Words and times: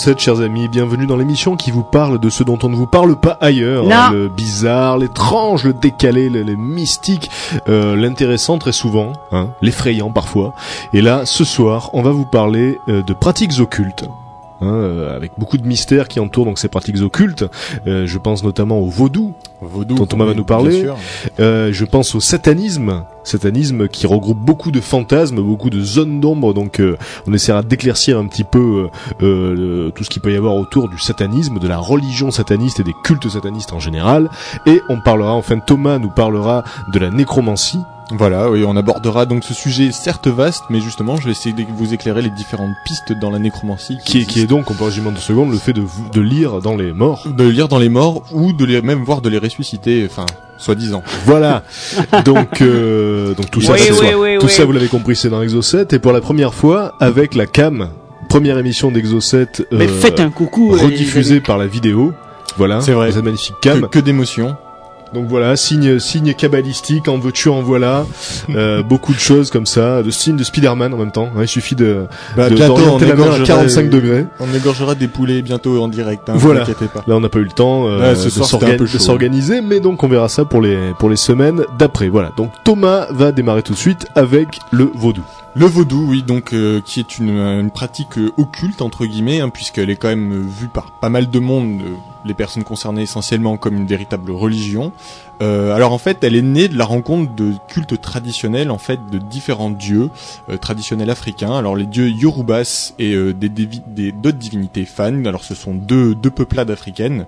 107, 0.00 0.18
chers 0.18 0.40
amis. 0.40 0.66
Bienvenue 0.66 1.06
dans 1.06 1.18
l'émission 1.18 1.56
qui 1.56 1.70
vous 1.70 1.82
parle 1.82 2.18
de 2.18 2.30
ce 2.30 2.42
dont 2.42 2.58
on 2.62 2.70
ne 2.70 2.74
vous 2.74 2.86
parle 2.86 3.16
pas 3.16 3.36
ailleurs. 3.38 3.84
Hein, 3.92 4.12
le 4.14 4.28
bizarre, 4.28 4.96
l'étrange, 4.96 5.64
le 5.64 5.74
décalé, 5.74 6.30
le, 6.30 6.54
mystique, 6.54 7.30
euh, 7.68 7.94
l'intéressant 7.96 8.56
très 8.56 8.72
souvent, 8.72 9.12
hein, 9.30 9.50
l'effrayant 9.60 10.10
parfois. 10.10 10.54
Et 10.94 11.02
là, 11.02 11.26
ce 11.26 11.44
soir, 11.44 11.90
on 11.92 12.00
va 12.00 12.12
vous 12.12 12.24
parler 12.24 12.80
euh, 12.88 13.02
de 13.02 13.12
pratiques 13.12 13.60
occultes 13.60 14.08
hein, 14.60 14.66
euh, 14.66 15.16
avec 15.16 15.32
beaucoup 15.38 15.56
de 15.58 15.66
mystères 15.66 16.08
qui 16.08 16.20
entourent 16.20 16.44
donc 16.46 16.58
ces 16.58 16.68
pratiques 16.68 17.00
occultes. 17.02 17.44
Euh, 17.86 18.06
je 18.06 18.18
pense 18.18 18.42
notamment 18.44 18.78
au 18.78 18.86
vaudou, 18.88 19.34
Vaudou, 19.62 19.94
dont 19.96 20.06
Thomas 20.06 20.24
va 20.24 20.34
nous 20.34 20.44
parler. 20.44 20.82
Euh, 21.38 21.70
je 21.72 21.84
pense 21.84 22.14
au 22.14 22.20
satanisme, 22.20 23.04
satanisme 23.24 23.88
qui 23.88 24.06
regroupe 24.06 24.38
beaucoup 24.38 24.70
de 24.70 24.80
fantasmes, 24.80 25.36
beaucoup 25.42 25.68
de 25.70 25.80
zones 25.82 26.18
d'ombre. 26.20 26.54
Donc, 26.54 26.80
euh, 26.80 26.96
on 27.26 27.32
essaiera 27.34 27.62
d'éclaircir 27.62 28.18
un 28.18 28.26
petit 28.26 28.44
peu 28.44 28.88
euh, 29.22 29.24
euh, 29.26 29.54
le- 29.86 29.90
tout 29.90 30.02
ce 30.04 30.08
qu'il 30.10 30.22
peut 30.22 30.32
y 30.32 30.36
avoir 30.36 30.54
autour 30.56 30.88
du 30.88 30.98
satanisme, 30.98 31.58
de 31.58 31.68
la 31.68 31.76
religion 31.78 32.30
sataniste 32.30 32.80
et 32.80 32.84
des 32.84 32.94
cultes 33.04 33.28
satanistes 33.28 33.72
en 33.74 33.80
général. 33.80 34.30
Et 34.66 34.80
on 34.88 34.98
parlera, 35.00 35.34
enfin, 35.34 35.58
Thomas 35.58 35.98
nous 35.98 36.10
parlera 36.10 36.64
de 36.92 36.98
la 36.98 37.10
nécromancie. 37.10 37.80
Voilà, 38.12 38.50
oui, 38.50 38.64
on 38.66 38.76
abordera 38.76 39.24
donc 39.26 39.44
ce 39.44 39.54
sujet 39.54 39.92
certes 39.92 40.26
vaste, 40.28 40.64
mais 40.68 40.80
justement, 40.80 41.16
je 41.16 41.26
vais 41.26 41.30
essayer 41.30 41.54
de 41.54 41.64
vous 41.76 41.94
éclairer 41.94 42.22
les 42.22 42.30
différentes 42.30 42.74
pistes 42.84 43.12
dans 43.12 43.30
la 43.30 43.38
nécromancie. 43.38 43.98
Qui 44.04 44.22
est, 44.22 44.24
qui 44.24 44.40
est 44.40 44.46
donc, 44.46 44.70
on 44.70 44.74
peut 44.74 44.84
résumer 44.84 45.08
en 45.08 45.12
deux 45.12 45.18
secondes, 45.20 45.50
le 45.52 45.58
fait 45.58 45.72
de, 45.72 45.82
de 46.12 46.20
lire 46.20 46.60
dans 46.60 46.76
les 46.76 46.92
morts. 46.92 47.22
de 47.26 47.44
lire 47.48 47.68
dans 47.68 47.78
les 47.78 47.88
morts 47.88 48.24
ou 48.32 48.52
de 48.52 48.64
les 48.64 48.82
même 48.82 49.04
voir 49.04 49.20
de 49.20 49.28
les 49.28 49.38
ressusciter, 49.38 50.06
enfin, 50.10 50.26
soi-disant. 50.58 51.02
Voilà. 51.24 51.62
donc, 52.24 52.60
euh, 52.62 53.34
donc 53.34 53.50
tout 53.50 53.60
ça, 53.60 53.74
Oui, 53.74 53.78
c'est- 53.82 53.92
oui, 53.92 54.14
oui, 54.18 54.38
tout 54.40 54.46
oui. 54.46 54.52
ça, 54.52 54.64
vous 54.64 54.72
l'avez 54.72 54.88
compris, 54.88 55.14
c'est 55.16 55.28
dans 55.30 55.42
Exo 55.42 55.62
7 55.62 55.92
et 55.92 55.98
pour 55.98 56.12
la 56.12 56.20
première 56.20 56.52
fois 56.54 56.94
avec 57.00 57.34
la 57.34 57.46
cam, 57.46 57.90
première 58.28 58.58
émission 58.58 58.90
d'Exo 58.90 59.20
7 59.20 59.66
Mais 59.72 59.86
euh, 59.86 60.00
faites 60.00 60.20
un 60.20 60.30
coucou. 60.30 60.72
euh, 60.74 60.76
les 60.78 60.82
rediffusée 60.84 61.40
par 61.40 61.58
la 61.58 61.66
vidéo. 61.66 62.12
Voilà, 62.56 62.80
C'est 62.80 62.92
vrai. 62.92 63.12
cette 63.12 63.24
magnifique 63.24 63.54
Que, 63.62 63.68
cam. 63.68 63.88
que 63.88 63.98
d'émotions. 64.00 64.56
Donc 65.12 65.26
voilà, 65.28 65.56
signe 65.56 65.98
signe 65.98 66.34
kabbalistique, 66.34 67.08
en 67.08 67.18
veux-tu, 67.18 67.48
en 67.48 67.62
voilà. 67.62 68.04
Euh, 68.50 68.82
beaucoup 68.82 69.12
de 69.12 69.18
choses 69.18 69.50
comme 69.50 69.66
ça, 69.66 70.02
de 70.02 70.10
signe 70.10 70.36
de 70.36 70.42
Spider-Man 70.42 70.92
en 70.92 70.96
même 70.96 71.12
temps. 71.12 71.28
hein, 71.36 71.42
il 71.42 71.48
suffit 71.48 71.76
de, 71.76 72.06
Bah, 72.36 72.48
de 72.50 72.56
bientôt, 72.56 72.74
on 72.74 72.78
d'orienter 72.78 73.06
la 73.06 73.14
main 73.14 73.22
à 73.22 73.26
égorgera, 73.26 73.46
45 73.46 73.90
degrés. 73.90 74.26
on 74.40 74.52
égorgera 74.54 74.94
des 74.94 75.06
poulets 75.08 75.42
bientôt 75.42 75.80
en 75.82 75.88
direct, 75.88 76.28
hein, 76.28 76.34
Voilà. 76.36 76.60
ne 76.60 76.64
vous 76.64 76.70
inquiétez 76.72 76.92
pas. 76.92 77.04
Là, 77.06 77.16
on 77.16 77.20
n'a 77.20 77.28
pas 77.28 77.38
eu 77.38 77.44
le 77.44 77.50
temps 77.50 77.86
euh, 77.86 78.14
de 78.14 78.86
s'organiser, 78.98 79.60
mais 79.60 79.78
donc 79.80 80.02
on 80.02 80.08
verra 80.08 80.28
ça 80.28 80.44
pour 80.44 80.60
les 80.60 80.78
pour 80.98 81.08
les 81.10 81.16
semaines 81.16 81.62
d'après. 81.78 82.08
Voilà. 82.08 82.32
Donc 82.36 82.50
Thomas 82.64 83.06
va 83.10 83.30
démarrer 83.30 83.62
tout 83.62 83.72
de 83.74 83.78
suite 83.78 84.06
avec 84.16 84.58
le 84.72 84.90
vaudou. 84.94 85.22
Le 85.56 85.66
vaudou, 85.66 86.06
oui, 86.08 86.22
donc 86.22 86.52
euh, 86.52 86.80
qui 86.80 87.00
est 87.00 87.18
une, 87.18 87.30
une 87.30 87.72
pratique 87.72 88.18
euh, 88.18 88.30
occulte 88.36 88.82
entre 88.82 89.04
guillemets, 89.04 89.40
hein, 89.40 89.48
puisqu'elle 89.48 89.90
est 89.90 89.96
quand 89.96 90.08
même 90.08 90.32
euh, 90.32 90.46
vue 90.46 90.68
par 90.68 90.92
pas 91.00 91.08
mal 91.08 91.28
de 91.28 91.38
monde, 91.40 91.80
euh, 91.82 91.96
les 92.24 92.34
personnes 92.34 92.62
concernées 92.62 93.02
essentiellement 93.02 93.56
comme 93.56 93.76
une 93.76 93.86
véritable 93.86 94.30
religion. 94.30 94.92
Euh, 95.42 95.74
alors 95.74 95.92
en 95.92 95.98
fait, 95.98 96.22
elle 96.22 96.36
est 96.36 96.42
née 96.42 96.68
de 96.68 96.78
la 96.78 96.84
rencontre 96.84 97.34
de 97.34 97.54
cultes 97.66 98.00
traditionnels 98.00 98.70
en 98.70 98.78
fait 98.78 99.00
de 99.10 99.18
différents 99.18 99.70
dieux 99.70 100.10
euh, 100.50 100.56
traditionnels 100.56 101.10
africains. 101.10 101.56
Alors 101.56 101.74
les 101.74 101.86
dieux 101.86 102.08
Yorubas 102.08 102.92
et 103.00 103.12
euh, 103.14 103.32
des 103.32 103.48
des 103.48 104.12
d'autres 104.12 104.38
divinités 104.38 104.84
Fan. 104.84 105.26
Alors 105.26 105.42
ce 105.42 105.56
sont 105.56 105.74
deux 105.74 106.14
deux 106.14 106.30
peuplades 106.30 106.70
africaines. 106.70 107.26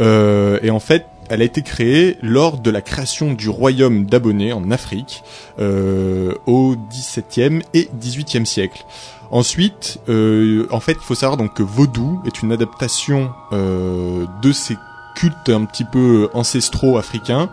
Euh, 0.00 0.58
et 0.62 0.70
en 0.70 0.80
fait, 0.80 1.06
elle 1.28 1.42
a 1.42 1.44
été 1.44 1.62
créée 1.62 2.16
lors 2.22 2.58
de 2.58 2.70
la 2.70 2.80
création 2.80 3.32
du 3.32 3.48
royaume 3.48 4.06
d'Abonné 4.06 4.52
en 4.52 4.70
Afrique 4.70 5.22
euh, 5.58 6.34
au 6.46 6.76
XVIIe 6.90 7.62
et 7.74 7.88
XVIIIe 7.98 8.46
siècle. 8.46 8.84
Ensuite, 9.30 9.98
euh, 10.08 10.66
en 10.70 10.80
fait, 10.80 10.92
il 10.92 11.04
faut 11.04 11.14
savoir 11.14 11.38
donc 11.38 11.54
que 11.54 11.62
Vaudou 11.62 12.20
est 12.26 12.42
une 12.42 12.52
adaptation 12.52 13.30
euh, 13.52 14.26
de 14.42 14.52
ces 14.52 14.76
cultes 15.14 15.48
un 15.48 15.64
petit 15.64 15.84
peu 15.84 16.28
ancestraux 16.34 16.98
africains. 16.98 17.50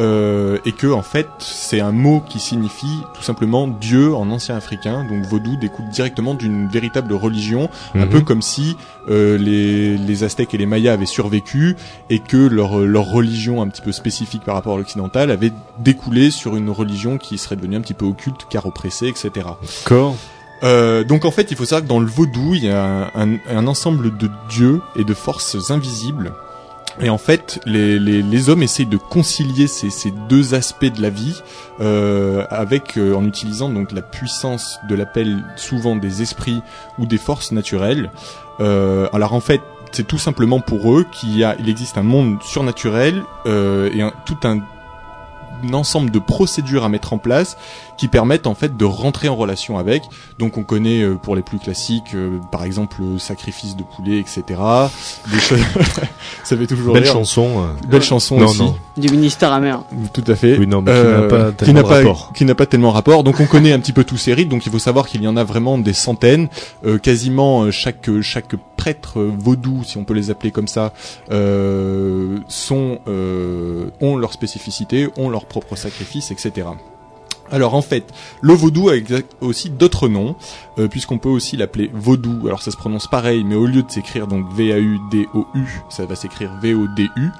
Euh, 0.00 0.58
et 0.64 0.72
que 0.72 0.88
en 0.88 1.02
fait 1.02 1.28
c'est 1.38 1.80
un 1.80 1.92
mot 1.92 2.20
qui 2.28 2.40
signifie 2.40 3.00
tout 3.14 3.22
simplement 3.22 3.68
Dieu 3.68 4.14
en 4.14 4.28
ancien 4.30 4.56
africain 4.56 5.04
donc 5.08 5.24
vaudou 5.26 5.56
découle 5.56 5.88
directement 5.90 6.34
d'une 6.34 6.68
véritable 6.68 7.12
religion 7.12 7.68
un 7.94 8.00
Mhm. 8.06 8.08
peu 8.08 8.20
comme 8.22 8.42
si 8.42 8.76
euh, 9.08 9.38
les, 9.38 9.96
les 9.96 10.24
Aztèques 10.24 10.52
et 10.54 10.58
les 10.58 10.66
Mayas 10.66 10.92
avaient 10.94 11.06
survécu 11.06 11.76
et 12.10 12.18
que 12.18 12.36
leur, 12.36 12.78
leur 12.80 13.04
religion 13.06 13.62
un 13.62 13.68
petit 13.68 13.82
peu 13.82 13.92
spécifique 13.92 14.42
par 14.44 14.54
rapport 14.56 14.74
à 14.74 14.78
l'occidental 14.78 15.30
avait 15.30 15.52
découlé 15.78 16.30
sur 16.30 16.56
une 16.56 16.70
religion 16.70 17.18
qui 17.18 17.38
serait 17.38 17.56
devenue 17.56 17.76
un 17.76 17.80
petit 17.80 17.94
peu 17.94 18.06
occulte, 18.06 18.46
car 18.50 18.66
oppressée, 18.66 19.06
etc. 19.08 19.30
D'accord. 19.84 20.16
Euh, 20.62 21.04
donc 21.04 21.24
en 21.24 21.30
fait, 21.30 21.50
il 21.50 21.56
faut 21.56 21.64
savoir 21.66 21.82
que 21.82 21.88
dans 21.88 22.00
le 22.00 22.06
vaudou, 22.06 22.54
il 22.54 22.64
y 22.64 22.70
a 22.70 23.10
un, 23.14 23.36
un 23.50 23.66
ensemble 23.66 24.16
de 24.16 24.30
dieux 24.48 24.80
et 24.96 25.04
de 25.04 25.12
forces 25.14 25.70
invisibles. 25.70 26.32
Et 27.00 27.10
en 27.10 27.18
fait, 27.18 27.60
les, 27.66 28.48
hommes 28.48 28.62
essayent 28.62 28.86
de 28.86 28.96
concilier 28.96 29.66
ces, 29.66 30.10
deux 30.28 30.54
aspects 30.54 30.84
de 30.84 31.02
la 31.02 31.10
vie 31.10 31.42
euh, 31.80 32.46
avec 32.50 32.96
euh, 32.96 33.14
en 33.14 33.24
utilisant 33.24 33.68
donc 33.68 33.92
la 33.92 34.02
puissance 34.02 34.78
de 34.88 34.94
l'appel 34.94 35.42
souvent 35.56 35.96
des 35.96 36.22
esprits 36.22 36.62
ou 36.98 37.06
des 37.06 37.18
forces 37.18 37.52
naturelles. 37.52 38.10
Euh, 38.60 39.08
alors 39.12 39.32
en 39.32 39.40
fait, 39.40 39.60
c'est 39.92 40.06
tout 40.06 40.18
simplement 40.18 40.60
pour 40.60 40.92
eux 40.92 41.06
qu'il 41.10 41.36
y 41.36 41.44
a, 41.44 41.56
il 41.58 41.68
existe 41.68 41.98
un 41.98 42.02
monde 42.02 42.42
surnaturel 42.42 43.22
euh, 43.46 43.90
et 43.92 44.02
tout 44.24 44.38
un 44.44 44.60
ensemble 45.72 46.10
de 46.10 46.18
procédures 46.18 46.84
à 46.84 46.88
mettre 46.88 47.12
en 47.12 47.18
place 47.18 47.56
qui 47.96 48.08
permettent 48.08 48.46
en 48.46 48.54
fait 48.54 48.76
de 48.76 48.84
rentrer 48.84 49.28
en 49.28 49.36
relation 49.36 49.78
avec. 49.78 50.02
Donc 50.38 50.56
on 50.58 50.62
connaît 50.64 51.02
euh, 51.02 51.14
pour 51.14 51.36
les 51.36 51.42
plus 51.42 51.58
classiques, 51.58 52.14
euh, 52.14 52.38
par 52.52 52.64
exemple 52.64 52.96
le 53.00 53.18
sacrifice 53.18 53.76
de 53.76 53.82
poulet, 53.82 54.18
etc. 54.18 54.42
Des 55.32 55.38
choses. 55.40 55.60
Ça 56.44 56.56
fait 56.56 56.66
toujours 56.66 56.94
Belle 56.94 57.04
rire. 57.04 57.12
chanson. 57.12 57.48
euh. 57.64 57.86
Belle 57.88 58.02
chanson 58.02 58.38
Non, 58.38 58.46
aussi. 58.46 58.58
non. 58.62 58.76
Du 58.96 59.08
ministère 59.08 59.52
amer. 59.52 59.82
Tout 60.12 60.24
à 60.26 60.34
fait. 60.34 60.56
Oui, 60.58 60.66
non, 60.66 60.82
mais 60.82 60.92
qui 60.92 61.06
n'a 61.06 61.22
pas 61.22 61.50
qui 61.50 61.56
tellement 61.64 61.74
n'a 61.74 61.82
de 61.82 61.88
pas, 61.88 61.94
rapport. 61.96 62.32
qui 62.34 62.44
n'a 62.44 62.54
pas 62.54 62.66
tellement 62.66 62.90
rapport. 62.90 63.24
Donc 63.24 63.40
on 63.40 63.46
connaît 63.46 63.72
un 63.72 63.80
petit 63.80 63.92
peu 63.92 64.04
tous 64.04 64.16
ces 64.16 64.34
rites. 64.34 64.48
Donc 64.48 64.66
il 64.66 64.72
faut 64.72 64.78
savoir 64.78 65.06
qu'il 65.06 65.22
y 65.22 65.28
en 65.28 65.36
a 65.36 65.44
vraiment 65.44 65.78
des 65.78 65.92
centaines. 65.92 66.48
Euh, 66.84 66.98
quasiment 66.98 67.62
euh, 67.62 67.70
chaque 67.70 68.08
chaque 68.22 68.54
prêtre 68.76 69.20
euh, 69.20 69.32
vaudou, 69.38 69.82
si 69.84 69.96
on 69.98 70.04
peut 70.04 70.14
les 70.14 70.30
appeler 70.30 70.50
comme 70.50 70.68
ça, 70.68 70.92
euh, 71.30 72.38
sont 72.48 72.98
euh, 73.08 73.86
ont 74.00 74.16
leur 74.16 74.32
spécificité, 74.32 75.08
ont 75.16 75.28
leur 75.28 75.46
propre 75.46 75.76
sacrifice, 75.76 76.30
etc. 76.30 76.66
Alors 77.50 77.74
en 77.74 77.82
fait, 77.82 78.04
le 78.40 78.52
vaudou 78.54 78.88
a 78.88 78.94
aussi 79.40 79.70
d'autres 79.70 80.08
noms, 80.08 80.34
euh, 80.78 80.88
puisqu'on 80.88 81.18
peut 81.18 81.28
aussi 81.28 81.56
l'appeler 81.56 81.90
vaudou. 81.92 82.46
Alors 82.46 82.62
ça 82.62 82.70
se 82.70 82.76
prononce 82.76 83.06
pareil, 83.06 83.44
mais 83.44 83.54
au 83.54 83.66
lieu 83.66 83.82
de 83.82 83.90
s'écrire 83.90 84.26
donc 84.26 84.50
V-A-U-D-O-U, 84.52 85.82
ça 85.88 86.06
va 86.06 86.16
s'écrire 86.16 86.52
V-O-D-U. 86.60 87.30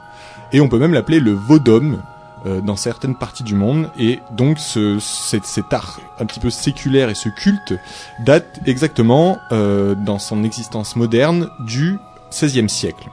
Et 0.52 0.60
on 0.60 0.68
peut 0.68 0.78
même 0.78 0.92
l'appeler 0.92 1.20
le 1.20 1.32
vaudom 1.32 1.98
euh, 2.46 2.60
dans 2.60 2.76
certaines 2.76 3.16
parties 3.16 3.42
du 3.42 3.54
monde. 3.54 3.90
Et 3.98 4.20
donc 4.30 4.58
ce, 4.58 4.98
cet, 5.00 5.46
cet 5.46 5.72
art 5.72 6.00
un 6.18 6.26
petit 6.26 6.40
peu 6.40 6.50
séculaire 6.50 7.08
et 7.08 7.14
ce 7.14 7.30
culte 7.30 7.74
date 8.20 8.60
exactement 8.66 9.38
euh, 9.50 9.94
dans 9.94 10.18
son 10.18 10.44
existence 10.44 10.94
moderne 10.94 11.48
du 11.60 11.98
XVIe 12.30 12.68
siècle. 12.68 13.08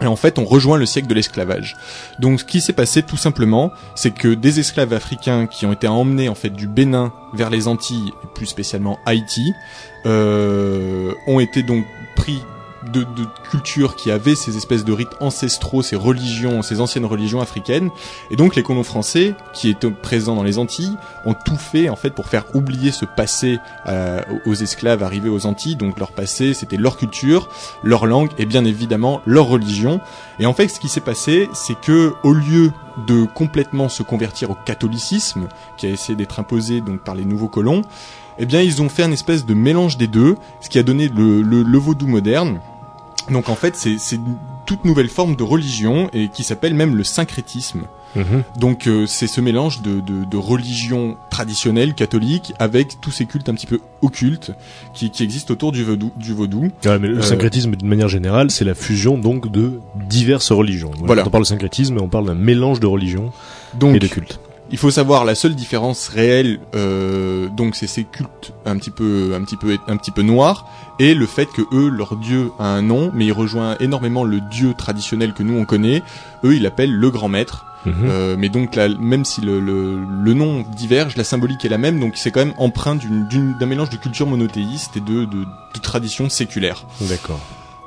Et 0.00 0.06
en 0.06 0.16
fait, 0.16 0.38
on 0.38 0.44
rejoint 0.44 0.76
le 0.76 0.84
siècle 0.84 1.08
de 1.08 1.14
l'esclavage. 1.14 1.76
Donc, 2.18 2.40
ce 2.40 2.44
qui 2.44 2.60
s'est 2.60 2.74
passé 2.74 3.02
tout 3.02 3.16
simplement, 3.16 3.72
c'est 3.94 4.10
que 4.10 4.28
des 4.28 4.60
esclaves 4.60 4.92
africains 4.92 5.46
qui 5.46 5.64
ont 5.64 5.72
été 5.72 5.88
emmenés 5.88 6.28
en 6.28 6.34
fait 6.34 6.50
du 6.50 6.66
Bénin 6.66 7.12
vers 7.32 7.48
les 7.48 7.66
Antilles, 7.66 8.12
plus 8.34 8.46
spécialement 8.46 8.98
Haïti, 9.06 9.54
euh, 10.04 11.12
ont 11.26 11.40
été 11.40 11.62
donc 11.62 11.84
pris 12.14 12.42
de, 12.92 13.00
de 13.00 13.26
cultures 13.50 13.96
qui 13.96 14.10
avaient 14.10 14.34
ces 14.34 14.56
espèces 14.56 14.84
de 14.84 14.92
rites 14.92 15.16
ancestraux, 15.20 15.82
ces 15.82 15.96
religions, 15.96 16.62
ces 16.62 16.80
anciennes 16.80 17.04
religions 17.04 17.40
africaines. 17.40 17.90
Et 18.30 18.36
donc 18.36 18.56
les 18.56 18.62
colons 18.62 18.84
français, 18.84 19.34
qui 19.52 19.68
étaient 19.68 19.90
présents 19.90 20.36
dans 20.36 20.42
les 20.42 20.58
Antilles, 20.58 20.96
ont 21.24 21.34
tout 21.34 21.56
fait 21.56 21.88
en 21.88 21.96
fait 21.96 22.10
pour 22.10 22.26
faire 22.26 22.44
oublier 22.54 22.92
ce 22.92 23.04
passé 23.04 23.58
euh, 23.86 24.22
aux 24.44 24.54
esclaves 24.54 25.02
arrivés 25.02 25.28
aux 25.28 25.46
Antilles. 25.46 25.76
Donc 25.76 25.98
leur 25.98 26.12
passé, 26.12 26.54
c'était 26.54 26.76
leur 26.76 26.96
culture, 26.96 27.48
leur 27.82 28.06
langue 28.06 28.30
et 28.38 28.46
bien 28.46 28.64
évidemment 28.64 29.20
leur 29.26 29.46
religion. 29.46 30.00
Et 30.38 30.46
en 30.46 30.52
fait, 30.52 30.68
ce 30.68 30.80
qui 30.80 30.88
s'est 30.88 31.00
passé, 31.00 31.48
c'est 31.52 31.78
que 31.80 32.14
au 32.22 32.32
lieu 32.32 32.72
de 33.06 33.24
complètement 33.24 33.88
se 33.88 34.02
convertir 34.02 34.50
au 34.50 34.54
catholicisme, 34.54 35.48
qui 35.76 35.86
a 35.86 35.90
essayé 35.90 36.16
d'être 36.16 36.40
imposé 36.40 36.80
donc 36.80 37.00
par 37.00 37.14
les 37.14 37.24
nouveaux 37.24 37.48
colons, 37.48 37.82
eh 38.38 38.46
bien 38.46 38.60
ils 38.60 38.82
ont 38.82 38.88
fait 38.88 39.02
un 39.02 39.12
espèce 39.12 39.46
de 39.46 39.54
mélange 39.54 39.96
des 39.96 40.06
deux, 40.06 40.36
ce 40.60 40.68
qui 40.68 40.78
a 40.78 40.82
donné 40.82 41.08
le, 41.08 41.42
le, 41.42 41.62
le 41.62 41.78
vaudou 41.78 42.06
moderne. 42.06 42.60
Donc 43.30 43.48
en 43.48 43.54
fait, 43.56 43.76
c'est 43.76 43.96
c'est 43.98 44.18
toute 44.66 44.84
nouvelle 44.84 45.08
forme 45.08 45.36
de 45.36 45.42
religion 45.42 46.08
et 46.12 46.28
qui 46.28 46.44
s'appelle 46.44 46.74
même 46.74 46.96
le 46.96 47.04
syncrétisme. 47.04 47.82
Mhm. 48.14 48.42
Donc 48.58 48.86
euh, 48.86 49.06
c'est 49.06 49.26
ce 49.26 49.40
mélange 49.42 49.82
de, 49.82 50.00
de, 50.00 50.24
de 50.24 50.36
religion 50.36 51.16
traditionnelle 51.30 51.92
catholique 51.94 52.54
avec 52.58 52.98
tous 53.00 53.10
ces 53.10 53.26
cultes 53.26 53.48
un 53.48 53.54
petit 53.54 53.66
peu 53.66 53.80
occultes 54.00 54.52
qui, 54.94 55.10
qui 55.10 55.22
existent 55.22 55.52
autour 55.52 55.70
du 55.72 55.84
vaudou. 55.84 56.10
Du 56.16 56.32
vaudou. 56.32 56.70
Ouais, 56.84 56.98
mais 56.98 57.08
le 57.08 57.18
Euh, 57.18 57.22
syncrétisme, 57.22 57.76
d'une 57.76 57.88
manière 57.88 58.08
générale, 58.08 58.50
c'est 58.50 58.64
la 58.64 58.74
fusion 58.74 59.18
donc 59.18 59.50
de 59.50 59.80
diverses 60.08 60.50
religions. 60.50 60.92
Voilà. 61.00 61.22
Quand 61.22 61.28
on 61.28 61.32
parle 61.32 61.44
de 61.44 61.48
syncrétisme, 61.48 61.98
on 62.00 62.08
parle 62.08 62.26
d'un 62.26 62.34
mélange 62.34 62.80
de 62.80 62.86
religions 62.86 63.32
Donc 63.74 63.96
et 63.96 63.98
de 63.98 64.06
cultes. 64.06 64.40
Il 64.70 64.78
faut 64.78 64.90
savoir 64.90 65.24
la 65.24 65.34
seule 65.34 65.54
différence 65.54 66.08
réelle, 66.08 66.58
euh, 66.74 67.48
donc 67.48 67.76
c'est 67.76 67.86
ces 67.86 68.04
cultes 68.04 68.52
un 68.64 68.76
petit 68.76 68.90
peu, 68.90 69.32
un 69.34 69.42
petit 69.44 69.56
peu, 69.56 69.76
un 69.86 69.96
petit 69.96 70.10
peu 70.10 70.22
noirs, 70.22 70.66
et 70.98 71.14
le 71.14 71.26
fait 71.26 71.46
que 71.46 71.62
eux, 71.72 71.88
leur 71.88 72.16
dieu 72.16 72.50
a 72.58 72.66
un 72.66 72.82
nom, 72.82 73.10
mais 73.14 73.26
il 73.26 73.32
rejoint 73.32 73.76
énormément 73.80 74.24
le 74.24 74.40
dieu 74.40 74.74
traditionnel 74.74 75.34
que 75.34 75.42
nous 75.42 75.56
on 75.58 75.64
connaît. 75.64 76.02
Eux, 76.44 76.56
ils 76.56 76.62
l'appellent 76.62 76.94
le 76.94 77.10
grand 77.10 77.28
maître. 77.28 77.66
Mhm. 77.84 77.94
Euh, 78.08 78.36
mais 78.36 78.48
donc 78.48 78.74
là, 78.74 78.88
même 78.88 79.24
si 79.24 79.40
le, 79.40 79.60
le, 79.60 80.00
le 80.04 80.34
nom 80.34 80.64
diverge, 80.76 81.16
la 81.16 81.22
symbolique 81.22 81.64
est 81.64 81.68
la 81.68 81.78
même, 81.78 82.00
donc 82.00 82.16
c'est 82.16 82.32
quand 82.32 82.44
même 82.44 82.54
empreint 82.58 82.96
d'un 82.96 83.66
mélange 83.66 83.90
de 83.90 83.96
culture 83.96 84.26
monothéiste 84.26 84.96
et 84.96 85.00
de, 85.00 85.24
de, 85.24 85.44
de 85.44 85.80
tradition 85.80 86.28
séculaire. 86.28 86.84
D'accord. 87.02 87.38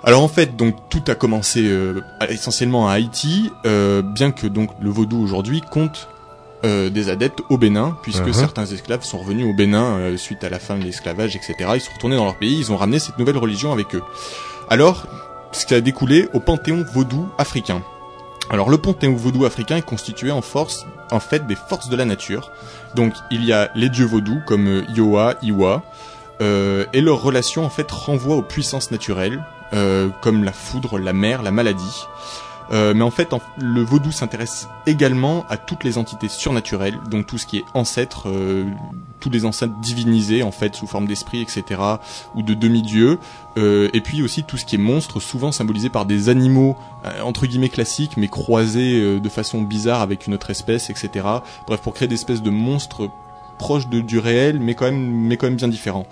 Alors 0.05 0.23
en 0.23 0.29
fait, 0.29 0.55
donc 0.55 0.75
tout 0.89 1.03
a 1.07 1.15
commencé 1.15 1.63
euh, 1.65 2.01
essentiellement 2.29 2.87
à 2.87 2.93
Haïti, 2.93 3.51
euh, 3.65 4.01
bien 4.01 4.31
que 4.31 4.47
donc 4.47 4.69
le 4.79 4.89
vaudou 4.89 5.21
aujourd'hui 5.21 5.59
compte 5.59 6.07
euh, 6.65 6.89
des 6.89 7.09
adeptes 7.09 7.41
au 7.49 7.57
Bénin, 7.57 7.97
puisque 8.01 8.27
Mhm. 8.27 8.33
certains 8.33 8.65
esclaves 8.65 9.03
sont 9.03 9.17
revenus 9.19 9.45
au 9.45 9.53
Bénin 9.53 9.83
euh, 9.97 10.17
suite 10.17 10.43
à 10.43 10.49
la 10.49 10.59
fin 10.59 10.77
de 10.77 10.83
l'esclavage, 10.83 11.35
etc. 11.35 11.55
Ils 11.75 11.81
sont 11.81 11.93
retournés 11.93 12.15
dans 12.15 12.25
leur 12.25 12.35
pays, 12.37 12.57
ils 12.59 12.71
ont 12.71 12.77
ramené 12.77 12.99
cette 12.99 13.17
nouvelle 13.17 13.37
religion 13.37 13.71
avec 13.71 13.95
eux. 13.95 14.03
Alors, 14.69 15.05
ce 15.51 15.65
qui 15.65 15.73
a 15.73 15.81
découlé 15.81 16.27
au 16.33 16.39
panthéon 16.39 16.85
vaudou 16.93 17.27
africain. 17.37 17.81
Alors 18.51 18.69
le 18.69 18.77
panthéon 18.77 19.13
vaudou 19.15 19.45
africain 19.45 19.77
est 19.77 19.81
constitué 19.85 20.31
en 20.31 20.41
force, 20.41 20.85
en 21.11 21.19
fait, 21.19 21.45
des 21.47 21.55
forces 21.55 21.89
de 21.89 21.95
la 21.95 22.05
nature. 22.05 22.51
Donc 22.95 23.13
il 23.31 23.45
y 23.45 23.53
a 23.53 23.69
les 23.75 23.89
dieux 23.89 24.05
vaudous 24.05 24.39
comme 24.47 24.67
euh, 24.67 24.83
Iowa, 24.95 25.35
Iwa, 25.43 25.83
euh, 26.41 26.85
et 26.93 27.01
leur 27.01 27.21
relation 27.21 27.63
en 27.65 27.69
fait 27.69 27.89
renvoie 27.91 28.35
aux 28.35 28.41
puissances 28.41 28.91
naturelles, 28.91 29.43
euh, 29.73 30.09
comme 30.21 30.43
la 30.43 30.51
foudre, 30.51 30.97
la 30.97 31.13
mer, 31.13 31.43
la 31.43 31.51
maladie. 31.51 32.05
Euh, 32.71 32.93
mais 32.93 33.03
en 33.03 33.11
fait, 33.11 33.29
le 33.57 33.81
vaudou 33.81 34.11
s'intéresse 34.11 34.67
également 34.85 35.45
à 35.49 35.57
toutes 35.57 35.83
les 35.83 35.97
entités 35.97 36.27
surnaturelles, 36.27 36.99
donc 37.09 37.27
tout 37.27 37.37
ce 37.37 37.45
qui 37.45 37.57
est 37.57 37.65
ancêtre, 37.73 38.29
euh, 38.29 38.65
tous 39.19 39.29
les 39.29 39.45
ancêtres 39.45 39.73
divinisés 39.81 40.43
en 40.43 40.51
fait 40.51 40.75
sous 40.75 40.87
forme 40.87 41.07
d'esprit, 41.07 41.41
etc., 41.41 41.81
ou 42.35 42.43
de 42.43 42.53
demi-dieux, 42.53 43.19
euh, 43.57 43.89
et 43.93 44.01
puis 44.01 44.21
aussi 44.21 44.43
tout 44.43 44.57
ce 44.57 44.65
qui 44.65 44.75
est 44.75 44.79
monstre, 44.79 45.19
souvent 45.19 45.51
symbolisé 45.51 45.89
par 45.89 46.05
des 46.05 46.29
animaux 46.29 46.77
euh, 47.05 47.21
entre 47.21 47.47
guillemets 47.47 47.69
classiques, 47.69 48.17
mais 48.17 48.27
croisés 48.27 49.19
de 49.19 49.29
façon 49.29 49.61
bizarre 49.61 50.01
avec 50.01 50.27
une 50.27 50.33
autre 50.33 50.49
espèce, 50.49 50.89
etc. 50.89 51.25
Bref, 51.67 51.81
pour 51.81 51.93
créer 51.93 52.07
des 52.07 52.15
espèces 52.15 52.41
de 52.41 52.49
monstres 52.49 53.09
proches 53.57 53.87
de, 53.89 53.99
du 53.99 54.19
réel, 54.19 54.59
mais 54.59 54.73
quand 54.73 54.85
même, 54.85 55.11
mais 55.11 55.37
quand 55.37 55.47
même 55.47 55.55
bien 55.55 55.67
différents. 55.67 56.07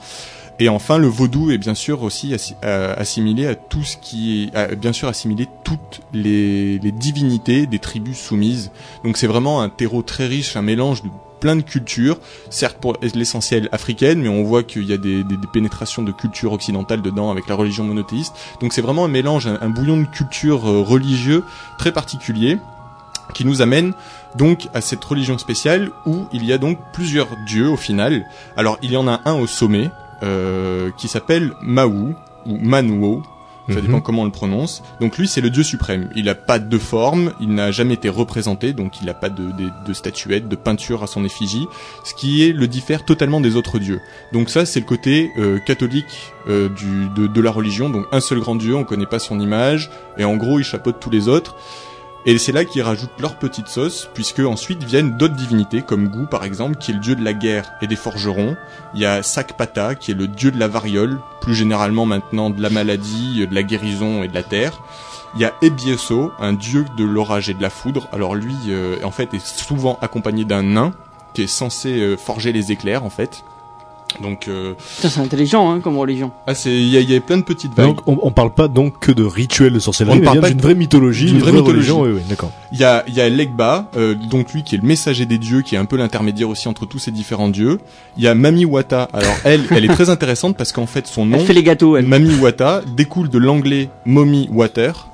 Et 0.59 0.69
enfin, 0.69 0.97
le 0.97 1.07
vaudou 1.07 1.51
est 1.51 1.57
bien 1.57 1.75
sûr 1.75 2.01
aussi 2.01 2.35
euh, 2.63 2.93
assimilé 2.97 3.45
à 3.45 3.55
tout 3.55 3.83
ce 3.83 3.95
qui 3.97 4.49
est, 4.55 4.75
bien 4.75 4.91
sûr 4.91 5.07
assimilé 5.07 5.47
toutes 5.63 6.01
les, 6.13 6.79
divinités 6.79 7.67
des 7.67 7.79
tribus 7.79 8.17
soumises. 8.17 8.71
Donc 9.03 9.17
c'est 9.17 9.27
vraiment 9.27 9.61
un 9.61 9.69
terreau 9.69 10.01
très 10.01 10.25
riche, 10.25 10.55
un 10.55 10.63
mélange 10.63 11.03
de 11.03 11.09
plein 11.39 11.55
de 11.55 11.61
cultures, 11.61 12.17
certes 12.49 12.77
pour 12.81 12.97
l'essentiel 13.13 13.69
africaine, 13.71 14.19
mais 14.19 14.29
on 14.29 14.43
voit 14.43 14.63
qu'il 14.63 14.85
y 14.85 14.93
a 14.93 14.97
des, 14.97 15.23
pénétrations 15.53 16.01
de 16.01 16.11
culture 16.11 16.53
occidentale 16.53 17.03
dedans 17.03 17.29
avec 17.29 17.47
la 17.47 17.53
religion 17.53 17.83
monothéiste. 17.83 18.33
Donc 18.59 18.73
c'est 18.73 18.81
vraiment 18.81 19.05
un 19.05 19.09
mélange, 19.09 19.47
un, 19.47 19.69
bouillon 19.69 19.97
de 19.97 20.05
culture 20.05 20.67
euh, 20.67 20.81
religieux 20.81 21.43
très 21.77 21.91
particulier 21.91 22.57
qui 23.35 23.45
nous 23.45 23.61
amène 23.61 23.93
donc 24.35 24.67
à 24.73 24.81
cette 24.81 25.03
religion 25.03 25.37
spéciale 25.37 25.91
où 26.05 26.25
il 26.31 26.45
y 26.45 26.53
a 26.53 26.57
donc 26.57 26.79
plusieurs 26.93 27.27
dieux 27.45 27.69
au 27.69 27.77
final. 27.77 28.25
Alors 28.55 28.79
il 28.81 28.91
y 28.91 28.97
en 28.97 29.07
a 29.07 29.21
un 29.25 29.33
au 29.33 29.45
sommet 29.45 29.91
euh, 30.23 30.89
qui 30.97 31.07
s'appelle 31.07 31.53
Maou 31.61 32.15
ou 32.45 32.57
Manuo, 32.57 33.23
ça 33.69 33.75
Mhm. 33.75 33.81
dépend 33.81 33.99
comment 33.99 34.21
on 34.21 34.25
le 34.25 34.31
prononce. 34.31 34.81
Donc 35.01 35.17
lui 35.17 35.27
c'est 35.27 35.41
le 35.41 35.49
dieu 35.49 35.61
suprême. 35.63 36.09
Il 36.15 36.25
n'a 36.25 36.35
pas 36.35 36.57
de 36.57 36.77
forme, 36.77 37.33
il 37.41 37.49
n'a 37.53 37.71
jamais 37.71 37.95
été 37.95 38.07
représenté, 38.07 38.71
donc 38.71 39.01
il 39.01 39.07
n'a 39.07 39.13
pas 39.13 39.27
de, 39.29 39.43
de, 39.51 39.69
de 39.85 39.93
statuette, 39.93 40.47
de 40.47 40.55
peinture 40.55 41.03
à 41.03 41.07
son 41.07 41.25
effigie, 41.25 41.67
ce 42.05 42.13
qui 42.13 42.43
est 42.47 42.53
le 42.53 42.67
diffère 42.69 43.03
totalement 43.03 43.41
des 43.41 43.57
autres 43.57 43.77
dieux. 43.77 43.99
Donc 44.31 44.49
ça 44.49 44.65
c'est 44.65 44.79
le 44.79 44.85
côté 44.85 45.31
euh, 45.37 45.59
catholique 45.59 46.31
euh, 46.47 46.69
du, 46.69 47.09
de, 47.13 47.27
de 47.27 47.41
la 47.41 47.51
religion. 47.51 47.89
Donc 47.89 48.05
un 48.13 48.21
seul 48.21 48.39
grand 48.39 48.55
dieu, 48.55 48.73
on 48.73 48.85
connaît 48.85 49.05
pas 49.05 49.19
son 49.19 49.37
image, 49.37 49.89
et 50.17 50.23
en 50.23 50.37
gros 50.37 50.59
il 50.59 50.63
chapeaute 50.63 51.01
tous 51.01 51.09
les 51.09 51.27
autres. 51.27 51.57
Et 52.25 52.37
c'est 52.37 52.51
là 52.51 52.65
qu'ils 52.65 52.81
rajoutent 52.81 53.19
leur 53.19 53.37
petite 53.37 53.67
sauce, 53.67 54.09
puisque 54.13 54.39
ensuite 54.39 54.83
viennent 54.83 55.15
d'autres 55.17 55.35
divinités, 55.35 55.81
comme 55.81 56.09
Gou 56.09 56.25
par 56.25 56.43
exemple, 56.43 56.77
qui 56.77 56.91
est 56.91 56.93
le 56.93 56.99
dieu 56.99 57.15
de 57.15 57.23
la 57.23 57.33
guerre 57.33 57.71
et 57.81 57.87
des 57.87 57.95
forgerons. 57.95 58.57
Il 58.93 58.99
y 58.99 59.05
a 59.05 59.23
Sakpata, 59.23 59.95
qui 59.95 60.11
est 60.11 60.15
le 60.15 60.27
dieu 60.27 60.51
de 60.51 60.59
la 60.59 60.67
variole, 60.67 61.19
plus 61.39 61.55
généralement 61.55 62.05
maintenant 62.05 62.49
de 62.49 62.61
la 62.61 62.69
maladie, 62.69 63.47
de 63.47 63.55
la 63.55 63.63
guérison 63.63 64.23
et 64.23 64.27
de 64.27 64.33
la 64.33 64.43
terre. 64.43 64.81
Il 65.35 65.41
y 65.41 65.45
a 65.45 65.53
Ebieso, 65.61 66.31
un 66.39 66.53
dieu 66.53 66.85
de 66.97 67.03
l'orage 67.03 67.49
et 67.49 67.53
de 67.53 67.61
la 67.61 67.69
foudre. 67.69 68.09
Alors 68.11 68.35
lui, 68.35 68.55
euh, 68.69 68.97
en 69.03 69.11
fait, 69.11 69.33
est 69.33 69.45
souvent 69.45 69.97
accompagné 70.01 70.45
d'un 70.45 70.63
nain, 70.63 70.93
qui 71.33 71.43
est 71.43 71.47
censé 71.47 71.99
euh, 71.99 72.17
forger 72.17 72.51
les 72.51 72.71
éclairs, 72.71 73.03
en 73.03 73.09
fait. 73.09 73.43
Donc, 74.21 74.47
euh, 74.47 74.73
Putain, 74.95 75.09
c'est 75.09 75.19
intelligent, 75.19 75.69
hein, 75.69 75.79
comme 75.79 75.97
religion. 75.97 76.31
ah, 76.47 76.55
c'est, 76.55 76.71
il 76.71 76.87
y 76.89 76.97
a, 76.97 77.01
il 77.01 77.11
y 77.11 77.15
a 77.15 77.19
plein 77.21 77.37
de 77.37 77.43
petites 77.43 77.73
vagues. 77.73 77.87
Donc 77.87 77.99
on, 78.07 78.17
on 78.23 78.31
parle 78.31 78.51
pas 78.53 78.67
donc 78.67 78.99
que 78.99 79.11
de 79.11 79.23
rituels 79.23 79.73
de 79.73 79.77
On 79.77 79.81
sorcellerie, 79.81 80.15
ne 80.15 80.19
mais 80.21 80.25
parle 80.25 80.39
pas 80.39 80.49
d'une 80.49 80.61
vraie 80.61 80.73
mythologie, 80.75 81.25
d'une 81.25 81.35
une 81.35 81.41
vraie 81.41 81.51
vraie 81.51 81.59
mythologie. 81.61 81.91
religion. 81.91 82.01
Oui, 82.15 82.21
oui, 82.21 82.21
d'accord. 82.29 82.51
Il 82.71 82.79
y 82.79 82.83
a, 82.83 83.03
il 83.07 83.13
y 83.13 83.21
a 83.21 83.29
Legba, 83.29 83.89
euh, 83.95 84.15
donc 84.15 84.53
lui 84.53 84.63
qui 84.63 84.75
est 84.75 84.77
le 84.79 84.87
messager 84.87 85.25
des 85.25 85.37
dieux, 85.37 85.61
qui 85.61 85.75
est 85.75 85.77
un 85.77 85.85
peu 85.85 85.97
l'intermédiaire 85.97 86.49
aussi 86.49 86.67
entre 86.67 86.85
tous 86.87 86.99
ces 86.99 87.11
différents 87.11 87.49
dieux. 87.49 87.79
Il 88.17 88.23
y 88.23 88.27
a 88.27 88.33
Mami 88.33 88.65
Wata. 88.65 89.07
Alors 89.13 89.35
elle, 89.43 89.61
elle 89.71 89.85
est 89.85 89.93
très 89.93 90.09
intéressante 90.09 90.57
parce 90.57 90.71
qu'en 90.71 90.87
fait 90.87 91.05
son 91.05 91.25
nom, 91.25 91.37
Elle 91.39 91.45
fait 91.45 91.53
les 91.53 91.63
gâteaux, 91.63 91.95
elle. 91.97 92.07
Mami 92.07 92.33
Wata, 92.39 92.81
découle 92.95 93.29
de 93.29 93.37
l'anglais 93.37 93.89
Mommy 94.05 94.49
Water. 94.51 95.07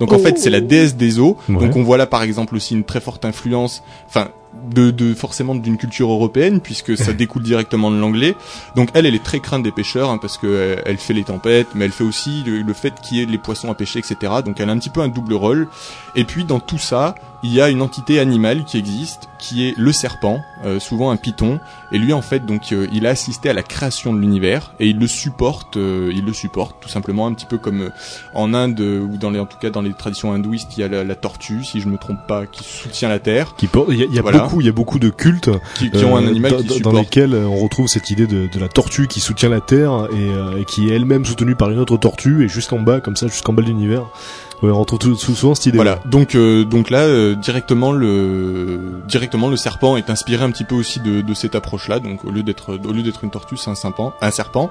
Donc 0.00 0.12
en 0.12 0.16
Oh. 0.16 0.18
fait 0.18 0.38
c'est 0.38 0.50
la 0.50 0.60
déesse 0.60 0.96
des 0.96 1.18
eaux. 1.18 1.36
Ouais. 1.48 1.56
Donc 1.56 1.76
on 1.76 1.82
voit 1.82 1.96
là 1.98 2.06
par 2.06 2.22
exemple 2.22 2.56
aussi 2.56 2.74
une 2.74 2.84
très 2.84 3.00
forte 3.00 3.24
influence, 3.24 3.82
enfin 4.08 4.28
de, 4.68 4.90
de 4.90 5.14
forcément 5.14 5.54
d'une 5.54 5.76
culture 5.76 6.10
européenne 6.10 6.60
puisque 6.60 6.96
ça 6.96 7.12
découle 7.14 7.42
directement 7.42 7.90
de 7.90 7.98
l'anglais. 7.98 8.36
Donc 8.76 8.90
elle, 8.94 9.06
elle 9.06 9.14
est 9.14 9.22
très 9.22 9.40
crainte 9.40 9.62
des 9.62 9.72
pêcheurs 9.72 10.10
hein, 10.10 10.18
parce 10.18 10.38
que 10.38 10.46
euh, 10.46 10.76
elle 10.84 10.98
fait 10.98 11.14
les 11.14 11.24
tempêtes, 11.24 11.68
mais 11.74 11.84
elle 11.84 11.92
fait 11.92 12.04
aussi 12.04 12.42
le, 12.44 12.62
le 12.62 12.72
fait 12.72 12.94
qu'il 13.00 13.18
y 13.18 13.22
ait 13.22 13.26
les 13.26 13.38
poissons 13.38 13.70
à 13.70 13.74
pêcher, 13.74 13.98
etc. 13.98 14.32
Donc 14.44 14.60
elle 14.60 14.68
a 14.68 14.72
un 14.72 14.78
petit 14.78 14.90
peu 14.90 15.00
un 15.00 15.08
double 15.08 15.34
rôle. 15.34 15.68
Et 16.14 16.24
puis 16.24 16.44
dans 16.44 16.60
tout 16.60 16.78
ça, 16.78 17.14
il 17.42 17.52
y 17.54 17.60
a 17.60 17.68
une 17.70 17.80
entité 17.82 18.20
animale 18.20 18.64
qui 18.64 18.76
existe, 18.78 19.28
qui 19.38 19.66
est 19.66 19.74
le 19.78 19.92
serpent, 19.92 20.40
euh, 20.64 20.78
souvent 20.78 21.10
un 21.10 21.16
python. 21.16 21.58
Et 21.92 21.98
lui 21.98 22.12
en 22.12 22.20
fait, 22.22 22.44
donc 22.44 22.72
euh, 22.72 22.86
il 22.92 23.06
a 23.06 23.10
assisté 23.10 23.48
à 23.48 23.54
la 23.54 23.62
création 23.62 24.12
de 24.12 24.18
l'univers 24.20 24.74
et 24.78 24.88
il 24.88 24.98
le 24.98 25.06
supporte, 25.06 25.76
euh, 25.78 26.12
il 26.14 26.24
le 26.26 26.32
supporte 26.34 26.76
tout 26.82 26.88
simplement 26.90 27.26
un 27.26 27.32
petit 27.32 27.46
peu 27.46 27.56
comme 27.56 27.80
euh, 27.82 27.90
en 28.34 28.52
Inde 28.52 28.78
euh, 28.80 29.00
ou 29.00 29.16
dans 29.16 29.30
les, 29.30 29.40
en 29.40 29.46
tout 29.46 29.56
cas 29.58 29.70
dans 29.70 29.80
les 29.80 29.92
traditions 29.94 30.32
hindouistes, 30.34 30.76
il 30.76 30.80
y 30.80 30.84
a 30.84 30.88
la, 30.88 31.02
la 31.02 31.14
tortue, 31.14 31.64
si 31.64 31.80
je 31.80 31.88
me 31.88 31.96
trompe 31.96 32.26
pas, 32.28 32.44
qui 32.46 32.62
soutient 32.64 33.08
la 33.08 33.18
terre, 33.18 33.54
Qui 33.56 33.66
porte- 33.66 33.88
Il 33.90 33.96
y 33.98 34.02
a, 34.02 34.06
il 34.06 34.14
y 34.14 34.18
a 34.18 34.22
Voilà. 34.22 34.40
beaucoup, 34.40 34.60
il 34.60 34.66
y 34.66 34.70
a 34.70 34.72
beaucoup 34.72 34.98
de 34.98 35.08
cultes 35.08 35.50
qui, 35.76 35.90
qui 35.90 36.04
ont 36.04 36.16
un 36.16 36.24
euh, 36.24 36.28
animal 36.28 36.50
dans, 36.52 36.58
qui 36.62 36.80
dans- 36.82 36.92
lesquels 36.92 37.34
on 37.34 37.56
retrouve 37.56 37.88
cette 37.88 38.10
idée 38.10 38.26
de, 38.26 38.48
de 38.52 38.60
la 38.60 38.68
tortue 38.68 39.06
qui 39.08 39.20
soutient 39.20 39.48
la 39.48 39.60
terre 39.62 40.08
et, 40.12 40.16
euh, 40.16 40.58
et 40.60 40.64
qui 40.66 40.90
est 40.90 40.94
elle-même 40.96 41.24
soutenue 41.24 41.56
par 41.56 41.70
une 41.70 41.78
autre 41.78 41.96
tortue 41.96 42.44
et 42.44 42.48
jusqu'en 42.48 42.80
bas, 42.80 43.00
comme 43.00 43.16
ça, 43.16 43.26
jusqu'en 43.28 43.54
bas 43.54 43.62
de 43.62 43.68
l'univers. 43.68 44.04
Ouais, 44.62 44.70
on 44.70 44.78
retrouve 44.80 44.98
tout- 44.98 45.16
souvent 45.16 45.54
cette 45.54 45.66
idée. 45.66 45.76
Voilà. 45.76 46.00
Donc 46.04 46.34
euh, 46.34 46.64
donc 46.64 46.90
là 46.90 46.98
euh, 47.00 47.34
directement 47.34 47.92
le 47.92 49.00
directement 49.08 49.48
le 49.48 49.56
serpent 49.56 49.96
est 49.96 50.10
inspiré 50.10 50.44
un 50.44 50.50
petit 50.50 50.64
peu 50.64 50.74
aussi 50.74 51.00
de, 51.00 51.22
de 51.22 51.34
cette 51.34 51.54
approche 51.54 51.88
là. 51.88 51.98
Donc 51.98 52.24
au 52.24 52.30
lieu 52.30 52.42
d'être 52.42 52.74
au 52.86 52.92
lieu 52.92 53.02
d'être 53.02 53.24
une 53.24 53.30
tortue, 53.30 53.56
c'est 53.56 53.70
un 53.70 53.74
serpent, 53.74 54.12
un 54.20 54.30
serpent. 54.30 54.70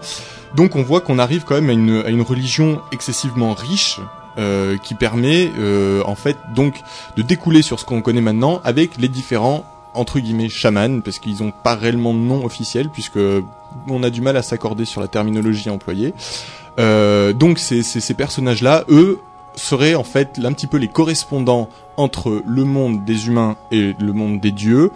Donc 0.56 0.76
on 0.76 0.84
voit 0.84 1.02
qu'on 1.02 1.18
arrive 1.18 1.44
quand 1.44 1.56
même 1.56 1.70
à 1.70 1.74
une 1.74 2.04
à 2.06 2.10
une 2.10 2.22
religion 2.22 2.82
excessivement 2.92 3.54
riche. 3.54 4.00
euh, 4.38 4.78
qui 4.78 4.94
permet 4.94 5.52
euh, 5.60 6.02
en 6.06 6.16
fait 6.16 6.38
donc 6.56 6.76
de 7.18 7.24
découler 7.24 7.62
sur 7.64 7.78
ce 7.80 7.84
qu'on 7.84 8.02
connaît 8.02 8.22
maintenant 8.22 8.62
avec 8.64 8.96
les 8.98 9.10
différents 9.10 9.66
entre 9.96 10.20
guillemets 10.20 10.48
chamans 10.50 11.02
parce 11.02 11.18
qu'ils 11.20 11.44
n'ont 11.44 11.52
pas 11.52 11.76
réellement 11.76 12.14
de 12.14 12.20
nom 12.20 12.46
officiel 12.46 12.90
puisque 12.90 13.20
on 13.90 14.04
a 14.04 14.10
du 14.12 14.22
mal 14.22 14.38
à 14.38 14.44
s'accorder 14.44 14.86
sur 14.86 15.02
la 15.02 15.08
terminologie 15.08 15.70
employée. 15.72 16.14
Euh, 16.80 17.34
donc 17.34 17.58
ces, 17.60 17.82
ces 17.84 18.14
personnages-là, 18.14 18.86
eux, 18.90 19.20
seraient 19.56 19.96
en 19.96 20.04
fait 20.04 20.40
un 20.44 20.54
petit 20.54 20.68
peu 20.68 20.78
les 20.78 20.88
correspondants 20.88 21.70
entre 21.98 22.42
le 22.46 22.64
monde 22.64 23.04
des 23.06 23.28
humains 23.28 23.58
et 23.72 23.94
le 24.00 24.14
monde 24.14 24.40
des 24.40 24.52
dieux. 24.52 24.92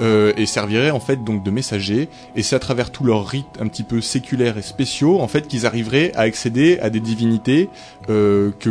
euh, 0.00 0.32
et 0.36 0.46
serviraient 0.46 0.90
en 0.90 1.00
fait 1.00 1.22
donc 1.22 1.42
de 1.42 1.50
messagers 1.50 2.08
et 2.34 2.42
c'est 2.42 2.56
à 2.56 2.58
travers 2.58 2.90
tous 2.90 3.04
leurs 3.04 3.26
rites 3.26 3.58
un 3.60 3.68
petit 3.68 3.82
peu 3.82 4.00
séculaires 4.00 4.58
et 4.58 4.62
spéciaux 4.62 5.20
en 5.20 5.28
fait 5.28 5.46
qu'ils 5.46 5.66
arriveraient 5.66 6.12
à 6.14 6.20
accéder 6.20 6.78
à 6.80 6.90
des 6.90 7.00
divinités 7.00 7.68
euh, 8.08 8.50
que 8.58 8.70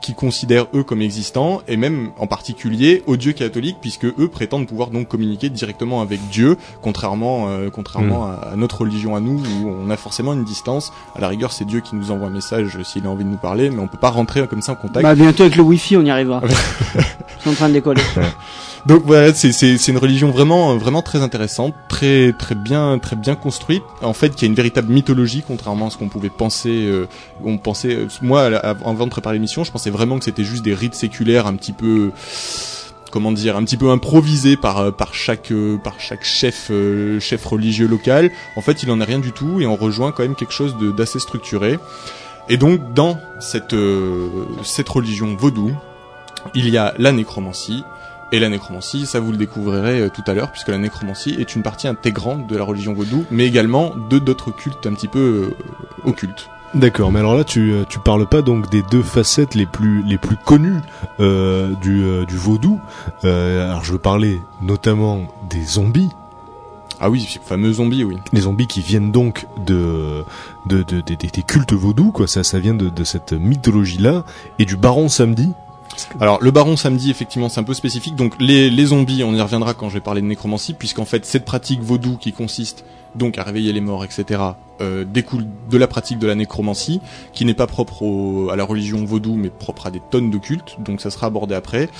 qu'ils 0.00 0.14
considèrent 0.14 0.66
eux 0.74 0.82
comme 0.82 1.02
existants, 1.02 1.62
et 1.68 1.76
même 1.76 2.10
en 2.18 2.26
particulier 2.26 3.02
aux 3.06 3.16
dieux 3.16 3.32
catholiques, 3.32 3.76
puisque 3.80 4.04
eux 4.06 4.28
prétendent 4.28 4.66
pouvoir 4.66 4.90
donc 4.90 5.08
communiquer 5.08 5.48
directement 5.50 6.00
avec 6.02 6.20
Dieu, 6.30 6.56
contrairement 6.82 7.48
euh, 7.48 7.68
contrairement 7.70 8.00
Hmm. 8.00 8.30
à, 8.42 8.52
à 8.52 8.56
notre 8.56 8.80
religion 8.80 9.14
à 9.14 9.20
nous, 9.20 9.38
où 9.38 9.68
on 9.68 9.90
a 9.90 9.96
forcément 9.96 10.32
une 10.32 10.44
distance. 10.44 10.92
À 11.14 11.20
la 11.20 11.28
rigueur, 11.28 11.52
c'est 11.52 11.64
Dieu 11.64 11.80
qui 11.80 11.94
nous 11.96 12.10
envoie 12.10 12.28
un 12.28 12.30
message 12.30 12.78
s'il 12.82 13.06
a 13.06 13.10
envie 13.10 13.24
de 13.24 13.28
nous 13.28 13.36
parler, 13.36 13.70
mais 13.70 13.80
on 13.80 13.86
peut 13.88 13.98
pas 13.98 14.10
rentrer 14.10 14.46
comme 14.46 14.62
ça 14.62 14.72
en 14.72 14.76
contact. 14.76 15.02
Bah 15.02 15.14
bientôt 15.14 15.42
avec 15.42 15.56
le 15.56 15.62
wifi 15.62 15.96
on 15.96 16.02
y 16.02 16.10
arrivera. 16.10 16.40
Ils 16.94 17.42
sont 17.44 17.50
en 17.50 17.54
train 17.54 17.68
de 17.68 17.74
décoller. 17.74 18.02
Donc 18.86 19.02
voilà, 19.04 19.34
c'est 19.34 19.52
c'est 19.52 19.88
une 19.88 19.98
religion 19.98 20.30
vraiment 20.30 20.76
vraiment 20.76 21.02
très 21.02 21.20
intéressante, 21.22 21.74
très 21.88 22.32
très 22.32 22.54
bien 22.54 22.98
très 22.98 23.16
bien 23.16 23.34
construite. 23.34 23.82
En 24.02 24.14
fait, 24.14 24.34
qui 24.34 24.46
a 24.46 24.48
une 24.48 24.54
véritable 24.54 24.90
mythologie, 24.90 25.44
contrairement 25.46 25.88
à 25.88 25.90
ce 25.90 25.98
qu'on 25.98 26.08
pouvait 26.08 26.30
penser. 26.30 26.86
euh, 26.86 27.06
on 27.44 27.58
pensait, 27.58 27.94
euh, 27.94 28.08
moi, 28.22 28.44
avant 28.44 29.04
de 29.04 29.10
préparer 29.10 29.34
l'émission, 29.34 29.64
je 29.64 29.70
pensais 29.72 29.90
vraiment 29.90 30.18
que 30.18 30.24
c'était 30.24 30.44
juste 30.44 30.64
des 30.64 30.74
rites 30.74 30.94
séculaires 30.94 31.46
un 31.46 31.54
petit 31.54 31.72
peu 31.72 32.10
comment 33.10 33.32
dire, 33.32 33.56
un 33.56 33.64
petit 33.64 33.76
peu 33.76 33.90
improvisés 33.90 34.56
par 34.56 34.78
euh, 34.78 34.90
par 34.90 35.12
chaque 35.14 35.52
euh, 35.52 35.76
par 35.76 36.00
chaque 36.00 36.24
chef 36.24 36.70
chef 37.20 37.44
religieux 37.44 37.86
local. 37.86 38.30
En 38.56 38.62
fait, 38.62 38.82
il 38.82 38.90
en 38.90 39.00
est 39.00 39.04
rien 39.04 39.18
du 39.18 39.32
tout 39.32 39.60
et 39.60 39.66
on 39.66 39.76
rejoint 39.76 40.10
quand 40.12 40.22
même 40.22 40.36
quelque 40.36 40.54
chose 40.54 40.74
d'assez 40.96 41.18
structuré. 41.18 41.78
Et 42.48 42.56
donc 42.56 42.94
dans 42.94 43.18
cette 43.40 43.76
cette 44.64 44.88
religion 44.88 45.36
vaudou, 45.36 45.70
il 46.54 46.70
y 46.70 46.78
a 46.78 46.94
la 46.98 47.12
nécromancie. 47.12 47.84
Et 48.32 48.38
la 48.38 48.48
nécromancie, 48.48 49.06
ça 49.06 49.18
vous 49.20 49.32
le 49.32 49.36
découvrirez 49.38 50.00
euh, 50.02 50.08
tout 50.08 50.22
à 50.26 50.34
l'heure, 50.34 50.52
puisque 50.52 50.68
la 50.68 50.78
nécromancie 50.78 51.34
est 51.38 51.56
une 51.56 51.62
partie 51.62 51.88
intégrante 51.88 52.46
de 52.46 52.56
la 52.56 52.62
religion 52.64 52.92
vaudou, 52.94 53.24
mais 53.30 53.44
également 53.46 53.92
de 54.08 54.18
d'autres 54.20 54.52
cultes 54.52 54.86
un 54.86 54.92
petit 54.94 55.08
peu 55.08 55.54
euh, 55.58 56.08
occultes. 56.08 56.48
D'accord, 56.72 57.10
mais 57.10 57.18
alors 57.18 57.34
là 57.36 57.42
tu 57.42 57.72
euh, 57.72 57.82
tu 57.88 57.98
parles 57.98 58.28
pas 58.28 58.42
donc 58.42 58.70
des 58.70 58.82
deux 58.92 59.02
facettes 59.02 59.56
les 59.56 59.66
plus 59.66 60.04
les 60.04 60.18
plus 60.18 60.36
connues 60.36 60.78
euh, 61.18 61.74
du 61.82 62.04
euh, 62.04 62.24
du 62.24 62.36
vaudou. 62.36 62.78
Euh, 63.24 63.68
alors 63.68 63.82
je 63.84 63.90
veux 63.90 63.98
parler 63.98 64.40
notamment 64.62 65.26
des 65.50 65.64
zombies, 65.64 66.10
Ah 67.00 67.10
oui, 67.10 67.26
ces 67.28 67.40
fameux 67.40 67.72
zombies, 67.72 68.04
oui. 68.04 68.18
les 68.32 68.42
zombies 68.42 68.68
qui 68.68 68.82
viennent 68.82 69.10
donc 69.10 69.46
de 69.66 70.22
de, 70.66 70.84
de- 70.84 71.00
des- 71.00 71.16
des- 71.16 71.42
cultes 71.42 71.72
vaudous 71.72 72.12
quoi. 72.12 72.28
Ça 72.28 72.44
ça 72.44 72.60
vient 72.60 72.74
de, 72.74 72.88
de 72.88 73.02
cette 73.02 73.32
mythologie 73.32 73.98
là 73.98 74.22
et 74.60 74.64
du 74.64 74.76
baron 74.76 75.08
samedi. 75.08 75.50
Alors 76.20 76.38
le 76.40 76.50
baron 76.50 76.76
samedi, 76.76 77.10
effectivement, 77.10 77.48
c'est 77.48 77.60
un 77.60 77.64
peu 77.64 77.74
spécifique. 77.74 78.14
Donc 78.14 78.34
les, 78.38 78.70
les 78.70 78.86
zombies, 78.86 79.22
on 79.24 79.34
y 79.34 79.40
reviendra 79.40 79.74
quand 79.74 79.88
je 79.88 79.94
vais 79.94 80.00
parler 80.00 80.20
de 80.20 80.26
nécromancie, 80.26 80.74
puisqu'en 80.74 81.04
fait 81.04 81.24
cette 81.24 81.44
pratique 81.44 81.80
vaudou 81.80 82.16
qui 82.16 82.32
consiste 82.32 82.84
donc 83.14 83.38
à 83.38 83.42
réveiller 83.42 83.72
les 83.72 83.80
morts, 83.80 84.04
etc., 84.04 84.40
euh, 84.80 85.04
découle 85.04 85.44
de 85.70 85.76
la 85.76 85.86
pratique 85.86 86.18
de 86.18 86.26
la 86.26 86.34
nécromancie, 86.34 87.00
qui 87.34 87.44
n'est 87.44 87.52
pas 87.54 87.66
propre 87.66 88.02
au- 88.02 88.48
à 88.50 88.56
la 88.56 88.64
religion 88.64 89.04
vaudou, 89.04 89.34
mais 89.34 89.50
propre 89.50 89.86
à 89.86 89.90
des 89.90 90.00
tonnes 90.10 90.30
de 90.30 90.38
cultes. 90.38 90.76
Donc 90.78 91.00
ça 91.02 91.10
sera 91.10 91.26
abordé 91.26 91.54
après. 91.54 91.90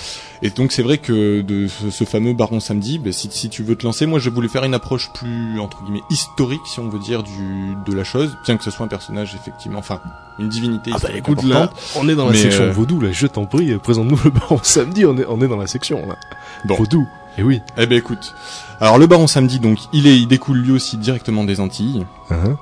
Et 0.41 0.49
donc 0.51 0.73
c'est 0.73 0.83
vrai 0.83 0.97
que 0.97 1.43
de 1.43 1.67
ce, 1.69 1.91
ce 1.91 2.05
fameux 2.05 2.33
baron 2.33 2.59
samedi, 2.59 2.99
ben, 2.99 3.13
si, 3.13 3.29
si 3.31 3.51
tu 3.51 3.63
veux 3.63 3.77
te 3.77 3.85
lancer, 3.85 4.07
moi 4.07 4.19
je 4.19 4.31
voulais 4.31 4.49
faire 4.49 4.65
une 4.65 4.73
approche 4.73 5.13
plus 5.13 5.61
entre 5.61 5.83
guillemets 5.85 6.01
historique, 6.11 6.63
si 6.65 6.81
on 6.81 6.89
veut 6.89 6.99
dire, 7.01 7.23
du 7.23 7.75
de 7.87 7.93
la 7.95 8.05
chose, 8.05 8.35
bien 8.47 8.57
que 8.57 8.65
ce 8.65 8.71
soit 8.71 8.87
un 8.87 8.89
personnage 8.89 9.35
effectivement, 9.35 9.79
enfin 9.81 10.01
une 10.39 10.49
divinité 10.49 10.91
Ah 10.95 10.99
bah 11.03 11.09
écoute 11.15 11.43
là, 11.43 11.71
on 11.97 12.09
est 12.09 12.15
dans 12.15 12.27
la 12.29 12.33
section 12.35 12.63
euh, 12.65 12.71
vaudou 12.73 12.99
là. 13.01 13.11
Je 13.13 13.27
t'en 13.27 13.45
prie, 13.45 13.77
présente-nous 13.77 14.19
le 14.25 14.31
baron 14.31 14.59
samedi. 14.63 15.05
On 15.05 15.19
est 15.19 15.27
on 15.29 15.39
est 15.43 15.49
dans 15.49 15.59
la 15.59 15.67
section 15.67 16.07
là. 16.07 16.17
Bon. 16.65 16.77
Vaudou. 16.77 17.07
Et 17.37 17.43
oui. 17.43 17.61
Eh 17.77 17.87
ben 17.87 17.99
écoute, 17.99 18.35
alors 18.81 18.99
le 18.99 19.07
baron 19.07 19.27
samedi, 19.27 19.59
donc 19.61 19.79
il 19.93 20.07
est, 20.07 20.17
il 20.19 20.27
découle 20.27 20.59
lui 20.59 20.73
aussi 20.73 20.97
directement 20.97 21.45
des 21.45 21.61
Antilles. 21.61 22.07
Hein 22.31 22.57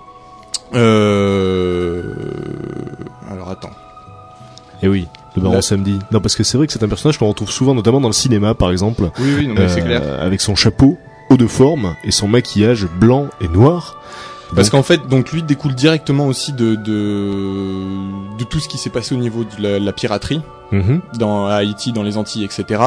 Euh... 0.74 2.02
Alors 3.30 3.50
attends. 3.50 3.70
Et 4.82 4.88
oui. 4.88 5.06
Le 5.36 5.42
baron 5.42 5.60
samedi. 5.62 5.98
Non 6.10 6.20
parce 6.20 6.34
que 6.36 6.42
c'est 6.42 6.56
vrai 6.58 6.66
que 6.66 6.72
c'est 6.72 6.82
un 6.82 6.88
personnage 6.88 7.18
qu'on 7.18 7.28
retrouve 7.28 7.50
souvent 7.50 7.74
notamment 7.74 8.00
dans 8.00 8.08
le 8.08 8.14
cinéma 8.14 8.54
par 8.54 8.70
exemple. 8.70 9.10
Oui, 9.20 9.34
oui, 9.38 9.46
non, 9.48 9.54
mais 9.54 9.68
c'est 9.68 9.80
Euh, 9.82 9.84
clair. 9.84 10.02
Avec 10.20 10.40
son 10.40 10.54
chapeau 10.56 10.98
haut 11.30 11.36
de 11.36 11.46
forme 11.46 11.94
et 12.04 12.10
son 12.10 12.26
maquillage 12.28 12.86
blanc 12.98 13.26
et 13.40 13.48
noir. 13.48 13.96
Parce 14.54 14.70
qu'en 14.70 14.82
fait, 14.82 15.06
donc 15.08 15.32
lui 15.32 15.42
découle 15.42 15.74
directement 15.74 16.26
aussi 16.26 16.52
de 16.52 16.74
de, 16.74 18.36
de 18.38 18.44
tout 18.44 18.60
ce 18.60 18.68
qui 18.68 18.78
s'est 18.78 18.90
passé 18.90 19.14
au 19.14 19.18
niveau 19.18 19.44
de 19.44 19.62
la, 19.62 19.78
la 19.78 19.92
piraterie 19.92 20.40
Mhm. 20.70 21.00
dans 21.18 21.46
à 21.46 21.54
Haïti, 21.54 21.92
dans 21.92 22.02
les 22.02 22.18
Antilles, 22.18 22.44
etc. 22.44 22.82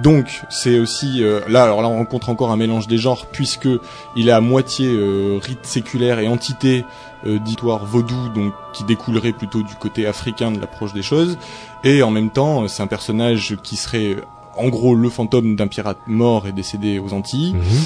Donc 0.00 0.42
c'est 0.48 0.78
aussi 0.78 1.24
euh, 1.24 1.40
là, 1.48 1.64
alors 1.64 1.82
là 1.82 1.88
on 1.88 1.96
rencontre 1.96 2.28
encore 2.28 2.52
un 2.52 2.56
mélange 2.56 2.86
des 2.86 2.98
genres 2.98 3.26
puisque 3.26 3.68
il 4.14 4.28
est 4.28 4.32
à 4.32 4.40
moitié 4.40 4.88
euh, 4.88 5.40
rite 5.42 5.64
séculaire 5.66 6.20
et 6.20 6.28
entité 6.28 6.84
euh, 7.26 7.40
d'histoire 7.40 7.84
vaudou, 7.84 8.28
donc 8.32 8.52
qui 8.72 8.84
découlerait 8.84 9.32
plutôt 9.32 9.62
du 9.62 9.74
côté 9.74 10.06
africain 10.06 10.52
de 10.52 10.60
l'approche 10.60 10.92
des 10.92 11.02
choses, 11.02 11.36
et 11.82 12.04
en 12.04 12.12
même 12.12 12.30
temps 12.30 12.68
c'est 12.68 12.82
un 12.82 12.86
personnage 12.86 13.56
qui 13.62 13.74
serait 13.76 14.18
en 14.56 14.68
gros 14.68 14.94
le 14.94 15.08
fantôme 15.10 15.56
d'un 15.56 15.66
pirate 15.66 15.98
mort 16.06 16.46
et 16.46 16.52
décédé 16.52 17.00
aux 17.00 17.12
Antilles. 17.12 17.54
Mhm. 17.54 17.84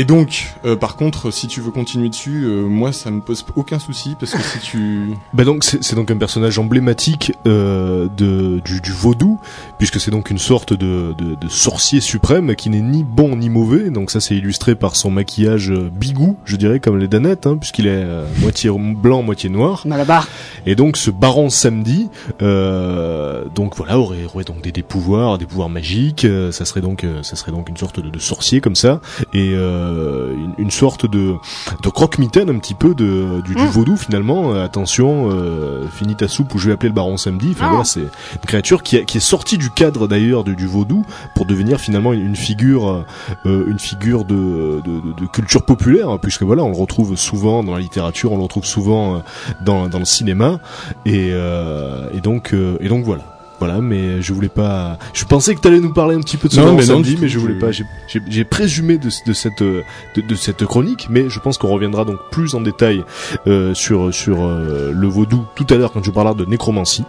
Et 0.00 0.04
donc, 0.04 0.54
euh, 0.64 0.76
par 0.76 0.94
contre, 0.94 1.32
si 1.32 1.48
tu 1.48 1.60
veux 1.60 1.72
continuer 1.72 2.08
dessus, 2.08 2.44
euh, 2.44 2.62
moi 2.62 2.92
ça 2.92 3.10
me 3.10 3.20
pose 3.20 3.44
aucun 3.56 3.80
souci 3.80 4.14
parce 4.18 4.30
que 4.30 4.40
si 4.42 4.60
tu 4.60 5.10
Bah 5.32 5.42
donc 5.42 5.64
c'est 5.64 5.82
c'est 5.82 5.96
donc 5.96 6.12
un 6.12 6.16
personnage 6.16 6.56
emblématique 6.60 7.32
euh, 7.48 8.06
de 8.16 8.60
du, 8.64 8.80
du 8.80 8.92
vaudou 8.92 9.40
puisque 9.76 9.98
c'est 9.98 10.12
donc 10.12 10.30
une 10.30 10.38
sorte 10.38 10.72
de, 10.72 11.14
de, 11.18 11.34
de 11.34 11.48
sorcier 11.48 12.00
suprême 12.00 12.54
qui 12.54 12.70
n'est 12.70 12.80
ni 12.80 13.02
bon 13.02 13.34
ni 13.34 13.50
mauvais. 13.50 13.90
Donc 13.90 14.12
ça 14.12 14.20
c'est 14.20 14.36
illustré 14.36 14.76
par 14.76 14.94
son 14.94 15.10
maquillage 15.10 15.72
euh, 15.72 15.90
bigou 15.92 16.36
je 16.44 16.54
dirais 16.54 16.78
comme 16.78 16.96
les 16.96 17.08
danettes 17.08 17.48
hein, 17.48 17.56
puisqu'il 17.56 17.88
est 17.88 18.04
euh, 18.04 18.24
moitié 18.38 18.70
blanc 18.70 19.24
moitié 19.24 19.50
noir. 19.50 19.82
Malabar. 19.84 20.28
et 20.64 20.76
donc 20.76 20.96
ce 20.96 21.10
baron 21.10 21.50
samedi 21.50 22.08
euh, 22.40 23.46
donc 23.52 23.74
voilà 23.74 23.98
aurait, 23.98 24.26
aurait 24.32 24.44
donc 24.44 24.62
des, 24.62 24.70
des 24.70 24.84
pouvoirs 24.84 25.38
des 25.38 25.46
pouvoirs 25.46 25.70
magiques 25.70 26.24
euh, 26.24 26.52
ça 26.52 26.64
serait 26.64 26.82
donc 26.82 27.02
euh, 27.02 27.24
ça 27.24 27.34
serait 27.34 27.50
donc 27.50 27.68
une 27.68 27.76
sorte 27.76 27.98
de, 27.98 28.10
de 28.10 28.18
sorcier 28.18 28.60
comme 28.60 28.76
ça. 28.76 29.00
Et 29.34 29.50
euh, 29.54 29.87
une, 30.36 30.54
une 30.58 30.70
sorte 30.70 31.06
de 31.06 31.34
de 31.82 31.88
croque-mitaine 31.88 32.50
un 32.50 32.58
petit 32.58 32.74
peu 32.74 32.94
de 32.94 33.40
du, 33.44 33.54
du 33.54 33.62
Mm. 33.62 33.66
vaudou 33.66 33.96
finalement 33.96 34.52
Euh, 34.54 34.64
attention 34.64 35.30
euh, 35.30 35.86
finis 35.92 36.14
ta 36.16 36.28
soupe 36.28 36.54
ou 36.54 36.58
je 36.58 36.66
vais 36.68 36.72
appeler 36.74 36.88
le 36.90 36.94
baron 36.94 37.16
samedi 37.16 37.48
enfin 37.52 37.64
Ah. 37.66 37.70
voilà 37.70 37.84
c'est 37.84 38.00
une 38.00 38.46
créature 38.46 38.82
qui, 38.82 38.96
a- 38.98 39.02
qui 39.04 39.18
est 39.18 39.20
sortie 39.20 39.58
du 39.58 39.70
cadre 39.70 40.06
d'ailleurs 40.08 40.44
du, 40.44 40.54
du 40.56 40.66
vaudou 40.66 41.04
pour 41.34 41.44
devenir 41.46 41.78
finalement 41.80 42.12
une, 42.12 42.20
une 42.26 42.36
figure 42.36 43.04
euh, 43.46 43.64
une 43.68 43.78
figure 43.78 44.24
de, 44.24 44.80
de, 44.84 45.00
de- 45.00 45.12
de 45.20 45.26
culture 45.26 45.64
populaire 45.64 46.08
hein, 46.10 46.18
puisque 46.20 46.42
voilà 46.42 46.62
on 46.64 46.70
le 46.70 46.76
retrouve 46.76 47.16
souvent 47.16 47.62
dans 47.62 47.74
la 47.74 47.80
littérature 47.80 48.32
on 48.32 48.36
le 48.36 48.42
retrouve 48.42 48.64
souvent 48.64 49.16
euh, 49.16 49.18
dans, 49.64 49.88
dans 49.88 49.98
le 49.98 50.04
cinéma 50.04 50.60
et, 51.06 51.30
euh, 51.32 52.08
et 52.12 52.20
donc 52.20 52.52
euh, 52.54 52.76
et 52.80 52.88
donc 52.88 53.04
voilà 53.04 53.22
voilà 53.58 53.80
mais 53.80 54.22
je 54.22 54.32
voulais 54.32 54.48
pas 54.48 54.98
je 55.12 55.24
pensais 55.24 55.54
que 55.54 55.60
t'allais 55.60 55.80
nous 55.80 55.92
parler 55.92 56.14
un 56.14 56.20
petit 56.20 56.36
peu 56.36 56.48
de 56.48 56.52
ce 56.54 56.60
Non, 56.60 56.74
mais 56.74 56.82
samedi 56.82 57.16
mais 57.20 57.28
je 57.28 57.38
voulais 57.38 57.58
pas 57.58 57.70
j'ai- 57.72 58.44
présumé 58.44 58.98
de, 58.98 59.08
de 59.26 59.32
cette 59.32 59.62
euh, 59.62 59.82
de, 60.14 60.20
de 60.20 60.34
cette 60.34 60.64
chronique 60.64 61.08
mais 61.10 61.28
je 61.28 61.40
pense 61.40 61.58
qu'on 61.58 61.68
reviendra 61.68 62.04
donc 62.04 62.18
plus 62.30 62.54
en 62.54 62.60
détail 62.60 63.04
euh, 63.46 63.74
sur 63.74 64.14
sur 64.14 64.44
euh, 64.44 64.92
le 64.94 65.08
vaudou 65.08 65.44
tout 65.56 65.66
à 65.70 65.74
l'heure 65.76 65.92
quand 65.92 66.04
je 66.04 66.10
parlerai 66.10 66.34
de 66.36 66.44
nécromancie 66.44 67.04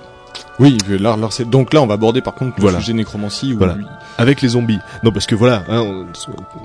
Oui, 0.60 0.78
là, 0.90 1.16
là, 1.16 1.28
c'est- 1.32 1.50
donc 1.50 1.74
là, 1.74 1.82
on 1.82 1.88
va 1.88 1.94
aborder 1.96 2.22
par 2.22 2.34
contre 2.34 2.56
le 2.58 2.62
Voilà. 2.62 2.80
sujet 2.80 2.94
nécromancie. 2.94 3.54
Voilà. 3.54 3.76
lui- 3.76 3.86
avec 4.18 4.42
les 4.42 4.50
zombies. 4.50 4.80
Non, 5.04 5.12
parce 5.14 5.26
que 5.26 5.36
voilà, 5.36 5.64
hein, 5.70 5.80
on, 5.82 6.04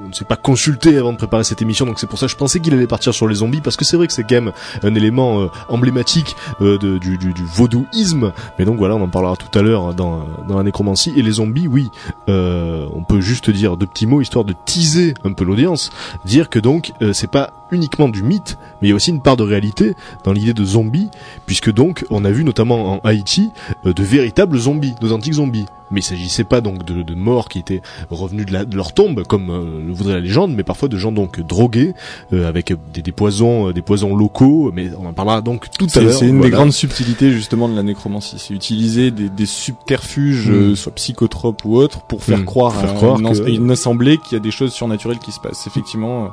ne 0.08 0.12
s'est 0.12 0.24
pas 0.24 0.34
consulté 0.36 0.96
avant 0.98 1.12
de 1.12 1.16
préparer 1.18 1.44
cette 1.44 1.62
émission, 1.62 1.86
donc 1.86 2.00
c'est 2.00 2.08
pour 2.08 2.18
ça 2.18 2.26
que 2.26 2.32
je 2.32 2.36
pensais 2.36 2.58
qu'il 2.58 2.74
allait 2.74 2.88
partir 2.88 3.14
sur 3.14 3.28
les 3.28 3.36
zombies, 3.36 3.60
parce 3.60 3.76
que 3.76 3.84
c'est 3.84 3.96
vrai 3.96 4.08
que 4.08 4.12
c'est 4.12 4.24
quand 4.24 4.34
même 4.34 4.52
un 4.82 4.94
élément 4.96 5.40
euh, 5.42 5.46
emblématique 5.68 6.34
euh, 6.60 6.78
de, 6.78 6.98
du, 6.98 7.16
du, 7.16 7.32
du 7.32 7.44
vaudouisme. 7.44 8.32
Mais 8.58 8.64
donc 8.64 8.78
voilà, 8.78 8.96
on 8.96 9.02
en 9.02 9.08
parlera 9.08 9.36
tout 9.36 9.56
à 9.56 9.62
l'heure 9.62 9.94
dans, 9.94 10.26
dans 10.48 10.56
la 10.56 10.64
nécromancie. 10.64 11.12
Et 11.16 11.22
les 11.22 11.30
zombies, 11.32 11.68
oui, 11.68 11.90
euh, 12.28 12.86
on 12.92 13.04
peut 13.04 13.20
juste 13.20 13.50
dire 13.50 13.76
deux 13.76 13.86
petits 13.86 14.06
mots 14.06 14.20
histoire 14.20 14.44
de 14.44 14.54
teaser 14.64 15.14
un 15.24 15.32
peu 15.32 15.44
l'audience, 15.44 15.90
dire 16.24 16.48
que 16.50 16.58
donc 16.58 16.92
euh, 17.02 17.12
c'est 17.12 17.30
pas 17.30 17.52
uniquement 17.70 18.08
du 18.08 18.22
mythe, 18.22 18.58
mais 18.80 18.88
il 18.88 18.90
y 18.90 18.92
a 18.92 18.96
aussi 18.96 19.10
une 19.10 19.22
part 19.22 19.36
de 19.36 19.42
réalité 19.42 19.94
dans 20.24 20.32
l'idée 20.32 20.54
de 20.54 20.64
zombies, 20.64 21.08
puisque 21.46 21.72
donc 21.72 22.04
on 22.10 22.24
a 22.24 22.30
vu 22.30 22.44
notamment 22.44 22.94
en 22.94 22.98
Haïti 23.04 23.50
euh, 23.86 23.92
de 23.92 24.02
véritables 24.02 24.58
zombies, 24.58 24.94
d'authentiques 25.00 25.34
zombies. 25.34 25.66
Mais 25.90 26.00
il 26.00 26.02
s'agissait 26.02 26.44
pas 26.44 26.60
donc 26.62 26.84
de, 26.84 27.02
de 27.02 27.14
morts 27.14 27.48
qui 27.48 27.58
étaient 27.58 27.82
revenus 28.10 28.46
de, 28.46 28.52
la- 28.52 28.64
de 28.64 28.74
leur 28.76 28.94
tombe, 28.94 29.22
comme 29.24 29.50
euh, 29.50 29.86
le 29.86 29.92
voudrait 29.92 30.14
la 30.14 30.20
légende, 30.20 30.54
mais 30.54 30.62
parfois 30.62 30.88
de 30.88 30.96
gens 30.96 31.12
donc 31.12 31.40
drogués 31.40 31.94
euh, 32.32 32.48
avec 32.48 32.72
des, 32.92 33.02
des 33.02 33.12
poisons, 33.12 33.68
euh, 33.68 33.72
des 33.72 33.82
poisons 33.82 34.16
locaux. 34.16 34.72
Mais 34.74 34.90
on 34.98 35.06
en 35.06 35.12
parlera 35.12 35.40
donc 35.42 35.66
tout 35.78 35.86
à 35.94 36.00
l'heure. 36.00 36.12
c'est 36.14 36.26
une 36.26 36.36
Voilà. 36.38 36.50
des 36.50 36.56
grandes 36.56 36.72
subtilités 36.72 37.30
justement 37.32 37.68
de 37.68 37.76
la 37.76 37.82
nécromancie, 37.82 38.36
c'est 38.38 38.54
utiliser 38.54 39.10
des, 39.10 39.28
des 39.28 39.46
subterfuges, 39.46 40.48
Mm. 40.48 40.52
euh, 40.54 40.74
soit 40.74 40.92
psychotropes 40.94 41.64
ou 41.64 41.76
autres, 41.76 42.00
pour 42.02 42.22
faire 42.24 42.38
Mm. 42.38 42.44
croire, 42.44 42.74
Faire 42.74 42.90
à, 42.90 42.94
croire 42.94 43.18
une, 43.20 43.28
que- 43.32 43.48
une 43.50 43.70
assemblée 43.70 44.16
qu'il 44.18 44.32
y 44.32 44.36
a 44.36 44.42
des 44.42 44.50
choses 44.50 44.72
surnaturelles 44.72 45.18
qui 45.18 45.32
se 45.32 45.40
passent. 45.40 45.66
Effectivement, 45.66 46.30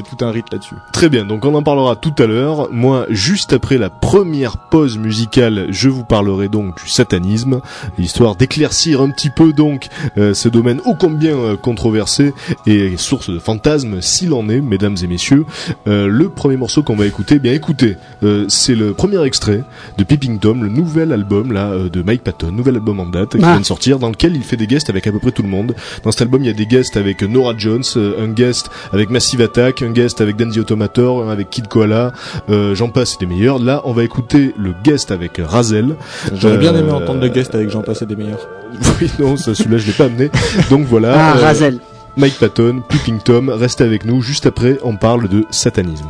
a 0.00 0.04
tout 0.16 0.24
un 0.24 0.30
rite 0.30 0.46
là-dessus. 0.52 0.74
Très 0.92 1.08
bien, 1.08 1.24
donc 1.24 1.44
on 1.44 1.54
en 1.54 1.62
parlera 1.62 1.96
tout 1.96 2.14
à 2.18 2.26
l'heure. 2.26 2.68
Moi, 2.72 3.06
juste 3.10 3.52
après 3.52 3.78
la 3.78 3.90
première 3.90 4.56
pause 4.56 4.98
musicale, 4.98 5.66
je 5.70 5.88
vous 5.88 6.04
parlerai 6.04 6.48
donc 6.48 6.82
du 6.82 6.88
satanisme, 6.88 7.60
histoire 7.98 8.36
d'éclaircir 8.36 9.00
un 9.00 9.10
petit 9.10 9.30
peu 9.30 9.52
donc 9.52 9.88
euh, 10.16 10.34
ce 10.34 10.48
domaine 10.48 10.80
ô 10.84 10.94
combien 10.94 11.36
euh, 11.36 11.56
controversé 11.56 12.32
et 12.66 12.96
source 12.96 13.30
de 13.30 13.38
fantasmes, 13.38 14.00
s'il 14.00 14.32
en 14.32 14.48
est, 14.48 14.60
mesdames 14.60 14.96
et 15.02 15.06
messieurs. 15.06 15.44
Euh, 15.86 16.06
le 16.08 16.28
premier 16.28 16.56
morceau 16.56 16.82
qu'on 16.82 16.96
va 16.96 17.06
écouter, 17.06 17.36
eh 17.36 17.38
bien 17.38 17.52
écoutez, 17.52 17.96
euh, 18.22 18.44
c'est 18.48 18.74
le 18.74 18.92
premier 18.94 19.22
extrait 19.24 19.62
de 19.96 20.04
Peeping 20.04 20.38
Tom, 20.38 20.62
le 20.62 20.68
nouvel 20.68 21.12
album 21.12 21.52
là 21.52 21.70
euh, 21.70 21.88
de 21.88 22.02
Mike 22.02 22.22
Patton, 22.22 22.50
nouvel 22.52 22.76
album 22.76 23.00
en 23.00 23.06
date 23.06 23.30
qui 23.36 23.44
Ah. 23.44 23.52
vient 23.52 23.60
de 23.60 23.64
sortir, 23.66 23.98
dans 23.98 24.10
lequel 24.10 24.36
il 24.36 24.42
fait 24.42 24.56
des 24.56 24.66
guests 24.66 24.90
avec 24.90 25.06
à 25.06 25.12
peu 25.12 25.18
près 25.18 25.32
tout 25.32 25.42
le 25.42 25.48
monde. 25.48 25.74
Dans 26.04 26.10
cet 26.12 26.22
album, 26.22 26.42
il 26.42 26.46
y 26.46 26.50
a 26.50 26.54
des 26.54 26.66
guests 26.66 26.96
avec 26.96 27.22
Nora 27.22 27.54
Jones, 27.56 27.82
un 27.96 28.28
guest 28.28 28.70
avec 28.92 29.10
Massive 29.10 29.40
Attack, 29.40 29.82
un 29.88 29.92
guest 29.92 30.20
avec 30.20 30.36
Danzy 30.36 30.60
Automator, 30.60 31.22
un 31.22 31.30
avec 31.30 31.50
Kid 31.50 31.66
Koala, 31.68 32.12
euh, 32.50 32.74
j'en 32.74 32.88
passe, 32.88 33.12
c'est 33.12 33.20
des 33.20 33.26
meilleurs. 33.26 33.58
Là, 33.58 33.80
on 33.84 33.92
va 33.92 34.04
écouter 34.04 34.54
le 34.58 34.74
guest 34.84 35.10
avec 35.10 35.40
Razel. 35.42 35.96
J'aurais 36.34 36.58
bien 36.58 36.74
aimé 36.74 36.90
Euh, 36.90 36.94
entendre 36.94 37.20
le 37.20 37.28
guest 37.28 37.54
avec 37.54 37.70
Jean 37.70 37.82
Passé 37.82 38.06
des 38.06 38.16
meilleurs. 38.16 38.46
Oui, 39.00 39.10
non, 39.18 39.36
ça, 39.36 39.54
celui-là, 39.54 39.78
je 39.78 39.86
l'ai 39.86 39.92
pas 39.92 40.04
amené. 40.04 40.30
Donc 40.70 40.84
voilà. 40.86 41.14
Ah, 41.14 41.36
euh, 41.36 41.40
Razel. 41.40 41.78
Mike 42.16 42.38
Patton, 42.38 42.82
Peeping 42.88 43.18
Tom, 43.20 43.48
restez 43.48 43.84
avec 43.84 44.04
nous. 44.04 44.20
Juste 44.22 44.44
après, 44.46 44.78
on 44.82 44.96
parle 44.96 45.28
de 45.28 45.44
satanisme. 45.50 46.08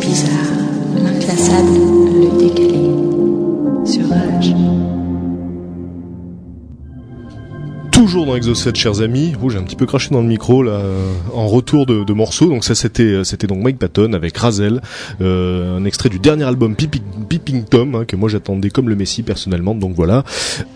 Bizarre, 0.00 0.32
l'inclassable, 1.02 1.85
Toujours 7.96 8.26
dans 8.26 8.36
Exocet, 8.36 8.74
chers 8.74 9.00
amis. 9.00 9.32
Oh, 9.42 9.48
j'ai 9.48 9.56
un 9.56 9.62
petit 9.62 9.74
peu 9.74 9.86
craché 9.86 10.10
dans 10.10 10.20
le 10.20 10.26
micro 10.26 10.62
là, 10.62 10.82
en 11.32 11.46
retour 11.46 11.86
de, 11.86 12.04
de 12.04 12.12
morceaux. 12.12 12.46
Donc 12.46 12.62
ça, 12.62 12.74
c'était 12.74 13.02
euh, 13.02 13.46
donc 13.48 13.62
Mike 13.62 13.78
Patton 13.78 14.12
avec 14.12 14.36
Razel, 14.36 14.82
euh, 15.22 15.78
un 15.78 15.84
extrait 15.86 16.10
du 16.10 16.18
dernier 16.18 16.44
album 16.44 16.76
Peeping, 16.76 17.00
Peeping 17.26 17.64
Tom 17.64 17.94
hein, 17.94 18.04
que 18.04 18.14
moi 18.14 18.28
j'attendais 18.28 18.68
comme 18.68 18.90
le 18.90 18.96
Messie 18.96 19.22
personnellement. 19.22 19.74
Donc 19.74 19.94
voilà. 19.96 20.24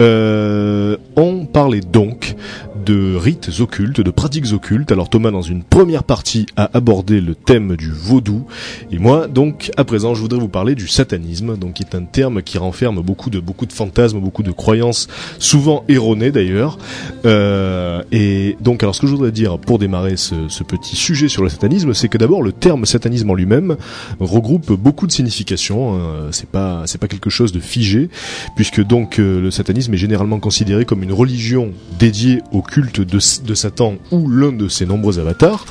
Euh, 0.01 0.97
on 1.15 1.45
parlait 1.45 1.81
donc 1.81 2.37
de 2.85 3.15
rites 3.17 3.51
occultes, 3.61 4.01
de 4.01 4.11
pratiques 4.11 4.53
occultes. 4.53 4.93
Alors 4.93 5.09
Thomas, 5.09 5.31
dans 5.31 5.43
une 5.43 5.63
première 5.63 6.05
partie, 6.05 6.47
a 6.57 6.71
abordé 6.75 7.21
le 7.21 7.35
thème 7.35 7.77
du 7.77 7.91
vaudou. 7.91 8.47
Et 8.91 8.99
moi, 8.99 9.27
donc, 9.27 9.71
à 9.77 9.85
présent, 9.85 10.15
je 10.15 10.21
voudrais 10.21 10.39
vous 10.39 10.49
parler 10.49 10.75
du 10.75 10.89
satanisme, 10.89 11.57
donc 11.57 11.75
qui 11.75 11.83
est 11.83 11.95
un 11.95 12.05
terme 12.05 12.43
qui 12.43 12.59
renferme 12.59 13.01
beaucoup 13.01 13.31
de 13.31 13.41
beaucoup 13.41 13.67
de 13.67 13.73
fantasmes, 13.73 14.21
beaucoup 14.21 14.43
de 14.43 14.53
croyances, 14.53 15.09
souvent 15.39 15.85
erronées 15.89 16.31
d'ailleurs. 16.31 16.79
Euh, 17.25 18.03
et 18.13 18.57
donc, 18.61 18.83
alors, 18.83 18.95
ce 18.95 19.01
que 19.01 19.07
je 19.07 19.13
voudrais 19.13 19.33
dire 19.33 19.59
pour 19.59 19.79
démarrer 19.79 20.17
ce, 20.17 20.35
ce 20.49 20.65
petit 20.65 20.97
sujet 20.97 21.29
sur 21.29 21.43
le 21.43 21.49
satanisme, 21.49 21.95
c'est 21.95 22.09
que 22.09 22.19
d'abord, 22.19 22.43
le 22.43 22.53
terme 22.53 22.87
satanisme 22.87 23.31
en 23.31 23.35
lui-même 23.35 23.77
regroupe 24.19 24.73
beaucoup 24.73 25.07
de 25.07 25.13
significations. 25.13 25.95
hein. 25.95 26.29
C'est 26.33 26.49
pas 26.49 26.83
c'est 26.87 26.99
pas 26.99 27.09
quelque 27.09 27.31
chose 27.31 27.53
de 27.53 27.61
figé, 27.61 28.09
puisque 28.57 28.83
donc 28.85 29.19
euh, 29.19 29.41
le 29.41 29.51
satanisme 29.51 29.95
est 29.95 29.99
généralement 29.99 30.39
considéré 30.39 30.85
comme 30.85 31.03
une 31.03 31.13
religion 31.13 31.73
dédiée 31.99 32.41
au 32.53 32.63
culte 32.71 33.01
de, 33.01 33.19
de 33.47 33.55
Satan 33.55 33.97
ou 34.11 34.29
l'un 34.29 34.53
de 34.53 34.69
ses 34.69 34.87
nombreux 34.87 35.19
avatars. 35.19 35.67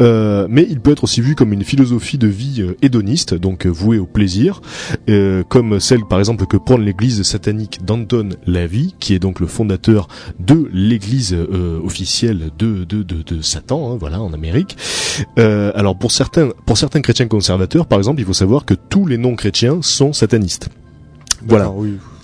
Euh, 0.00 0.46
mais 0.50 0.66
il 0.68 0.80
peut 0.80 0.92
être 0.92 1.04
aussi 1.04 1.20
vu 1.20 1.34
comme 1.34 1.52
une 1.52 1.64
philosophie 1.64 2.18
de 2.18 2.26
vie 2.26 2.60
euh, 2.60 2.76
hédoniste, 2.82 3.34
donc 3.34 3.66
euh, 3.66 3.70
vouée 3.70 3.98
au 3.98 4.06
plaisir, 4.06 4.60
euh, 5.08 5.42
comme 5.48 5.80
celle 5.80 6.04
par 6.04 6.18
exemple 6.18 6.46
que 6.46 6.56
prône 6.56 6.82
l'église 6.84 7.22
satanique 7.22 7.84
d'Anton 7.84 8.30
Lavey, 8.46 8.88
qui 8.98 9.14
est 9.14 9.18
donc 9.18 9.40
le 9.40 9.46
fondateur 9.46 10.08
de 10.38 10.68
l'église 10.72 11.32
euh, 11.32 11.80
officielle 11.84 12.50
de, 12.58 12.84
de, 12.84 13.02
de, 13.02 13.22
de 13.22 13.42
Satan, 13.42 13.92
hein, 13.92 13.96
voilà, 13.98 14.20
en 14.20 14.32
Amérique. 14.32 14.76
Euh, 15.38 15.72
alors 15.74 15.96
pour 15.96 16.12
certains, 16.12 16.50
pour 16.66 16.76
certains 16.76 17.00
chrétiens 17.00 17.28
conservateurs, 17.28 17.86
par 17.86 17.98
exemple, 17.98 18.20
il 18.20 18.26
faut 18.26 18.32
savoir 18.32 18.64
que 18.64 18.74
tous 18.74 19.06
les 19.06 19.18
non-chrétiens 19.18 19.78
sont 19.82 20.12
satanistes. 20.12 20.68
Voilà. 21.46 21.72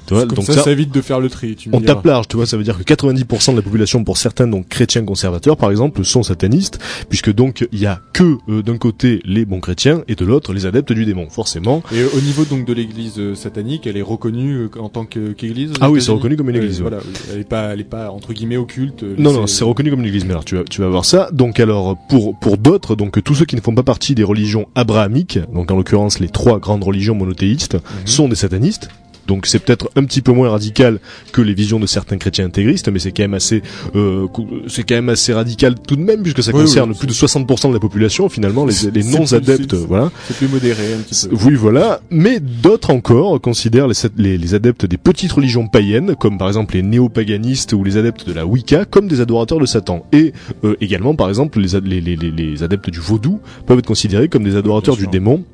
Tu 0.07 0.15
vois, 0.15 0.27
Comme 0.27 0.37
donc 0.37 0.45
ça, 0.47 0.53
ça, 0.55 0.63
ça 0.63 0.71
évite 0.73 0.93
de 0.95 1.01
faire 1.01 1.21
le 1.21 1.29
tri. 1.29 1.57
Tu 1.57 1.69
on 1.73 1.81
tape 1.81 2.05
large, 2.05 2.29
tu 2.29 2.37
vois, 2.37 2.47
ça 2.47 2.57
veut 2.57 2.63
dire 2.65 2.79
que 2.79 2.83
90% 2.85 3.53
de 3.53 3.57
la 3.57 3.63
population, 3.63 4.05
pour 4.05 4.17
certains 4.19 4.47
donc 4.47 4.69
chrétiens 4.69 5.05
conservateurs 5.05 5.57
par 5.57 5.71
exemple, 5.71 6.05
sont 6.05 6.23
satanistes, 6.23 6.79
puisque 7.09 7.33
donc 7.33 7.67
il 7.73 7.79
y 7.81 7.87
a 7.87 8.01
que 8.13 8.37
euh, 8.49 8.63
d'un 8.63 8.79
côté 8.79 9.21
les 9.25 9.45
bons 9.45 9.61
chrétiens 9.61 10.03
et 10.09 10.15
de 10.15 10.25
l'autre 10.25 10.53
les 10.53 10.65
adeptes 10.67 10.93
du 10.93 11.05
démon, 11.05 11.29
forcément. 11.29 11.83
Et 11.93 12.05
au 12.05 12.21
niveau 12.21 12.45
donc 12.45 12.65
de 12.67 12.73
l'église 12.73 13.15
euh, 13.19 13.35
satanique, 13.35 13.87
elle 13.87 13.97
est 13.97 14.03
reconnue 14.03 14.55
euh, 14.57 14.71
en 14.81 14.89
tant 14.89 15.05
que- 15.05 15.33
qu'église. 15.33 15.73
Ah 15.81 15.91
oui, 15.91 16.01
c'est 16.01 16.13
reconnu 16.13 16.37
comme 16.37 16.51
une 16.51 16.57
église, 16.57 16.81
ouais. 16.83 16.89
Voilà, 16.89 17.03
elle 17.33 17.41
est 17.41 17.45
pas, 17.49 17.73
elle 17.73 17.81
est 17.81 17.85
pas 17.85 18.11
entre 18.11 18.33
guillemets 18.33 18.57
occulte. 18.57 19.03
euh, 19.03 19.15
Non, 19.19 19.33
non, 19.33 19.47
c'est 19.47 19.65
reconnu 19.65 19.91
comme 19.91 20.01
une 20.01 20.07
église. 20.07 20.25
Mais 20.25 20.31
alors, 20.33 20.45
tu 20.45 20.57
vas, 20.57 20.65
tu 20.65 20.81
vas 20.81 20.89
voir 20.89 21.05
ça. 21.05 21.29
Donc, 21.33 21.59
alors, 21.61 21.97
pour 22.09 22.39
pour 22.39 22.59
d'autres, 22.59 22.95
donc 22.97 23.23
tous 23.25 23.35
ceux 23.35 23.45
qui 23.45 23.57
ne 23.57 23.61
font 23.61 23.75
pas 23.75 23.83
partie 23.83 24.15
des 24.15 24.25
religions 24.25 24.67
abrahamiques, 24.75 25.39
donc 25.52 25.71
en 25.71 25.76
l'occurrence 25.76 26.21
les 26.21 26.28
trois 26.28 26.59
grandes 26.61 26.85
religions 26.85 27.15
monothéistes, 27.15 27.75
Mhm. 27.75 27.80
sont 28.07 28.28
des 28.28 28.37
satanistes. 28.37 28.89
Donc 29.26 29.47
c'est 29.47 29.58
peut-être 29.58 29.91
un 29.97 30.04
petit 30.04 30.23
peu 30.23 30.32
moins 30.32 30.50
radical 30.50 30.99
que 31.32 31.41
les 31.41 31.54
visions 31.54 31.80
de 31.80 31.86
certains 31.86 32.19
chrétiens 32.19 32.47
intégristes, 32.47 32.89
mais 32.89 32.99
c'est 32.99 33.12
quand 33.12 33.25
même 33.25 33.34
assez, 33.34 33.62
euh, 33.95 34.26
c'est 34.69 34.84
quand 34.84 34.95
même 34.95 35.08
assez 35.08 35.32
radical 35.32 35.75
tout 35.86 35.97
de 35.97 36.02
même 36.02 36.23
puisque 36.23 36.43
ça 36.43 36.52
Oui, 36.54 36.62
concerne 36.62 36.91
oui, 36.91 36.97
plus 36.99 37.06
de 37.06 37.12
60% 37.12 37.69
de 37.69 37.75
la 37.75 37.80
population 37.80 38.28
finalement, 38.28 38.67
les, 38.67 39.04
non 39.04 39.32
adeptes, 39.32 39.75
voilà. 39.75 40.10
C'est 40.28 40.36
plus 40.36 40.49
modéré 40.49 40.95
un 40.95 40.99
petit 40.99 41.28
peu. 41.28 41.36
Oui, 41.45 41.54
voilà. 41.54 42.00
Mais 42.10 42.41
d'autres 42.41 42.91
encore 42.91 43.41
considèrent 43.41 43.89
les, 43.89 43.95
les, 44.17 44.39
les 44.39 44.54
adeptes 44.54 44.86
des 44.86 44.97
petites 44.97 45.32
religions 45.32 45.67
païennes, 45.67 46.15
comme 46.17 46.39
par 46.39 46.49
exemple 46.49 46.75
les 46.75 46.82
néopaganistes 46.82 47.73
ou 47.73 47.84
les 47.84 47.97
adeptes 47.97 48.26
de 48.26 48.32
la 48.32 48.47
Wicca, 48.47 48.84
comme 48.84 49.08
des 49.08 49.21
adorateurs 49.21 49.58
de 49.58 49.67
Satan. 49.67 50.06
Et 50.12 50.32
euh, 50.65 50.76
également, 50.80 51.15
par 51.15 51.28
exemple, 51.28 51.60
les, 51.60 52.00
les, 52.00 52.17
les, 52.17 52.62
adeptes 52.62 52.91
du 52.91 53.00
vaudou 53.00 53.41
peuvent 53.67 53.78
être 53.78 53.86
considérés 53.86 54.28
comme 54.28 54.45
des 54.45 54.56
adorateurs 54.56 54.97
du 54.97 55.06
démon. 55.06 55.45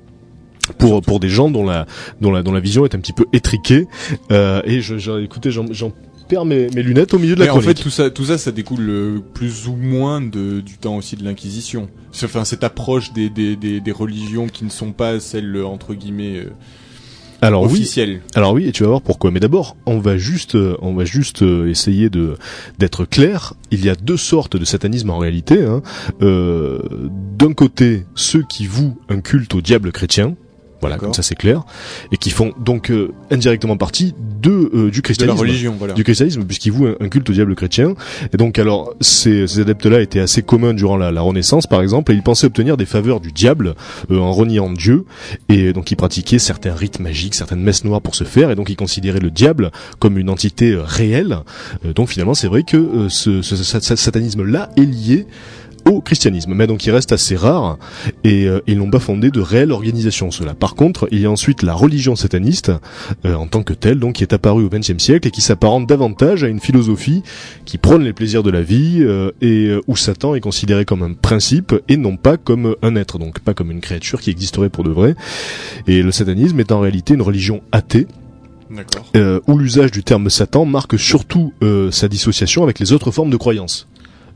Pour, 0.78 1.02
pour 1.02 1.20
des 1.20 1.28
gens 1.28 1.50
dont 1.50 1.64
la, 1.64 1.86
dont, 2.20 2.30
la, 2.30 2.42
dont 2.42 2.52
la 2.52 2.60
vision 2.60 2.84
est 2.84 2.94
un 2.94 2.98
petit 3.00 3.12
peu 3.12 3.26
étriquée. 3.32 3.86
Euh, 4.30 4.62
et 4.64 4.80
je, 4.80 4.98
je- 4.98 5.22
écoutez, 5.22 5.50
j'en 5.50 5.66
j'en 5.70 5.92
perds 6.28 6.44
mes, 6.44 6.68
mes 6.70 6.82
lunettes 6.82 7.12
au 7.14 7.18
milieu 7.18 7.34
de 7.34 7.40
la 7.40 7.46
Mais 7.46 7.50
en 7.50 7.60
fait, 7.60 7.74
tout 7.74 7.90
ça, 7.90 8.10
tout 8.10 8.24
ça, 8.24 8.38
ça 8.38 8.52
découle 8.52 8.88
euh, 8.88 9.18
plus 9.34 9.66
ou 9.68 9.74
moins 9.76 10.20
de, 10.20 10.60
du 10.60 10.78
temps 10.78 10.96
aussi 10.96 11.16
de 11.16 11.24
l'Inquisition. 11.24 11.88
Enfin, 12.24 12.44
cette 12.44 12.64
approche 12.64 13.12
des, 13.12 13.28
des, 13.28 13.56
des, 13.56 13.80
des 13.80 13.92
religions 13.92 14.46
qui 14.46 14.64
ne 14.64 14.70
sont 14.70 14.92
pas 14.92 15.20
celles 15.20 15.54
euh, 15.56 15.66
entre 15.66 15.94
guillemets 15.94 16.38
euh, 16.38 16.50
Alors 17.42 17.64
oui, 17.64 17.72
officielles. 17.72 18.20
Alors 18.34 18.52
oui, 18.54 18.66
et 18.66 18.72
tu 18.72 18.82
vas 18.84 18.88
voir 18.90 19.02
pourquoi. 19.02 19.30
Mais 19.30 19.40
d'abord, 19.40 19.76
on 19.84 19.98
va 19.98 20.16
juste, 20.16 20.54
euh, 20.54 20.76
on 20.80 20.94
va 20.94 21.04
juste 21.04 21.42
essayer 21.42 22.08
de 22.08 22.36
d'être 22.78 23.04
clair. 23.04 23.54
Il 23.70 23.84
y 23.84 23.90
a 23.90 23.94
deux 23.94 24.16
sortes 24.16 24.56
de 24.56 24.64
satanisme 24.64 25.10
en 25.10 25.18
réalité. 25.18 25.64
Hein. 25.64 25.82
Euh, 26.22 26.78
D'un 27.38 27.52
côté, 27.52 28.04
ceux 28.14 28.44
qui 28.48 28.66
vouent 28.66 28.96
un 29.08 29.20
culte 29.20 29.54
au 29.54 29.60
diable 29.60 29.90
chrétien. 29.92 30.36
Voilà, 30.82 30.96
comme 30.98 31.14
ça 31.14 31.22
c'est 31.22 31.34
clair, 31.36 31.62
et 32.12 32.16
qui 32.18 32.28
font 32.30 32.52
donc 32.58 32.90
euh, 32.90 33.12
indirectement 33.30 33.76
partie 33.78 34.14
de 34.42 34.50
euh, 34.74 34.90
du 34.90 34.90
De 34.90 34.96
la 34.96 35.02
christianisme 35.02 35.38
religion, 35.40 35.74
voilà. 35.78 35.94
du 35.94 36.04
christianisme 36.04 36.44
puisqu'ils 36.44 36.72
vouent 36.72 36.88
un, 36.88 36.96
un 37.00 37.08
culte 37.08 37.30
au 37.30 37.32
diable 37.32 37.54
chrétien. 37.54 37.94
Et 38.32 38.36
donc 38.36 38.58
alors 38.58 38.92
ces, 39.00 39.46
ces 39.46 39.60
adeptes-là 39.60 40.00
étaient 40.00 40.20
assez 40.20 40.42
communs 40.42 40.74
durant 40.74 40.96
la, 40.96 41.10
la 41.12 41.20
Renaissance 41.22 41.66
par 41.66 41.80
exemple 41.80 42.12
et 42.12 42.14
ils 42.14 42.22
pensaient 42.22 42.46
obtenir 42.46 42.76
des 42.76 42.84
faveurs 42.86 43.20
du 43.20 43.32
diable 43.32 43.74
euh, 44.10 44.18
en 44.18 44.32
reniant 44.32 44.70
Dieu 44.72 45.04
et 45.48 45.72
donc 45.72 45.90
ils 45.92 45.96
pratiquaient 45.96 46.38
certains 46.40 46.74
rites 46.74 46.98
magiques, 47.00 47.34
certaines 47.34 47.62
messes 47.62 47.84
noires 47.84 48.02
pour 48.02 48.14
se 48.14 48.24
faire 48.24 48.50
et 48.50 48.54
donc 48.56 48.68
ils 48.68 48.76
considéraient 48.76 49.20
le 49.20 49.30
diable 49.30 49.70
comme 50.00 50.18
une 50.18 50.28
entité 50.28 50.72
euh, 50.72 50.82
réelle. 50.82 51.38
Euh, 51.86 51.92
donc 51.92 52.08
finalement 52.08 52.34
c'est 52.34 52.48
vrai 52.48 52.64
que 52.64 52.76
euh, 52.76 53.08
ce, 53.08 53.40
ce- 53.42 53.54
ce- 53.56 53.80
ce 53.80 53.96
satanisme-là 53.96 54.70
est 54.76 54.80
lié 54.80 55.26
au 55.84 56.00
christianisme, 56.00 56.54
mais 56.54 56.66
donc 56.66 56.84
il 56.86 56.90
reste 56.90 57.12
assez 57.12 57.36
rare 57.36 57.78
et 58.24 58.46
euh, 58.46 58.60
ils 58.66 58.78
n'ont 58.78 58.90
pas 58.90 59.00
fondé 59.00 59.30
de 59.30 59.40
réelle 59.40 59.72
organisation 59.72 60.30
cela. 60.30 60.54
Par 60.54 60.74
contre, 60.74 61.08
il 61.10 61.20
y 61.20 61.26
a 61.26 61.30
ensuite 61.30 61.62
la 61.62 61.74
religion 61.74 62.16
sataniste 62.16 62.72
euh, 63.24 63.34
en 63.34 63.46
tant 63.46 63.62
que 63.62 63.72
telle, 63.72 63.98
donc 63.98 64.14
qui 64.14 64.22
est 64.22 64.32
apparue 64.32 64.64
au 64.64 64.68
XXe 64.68 64.98
siècle 64.98 65.28
et 65.28 65.30
qui 65.30 65.40
s'apparente 65.40 65.86
davantage 65.86 66.44
à 66.44 66.48
une 66.48 66.60
philosophie 66.60 67.22
qui 67.64 67.78
prône 67.78 68.02
les 68.02 68.12
plaisirs 68.12 68.42
de 68.42 68.50
la 68.50 68.62
vie 68.62 68.98
euh, 69.00 69.30
et 69.40 69.66
euh, 69.66 69.80
où 69.86 69.96
Satan 69.96 70.34
est 70.34 70.40
considéré 70.40 70.84
comme 70.84 71.02
un 71.02 71.14
principe 71.14 71.74
et 71.88 71.96
non 71.96 72.16
pas 72.16 72.36
comme 72.36 72.76
un 72.82 72.96
être, 72.96 73.18
donc 73.18 73.40
pas 73.40 73.54
comme 73.54 73.70
une 73.70 73.80
créature 73.80 74.20
qui 74.20 74.30
existerait 74.30 74.70
pour 74.70 74.84
de 74.84 74.90
vrai. 74.90 75.14
Et 75.86 76.02
le 76.02 76.12
satanisme 76.12 76.58
est 76.60 76.72
en 76.72 76.80
réalité 76.80 77.14
une 77.14 77.22
religion 77.22 77.62
athée 77.72 78.06
euh, 79.16 79.40
où 79.46 79.58
l'usage 79.58 79.90
du 79.90 80.02
terme 80.02 80.30
Satan 80.30 80.64
marque 80.64 80.98
surtout 80.98 81.52
euh, 81.62 81.90
sa 81.90 82.08
dissociation 82.08 82.62
avec 82.62 82.78
les 82.78 82.92
autres 82.92 83.10
formes 83.10 83.30
de 83.30 83.36
croyance. 83.36 83.88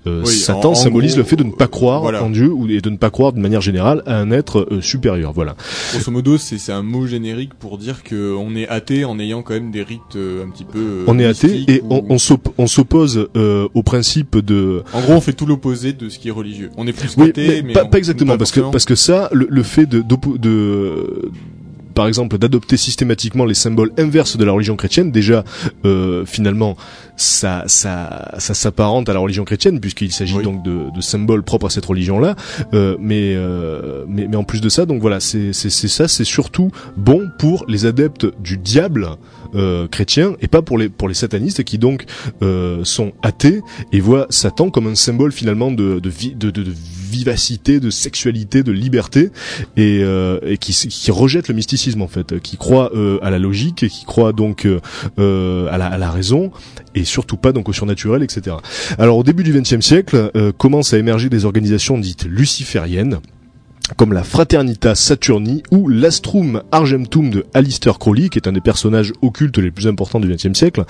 Euh, 0.06 0.22
Oui, 0.24 0.32
Satan 0.32 0.68
en- 0.68 0.72
en 0.72 0.74
symbolise 0.74 1.12
gros, 1.12 1.18
le 1.18 1.24
fait 1.24 1.36
de 1.36 1.42
ne 1.44 1.50
pas 1.50 1.66
croire 1.66 2.00
voilà. 2.02 2.22
en 2.22 2.30
Dieu 2.30 2.48
ou 2.52 2.68
et 2.68 2.80
de 2.80 2.90
ne 2.90 2.96
pas 2.96 3.10
croire 3.10 3.32
de 3.32 3.40
manière 3.40 3.60
générale 3.60 4.02
à 4.06 4.18
un 4.18 4.30
être 4.30 4.66
euh, 4.70 4.80
supérieur. 4.80 5.32
Voilà. 5.32 5.56
Grosso 5.92 6.10
modo, 6.12 6.38
c'est 6.38 6.72
un 6.72 6.82
mot 6.82 7.06
générique 7.06 7.54
pour 7.54 7.78
dire 7.78 8.02
que 8.02 8.34
on 8.34 8.54
est 8.54 8.68
athée 8.68 9.04
en 9.04 9.18
ayant 9.18 9.42
quand 9.42 9.54
même 9.54 9.70
des 9.70 9.82
rites 9.82 10.00
euh, 10.16 10.44
un 10.44 10.50
petit 10.50 10.64
peu. 10.64 11.04
on 11.06 11.18
est 11.18 11.24
athée 11.24 11.64
et 11.68 11.80
ou- 11.82 11.86
on, 11.90 12.04
on 12.10 12.18
s'op- 12.18 12.52
on 12.58 12.66
s'oppose 12.66 13.28
au 13.74 13.82
principe 13.82 14.38
de 14.38 14.82
En 14.92 15.00
gros, 15.00 15.14
on 15.14 15.20
fait 15.20 15.32
tout 15.32 15.46
l'opposé 15.46 15.92
de 15.92 16.08
ce 16.08 16.18
qui 16.18 16.28
est 16.28 16.32
religieux. 16.32 16.70
On 16.76 16.86
est 16.86 16.92
plus 16.92 17.14
Oui, 17.16 17.30
athée, 17.30 17.46
mais, 17.48 17.62
mais 17.62 17.72
pas, 17.72 17.84
on- 17.84 17.88
pas 17.88 17.98
exactement 17.98 18.36
parce 18.38 18.52
que 18.52 18.60
parce 18.60 18.84
que 18.84 18.94
ça, 18.94 19.28
le, 19.32 19.46
le 19.50 19.62
fait 19.62 19.86
de 19.86 20.02
par 21.96 22.06
exemple, 22.06 22.36
d'adopter 22.36 22.76
systématiquement 22.76 23.46
les 23.46 23.54
symboles 23.54 23.90
inverses 23.96 24.36
de 24.36 24.44
la 24.44 24.52
religion 24.52 24.76
chrétienne. 24.76 25.10
Déjà, 25.10 25.44
euh, 25.86 26.26
finalement, 26.26 26.76
ça, 27.16 27.64
ça, 27.68 28.34
ça 28.38 28.52
s'apparente 28.52 29.08
à 29.08 29.14
la 29.14 29.18
religion 29.18 29.46
chrétienne 29.46 29.80
puisqu'il 29.80 30.12
s'agit 30.12 30.36
Oui. 30.36 30.44
donc 30.44 30.62
de, 30.62 30.94
de 30.94 31.00
symboles 31.00 31.42
propres 31.42 31.66
à 31.66 31.70
cette 31.70 31.86
religion-là. 31.86 32.36
Euh, 32.74 32.96
mais, 33.00 33.32
euh, 33.34 34.04
mais, 34.06 34.28
mais 34.28 34.36
en 34.36 34.44
plus 34.44 34.60
de 34.60 34.68
ça, 34.68 34.84
donc 34.84 35.00
voilà, 35.00 35.20
c'est 35.20 35.54
ça, 35.54 36.06
c'est 36.06 36.24
surtout 36.24 36.70
bon 36.98 37.30
pour 37.38 37.64
les 37.66 37.86
adeptes 37.86 38.26
du 38.40 38.58
diable. 38.58 39.08
Euh, 39.56 39.88
chrétiens 39.88 40.36
et 40.42 40.48
pas 40.48 40.60
pour 40.62 40.76
les 40.76 40.88
pour 40.90 41.08
les 41.08 41.14
satanistes 41.14 41.64
qui 41.64 41.78
donc 41.78 42.04
euh, 42.42 42.84
sont 42.84 43.12
athées 43.22 43.62
et 43.92 44.00
voient 44.00 44.26
Satan 44.28 44.68
comme 44.70 44.86
un 44.86 44.94
symbole 44.94 45.32
finalement 45.32 45.70
de 45.70 45.98
de, 45.98 46.10
vi- 46.10 46.34
de, 46.36 46.50
de, 46.50 46.64
vivacité, 47.10 47.80
de 47.80 47.88
sexualité, 47.88 48.62
de 48.62 48.72
liberté 48.72 49.30
et, 49.76 50.00
euh, 50.02 50.38
et 50.44 50.58
qui, 50.58 50.72
qui 50.72 51.10
rejette 51.10 51.48
le 51.48 51.54
mysticisme 51.54 52.02
en 52.02 52.08
fait, 52.08 52.38
qui 52.40 52.56
croit 52.56 52.90
euh, 52.94 53.18
à 53.22 53.30
la 53.30 53.38
logique, 53.38 53.82
et 53.84 53.88
qui 53.88 54.04
croit 54.04 54.32
donc 54.32 54.66
euh, 54.66 54.80
euh, 55.18 55.68
à, 55.70 55.78
la, 55.78 55.86
à 55.86 55.96
la 55.98 56.10
raison 56.10 56.50
et 56.94 57.04
surtout 57.04 57.36
pas 57.36 57.52
donc 57.52 57.68
au 57.68 57.72
surnaturel, 57.72 58.22
etc. 58.22 58.56
Alors 58.98 59.16
au 59.16 59.22
début 59.22 59.44
du 59.44 59.52
XXe 59.58 59.80
siècle, 59.80 60.30
commencent 60.58 60.92
à 60.92 60.98
émerger 60.98 61.28
des 61.30 61.44
organisations 61.44 61.96
dites 61.98 62.24
lucifériennes 62.28 63.20
comme 63.96 64.12
la 64.12 64.24
Fraternitas 64.24 64.96
Saturni 64.96 65.62
ou 65.70 65.88
l'Astrum 65.88 66.62
Argentum 66.72 67.30
de 67.30 67.46
Alistair 67.54 67.98
Crowley, 67.98 68.28
qui 68.28 68.38
est 68.38 68.48
un 68.48 68.52
des 68.52 68.60
personnages 68.60 69.12
occultes 69.22 69.58
les 69.58 69.70
plus 69.70 69.86
importants 69.86 70.18
du 70.18 70.28
XXe 70.28 70.58
siècle. 70.58 70.84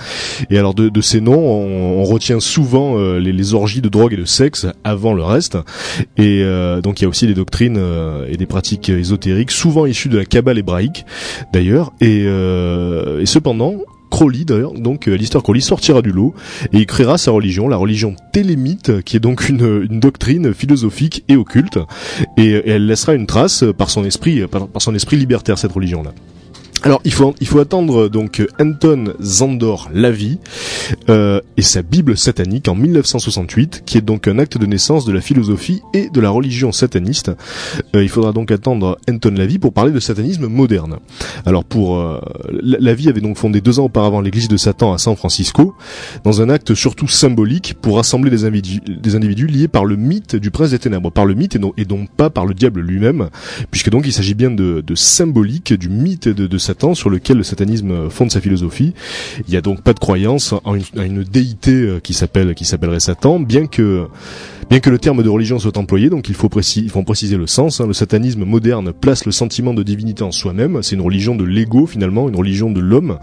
Et 0.49 0.57
alors 0.57 0.73
de, 0.73 0.89
de 0.89 1.01
ces 1.01 1.21
noms, 1.21 1.37
on, 1.37 1.99
on 1.99 2.03
retient 2.03 2.39
souvent 2.39 2.97
euh, 2.97 3.19
les, 3.19 3.31
les 3.31 3.53
orgies 3.53 3.81
de 3.81 3.89
drogue 3.89 4.13
et 4.13 4.17
de 4.17 4.25
sexe 4.25 4.65
avant 4.83 5.13
le 5.13 5.23
reste. 5.23 5.57
Et 6.17 6.41
euh, 6.43 6.81
donc 6.81 6.99
il 6.99 7.03
y 7.03 7.05
a 7.05 7.09
aussi 7.09 7.27
des 7.27 7.35
doctrines 7.35 7.77
euh, 7.77 8.25
et 8.29 8.37
des 8.37 8.47
pratiques 8.47 8.89
ésotériques, 8.89 9.51
souvent 9.51 9.85
issues 9.85 10.09
de 10.09 10.17
la 10.17 10.25
Kabbale 10.25 10.57
hébraïque, 10.57 11.05
d'ailleurs. 11.53 11.93
Et, 12.01 12.23
euh, 12.25 13.21
et 13.21 13.25
cependant, 13.25 13.75
Crowley 14.09 14.45
d'ailleurs, 14.45 14.73
donc 14.73 15.07
euh, 15.07 15.13
Alistair 15.13 15.43
Crowley 15.43 15.61
sortira 15.61 16.01
du 16.01 16.11
lot 16.11 16.33
et 16.73 16.77
il 16.77 16.85
créera 16.85 17.17
sa 17.17 17.31
religion, 17.31 17.67
la 17.67 17.77
religion 17.77 18.15
télémite, 18.31 19.01
qui 19.03 19.17
est 19.17 19.19
donc 19.19 19.49
une, 19.49 19.87
une 19.89 19.99
doctrine 19.99 20.53
philosophique 20.53 21.23
et 21.27 21.35
occulte, 21.35 21.79
et, 22.37 22.51
elle 22.65 22.85
laissera 22.85 23.13
une 23.13 23.27
trace 23.27 23.63
par 23.77 23.89
son 23.89 24.03
esprit, 24.05 24.47
par, 24.47 24.67
par 24.67 24.81
son 24.81 24.95
esprit 24.95 25.17
libertaire 25.17 25.57
cette 25.57 25.71
religion-là. 25.71 26.13
Alors 26.83 27.01
il 27.05 27.11
faut 27.11 27.33
il 27.41 27.47
faut 27.47 27.59
attendre 27.59 28.07
donc 28.07 28.45
Anton 28.59 29.13
Zandor 29.21 29.89
Lavie 29.93 30.37
euh, 31.09 31.41
et 31.57 31.61
sa 31.63 31.81
Bible 31.81 32.15
satanique 32.17 32.67
en 32.67 32.75
1968 32.75 33.81
qui 33.85 33.97
est 33.97 34.01
donc 34.01 34.27
un 34.27 34.37
acte 34.37 34.57
de 34.59 34.65
naissance 34.67 35.03
de 35.03 35.11
la 35.11 35.19
philosophie 35.19 35.81
et 35.93 36.09
de 36.09 36.21
la 36.21 36.29
religion 36.29 36.71
sataniste. 36.71 37.31
Euh, 37.95 38.03
il 38.03 38.09
faudra 38.09 38.31
donc 38.31 38.51
attendre 38.51 38.99
Anton 39.09 39.33
Lavie 39.35 39.57
pour 39.57 39.73
parler 39.73 39.91
de 39.91 39.99
satanisme 39.99 40.47
moderne. 40.47 40.97
Alors 41.45 41.65
pour 41.65 41.97
euh, 41.97 42.19
La- 42.51 42.77
Lavie 42.79 43.09
avait 43.09 43.21
donc 43.21 43.37
fondé 43.37 43.59
deux 43.59 43.79
ans 43.79 43.85
auparavant 43.85 44.21
l'église 44.21 44.47
de 44.47 44.57
Satan 44.57 44.93
à 44.93 44.97
San 44.99 45.15
Francisco 45.15 45.73
dans 46.23 46.41
un 46.41 46.49
acte 46.49 46.75
surtout 46.75 47.07
symbolique 47.07 47.73
pour 47.81 47.95
rassembler 47.97 48.29
des 48.29 48.45
individus, 48.45 49.47
liés 49.47 49.67
par 49.67 49.83
le 49.83 49.95
mythe 49.95 50.35
du 50.35 50.51
prince 50.51 50.69
des 50.71 50.79
ténèbres, 50.79 51.09
par 51.11 51.25
le 51.25 51.33
mythe 51.33 51.55
et 51.55 51.59
non, 51.59 51.73
non 51.89 52.05
pas 52.05 52.29
par 52.29 52.45
le 52.45 52.53
diable 52.53 52.81
lui-même, 52.81 53.29
puisque 53.71 53.89
donc 53.89 54.05
il 54.05 54.13
s'agit 54.13 54.35
bien 54.35 54.51
de, 54.51 54.83
de 54.85 54.95
symbolique 54.95 55.73
du 55.73 55.89
mythe 55.89 56.27
de, 56.29 56.45
de 56.47 56.57
Satan 56.67 56.95
sur 56.95 57.09
lequel 57.09 57.37
le 57.37 57.43
satanisme 57.43 58.09
fonde 58.09 58.29
sa 58.29 58.41
philosophie. 58.41 58.93
Il 59.47 59.51
n'y 59.51 59.57
a 59.57 59.61
donc 59.61 59.81
pas 59.81 59.93
de 59.93 59.99
croyance 59.99 60.53
en 60.65 60.75
une, 60.75 61.23
déité 61.23 61.71
euh, 61.71 61.99
qui 62.01 62.13
s'appelle 62.13 62.55
qui 62.55 62.65
s'appellerait 62.65 62.99
Satan, 62.99 63.39
bien 63.39 63.67
que 63.67 64.07
bien 64.69 64.81
que 64.81 64.89
le 64.89 64.99
terme 64.99 65.23
de 65.23 65.29
religion 65.29 65.59
soit 65.59 65.77
employé, 65.77 66.09
donc 66.09 66.27
il 66.27 66.35
faut 66.35 66.49
préciser, 66.49 67.37
le 67.37 67.47
sens. 67.47 67.79
hein. 67.79 67.87
Le 67.87 67.93
satanisme 67.93 68.43
moderne 68.43 68.91
place 68.91 69.25
le 69.25 69.31
sentiment 69.31 69.73
de 69.73 69.81
divinité 69.81 70.23
en 70.23 70.31
soi-même. 70.31 70.83
C'est 70.83 70.95
une 70.95 71.01
religion 71.01 71.35
de 71.35 71.45
l'ego 71.45 71.85
finalement, 71.85 72.27
une 72.27 72.35
religion 72.35 72.69
de 72.69 72.81
l'homme, 72.81 73.17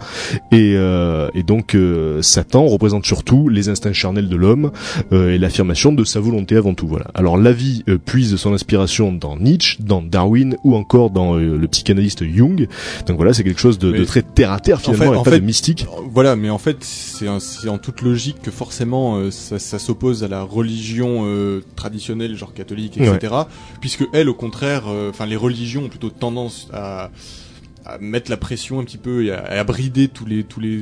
et, 0.51 0.73
euh, 0.75 1.29
donc 1.45 1.75
euh, 1.75 2.23
Satan 2.23 2.65
représente 2.65 3.05
surtout 3.05 3.47
les 3.47 3.69
instincts 3.69 3.93
charnels 3.93 4.27
de 4.27 4.35
l'homme 4.35 4.71
et 5.11 5.37
l'affirmation 5.37 5.93
de 5.93 6.03
sa 6.03 6.19
volonté 6.19 6.55
avant 6.55 6.73
tout. 6.73 6.87
Voilà. 6.87 7.05
Alors 7.13 7.37
la 7.37 7.51
vie 7.51 7.83
puise 8.05 8.35
son 8.37 8.53
inspiration 8.53 9.13
dans 9.13 9.37
Nietzsche, 9.37 9.77
dans 9.79 10.01
Darwin 10.01 10.55
ou 10.63 10.75
encore 10.75 11.11
dans 11.11 11.35
le 11.35 11.67
psychanalyste 11.67 12.23
Jung. 12.23 12.67
Donc 13.05 13.17
voilà, 13.17 13.33
c'est 13.35 13.43
quelque 13.43 13.59
chose 13.59 13.77
de, 13.77 14.03
très 14.05 14.21
terre 14.21 14.51
à 14.51 14.59
terre 14.59 14.81
finalement, 14.81 15.05
fait- 15.05 15.13
et 15.13 15.17
en 15.19 15.23
pas 15.23 15.31
fait- 15.31 15.39
de 15.39 15.45
mystique. 15.45 15.85
Voilà, 16.11 16.35
mais 16.35 16.49
en 16.49 16.57
fait, 16.57 16.77
c'est 16.83 17.27
en 17.27 17.77
toute 17.77 18.01
logique 18.01 18.41
que 18.41 18.51
forcément 18.51 19.17
euh, 19.17 19.31
ça, 19.31 19.59
ça 19.59 19.77
s'oppose 19.79 20.23
à 20.23 20.27
la 20.27 20.41
religion 20.43 21.23
euh, 21.25 21.61
traditionnelle, 21.75 22.35
genre 22.35 22.53
catholique, 22.53 22.97
etc. 22.97 23.33
Puisque 23.81 24.05
elle, 24.13 24.29
au 24.29 24.33
contraire, 24.33 24.83
euh, 24.87 25.09
enfin 25.09 25.25
les 25.25 25.35
religions 25.35 25.83
ont 25.83 25.89
plutôt 25.89 26.09
tendance 26.09 26.67
à, 26.73 27.11
à 27.85 27.97
mettre 27.99 28.31
la 28.31 28.37
pression 28.37 28.79
un 28.79 28.83
petit 28.83 28.97
peu 28.97 29.25
et 29.25 29.31
à, 29.31 29.43
à 29.43 29.63
brider 29.63 30.07
tous 30.07 30.25
les 30.25 30.43
tous 30.43 30.59
les 30.59 30.79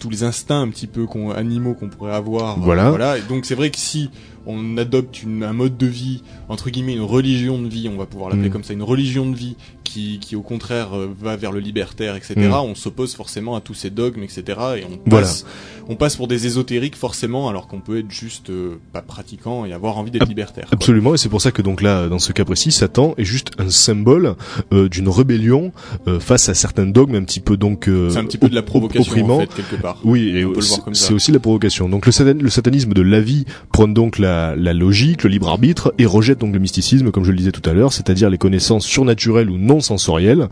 tous 0.00 0.10
les 0.10 0.24
instincts 0.24 0.60
un 0.60 0.68
petit 0.68 0.88
peu 0.88 1.06
qu'on, 1.06 1.30
animaux 1.30 1.74
qu'on 1.74 1.88
pourrait 1.88 2.12
avoir. 2.14 2.56
euh, 2.58 2.60
Voilà. 2.60 2.88
voilà. 2.90 3.18
Et 3.18 3.22
donc 3.28 3.44
c'est 3.46 3.54
vrai 3.54 3.70
que 3.70 3.78
si 3.78 4.10
on 4.46 4.76
adopte 4.76 5.22
une, 5.22 5.44
un 5.44 5.52
mode 5.52 5.76
de 5.76 5.86
vie, 5.86 6.24
entre 6.48 6.70
guillemets, 6.70 6.94
une 6.94 7.02
religion 7.02 7.62
de 7.62 7.68
vie, 7.68 7.88
on 7.88 7.96
va 7.96 8.06
pouvoir 8.06 8.28
l'appeler 8.30 8.48
Mm. 8.48 8.52
comme 8.52 8.64
ça, 8.64 8.72
une 8.72 8.82
religion 8.82 9.30
de 9.30 9.36
vie 9.36 9.54
qui, 9.92 10.18
qui 10.20 10.36
au 10.36 10.42
contraire 10.42 10.96
euh, 10.96 11.08
va 11.20 11.36
vers 11.36 11.52
le 11.52 11.60
libertaire, 11.60 12.16
etc. 12.16 12.34
Mm. 12.38 12.52
On 12.52 12.74
s'oppose 12.74 13.14
forcément 13.14 13.56
à 13.56 13.60
tous 13.60 13.74
ces 13.74 13.90
dogmes, 13.90 14.22
etc. 14.22 14.42
Et 14.78 14.84
on 14.84 14.98
Voilà. 15.06 15.26
passe, 15.26 15.44
on 15.88 15.96
passe 15.96 16.16
pour 16.16 16.28
des 16.28 16.46
ésotériques 16.46 16.96
forcément, 16.96 17.48
alors 17.48 17.66
qu'on 17.68 17.80
peut 17.80 17.98
être 17.98 18.10
juste 18.10 18.50
euh, 18.50 18.76
pas 18.92 19.02
pratiquant 19.02 19.64
et 19.64 19.72
avoir 19.72 19.98
envie 19.98 20.10
d'être 20.10 20.26
libertaire. 20.28 20.64
quoi. 20.66 20.74
Absolument, 20.74 21.14
et 21.14 21.18
c'est 21.18 21.28
pour 21.28 21.42
ça 21.42 21.50
que 21.52 21.62
donc 21.62 21.82
là, 21.82 22.08
dans 22.08 22.18
ce 22.18 22.32
cas 22.32 22.44
précis, 22.44 22.72
Satan 22.72 23.14
est 23.18 23.24
juste 23.24 23.50
un 23.58 23.68
symbole 23.70 24.34
euh, 24.72 24.88
d'une 24.88 25.08
rébellion 25.08 25.72
euh, 26.06 26.20
face 26.20 26.48
à 26.48 26.54
certains 26.54 26.86
dogmes 26.86 27.16
un 27.16 27.24
petit 27.24 27.40
peu 27.40 27.56
donc 27.56 27.88
euh, 27.88 28.08
C'est 28.10 28.18
un 28.18 28.24
petit 28.24 28.38
peu 28.38 28.48
de 28.48 28.54
la 28.54 28.62
provocation 28.62 29.28
en 29.30 29.40
fait 29.40 29.54
quelque 29.54 29.76
part. 29.76 29.98
Oui, 30.04 30.28
et 30.36 30.44
On 30.44 30.50
peut 30.50 30.56
le 30.56 30.62
c'est 30.62 30.68
voir 30.68 30.84
comme 30.84 30.94
ça. 30.94 31.06
c'est 31.08 31.14
aussi 31.14 31.32
la 31.32 31.40
provocation. 31.40 31.88
Donc 31.88 32.06
le, 32.06 32.12
satan- 32.12 32.38
le 32.40 32.50
satanisme 32.50 32.92
de 32.94 33.02
la 33.02 33.20
vie 33.20 33.44
prône 33.72 33.92
donc 33.94 34.18
la, 34.18 34.56
la 34.56 34.72
logique, 34.72 35.24
le 35.24 35.30
libre 35.30 35.48
arbitre 35.48 35.92
et 35.98 36.06
rejette 36.06 36.38
donc 36.38 36.52
le 36.54 36.58
mysticisme, 36.60 37.10
comme 37.10 37.24
je 37.24 37.30
le 37.30 37.36
disais 37.36 37.52
tout 37.52 37.68
à 37.68 37.72
l'heure, 37.72 37.92
c'est-à-dire 37.92 38.30
les 38.30 38.38
connaissances 38.38 38.86
surnaturelles 38.86 39.50
ou 39.50 39.58
non 39.58 39.80
sensorielles. 39.82 40.48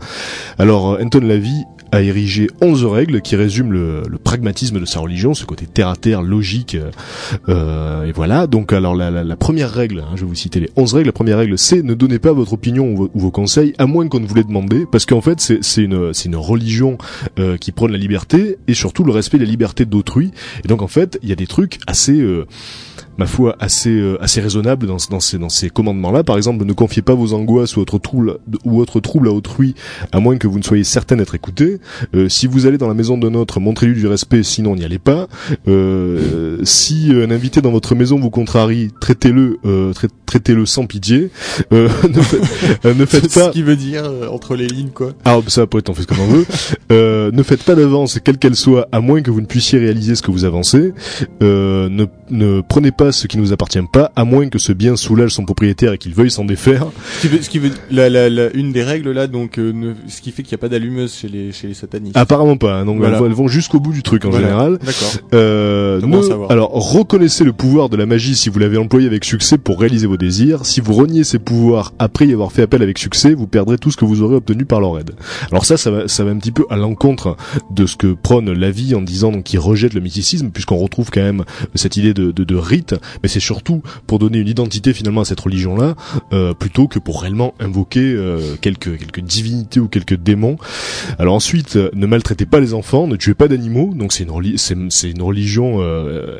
Alors 0.59 0.97
Anton 1.01 1.19
Lavie 1.21 1.63
a 1.93 2.01
érigé 2.01 2.47
11 2.61 2.85
règles 2.85 3.21
qui 3.21 3.35
résument 3.35 3.71
le, 3.71 4.03
pragmatisme 4.23 4.79
de 4.79 4.85
sa 4.85 5.01
religion, 5.01 5.33
ce 5.33 5.43
côté 5.45 5.65
terre 5.65 5.89
à 5.89 5.97
terre, 5.97 6.21
logique, 6.21 6.77
euh, 7.49 8.05
et 8.05 8.11
voilà. 8.13 8.47
Donc 8.47 8.71
alors 8.71 8.95
la, 8.95 9.11
la- 9.11 9.23
la 9.25 9.35
première 9.35 9.69
règle, 9.71 9.99
hein, 9.99 10.11
je 10.15 10.21
vais 10.21 10.27
vous 10.27 10.35
citer 10.35 10.59
les 10.61 10.69
11 10.77 10.93
règles. 10.93 11.07
La 11.07 11.11
première 11.13 11.37
règle, 11.37 11.57
c'est 11.57 11.81
ne 11.83 11.93
donnez 11.93 12.19
pas 12.19 12.31
votre 12.31 12.53
opinion 12.53 12.87
ou, 12.93 12.95
vo- 12.95 13.11
ou 13.13 13.19
vos 13.19 13.31
conseils 13.31 13.73
à 13.77 13.87
moins 13.87 14.07
qu'on 14.07 14.21
ne 14.21 14.25
vous 14.25 14.35
les 14.35 14.43
demande, 14.45 14.73
parce 14.91 15.05
qu'en 15.05 15.19
fait 15.21 15.39
c'est 15.61 15.81
une 15.83 16.35
religion 16.35 16.97
euh, 17.39 17.57
qui 17.57 17.71
prône 17.73 17.91
la 17.91 17.97
liberté 17.97 18.57
et 18.69 18.73
surtout 18.73 19.03
le 19.03 19.11
respect 19.11 19.37
des 19.37 19.45
libertés 19.45 19.85
d'autrui. 19.85 20.31
Et 20.63 20.67
donc 20.69 20.81
en 20.81 20.87
fait 20.87 21.19
il 21.23 21.29
y 21.29 21.33
a 21.33 21.35
des 21.35 21.47
trucs 21.47 21.79
assez 21.87 22.21
euh, 22.21 22.45
ma 23.17 23.25
foi 23.25 23.55
assez 23.59 23.89
euh, 23.91 24.17
assez 24.21 24.41
raisonnable 24.41 24.87
dans, 24.87 24.97
dans 25.09 25.19
ces 25.19 25.37
dans 25.37 25.49
ces 25.49 25.69
commandements 25.69 26.11
là 26.11 26.23
par 26.23 26.37
exemple 26.37 26.65
ne 26.65 26.73
confiez 26.73 27.01
pas 27.01 27.13
vos 27.13 27.33
angoisses 27.33 27.75
ou 27.75 27.81
autres 27.81 27.97
troubles 27.99 28.37
ou 28.65 28.79
autres 28.79 28.99
troubles 28.99 29.27
à 29.27 29.31
autrui 29.31 29.75
à 30.11 30.19
moins 30.19 30.37
que 30.37 30.47
vous 30.47 30.57
ne 30.57 30.63
soyez 30.63 30.83
certain 30.83 31.15
d'être 31.17 31.35
écouté 31.35 31.79
Euh, 32.15 32.29
si 32.29 32.47
vous 32.47 32.65
allez 32.65 32.77
dans 32.77 32.87
la 32.87 32.93
maison 32.93 33.17
d'un 33.17 33.33
autre 33.33 33.59
montrez-lui 33.59 33.95
du 33.95 34.07
respect 34.07 34.43
sinon 34.43 34.75
n'y 34.75 34.83
allez 34.85 34.99
pas 34.99 35.27
Euh, 35.67 36.57
si 36.63 37.13
euh, 37.13 37.25
un 37.25 37.31
invité 37.31 37.61
dans 37.61 37.71
votre 37.71 37.95
maison 37.95 38.19
vous 38.19 38.29
contrarie 38.29 38.89
traitez-le 38.99 39.57
euh, 39.65 39.93
trai- 39.93 40.07
traitez-le 40.25 40.65
sans 40.65 40.85
pitié 40.85 41.29
Euh, 41.73 41.89
ne, 42.09 42.21
faites, 42.21 42.85
euh, 42.85 42.93
ne 42.93 43.05
faites 43.05 43.33
pas 43.33 43.45
ce 43.47 43.49
qui 43.51 43.63
veut 43.63 43.75
dire 43.75 44.03
euh, 44.05 44.27
entre 44.29 44.55
les 44.55 44.67
lignes 44.67 44.89
quoi. 44.93 45.13
ah, 45.25 45.39
ça 45.47 45.67
peut 45.67 45.77
être, 45.79 45.89
on 45.89 45.93
fait 45.93 46.03
ce 46.03 46.07
qu'on 46.07 46.27
veut. 46.27 46.45
Euh, 46.91 47.31
ne 47.33 47.43
faites 47.43 47.63
pas 47.63 47.75
d'avance, 47.75 48.19
quelle 48.23 48.37
qu'elle 48.37 48.55
soit, 48.55 48.87
à 48.91 48.99
moins 49.01 49.21
que 49.21 49.31
vous 49.31 49.41
ne 49.41 49.45
puissiez 49.45 49.79
réaliser 49.79 50.15
ce 50.15 50.21
que 50.21 50.31
vous 50.31 50.45
avancez. 50.45 50.93
Euh, 51.43 51.89
ne, 51.89 52.05
ne 52.29 52.61
prenez 52.61 52.91
pas 52.91 53.00
ce 53.11 53.25
qui 53.27 53.37
ne 53.37 53.41
vous 53.41 53.53
appartient 53.53 53.79
pas, 53.91 54.11
à 54.15 54.23
moins 54.25 54.47
que 54.49 54.59
ce 54.59 54.71
bien 54.73 54.95
soulage 54.95 55.31
son 55.31 55.43
propriétaire 55.45 55.93
et 55.93 55.97
qu'il 55.97 56.13
veuille 56.13 56.29
s'en 56.29 56.45
défaire. 56.45 56.85
Ce 57.15 57.21
qui 57.21 57.27
veut, 57.29 57.41
ce 57.41 57.49
qui 57.49 57.57
veut 57.59 57.71
la, 57.89 58.09
la, 58.09 58.29
la- 58.29 58.51
une 58.53 58.71
des 58.71 58.83
règles 58.83 59.11
là 59.11 59.25
donc 59.27 59.57
euh, 59.57 59.71
ne- 59.73 59.93
ce 60.07 60.21
qui 60.21 60.31
fait 60.31 60.43
qu'il 60.43 60.51
n'y 60.55 60.59
a 60.59 60.61
pas 60.61 60.69
d'allumeuse 60.69 61.13
chez 61.15 61.27
les 61.29 61.51
chez 61.51 61.67
les 61.67 61.73
satanistes. 61.73 62.15
Apparemment 62.17 62.57
pas, 62.57 62.75
hein, 62.75 62.85
donc 62.85 62.97
Voilà. 62.97 63.13
elles 63.15 63.19
vont- 63.21 63.25
elles 63.27 63.31
vont 63.33 63.47
jusqu'au 63.47 63.79
bout 63.79 63.93
du 63.93 64.03
truc 64.03 64.25
en 64.25 64.29
Voilà. 64.29 64.45
général. 64.47 64.77
D'accord. 64.85 65.11
Euh, 65.33 66.01
ne- 66.01 66.51
alors, 66.51 66.69
reconnaissez 66.71 67.43
le 67.43 67.53
pouvoir 67.53 67.89
de 67.89 67.95
la 67.97 68.05
magie 68.05 68.35
si 68.35 68.49
vous 68.49 68.59
l'avez 68.59 68.77
employé 68.77 69.07
avec 69.07 69.23
succès 69.25 69.57
pour 69.57 69.79
réaliser 69.79 70.05
vos 70.07 70.17
désirs. 70.17 70.65
Si 70.65 70.81
vous 70.81 70.93
reniez 70.93 71.23
ces 71.23 71.39
pouvoirs 71.39 71.93
après 71.99 72.27
y 72.27 72.33
avoir 72.33 72.51
fait 72.51 72.61
appel 72.63 72.81
avec 72.81 72.97
succès, 72.97 73.33
vous 73.33 73.47
perdrez 73.47 73.77
tout 73.77 73.89
ce 73.91 73.97
que 73.97 74.05
vous 74.05 74.21
aurez 74.21 74.35
obtenu 74.35 74.65
par 74.65 74.81
leur 74.81 74.99
aide. 74.99 75.11
Alors 75.51 75.65
ça, 75.65 75.77
ça 75.77 75.89
va, 75.91 76.07
ça 76.07 76.23
va 76.23 76.31
un 76.31 76.37
petit 76.37 76.51
peu 76.51 76.65
à 76.69 76.75
l'encontre 76.75 77.37
de 77.71 77.85
ce 77.85 77.95
que 77.95 78.13
prône 78.13 78.51
la 78.51 78.71
vie 78.71 78.93
en 78.95 79.01
disant 79.01 79.31
donc 79.31 79.43
qu'il 79.43 79.59
rejette 79.59 79.93
le 79.93 80.01
mysticisme, 80.01 80.49
puisqu'on 80.51 80.77
retrouve 80.77 81.09
quand 81.11 81.21
même 81.21 81.43
cette 81.75 81.95
idée 81.97 82.13
de, 82.13 82.31
de, 82.31 82.43
de 82.43 82.55
rite, 82.55 82.90
mais 83.23 83.29
c'est 83.29 83.39
surtout 83.39 83.81
pour 84.07 84.19
donner 84.19 84.39
une 84.39 84.47
identité 84.47 84.93
finalement 84.93 85.21
à 85.21 85.25
cette 85.25 85.39
religion-là, 85.39 85.95
euh, 86.33 86.53
plutôt 86.53 86.87
que 86.87 86.99
pour 86.99 87.21
réellement 87.21 87.53
invoquer 87.59 88.13
euh, 88.13 88.55
quelques 88.61 88.97
quelques 88.97 89.21
divinités 89.21 89.79
ou 89.79 89.87
quelques 89.87 90.15
démons. 90.15 90.57
Alors 91.19 91.35
ensuite 91.35 91.75
euh, 91.75 91.89
ne 91.93 92.05
maltraitez 92.05 92.45
pas 92.45 92.59
les 92.59 92.73
enfants, 92.73 93.07
ne 93.07 93.15
tuez 93.15 93.33
pas 93.33 93.47
d'animaux. 93.47 93.91
Donc 93.95 94.13
c'est 94.13 94.23
une, 94.23 94.57
c'est, 94.57 94.75
c'est 94.89 95.09
une 95.11 95.21
religion 95.21 95.77
euh, 95.81 96.39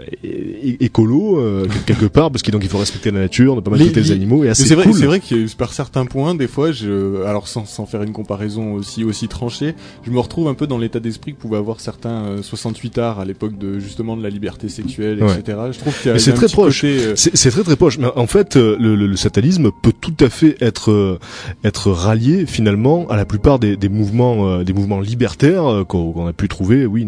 écolo 0.79 1.39
euh, 1.39 1.67
quelque 1.85 2.05
part, 2.05 2.31
parce 2.31 2.41
qu'il 2.41 2.51
donc 2.51 2.63
il 2.63 2.69
faut 2.69 2.77
respecter 2.77 3.11
la 3.11 3.19
nature, 3.21 3.55
ne 3.55 3.61
pas 3.61 3.71
maltraiter 3.71 4.01
Les- 4.01 4.07
les, 4.07 4.11
animaux. 4.11 4.43
Et 4.43 4.49
assez 4.49 4.65
c'est 4.65 4.75
vrai, 4.75 4.85
cool. 4.85 4.93
c'est 4.93 5.05
vrai 5.05 5.19
que 5.19 5.55
par 5.55 5.73
certains 5.73 6.05
points, 6.05 6.35
des 6.35 6.47
fois, 6.47 6.71
je, 6.71 7.23
alors 7.23 7.47
sans, 7.47 7.65
sans 7.65 7.85
faire 7.85 8.03
une 8.03 8.11
comparaison 8.13 8.73
aussi 8.73 9.03
aussi 9.03 9.27
tranchée, 9.27 9.75
je 10.05 10.11
me 10.11 10.19
retrouve 10.19 10.47
un 10.47 10.53
peu 10.53 10.67
dans 10.67 10.77
l'état 10.77 10.99
d'esprit 10.99 11.33
que 11.33 11.39
pouvaient 11.39 11.57
avoir 11.57 11.79
certains 11.79 12.23
euh, 12.25 12.41
68 12.41 12.97
arts 12.97 13.19
à 13.19 13.25
l'époque 13.25 13.57
de 13.57 13.79
justement 13.79 14.17
de 14.17 14.23
la 14.23 14.29
liberté 14.29 14.69
sexuelle, 14.69 15.21
Ouais. 15.23 15.33
etc. 15.37 15.57
Je 15.71 15.79
trouve 15.79 15.93
qu'il 16.01 16.11
y 16.11 16.13
a, 16.13 16.17
très 16.47 16.53
proche. 16.53 16.81
euh, 16.83 17.13
C'est, 17.15 17.51
très 17.51 17.63
très 17.63 17.75
proche. 17.75 17.97
Mais 17.97 18.07
en 18.15 18.27
fait, 18.27 18.55
euh, 18.55 18.75
le, 18.79 18.95
le, 18.95 19.07
le 19.07 19.15
satanisme 19.15 19.71
peut 19.81 19.93
tout 19.99 20.15
à 20.19 20.29
fait 20.29 20.57
être 20.61 20.91
euh, 20.91 21.19
être 21.63 21.91
rallié 21.91 22.45
finalement 22.45 23.07
à 23.09 23.15
la 23.17 23.25
plupart 23.25 23.59
des, 23.59 23.77
des 23.77 23.89
mouvements 23.89 24.63
des 24.63 24.73
mouvements 24.73 24.99
libertaires 24.99 25.85
qu'on, 25.87 26.27
a 26.27 26.33
pu 26.33 26.47
trouver, 26.47 26.85
oui, 26.85 27.07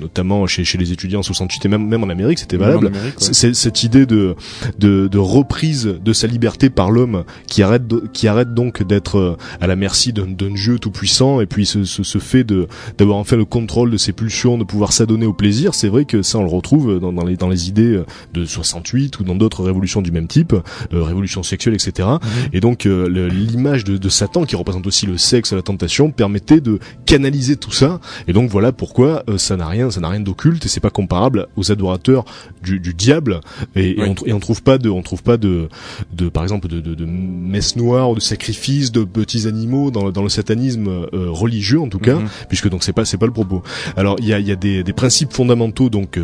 notamment 0.00 0.46
chez, 0.46 0.64
chez 0.64 0.78
les 0.78 0.92
étudiants 0.92 1.20
en 1.20 1.22
68 1.22 1.64
et 1.64 1.68
même 1.68 1.86
même 1.86 2.02
en 2.04 2.08
Amérique, 2.08 2.38
c'était 2.38 2.56
valable. 2.56 2.88
Amérique, 2.88 3.14
ouais. 3.20 3.26
C'est 3.26 3.34
c'est 3.34 3.54
cette 3.54 3.82
idée 3.82 4.06
de, 4.06 4.34
de 4.78 5.08
de 5.08 5.18
reprise 5.18 5.84
de 6.02 6.12
sa 6.12 6.26
liberté 6.26 6.70
par 6.70 6.90
l'homme 6.90 7.24
qui 7.46 7.62
arrête 7.62 7.82
qui 8.12 8.28
arrête 8.28 8.54
donc 8.54 8.82
d'être 8.82 9.36
à 9.60 9.66
la 9.66 9.76
merci 9.76 10.12
d'un 10.12 10.26
dieu 10.26 10.78
tout 10.78 10.90
puissant 10.90 11.40
et 11.40 11.46
puis 11.46 11.66
ce, 11.66 11.84
ce, 11.84 12.02
ce 12.02 12.18
fait 12.18 12.44
de 12.44 12.68
d'avoir 12.98 13.18
enfin 13.18 13.36
le 13.36 13.44
contrôle 13.44 13.90
de 13.90 13.96
ses 13.96 14.12
pulsions, 14.12 14.58
de 14.58 14.64
pouvoir 14.64 14.92
s'adonner 14.92 15.26
au 15.26 15.32
plaisir. 15.32 15.74
C'est 15.74 15.88
vrai 15.88 16.04
que 16.04 16.22
ça 16.22 16.38
on 16.38 16.44
le 16.44 16.50
retrouve 16.50 16.98
dans, 16.98 17.12
dans 17.12 17.24
les 17.24 17.36
dans 17.36 17.48
les 17.48 17.68
idées 17.68 18.02
de 18.34 18.44
68 18.72 19.20
ou 19.20 19.24
dans 19.24 19.34
d'autres 19.34 19.62
révolutions 19.64 20.02
du 20.02 20.12
même 20.12 20.26
type, 20.26 20.52
euh, 20.54 21.02
révolution 21.02 21.42
sexuelle, 21.42 21.74
etc. 21.74 22.08
Et 22.52 22.60
donc 22.60 22.86
euh, 22.86 23.08
l'image 23.28 23.84
de, 23.84 23.96
de 23.96 24.08
Satan 24.08 24.44
qui 24.44 24.56
représente 24.56 24.86
aussi 24.86 25.06
le 25.06 25.18
sexe, 25.18 25.52
la 25.52 25.62
tentation, 25.62 26.10
permettait 26.10 26.60
de 26.60 26.78
canaliser 27.06 27.56
tout 27.56 27.72
ça. 27.72 28.00
Et 28.28 28.32
donc 28.32 28.50
voilà 28.50 28.72
pourquoi 28.72 29.22
euh, 29.28 29.38
ça 29.38 29.56
n'a 29.56 29.66
rien, 29.68 29.90
ça 29.90 30.00
n'a 30.00 30.08
rien 30.08 30.20
d'occulte 30.20 30.64
et 30.64 30.68
c'est 30.68 30.80
pas 30.80 30.90
comparable 30.90 31.48
aux 31.56 31.70
adorateurs 31.70 32.24
du, 32.62 32.80
du 32.80 32.94
diable. 32.94 33.40
Et, 33.76 33.96
on, 33.98 34.14
et 34.26 34.32
on 34.32 34.40
trouve 34.40 34.62
pas 34.62 34.78
de, 34.78 34.88
on 34.88 35.02
trouve 35.02 35.22
pas 35.22 35.36
de, 35.36 35.68
de 36.12 36.28
par 36.28 36.42
exemple 36.42 36.68
de, 36.68 36.80
de, 36.80 36.94
de 36.94 37.04
messe 37.04 37.76
noire 37.76 38.10
ou 38.10 38.14
de 38.14 38.20
sacrifices 38.20 38.90
de 38.92 39.04
petits 39.04 39.46
animaux 39.46 39.90
dans, 39.90 40.10
dans 40.10 40.22
le 40.22 40.28
satanisme 40.28 40.88
euh, 40.88 41.06
religieux 41.30 41.80
en 41.80 41.88
tout 41.88 41.98
cas, 41.98 42.16
Mhm. 42.16 42.28
puisque 42.48 42.68
donc 42.68 42.82
c'est 42.84 42.92
pas 42.92 43.04
c'est 43.04 43.16
pas 43.18 43.26
le 43.26 43.32
propos. 43.32 43.62
Alors 43.96 44.16
il 44.20 44.26
y 44.28 44.32
a, 44.34 44.38
y 44.40 44.50
a 44.52 44.56
des, 44.56 44.82
des 44.82 44.92
principes 44.92 45.32
fondamentaux 45.32 45.88
donc. 45.90 46.18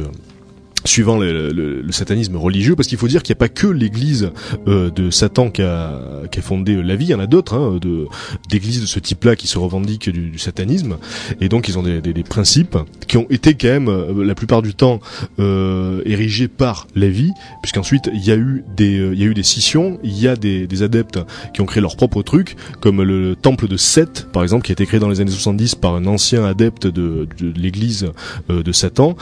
Suivant 0.84 1.18
le, 1.18 1.50
le- 1.50 1.82
le 1.82 1.92
satanisme 1.92 2.36
religieux, 2.36 2.76
parce 2.76 2.88
qu'il 2.88 2.98
faut 2.98 3.08
dire 3.08 3.22
qu'il 3.22 3.32
n'y 3.34 3.38
a 3.38 3.40
pas 3.40 3.48
que 3.48 3.66
l'Église 3.66 4.30
euh, 4.68 4.90
de 4.90 5.10
Satan 5.10 5.50
qui 5.50 5.62
a, 5.62 6.00
qui 6.30 6.38
a 6.38 6.42
fondé 6.42 6.80
la 6.82 6.94
vie, 6.96 7.06
il 7.06 7.10
y 7.10 7.14
en 7.14 7.20
a 7.20 7.26
d'autres, 7.26 7.54
hein, 7.54 7.78
de 7.80 8.06
d'églises 8.48 8.80
de 8.80 8.86
ce 8.86 8.98
type-là 9.00 9.34
qui 9.36 9.46
se 9.48 9.58
revendiquent 9.58 10.08
du, 10.10 10.30
du 10.30 10.38
satanisme, 10.38 10.96
et 11.40 11.48
donc 11.48 11.68
ils 11.68 11.78
ont 11.78 11.82
des, 11.82 12.00
des- 12.00 12.12
des 12.12 12.22
principes 12.22 12.76
qui 13.06 13.16
ont 13.16 13.26
été 13.30 13.54
quand 13.54 13.68
même 13.68 13.88
euh, 13.88 14.24
la 14.24 14.34
plupart 14.34 14.62
du 14.62 14.74
temps 14.74 15.00
euh, 15.40 16.00
érigés 16.06 16.48
par 16.48 16.86
la 16.94 17.08
vie, 17.08 17.32
puisqu'ensuite 17.62 18.08
il 18.14 18.24
y 18.24 18.30
a 18.30 18.36
eu 18.36 18.64
des 18.76 18.98
euh, 18.98 19.12
il 19.14 19.20
y 19.20 19.24
a 19.24 19.26
eu 19.26 19.34
des 19.34 19.42
scissions, 19.42 19.98
il 20.04 20.18
y 20.18 20.28
a 20.28 20.36
des, 20.36 20.66
des 20.66 20.82
adeptes 20.82 21.18
qui 21.54 21.60
ont 21.60 21.66
créé 21.66 21.80
leur 21.82 21.96
propre 21.96 22.22
truc, 22.22 22.56
comme 22.80 23.02
le 23.02 23.34
temple 23.36 23.66
de 23.68 23.76
Seth 23.76 24.28
par 24.32 24.42
exemple, 24.42 24.64
qui 24.64 24.72
a 24.72 24.74
été 24.74 24.86
créé 24.86 25.00
dans 25.00 25.08
les 25.08 25.20
années 25.20 25.30
70 25.30 25.74
par 25.74 25.94
un 25.94 26.06
ancien 26.06 26.44
adepte 26.44 26.86
de, 26.86 27.26
de 27.38 27.52
l'Église 27.60 28.10
euh, 28.50 28.62
de 28.62 28.72
Satan. 28.72 29.16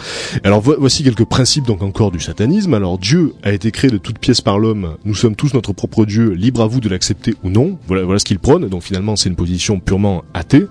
Alors 0.44 0.60
vo- 0.60 0.76
voici 0.78 1.02
quelques 1.02 1.24
principes 1.24 1.45
donc 1.66 1.82
encore 1.82 2.10
du 2.10 2.20
satanisme. 2.20 2.74
Alors 2.74 2.98
Dieu 2.98 3.32
a 3.42 3.52
été 3.52 3.70
créé 3.70 3.90
de 3.90 3.98
toutes 3.98 4.18
pièces 4.18 4.40
par 4.40 4.58
l'homme. 4.58 4.96
Nous 5.04 5.14
sommes 5.14 5.36
tous 5.36 5.54
notre 5.54 5.72
propre 5.72 6.04
Dieu. 6.04 6.30
Libre 6.30 6.60
à 6.60 6.66
vous 6.66 6.80
de 6.80 6.88
l'accepter 6.88 7.34
ou 7.44 7.50
non. 7.50 7.78
Voilà, 7.86 8.02
voilà 8.04 8.18
ce 8.18 8.24
qu'il 8.24 8.38
prône. 8.38 8.68
Donc 8.68 8.82
finalement 8.82 9.16
c'est 9.16 9.28
une 9.28 9.36
position 9.36 9.78
purement 9.80 10.24
athée. 10.34 10.66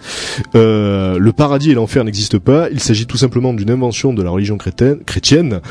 Euh, 0.56 1.18
le 1.18 1.32
paradis 1.32 1.72
et 1.72 1.74
l'enfer 1.74 2.04
n'existent 2.04 2.40
pas. 2.40 2.70
Il 2.72 2.80
s'agit 2.80 3.06
tout 3.06 3.18
simplement 3.18 3.54
d'une 3.54 3.72
invention 3.72 4.14
de 4.14 4.22
la 4.22 4.30
religion 4.30 4.58
chrétienne, 4.58 5.00
chrétienne 5.06 5.62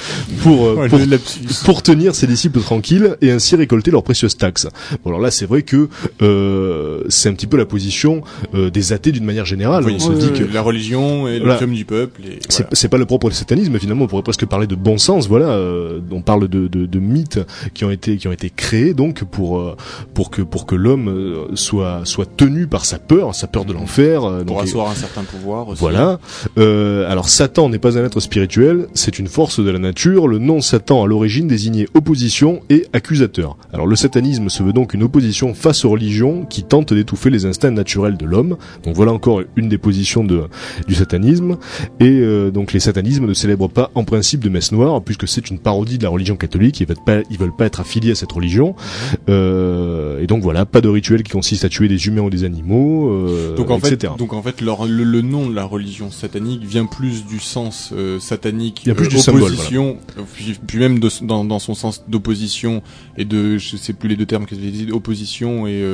pour, 0.43 0.67
euh, 0.67 0.89
pour 0.89 0.99
le 0.99 1.83
tenir 1.83 2.15
ses 2.15 2.27
disciples 2.27 2.61
tranquilles 2.61 3.17
et 3.21 3.31
ainsi 3.31 3.57
récolter 3.57 3.91
leurs 3.91 4.03
précieuses 4.03 4.37
taxes. 4.37 4.69
Bon, 5.05 5.11
alors 5.11 5.21
là, 5.21 5.31
c'est 5.31 5.47
vrai 5.47 5.63
que 5.63 5.89
euh, 6.23 7.03
c'est 7.09 7.29
un 7.29 7.35
petit 7.35 7.47
peu 7.47 7.57
la 7.57 7.67
position 7.67 8.23
des 8.55 8.93
athées 8.93 9.13
d'une 9.13 9.25
manière 9.25 9.45
générale. 9.45 9.85
Oui, 9.85 9.97
on 9.97 10.01
se 10.01 10.13
dit 10.13 10.33
que 10.33 10.45
la 10.45 10.63
religion 10.63 11.29
et 11.29 11.39
Voilà. 11.39 11.55
l'opium 11.55 11.75
du 11.75 11.85
peuple. 11.85 12.23
Et, 12.23 12.39
voilà. 12.49 12.69
c'est 12.73 12.89
pas 12.89 12.99
le 12.99 13.05
propre 13.05 13.29
du 13.29 13.35
satanisme, 13.37 13.79
finalement, 13.79 14.05
on 14.05 14.09
pourrait 14.09 14.23
presque 14.23 14.47
parler 14.47 14.67
de 14.67 14.75
bon 14.75 14.94
sens. 14.99 15.29
Voilà, 15.29 15.49
euh, 15.51 16.01
on 16.11 16.23
parle 16.23 16.49
de, 16.49 16.69
de, 16.69 16.87
de 16.87 16.99
mythes 16.99 17.41
qui 17.75 17.85
ont 17.85 17.91
été 17.91 18.17
qui 18.17 18.29
ont 18.29 18.33
été 18.33 18.51
créés 18.51 18.95
donc 18.95 19.25
pour 19.25 19.59
euh, 19.59 19.77
pour 20.15 20.31
que 20.31 20.43
pour 20.43 20.67
que 20.67 20.75
l'homme 20.75 21.09
euh, 21.09 21.55
soit 21.55 22.01
soit 22.05 22.27
tenu 22.37 22.67
par 22.67 22.85
sa 22.85 22.99
peur, 22.99 23.35
sa 23.35 23.47
peur 23.47 23.65
de 23.65 23.73
l'enfer. 23.73 24.25
euh, 24.25 24.45
pour 24.45 24.61
asseoir 24.61 24.91
un 24.91 24.95
certain 24.95 25.23
pouvoir 25.23 25.69
aussi. 25.69 25.81
voilà. 25.81 26.19
Euh, 26.59 27.11
alors 27.11 27.29
Satan 27.29 27.69
n'est 27.69 27.79
pas 27.79 27.99
un 27.99 28.05
être 28.05 28.21
spirituel, 28.21 28.87
c'est 28.95 29.19
une 29.19 29.29
force 29.29 29.61
de 29.61 29.71
la 29.71 29.79
nature. 29.79 30.29
Le 30.29 30.39
nom 30.39 30.61
Satan 30.61 31.03
à 31.03 31.07
l'origine 31.07 31.47
désignait 31.49 31.87
opposition 31.95 32.61
et 32.71 32.87
accusateur. 32.93 33.57
Alors 33.73 33.87
le 33.87 33.97
satanisme 33.97 34.49
se 34.49 34.63
veut 34.63 34.73
donc 34.73 34.95
une 34.95 35.03
opposition 35.03 35.55
face 35.55 35.85
aux 35.85 35.91
religions 35.91 36.45
qui 36.45 36.63
tentent 36.63 36.93
d'étouffer 36.93 37.31
les 37.31 37.47
instincts 37.47 37.71
naturels 37.71 38.17
de 38.17 38.27
l'homme. 38.27 38.57
Donc 38.85 38.95
voilà 38.95 39.13
encore 39.13 39.43
une 39.57 39.69
des 39.69 39.79
positions 39.79 40.25
de, 40.25 40.43
du 40.87 40.95
satanisme. 40.95 41.57
Et 42.01 42.05
euh, 42.21 42.51
donc 42.51 42.73
les 42.73 42.81
satanismes 42.81 43.27
ne 43.27 43.35
célèbrent 43.35 43.69
pas 43.71 43.91
en 43.95 44.05
principe 44.05 44.41
de 44.43 44.49
messe 44.49 44.73
noire 44.73 44.84
puisque 45.05 45.27
c'est 45.29 45.51
une 45.51 45.59
parodie 45.59 45.99
de 45.99 46.03
la 46.05 46.09
religion 46.11 46.37
catholique. 46.37 46.81
Ils 46.81 46.87
veulent 46.87 46.97
pas, 47.05 47.19
ils 47.31 47.39
veulent 47.39 47.55
pas 47.57 47.67
être 47.67 47.81
affiliés 47.81 48.13
à 48.13 48.15
cette 48.15 48.33
religion. 48.33 48.75
Euh, 49.29 50.21
et 50.23 50.27
donc 50.27 50.43
voilà, 50.43 50.65
pas 50.67 50.81
de 50.81 50.89
rituel 50.89 51.23
qui 51.23 51.33
consiste 51.33 51.65
à 51.65 51.69
tuer 51.69 51.89
des 51.89 52.07
humains 52.07 52.23
ou 52.23 52.31
des 52.31 52.45
animaux, 52.45 53.11
euh, 53.11 53.55
Donc 53.57 53.71
en 53.71 53.79
fait, 53.79 53.93
etc. 53.95 54.13
donc 54.19 54.33
en 54.33 54.43
fait, 54.43 54.61
leur- 54.61 54.87
le, 54.87 55.05
le 55.05 55.23
nom 55.23 55.49
de 55.49 55.55
la 55.55 55.65
religion 55.65 56.11
satanique 56.11 56.65
vient 56.65 56.87
plus 56.87 57.25
du 57.27 57.41
sens 57.41 57.91
euh, 57.97 58.19
satanique, 58.21 58.83
Il 58.85 58.89
y 58.89 58.93
a 58.93 58.95
plus 58.95 59.07
euh, 59.07 59.11
du 59.11 59.19
symbole, 59.19 59.43
opposition, 59.45 59.97
euh, 60.19 60.23
puis, 60.35 60.55
puis 60.67 60.79
même 60.79 60.99
de, 60.99 61.09
dans, 61.23 61.45
dans 61.45 61.59
son 61.59 61.75
sens 61.75 62.05
d'opposition 62.09 62.83
et 63.17 63.25
de, 63.25 63.59
je 63.59 63.77
sais 63.77 63.93
plus 63.93 64.09
les 64.09 64.17
deux 64.17 64.27
termes 64.27 64.47
que 64.47 64.55
j'ai 64.55 64.71
dit, 64.71 64.91
opposition 64.93 65.67
et 65.67 65.91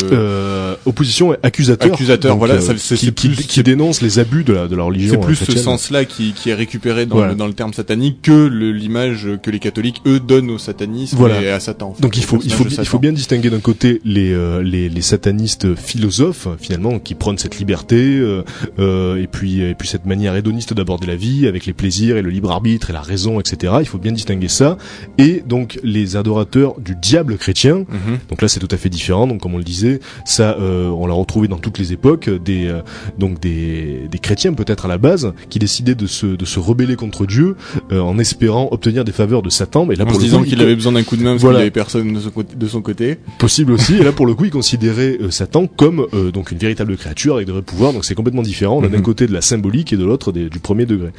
opposition 0.86 1.34
et 1.34 1.36
accusateur. 1.42 1.92
Accusateur, 1.92 2.32
Donc, 2.32 2.38
voilà, 2.38 2.60
ça, 2.60 2.74
c'est- 2.76 2.96
qui, 2.96 3.06
c'est 3.06 3.12
plus- 3.12 3.46
qui 3.46 3.62
dénonce 3.62 4.02
les 4.02 4.18
abus 4.18 4.44
de 4.44 4.52
la, 4.52 4.68
de 4.68 4.76
la 4.76 4.82
religion. 4.84 5.20
c'est 5.20 5.26
plus 5.26 5.36
ce 5.36 5.58
sens-là 5.58 6.04
qui, 6.04 6.32
qui 6.32 6.50
est 6.50 6.54
récupéré 6.54 7.06
dans, 7.06 7.16
Voilà. 7.16 7.32
le, 7.32 7.38
dans 7.38 7.46
le 7.46 7.52
terme 7.52 7.72
satanique 7.72 8.22
que 8.22 8.32
le- 8.46 8.72
l'image 8.80 9.28
que 9.42 9.50
les 9.50 9.58
catholiques 9.60 10.02
eux 10.06 10.18
donnent 10.20 10.50
au 10.50 10.58
satanisme 10.58 11.16
Voilà. 11.16 11.40
et 11.42 11.50
à 11.50 11.60
Satan. 11.60 11.90
en 11.90 11.94
fait, 11.94 12.02
Donc 12.02 12.16
il 12.16 12.24
au 12.24 12.26
faut, 12.26 12.40
il 12.42 12.52
faut, 12.52 12.64
il 12.66 12.86
faut 12.86 12.98
bien 12.98 13.12
distinguer 13.12 13.50
d'un 13.50 13.60
côté 13.60 14.00
les, 14.04 14.32
euh, 14.32 14.62
les, 14.62 14.88
les 14.88 15.02
satanistes 15.02 15.74
philosophes 15.76 16.48
finalement 16.58 16.98
qui 16.98 17.14
prônent 17.14 17.38
cette 17.38 17.58
liberté 17.58 17.96
euh, 18.18 18.42
euh, 18.78 19.22
et 19.22 19.26
puis 19.26 19.60
et 19.60 19.74
puis 19.74 19.88
cette 19.88 20.06
manière 20.06 20.34
hédoniste 20.34 20.74
d'aborder 20.74 21.06
la 21.06 21.16
vie 21.16 21.46
avec 21.46 21.66
les 21.66 21.72
plaisirs 21.72 22.16
et 22.16 22.22
le 22.22 22.30
libre 22.30 22.50
arbitre 22.50 22.90
et 22.90 22.92
la 22.92 23.02
raison 23.02 23.38
etc. 23.40 23.74
Il 23.80 23.86
faut 23.86 23.98
bien 23.98 24.12
distinguer 24.12 24.48
ça 24.48 24.78
et 25.18 25.42
donc 25.46 25.78
les 25.84 26.16
adorateurs 26.16 26.80
du 26.80 26.94
diable 26.96 27.36
chrétien 27.36 27.84
Mhm. 27.90 28.18
Donc 28.30 28.40
là, 28.42 28.48
c'est 28.48 28.60
tout 28.60 28.68
à 28.70 28.76
fait 28.76 28.88
différent. 28.88 29.26
Donc, 29.26 29.40
comme 29.40 29.54
on 29.54 29.58
le 29.58 29.64
disait, 29.64 30.00
ça, 30.24 30.56
euh, 30.60 30.88
on 30.88 31.06
l'a 31.06 31.14
retrouvé 31.14 31.46
dans 31.48 31.58
toutes 31.58 31.78
les 31.78 31.92
époques. 31.92 32.30
Des 32.30 32.66
euh, 32.68 32.80
donc 33.18 33.40
des, 33.40 34.08
des 34.10 34.18
chrétiens 34.18 34.52
peut-être 34.54 34.86
à 34.86 34.88
la 34.88 34.96
base 34.98 35.32
qui 35.50 35.58
décidaient 35.58 35.94
de 35.94 36.06
se 36.06 36.26
de 36.26 36.44
se 36.44 36.58
rebeller 36.58 36.96
contre 36.96 37.26
Dieu 37.26 37.56
euh, 37.92 38.00
en 38.00 38.18
espérant 38.18 38.69
obtenir 38.70 39.04
des 39.04 39.12
faveurs 39.12 39.42
de 39.42 39.50
Satan. 39.50 39.86
Mais 39.86 39.94
là, 39.96 40.04
en 40.04 40.06
pour 40.06 40.16
se 40.16 40.20
le 40.20 40.24
disant 40.26 40.42
qu'il 40.42 40.54
il- 40.58 40.62
avait 40.62 40.74
besoin 40.74 40.92
d'un 40.92 41.02
coup 41.02 41.16
de 41.16 41.22
main 41.22 41.32
parce 41.32 41.42
Voilà. 41.42 41.58
qu'il 41.58 41.62
avait 41.62 41.70
personne 41.70 42.12
de 42.12 42.20
son 42.20 42.30
côté. 42.30 42.54
De 42.56 42.66
son 42.68 42.82
côté. 42.82 43.18
possible 43.38 43.72
aussi. 43.72 43.96
Et 43.96 44.02
là, 44.02 44.12
pour 44.12 44.26
le 44.26 44.34
coup, 44.34 44.44
ils 44.44 44.50
considéraient 44.50 45.18
euh, 45.20 45.30
Satan 45.30 45.66
comme 45.66 46.06
euh, 46.14 46.30
donc 46.30 46.50
une 46.52 46.58
véritable 46.58 46.96
créature 46.96 47.34
avec 47.36 47.46
de 47.46 47.52
vrais 47.52 47.62
pouvoirs. 47.62 47.92
Donc 47.92 48.04
c'est 48.04 48.14
complètement 48.14 48.42
différent. 48.42 48.78
On 48.78 48.84
a 48.84 48.88
d'un 48.88 48.98
Mhm. 48.98 49.02
côté 49.02 49.26
de 49.26 49.32
la 49.32 49.40
symbolique 49.40 49.92
et 49.92 49.96
de 49.96 50.04
l'autre 50.04 50.32
des- 50.32 50.48
du 50.50 50.58
premier 50.58 50.86
degré. 50.86 51.10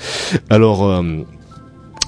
Alors. 0.50 1.04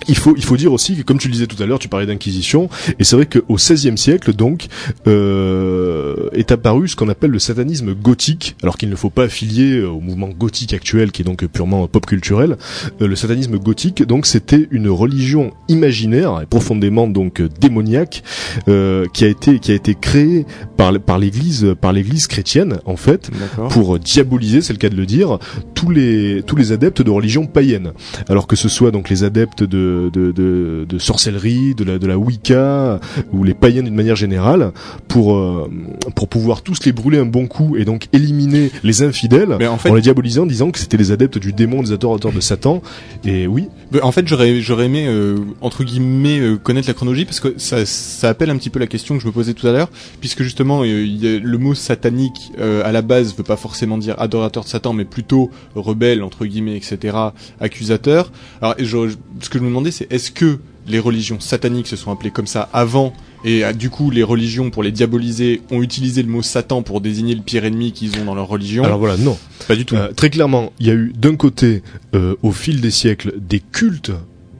Il 0.07 0.17
faut, 0.17 0.33
il 0.35 0.43
faut 0.43 0.57
dire 0.57 0.73
aussi 0.73 0.95
que, 0.95 1.01
comme 1.01 1.17
tu 1.17 1.27
le 1.27 1.33
disais 1.33 1.47
tout 1.47 1.61
à 1.61 1.65
l'heure, 1.65 1.79
tu 1.79 1.89
parlais 1.89 2.05
d'inquisition, 2.05 2.69
et 2.99 3.03
c'est 3.03 3.15
vrai 3.15 3.25
qu'au 3.25 3.55
XVIe 3.55 3.97
siècle, 3.97 4.33
donc, 4.33 4.67
euh, 5.07 6.29
est 6.33 6.51
apparu 6.51 6.87
ce 6.87 6.95
qu'on 6.95 7.09
appelle 7.09 7.31
le 7.31 7.39
satanisme 7.39 7.93
gothique, 7.93 8.55
alors 8.63 8.77
qu'il 8.77 8.89
ne 8.89 8.95
faut 8.95 9.09
pas 9.09 9.23
affilier 9.23 9.77
euh, 9.77 9.89
au 9.89 9.99
mouvement 9.99 10.29
gothique 10.29 10.73
actuel, 10.73 11.11
qui 11.11 11.21
est 11.21 11.25
donc 11.25 11.45
purement 11.47 11.87
pop 11.87 12.05
culturel. 12.05 12.57
Euh, 13.01 13.07
le 13.07 13.15
satanisme 13.15 13.57
gothique, 13.57 14.03
donc, 14.03 14.25
c'était 14.25 14.67
une 14.71 14.89
religion 14.89 15.51
imaginaire 15.67 16.41
et 16.41 16.45
profondément 16.45 17.07
donc 17.07 17.41
démoniaque, 17.59 18.23
euh, 18.67 19.05
qui 19.13 19.25
a 19.25 19.27
été, 19.27 19.59
qui 19.59 19.71
a 19.71 19.75
été 19.75 19.95
créée 19.95 20.45
par, 20.77 20.99
par 20.99 21.17
l'Église, 21.17 21.75
par 21.79 21.93
l'Église 21.93 22.27
chrétienne, 22.27 22.79
en 22.85 22.95
fait, 22.95 23.29
pour 23.69 23.99
diaboliser, 23.99 24.61
c'est 24.61 24.73
le 24.73 24.79
cas 24.79 24.89
de 24.89 24.95
le 24.95 25.05
dire, 25.05 25.39
tous 25.73 25.89
les 25.89 26.43
tous 26.45 26.55
les 26.55 26.71
adeptes 26.71 27.01
de 27.01 27.11
religions 27.11 27.45
païennes. 27.45 27.93
Alors 28.29 28.47
que 28.47 28.55
ce 28.55 28.69
soit 28.69 28.91
donc 28.91 29.09
les 29.09 29.23
adeptes 29.23 29.63
de 29.63 29.92
de, 29.93 30.09
de, 30.09 30.31
de, 30.31 30.85
de 30.87 30.97
sorcellerie, 30.99 31.75
de 31.75 31.83
la, 31.83 31.97
de 31.99 32.07
la 32.07 32.17
Wicca, 32.17 32.99
ou 33.31 33.43
les 33.43 33.53
païens 33.53 33.83
d'une 33.83 33.95
manière 33.95 34.15
générale, 34.15 34.71
pour, 35.07 35.35
euh, 35.35 35.69
pour 36.15 36.27
pouvoir 36.27 36.61
tous 36.61 36.85
les 36.85 36.91
brûler 36.91 37.19
un 37.19 37.25
bon 37.25 37.47
coup 37.47 37.75
et 37.77 37.85
donc 37.85 38.07
éliminer 38.13 38.71
les 38.83 39.03
infidèles 39.03 39.55
Mais 39.59 39.67
en 39.67 39.77
fait, 39.77 39.89
en 39.89 39.95
les 39.95 40.01
diabolisant, 40.01 40.43
en 40.43 40.45
disant 40.47 40.71
que 40.71 40.79
c'était 40.79 40.97
les 40.97 41.11
adeptes 41.11 41.37
du 41.37 41.53
démon, 41.53 41.81
les 41.81 41.91
adorateurs 41.91 42.31
de 42.31 42.39
Satan. 42.39 42.81
Et 43.25 43.47
oui, 43.47 43.67
en 44.01 44.11
fait, 44.11 44.27
j'aurais 44.27 44.61
j'aurais 44.61 44.85
aimé 44.85 45.05
euh, 45.07 45.37
entre 45.61 45.83
guillemets 45.83 46.39
euh, 46.39 46.57
connaître 46.57 46.87
la 46.87 46.93
chronologie 46.93 47.25
parce 47.25 47.39
que 47.39 47.53
ça 47.57 47.85
ça 47.85 48.29
appelle 48.29 48.49
un 48.49 48.57
petit 48.57 48.69
peu 48.69 48.79
la 48.79 48.87
question 48.87 49.15
que 49.15 49.21
je 49.21 49.27
me 49.27 49.31
posais 49.31 49.53
tout 49.53 49.67
à 49.67 49.71
l'heure, 49.71 49.89
puisque 50.19 50.43
justement 50.43 50.83
il 50.83 51.23
y 51.23 51.27
a- 51.35 51.39
le 51.39 51.57
mot 51.57 51.73
satanique 51.75 52.51
à 52.59 52.91
la 52.91 53.01
base 53.01 53.35
veut 53.35 53.43
pas 53.43 53.55
forcément 53.57 53.97
dire 53.97 54.15
adorateur 54.19 54.63
de 54.63 54.69
Satan, 54.69 54.93
mais 54.93 55.05
plutôt 55.05 55.49
rebelle 55.75 56.23
entre 56.23 56.45
guillemets, 56.45 56.75
etc. 56.77 57.15
Accusateur. 57.59 58.31
Alors 58.61 58.75
je- 58.79 59.09
ce 59.41 59.49
que 59.49 59.57
je 59.59 59.63
me 59.63 59.69
c'est 59.91 60.11
est-ce 60.11 60.31
que 60.31 60.59
les 60.87 60.99
religions 60.99 61.39
sataniques 61.39 61.87
se 61.87 61.95
sont 61.95 62.11
appelées 62.11 62.31
comme 62.31 62.47
ça 62.47 62.69
avant 62.73 63.13
et 63.45 63.63
ah, 63.63 63.73
du 63.73 63.89
coup 63.89 64.09
les 64.09 64.23
religions 64.23 64.69
pour 64.69 64.83
les 64.83 64.91
diaboliser 64.91 65.61
ont 65.71 65.81
utilisé 65.81 66.23
le 66.23 66.29
mot 66.29 66.41
Satan 66.41 66.81
pour 66.81 67.01
désigner 67.01 67.35
le 67.35 67.41
pire 67.41 67.65
ennemi 67.65 67.91
qu'ils 67.91 68.19
ont 68.19 68.25
dans 68.25 68.35
leur 68.35 68.47
religion? 68.47 68.83
Alors 68.83 68.99
voilà, 68.99 69.17
non. 69.17 69.37
Pas 69.67 69.75
du 69.75 69.85
tout. 69.85 69.95
Euh, 69.95 70.11
très 70.13 70.29
clairement, 70.29 70.71
il 70.79 70.87
y 70.87 70.91
a 70.91 70.93
eu 70.93 71.13
d'un 71.15 71.35
côté, 71.35 71.83
euh, 72.15 72.35
au 72.41 72.51
fil 72.51 72.81
des 72.81 72.91
siècles, 72.91 73.33
des 73.37 73.59
cultes 73.59 74.11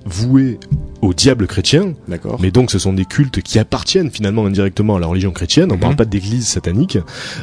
voués 0.06 0.60
au 1.04 1.14
diable 1.14 1.48
chrétien, 1.48 1.94
D'accord. 2.08 2.40
mais 2.42 2.50
donc 2.52 2.72
ce 2.72 2.80
sont 2.80 2.94
des 2.94 3.06
cultes 3.06 3.42
qui 3.42 3.60
appartiennent 3.60 4.10
finalement 4.10 4.46
indirectement 4.46 4.96
à 4.96 5.00
la 5.00 5.08
religion 5.08 5.32
chrétienne. 5.32 5.70
On 5.72 5.76
Mhm. 5.76 5.80
parle 5.82 5.96
pas 5.98 6.06
d'église 6.06 6.48
satanique. 6.48 6.98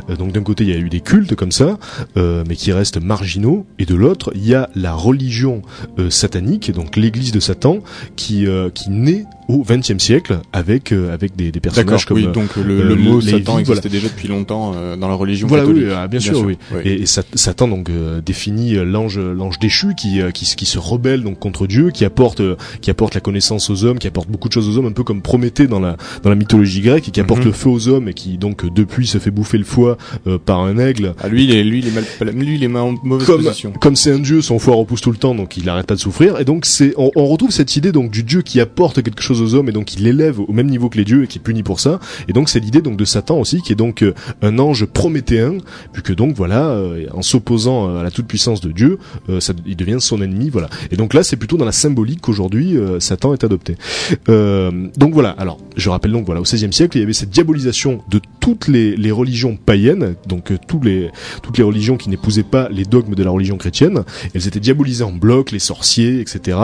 Euh, 0.08 0.16
donc 0.16 0.32
d'un 0.32 0.42
côté, 0.42 0.64
il 0.64 0.70
y 0.70 0.72
a 0.72 0.78
eu 0.78 0.88
des 0.88 1.00
cultes 1.00 1.34
comme 1.34 1.52
ça, 1.52 1.78
euh, 2.16 2.42
mais 2.48 2.56
qui 2.56 2.72
restent 2.72 3.00
marginaux, 3.00 3.66
et 3.78 3.84
de 3.86 3.94
l'autre, 3.94 4.32
il 4.34 4.46
y 4.46 4.54
a 4.54 4.70
la 4.74 4.94
religion 4.94 5.62
euh, 5.98 6.08
satanique, 6.10 6.72
donc 6.72 6.96
l'église 6.96 7.32
de 7.32 7.40
Satan, 7.40 7.80
qui 8.16 8.46
euh, 8.46 8.70
qui 8.70 8.88
naît 8.90 9.24
au 9.48 9.64
XXe 9.68 9.98
siècle 9.98 10.38
avec 10.52 10.92
euh, 10.92 11.12
avec 11.12 11.34
des, 11.36 11.50
des 11.50 11.58
personnages 11.60 12.04
comme 12.06 12.16
oui, 12.18 12.28
donc 12.32 12.54
le, 12.56 12.80
euh, 12.82 12.88
le 12.90 12.94
mot 12.94 13.18
les 13.20 13.32
Satan 13.32 13.58
existait 13.58 13.88
voilà. 13.88 14.00
déjà 14.00 14.08
depuis 14.08 14.28
longtemps 14.28 14.72
dans 14.96 15.08
la 15.08 15.14
religion 15.14 15.48
Voilà, 15.48 15.64
oui, 15.66 15.74
catholique. 15.74 15.94
ah, 15.98 16.06
bien 16.06 16.20
sûr, 16.20 16.40
oui. 16.46 16.56
oui. 16.72 16.80
Et, 16.84 17.02
et 17.02 17.06
Sat- 17.06 17.24
Satan 17.34 17.66
donc 17.68 17.90
définit 18.24 18.74
l'ange 18.84 19.18
l'ange 19.18 19.58
déchu 19.58 19.94
qui, 19.96 20.20
qui 20.32 20.44
qui 20.56 20.66
se 20.66 20.78
rebelle 20.78 21.22
donc 21.24 21.38
contre 21.40 21.66
Dieu, 21.66 21.90
qui 21.90 22.04
apporte 22.04 22.40
qui 22.80 22.90
apporte 22.90 23.14
la 23.14 23.20
connaissance 23.20 23.49
aux 23.58 23.84
hommes, 23.84 23.98
qui 23.98 24.06
apporte 24.06 24.28
beaucoup 24.28 24.48
de 24.48 24.52
choses 24.54 24.68
aux 24.68 24.78
hommes, 24.78 24.86
un 24.86 24.92
peu 24.92 25.02
comme 25.04 25.22
Prométhée 25.22 25.66
dans 25.66 25.80
la 25.80 25.96
dans 26.22 26.30
la 26.30 26.36
mythologie 26.36 26.80
grecque, 26.80 27.08
et 27.08 27.10
qui 27.10 27.20
apporte 27.20 27.40
Mhm. 27.40 27.46
le 27.46 27.52
feu 27.52 27.68
aux 27.70 27.88
hommes 27.88 28.08
et 28.08 28.14
qui 28.14 28.38
donc 28.38 28.64
euh, 28.64 28.68
depuis 28.74 29.06
se 29.06 29.18
fait 29.18 29.30
bouffer 29.30 29.58
le 29.58 29.64
foie 29.64 29.96
euh, 30.26 30.38
par 30.38 30.60
un 30.60 30.78
aigle. 30.78 31.14
Ah, 31.22 31.28
lui, 31.28 31.44
il 31.44 31.54
est, 31.54 31.64
lui, 31.64 31.78
il 31.80 31.88
est 31.88 31.90
mal, 31.90 32.04
lui, 32.34 32.54
il 32.56 32.64
est 32.64 32.66
en 32.76 32.94
mauvaise 33.02 33.26
Comme 33.26 33.42
position. 33.42 33.72
comme 33.80 33.96
c'est 33.96 34.12
un 34.12 34.18
dieu, 34.18 34.40
son 34.42 34.58
foie 34.58 34.74
repousse 34.74 35.00
tout 35.00 35.10
le 35.10 35.16
temps, 35.16 35.34
donc 35.34 35.56
il 35.56 35.68
arrête 35.68 35.86
pas 35.86 35.94
de 35.94 36.00
souffrir. 36.00 36.38
Et 36.40 36.44
donc 36.44 36.64
c'est 36.66 36.94
on, 36.96 37.10
on 37.16 37.26
retrouve 37.26 37.50
cette 37.50 37.76
idée 37.76 37.92
donc 37.92 38.10
du 38.10 38.22
dieu 38.22 38.42
qui 38.42 38.60
apporte 38.60 39.02
quelque 39.02 39.22
chose 39.22 39.40
aux 39.42 39.54
hommes 39.54 39.68
et 39.68 39.72
donc 39.72 39.94
il 39.94 40.04
l'élève 40.04 40.38
au 40.40 40.52
même 40.52 40.68
niveau 40.68 40.88
que 40.88 40.96
les 40.98 41.04
dieux 41.04 41.24
et 41.24 41.26
qui 41.26 41.38
est 41.38 41.42
puni 41.42 41.62
pour 41.62 41.80
ça. 41.80 41.98
Et 42.28 42.32
donc 42.32 42.48
c'est 42.48 42.60
l'idée 42.60 42.82
donc 42.82 42.96
de 42.96 43.04
Satan 43.04 43.38
aussi 43.40 43.62
qui 43.62 43.72
est 43.72 43.76
donc 43.76 44.02
euh, 44.02 44.14
un 44.42 44.58
ange 44.58 44.84
prométhéen, 44.86 45.58
vu 45.94 46.02
que 46.02 46.12
donc 46.12 46.34
voilà 46.34 46.68
euh, 46.70 47.06
en 47.12 47.22
s'opposant 47.22 47.96
à 47.98 48.02
la 48.02 48.10
toute 48.10 48.26
puissance 48.26 48.60
de 48.60 48.70
Dieu, 48.72 48.98
euh, 49.28 49.40
ça, 49.40 49.52
il 49.66 49.76
devient 49.76 49.96
son 50.00 50.20
ennemi. 50.22 50.50
Voilà. 50.50 50.68
Et 50.90 50.96
donc 50.96 51.14
là 51.14 51.22
c'est 51.22 51.36
plutôt 51.36 51.56
dans 51.56 51.64
la 51.64 51.72
symbolique 51.72 52.20
qu'aujourd'hui 52.20 52.76
euh, 52.76 53.00
Satan 53.00 53.32
est 53.34 53.39
adopté. 53.44 53.76
Euh, 54.28 54.88
donc 54.96 55.14
voilà. 55.14 55.30
Alors 55.30 55.58
je 55.76 55.88
rappelle 55.90 56.12
donc 56.12 56.26
voilà 56.26 56.40
au 56.40 56.44
XVIe 56.44 56.72
siècle 56.72 56.98
il 56.98 57.00
y 57.00 57.04
avait 57.04 57.12
cette 57.12 57.30
diabolisation 57.30 58.02
de 58.10 58.20
toutes 58.40 58.68
les, 58.68 58.96
les 58.96 59.10
religions 59.10 59.56
païennes, 59.56 60.14
donc 60.26 60.52
euh, 60.52 60.58
tous 60.66 60.80
les 60.80 61.10
toutes 61.42 61.58
les 61.58 61.64
religions 61.64 61.96
qui 61.96 62.08
n'épousaient 62.08 62.42
pas 62.42 62.68
les 62.70 62.84
dogmes 62.84 63.14
de 63.14 63.22
la 63.22 63.30
religion 63.30 63.56
chrétienne. 63.56 64.04
Elles 64.34 64.46
étaient 64.46 64.60
diabolisées 64.60 65.04
en 65.04 65.12
bloc, 65.12 65.50
les 65.50 65.58
sorciers, 65.58 66.20
etc. 66.20 66.58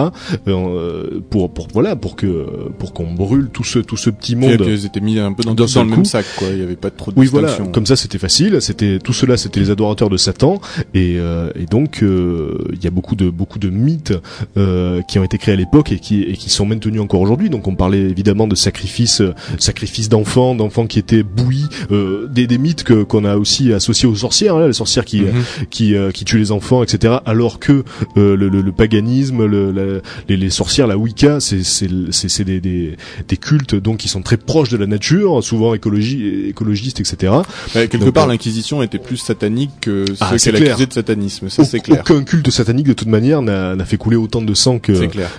euh, 0.48 1.20
pour 1.30 1.52
pour 1.52 1.68
voilà 1.72 1.96
pour 1.96 2.16
que 2.16 2.46
pour 2.78 2.92
qu'on 2.92 3.12
brûle 3.12 3.48
tout 3.52 3.64
ce 3.64 3.78
tout 3.78 3.96
ce 3.96 4.10
petit 4.10 4.36
monde. 4.36 4.62
Ils 4.66 4.86
étaient 4.86 5.00
mis 5.00 5.18
un 5.18 5.32
peu 5.32 5.42
dans, 5.42 5.54
le 5.54 5.66
coup. 5.66 5.90
même 5.90 6.04
sac, 6.04 6.26
quoi. 6.36 6.48
Il 6.50 6.58
y 6.58 6.62
avait 6.62 6.76
pas 6.76 6.90
trop 6.90 7.10
de 7.10 7.18
Oui, 7.18 7.26
voilà. 7.26 7.56
Comme 7.72 7.86
ça, 7.86 7.96
c'était 7.96 8.18
facile. 8.18 8.60
C'était 8.60 8.98
tout 8.98 9.12
cela, 9.12 9.36
c'était 9.36 9.60
les 9.60 9.70
adorateurs 9.70 10.10
de 10.10 10.16
Satan, 10.16 10.60
et, 10.94 11.16
euh, 11.18 11.50
et 11.54 11.66
donc 11.66 12.02
euh, 12.02 12.58
il 12.72 12.82
y 12.82 12.86
a 12.86 12.90
beaucoup 12.90 13.16
de 13.16 13.30
beaucoup 13.30 13.58
de 13.58 13.70
mythes 13.70 14.14
euh, 14.56 15.02
qui 15.02 15.18
ont 15.18 15.24
été 15.24 15.38
créés 15.38 15.54
à 15.54 15.56
l'époque 15.56 15.92
et 15.92 15.98
qui 15.98 16.22
et 16.22 16.34
qui 16.34 16.50
sont 16.50 16.65
maintenus 16.66 17.00
encore 17.00 17.20
aujourd'hui. 17.20 17.50
Donc, 17.50 17.66
on 17.68 17.74
parlait 17.74 18.00
évidemment 18.02 18.46
de 18.46 18.54
sacrifices, 18.54 19.20
euh, 19.20 19.34
sacrifices 19.58 20.08
d'enfants, 20.08 20.54
d'enfants 20.54 20.86
qui 20.86 20.98
étaient 20.98 21.22
bouillis, 21.22 21.66
euh, 21.90 22.26
des, 22.28 22.46
des 22.46 22.58
mythes 22.58 22.84
que 22.84 23.02
qu'on 23.02 23.24
a 23.24 23.36
aussi 23.36 23.72
associés 23.72 24.08
aux 24.08 24.14
sorcières, 24.16 24.58
là, 24.58 24.66
les 24.66 24.72
sorcières 24.72 25.04
qui 25.04 25.20
Mhm. 25.22 25.32
qui 25.70 25.94
euh, 25.94 26.10
qui 26.10 26.24
tuent 26.24 26.38
les 26.38 26.52
enfants, 26.52 26.82
etc. 26.82 27.14
Alors 27.24 27.58
que 27.58 27.84
euh, 28.16 28.36
le, 28.36 28.48
le, 28.48 28.60
le 28.60 28.72
paganisme, 28.72 29.44
le, 29.46 29.70
la- 29.72 30.00
les, 30.28 30.36
les 30.36 30.50
sorcières, 30.50 30.86
la 30.86 30.98
Wicca, 30.98 31.40
c'est 31.40 31.62
c'est 31.64 32.44
des, 32.44 32.60
des 32.60 32.96
des 33.28 33.36
cultes 33.36 33.74
donc 33.74 33.98
qui 33.98 34.08
sont 34.08 34.22
très 34.22 34.36
proches 34.36 34.68
de 34.68 34.76
la 34.76 34.86
nature, 34.86 35.42
souvent 35.42 35.74
écologie 35.74 36.46
écologistes, 36.48 37.00
etc. 37.00 37.32
Quelque 37.72 37.96
Donc, 37.98 38.10
part, 38.14 38.24
euh, 38.24 38.28
l'inquisition 38.28 38.82
était 38.82 38.98
plus 38.98 39.16
satanique 39.16 39.70
que 39.80 40.04
Ah, 40.20 40.36
c'est 40.38 40.52
qu'elle 40.52 40.68
accusait 40.68 40.86
de 40.86 40.92
satanisme. 40.92 41.48
Ça, 41.48 41.64
c'est 41.64 41.80
clair. 41.80 42.00
Aucun 42.00 42.22
culte 42.24 42.50
satanique 42.50 42.86
de 42.86 42.92
toute 42.92 43.08
manière 43.08 43.42
n'a 43.42 43.84
fait 43.84 43.96
couler 43.96 44.16
autant 44.16 44.42
de 44.42 44.54
sang 44.54 44.78
que 44.78 44.92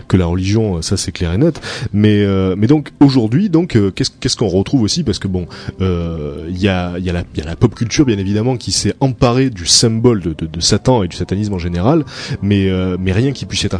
que 0.07 0.17
la 0.17 0.25
religion, 0.25 0.81
ça 0.81 0.97
c'est 0.97 1.11
clair 1.17 1.31
et. 1.31 1.61
Mais 1.93 2.23
euh, 2.23 2.55
mais 2.57 2.67
donc 2.67 2.91
aujourd'hui, 2.99 3.49
donc 3.49 3.75
euh, 3.75 3.91
qu'est-ce 3.91 4.11
qu'est-ce 4.19 4.37
qu'on 4.37 4.47
retrouve 4.47 4.81
aussi? 4.81 5.03
Parce 5.03 5.19
que 5.19 5.27
bon, 5.27 5.47
euh, 5.81 6.45
il 6.49 6.57
y 6.57 6.67
a 6.67 6.97
il 6.97 7.05
y 7.05 7.09
a 7.09 7.13
la 7.13 7.23
la 7.43 7.55
pop 7.55 7.73
culture 7.75 8.05
bien 8.05 8.17
évidemment 8.17 8.57
qui 8.57 8.71
s'est 8.71 8.93
emparée 8.99 9.49
du 9.49 9.65
symbole 9.65 10.21
de, 10.21 10.33
de, 10.33 10.59
Satan 10.59 11.03
et 11.03 11.07
du 11.07 11.15
satanisme 11.15 11.53
en 11.53 11.59
général, 11.59 12.05
mais 12.41 12.69
mais 12.99 13.11
rien 13.11 13.31
qui 13.31 13.45
puisse 13.45 13.65
être 13.65 13.75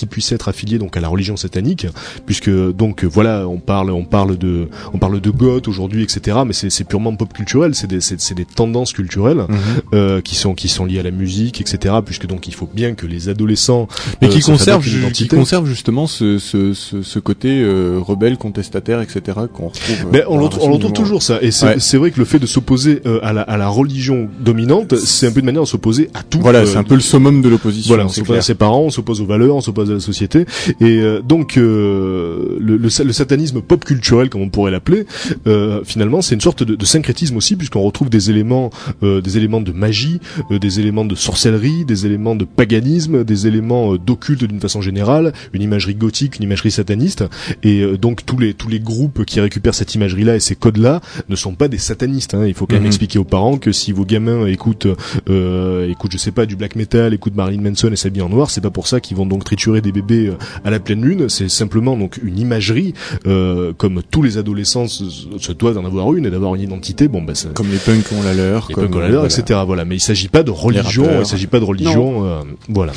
qui 0.00 0.06
puisse 0.06 0.32
être 0.32 0.48
affilié 0.48 0.78
donc 0.78 0.96
à 0.96 1.00
la 1.00 1.08
religion 1.08 1.36
satanique 1.36 1.86
puisque 2.26 2.50
donc 2.50 3.04
voilà 3.04 3.46
on 3.46 3.58
parle 3.58 3.90
on 3.90 4.04
parle 4.04 4.36
de 4.38 4.68
on 4.94 4.98
parle 4.98 5.20
de 5.20 5.30
goth 5.30 5.68
aujourd'hui 5.68 6.02
etc 6.02 6.38
mais 6.46 6.52
c'est 6.52 6.84
purement 6.84 7.14
pop 7.14 7.32
culturel 7.32 7.74
c'est 7.74 7.86
des 7.86 8.00
c'est 8.00 8.34
des 8.34 8.44
tendances 8.46 8.92
culturelles 8.92 9.44
Mhm. 9.48 9.56
euh, 9.94 10.20
qui 10.20 10.34
sont 10.34 10.54
qui 10.54 10.68
sont 10.68 10.84
liées 10.84 11.00
à 11.00 11.02
la 11.02 11.10
musique 11.10 11.60
etc 11.60 11.94
puisque 12.04 12.26
donc 12.26 12.48
il 12.48 12.54
faut 12.54 12.68
bien 12.72 12.94
que 12.94 13.06
les 13.06 13.28
adolescents 13.28 13.86
Mais 14.22 14.28
euh, 14.28 14.30
qui 14.30 14.40
se 14.42 14.50
conserve, 14.50 14.82
fabriquent 14.82 15.02
une 15.02 15.06
ju- 15.08 15.12
qui 15.12 15.28
conserve 15.28 15.66
justement 15.66 16.06
ce, 16.06 16.38
ce, 16.38 16.72
ce, 16.74 17.02
ce 17.02 17.18
côté 17.18 17.60
euh, 17.60 17.98
rebelle, 18.00 18.36
contestataire, 18.38 19.00
etc. 19.00 19.38
qu'on 19.52 19.68
retrouve. 19.68 19.96
euh, 20.06 20.10
Mais 20.12 20.22
on, 20.28 20.36
la 20.36 20.42
retrouve- 20.44 20.62
on 20.68 20.72
retrouve 20.72 20.92
toujours 20.92 21.22
ça, 21.22 21.38
et 21.42 21.50
c'est 21.50 21.66
Ouais. 21.66 21.74
c'est 21.78 21.98
vrai 21.98 22.10
que 22.10 22.18
le 22.18 22.24
fait 22.24 22.38
de 22.38 22.46
s'opposer 22.46 23.02
euh, 23.06 23.18
à, 23.22 23.32
la, 23.32 23.42
à 23.42 23.56
la 23.56 23.68
religion 23.68 24.28
dominante, 24.40 24.96
c'est 24.96 25.26
un 25.26 25.32
peu 25.32 25.40
une 25.40 25.46
manière 25.46 25.62
de 25.62 25.68
s'opposer 25.68 26.08
à 26.14 26.22
tout. 26.22 26.40
Voilà, 26.40 26.60
euh, 26.60 26.66
c'est 26.66 26.76
un 26.78 26.84
peu 26.84 26.94
le 26.94 27.00
summum 27.00 27.42
de 27.42 27.48
l'opposition. 27.48 27.88
Voilà, 27.88 28.04
on 28.06 28.08
s'oppose 28.08 28.36
à 28.38 28.42
ses 28.42 28.54
parents, 28.54 28.82
on 28.82 28.90
s'oppose 28.90 29.20
aux 29.20 29.26
valeurs, 29.26 29.56
on 29.56 29.60
s'oppose 29.60 29.89
à 29.90 29.94
la 29.94 30.00
société, 30.00 30.46
et 30.80 30.98
euh, 31.00 31.20
donc 31.22 31.56
euh, 31.56 32.56
le, 32.60 32.76
le, 32.76 32.88
le 33.04 33.12
satanisme 33.12 33.60
pop 33.60 33.84
culturel, 33.84 34.28
comme 34.30 34.42
on 34.42 34.48
pourrait 34.48 34.70
l'appeler, 34.70 35.06
euh, 35.46 35.82
finalement, 35.84 36.22
c'est 36.22 36.34
une 36.34 36.40
sorte 36.40 36.62
de, 36.62 36.74
de 36.74 36.84
syncrétisme 36.84 37.36
aussi, 37.36 37.56
puisqu'on 37.56 37.82
retrouve 37.82 38.10
des 38.10 38.30
éléments, 38.30 38.70
euh, 39.02 39.20
des 39.20 39.36
éléments 39.36 39.60
de 39.60 39.72
magie, 39.72 40.20
euh, 40.50 40.58
des 40.58 40.80
éléments 40.80 41.04
de 41.04 41.14
sorcellerie, 41.14 41.84
des 41.84 42.06
éléments 42.06 42.36
de 42.36 42.44
paganisme, 42.44 43.24
des 43.24 43.46
éléments 43.46 43.96
d'occulte 43.96 44.44
d'une 44.44 44.60
façon 44.60 44.80
générale, 44.80 45.32
une 45.52 45.62
imagerie 45.62 45.94
gothique, 45.94 46.36
une 46.36 46.44
imagerie 46.44 46.70
sataniste, 46.70 47.24
et 47.62 47.84
donc 47.98 48.24
tous 48.26 48.38
les 48.38 48.54
tous 48.54 48.68
les 48.68 48.80
groupes 48.80 49.24
qui 49.24 49.40
récupèrent 49.40 49.74
cette 49.74 49.94
imagerie-là 49.94 50.36
et 50.36 50.40
ces 50.40 50.54
codes-là 50.56 51.00
ne 51.28 51.36
sont 51.36 51.54
pas 51.54 51.68
des 51.68 51.78
satanistes. 51.78 52.34
Hein. 52.34 52.46
Il 52.46 52.54
faut 52.54 52.66
quand 52.66 52.74
même 52.74 52.82
Mhm. 52.82 52.88
expliquer 52.88 53.18
aux 53.18 53.24
parents 53.24 53.58
que 53.58 53.72
si 53.72 53.92
vos 53.92 54.04
gamins 54.04 54.46
écoutent, 54.46 54.86
écoutent, 55.26 56.12
je 56.12 56.18
sais 56.18 56.32
pas, 56.32 56.46
du 56.46 56.56
black 56.56 56.76
metal, 56.76 57.14
écoutent 57.14 57.34
Marilyn 57.36 57.62
Manson 57.62 57.90
et 57.92 57.96
s'habillent 57.96 58.22
en 58.22 58.28
noir, 58.28 58.50
c'est 58.50 58.60
pas 58.60 58.70
pour 58.70 58.86
ça 58.86 59.00
qu'ils 59.00 59.16
vont 59.16 59.26
donc 59.26 59.44
triturer 59.44 59.79
des 59.80 59.92
bébés 59.92 60.28
euh, 60.28 60.36
à 60.64 60.70
la 60.70 60.80
pleine 60.80 61.02
lune. 61.02 61.28
C'est 61.28 61.48
simplement 61.48 61.96
donc 61.96 62.18
une 62.22 62.38
imagerie, 62.38 62.94
euh, 63.26 63.72
comme 63.76 64.02
tous 64.10 64.22
les 64.22 64.38
adolescents 64.38 64.88
se, 64.88 65.04
se 65.38 65.52
doivent 65.52 65.74
d'en 65.74 65.84
avoir 65.84 66.14
une 66.14 66.26
et 66.26 66.30
d'avoir 66.30 66.54
une 66.54 66.62
identité. 66.62 67.08
Bon, 67.08 67.22
ben 67.22 67.34
ça. 67.34 67.50
Comme 67.50 67.70
les 67.70 67.78
punks 67.78 68.12
ont 68.12 68.22
la 68.22 68.34
leur. 68.34 68.66
les 68.68 68.74
comme, 68.74 68.84
punks 68.84 68.96
ont 68.96 69.00
la 69.00 69.08
leur, 69.08 69.20
voilà. 69.22 69.34
etc. 69.40 69.60
Voilà, 69.66 69.84
mais 69.84 69.96
il 69.96 70.00
s'agit 70.00 70.28
pas 70.28 70.42
de 70.42 70.50
religion, 70.50 71.20
il 71.20 71.26
s'agit 71.26 71.46
pas 71.46 71.60
de 71.60 71.64
religion, 71.64 72.24
euh, 72.24 72.40
voilà. 72.68 72.92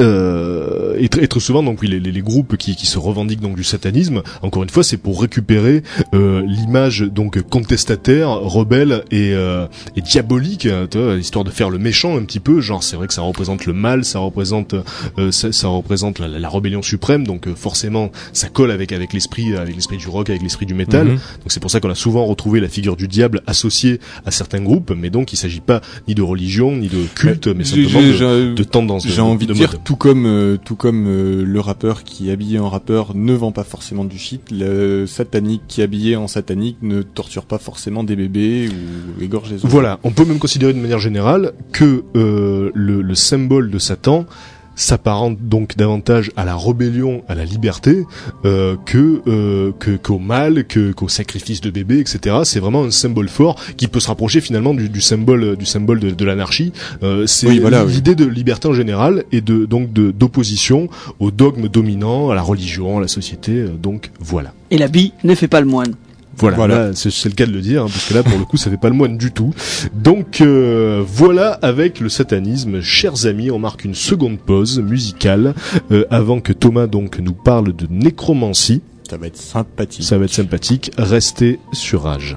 Euh, 0.00 0.96
et, 0.98 1.04
et 1.04 1.28
très 1.28 1.40
souvent 1.40 1.62
donc 1.62 1.80
oui 1.82 1.88
les, 1.88 2.00
les, 2.00 2.12
les 2.12 2.20
groupes 2.22 2.56
qui, 2.56 2.76
qui 2.76 2.86
se 2.86 2.98
revendiquent 2.98 3.40
donc 3.40 3.56
du 3.56 3.64
satanisme 3.64 4.22
encore 4.42 4.62
une 4.62 4.68
fois 4.68 4.82
c'est 4.84 4.96
pour 4.96 5.20
récupérer 5.20 5.82
euh, 6.14 6.42
l'image 6.46 7.00
donc 7.00 7.40
contestataire 7.42 8.28
rebelle 8.30 9.04
et, 9.10 9.32
euh, 9.34 9.66
et 9.96 10.00
diabolique 10.00 10.66
hein, 10.66 10.86
vois, 10.92 11.16
histoire 11.16 11.44
de 11.44 11.50
faire 11.50 11.70
le 11.70 11.78
méchant 11.78 12.16
un 12.16 12.22
petit 12.22 12.40
peu 12.40 12.60
genre 12.60 12.82
c'est 12.82 12.96
vrai 12.96 13.06
que 13.08 13.14
ça 13.14 13.22
représente 13.22 13.66
le 13.66 13.72
mal 13.72 14.04
ça 14.04 14.18
représente 14.18 14.74
euh, 15.18 15.30
ça, 15.32 15.52
ça 15.52 15.68
représente 15.68 16.18
la, 16.18 16.28
la 16.28 16.48
rébellion 16.48 16.82
suprême 16.82 17.26
donc 17.26 17.48
euh, 17.48 17.54
forcément 17.54 18.10
ça 18.32 18.48
colle 18.48 18.70
avec 18.70 18.92
avec 18.92 19.12
l'esprit 19.12 19.54
avec 19.56 19.74
l'esprit 19.74 19.96
du 19.96 20.08
rock 20.08 20.30
avec 20.30 20.42
l'esprit 20.42 20.66
du 20.66 20.74
métal 20.74 20.92
Mhm. 21.02 21.14
donc 21.14 21.20
c'est 21.48 21.60
pour 21.60 21.70
ça 21.70 21.80
qu'on 21.80 21.90
a 21.90 21.94
souvent 21.96 22.24
retrouvé 22.26 22.60
la 22.60 22.68
figure 22.68 22.96
du 22.96 23.08
diable 23.08 23.42
associée 23.46 23.98
à 24.24 24.30
certains 24.30 24.60
groupes 24.60 24.92
mais 24.96 25.10
donc 25.10 25.32
il 25.32 25.36
s'agit 25.36 25.60
pas 25.60 25.80
ni 26.06 26.14
de 26.14 26.22
religion 26.22 26.76
ni 26.76 26.88
de 26.88 27.04
culte 27.14 27.48
mais, 27.48 27.64
J'ai- 27.64 27.84
simplement 27.88 28.02
de, 28.02 28.54
de 28.54 28.62
tendance 28.64 29.06
J'ai 29.06 29.20
envie 29.20 29.46
de, 29.46 29.52
dire. 29.54 29.70
Tout 29.84 29.96
comme 29.96 30.26
euh, 30.26 30.56
tout 30.56 30.76
comme 30.76 31.06
euh, 31.06 31.44
le 31.44 31.60
rappeur 31.60 32.04
qui 32.04 32.28
est 32.28 32.32
habillé 32.32 32.58
en 32.58 32.68
rappeur 32.68 33.14
ne 33.14 33.32
vend 33.32 33.52
pas 33.52 33.64
forcément 33.64 34.04
du 34.04 34.18
shit, 34.18 34.42
le 34.50 35.06
satanique 35.06 35.62
qui 35.68 35.80
est 35.80 35.84
habillé 35.84 36.16
en 36.16 36.28
satanique 36.28 36.78
ne 36.82 37.02
torture 37.02 37.44
pas 37.44 37.58
forcément 37.58 38.04
des 38.04 38.16
bébés 38.16 38.68
ou 38.68 39.22
égorge 39.22 39.50
les 39.50 39.56
enfants. 39.58 39.68
Voilà, 39.68 39.98
on 40.04 40.10
peut 40.10 40.24
même 40.24 40.38
considérer 40.38 40.72
de 40.72 40.78
manière 40.78 40.98
générale 40.98 41.52
que 41.72 42.04
euh, 42.16 42.70
le 42.74 43.14
symbole 43.14 43.70
de 43.70 43.78
Satan 43.78 44.26
s'apparente 44.74 45.38
donc 45.40 45.76
davantage 45.76 46.30
à 46.36 46.44
la 46.44 46.56
rébellion, 46.56 47.22
à 47.28 47.34
la 47.34 47.44
liberté, 47.44 48.04
euh, 48.44 48.76
que 48.86 49.22
euh, 49.26 49.72
que 49.78 49.96
qu'au 49.96 50.18
mal, 50.18 50.64
que 50.66 50.92
qu'au 50.92 51.08
sacrifice 51.08 51.60
de 51.60 51.70
bébé, 51.70 51.98
etc. 51.98 52.36
C'est 52.44 52.60
vraiment 52.60 52.84
un 52.84 52.90
symbole 52.90 53.28
fort 53.28 53.56
qui 53.76 53.88
peut 53.88 54.00
se 54.00 54.08
rapprocher 54.08 54.40
finalement 54.40 54.74
du, 54.74 54.88
du 54.88 55.00
symbole 55.00 55.56
du 55.56 55.66
symbole 55.66 56.00
de, 56.00 56.10
de 56.10 56.24
l'anarchie. 56.24 56.72
Euh, 57.02 57.26
c'est 57.26 57.46
Oui, 57.48 57.58
voilà, 57.58 57.84
oui. 57.84 57.92
l'idée 57.92 58.14
de 58.14 58.24
liberté 58.24 58.68
en 58.68 58.72
général 58.74 59.24
et 59.32 59.40
de 59.40 59.66
donc 59.66 59.92
de 59.92 60.10
d'opposition 60.10 60.88
au 61.20 61.30
dogme 61.30 61.68
dominant, 61.68 62.30
à 62.30 62.34
la 62.34 62.42
religion, 62.42 62.98
à 62.98 63.00
la 63.00 63.08
société. 63.08 63.52
euh, 63.52 63.68
donc 63.68 64.10
voilà. 64.20 64.52
Et 64.70 64.78
la 64.78 64.88
bille 64.88 65.12
ne 65.24 65.34
fait 65.34 65.48
pas 65.48 65.60
le 65.60 65.66
moine. 65.66 65.94
Voilà, 66.38 66.56
Voilà. 66.56 66.78
là, 66.88 66.90
c'est 66.94 67.10
c'est 67.10 67.28
le 67.28 67.34
cas 67.34 67.46
de 67.46 67.52
le 67.52 67.60
dire, 67.60 67.82
hein, 67.82 67.86
parce 67.86 68.08
que 68.08 68.14
là, 68.14 68.22
pour 68.22 68.38
le 68.38 68.44
coup, 68.44 68.56
ça 68.56 68.70
fait 68.70 68.76
pas 68.76 68.88
le 68.88 68.94
moine 68.94 69.16
du 69.18 69.32
tout. 69.32 69.52
Donc 69.94 70.40
euh, 70.40 71.02
voilà, 71.06 71.58
avec 71.62 72.00
le 72.00 72.08
satanisme, 72.08 72.80
chers 72.80 73.26
amis, 73.26 73.50
on 73.50 73.58
marque 73.58 73.84
une 73.84 73.94
seconde 73.94 74.38
pause 74.38 74.80
musicale 74.80 75.54
euh, 75.90 76.04
avant 76.10 76.40
que 76.40 76.52
Thomas 76.52 76.86
donc 76.86 77.18
nous 77.18 77.34
parle 77.34 77.74
de 77.74 77.86
nécromancie. 77.90 78.82
Ça 79.10 79.16
va 79.18 79.26
être 79.26 79.36
sympathique. 79.36 80.04
Ça 80.04 80.16
va 80.18 80.24
être 80.24 80.32
sympathique. 80.32 80.90
Restez 80.96 81.58
sur 81.72 82.02
Rage. 82.04 82.36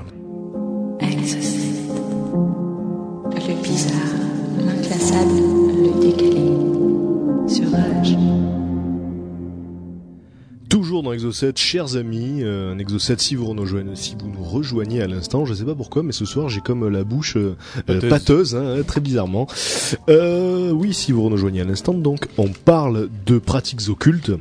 Exocet. 1.00 1.60
Le 3.48 3.62
bizarre, 3.64 3.94
l'inclassable, 4.66 5.30
Toujours 10.96 11.04
dans 11.04 11.12
Exocet, 11.12 11.52
chers 11.58 11.98
amis, 11.98 12.42
euh, 12.42 12.72
un 12.74 12.80
Exocet 12.80 13.18
si 13.18 13.36
vous 13.36 13.54
nous 13.54 13.64
rejoignez, 13.64 13.98
si 13.98 14.16
vous 14.18 14.30
nous 14.30 14.46
rejoignez 14.46 15.02
à 15.02 15.08
l'instant, 15.08 15.44
je 15.44 15.54
sais 15.54 15.66
pas 15.66 15.76
pourquoi, 15.76 16.04
mais 16.04 16.14
ce 16.14 16.24
soir 16.24 16.48
j'ai 16.48 16.62
comme 16.62 16.88
la 16.88 17.04
bouche 17.04 17.36
euh, 17.36 17.58
euh, 17.90 18.00
Pâteuse. 18.00 18.10
pâteuse, 18.10 18.56
hein, 18.56 18.82
très 18.88 19.02
bizarrement. 19.02 19.46
Euh, 20.08 20.72
oui, 20.72 20.94
si 20.94 21.12
vous 21.12 21.22
nous 21.24 21.32
rejoignez 21.32 21.60
à 21.60 21.66
l'instant, 21.66 21.94
donc 21.94 22.30
on 22.38 22.48
parle 22.48 23.10
de 23.26 23.40
pratiques 23.40 23.90
occultes. 23.90 24.32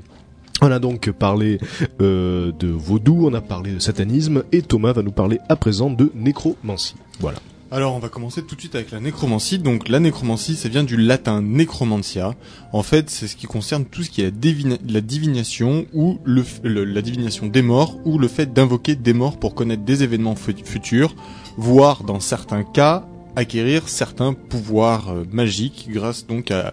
On 0.62 0.70
a 0.70 0.78
donc 0.78 1.10
parlé 1.10 1.58
euh, 2.00 2.52
de 2.56 2.68
vaudou, 2.68 3.26
on 3.26 3.34
a 3.34 3.40
parlé 3.40 3.72
de 3.72 3.80
satanisme, 3.80 4.44
et 4.52 4.62
Thomas 4.62 4.92
va 4.92 5.02
nous 5.02 5.10
parler 5.10 5.40
à 5.48 5.56
présent 5.56 5.90
de 5.90 6.12
nécromancie. 6.14 6.94
Voilà. 7.18 7.38
Alors 7.76 7.96
on 7.96 7.98
va 7.98 8.08
commencer 8.08 8.42
tout 8.44 8.54
de 8.54 8.60
suite 8.60 8.76
avec 8.76 8.92
la 8.92 9.00
nécromancie. 9.00 9.58
Donc 9.58 9.88
la 9.88 9.98
nécromancie, 9.98 10.54
ça 10.54 10.68
vient 10.68 10.84
du 10.84 10.96
latin 10.96 11.42
necromantia. 11.42 12.34
En 12.72 12.84
fait, 12.84 13.10
c'est 13.10 13.26
ce 13.26 13.34
qui 13.34 13.46
concerne 13.46 13.84
tout 13.84 14.04
ce 14.04 14.10
qui 14.10 14.20
est 14.20 14.26
la, 14.26 14.30
divina- 14.30 14.78
la 14.88 15.00
divination 15.00 15.84
ou 15.92 16.18
le, 16.24 16.42
f- 16.42 16.60
le- 16.62 16.84
la 16.84 17.02
divination 17.02 17.48
des 17.48 17.62
morts 17.62 17.98
ou 18.04 18.16
le 18.18 18.28
fait 18.28 18.52
d'invoquer 18.52 18.94
des 18.94 19.12
morts 19.12 19.38
pour 19.38 19.54
connaître 19.56 19.82
des 19.82 20.04
événements 20.04 20.36
fu- 20.36 20.54
futurs, 20.64 21.16
voire 21.56 22.04
dans 22.04 22.20
certains 22.20 22.62
cas 22.62 23.06
acquérir 23.34 23.88
certains 23.88 24.34
pouvoirs 24.34 25.08
euh, 25.10 25.24
magiques 25.32 25.88
grâce 25.90 26.24
donc 26.28 26.52
à, 26.52 26.72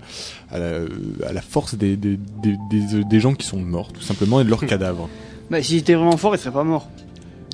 à, 0.51 0.59
la, 0.59 0.81
à 1.27 1.33
la 1.33 1.41
force 1.41 1.73
des, 1.73 1.95
des, 1.97 2.15
des, 2.43 2.55
des- 2.69 3.03
des 3.03 3.19
gens 3.19 3.33
qui 3.33 3.47
sont 3.47 3.57
morts 3.59 3.91
tout 3.91 4.01
simplement 4.03 4.39
et 4.39 4.43
de 4.43 4.49
leurs 4.51 4.65
cadavres. 4.67 5.09
Bah, 5.49 5.63
s'il 5.63 5.77
était 5.77 5.95
vraiment 5.95 6.15
fort, 6.17 6.35
il 6.35 6.37
serait 6.37 6.51
pas 6.53 6.63
mort. 6.63 6.87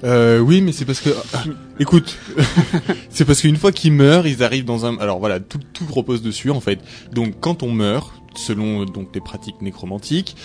Euh, 0.04 0.40
oui, 0.40 0.62
mais 0.62 0.72
c'est 0.72 0.86
parce 0.86 1.02
que, 1.02 1.10
ah, 1.34 1.44
écoute, 1.80 2.18
c'est 3.10 3.26
parce 3.26 3.42
qu'une 3.42 3.56
fois 3.56 3.72
qu'ils 3.72 3.94
meurent, 3.94 4.28
ils 4.28 4.44
arrivent 4.44 4.66
dans 4.66 4.86
un. 4.86 4.98
Alors 4.98 5.20
voilà, 5.20 5.40
tout, 5.40 5.60
tout 5.74 5.86
repose 5.92 6.22
dessus 6.22 6.52
en 6.52 6.60
fait. 6.62 6.80
Donc 7.12 7.40
quand 7.40 7.64
on 7.64 7.72
meurt, 7.72 8.14
selon 8.36 8.86
donc 8.86 9.10
les 9.14 9.22
pratiques 9.22 9.62
nécromantiques, 9.62 10.36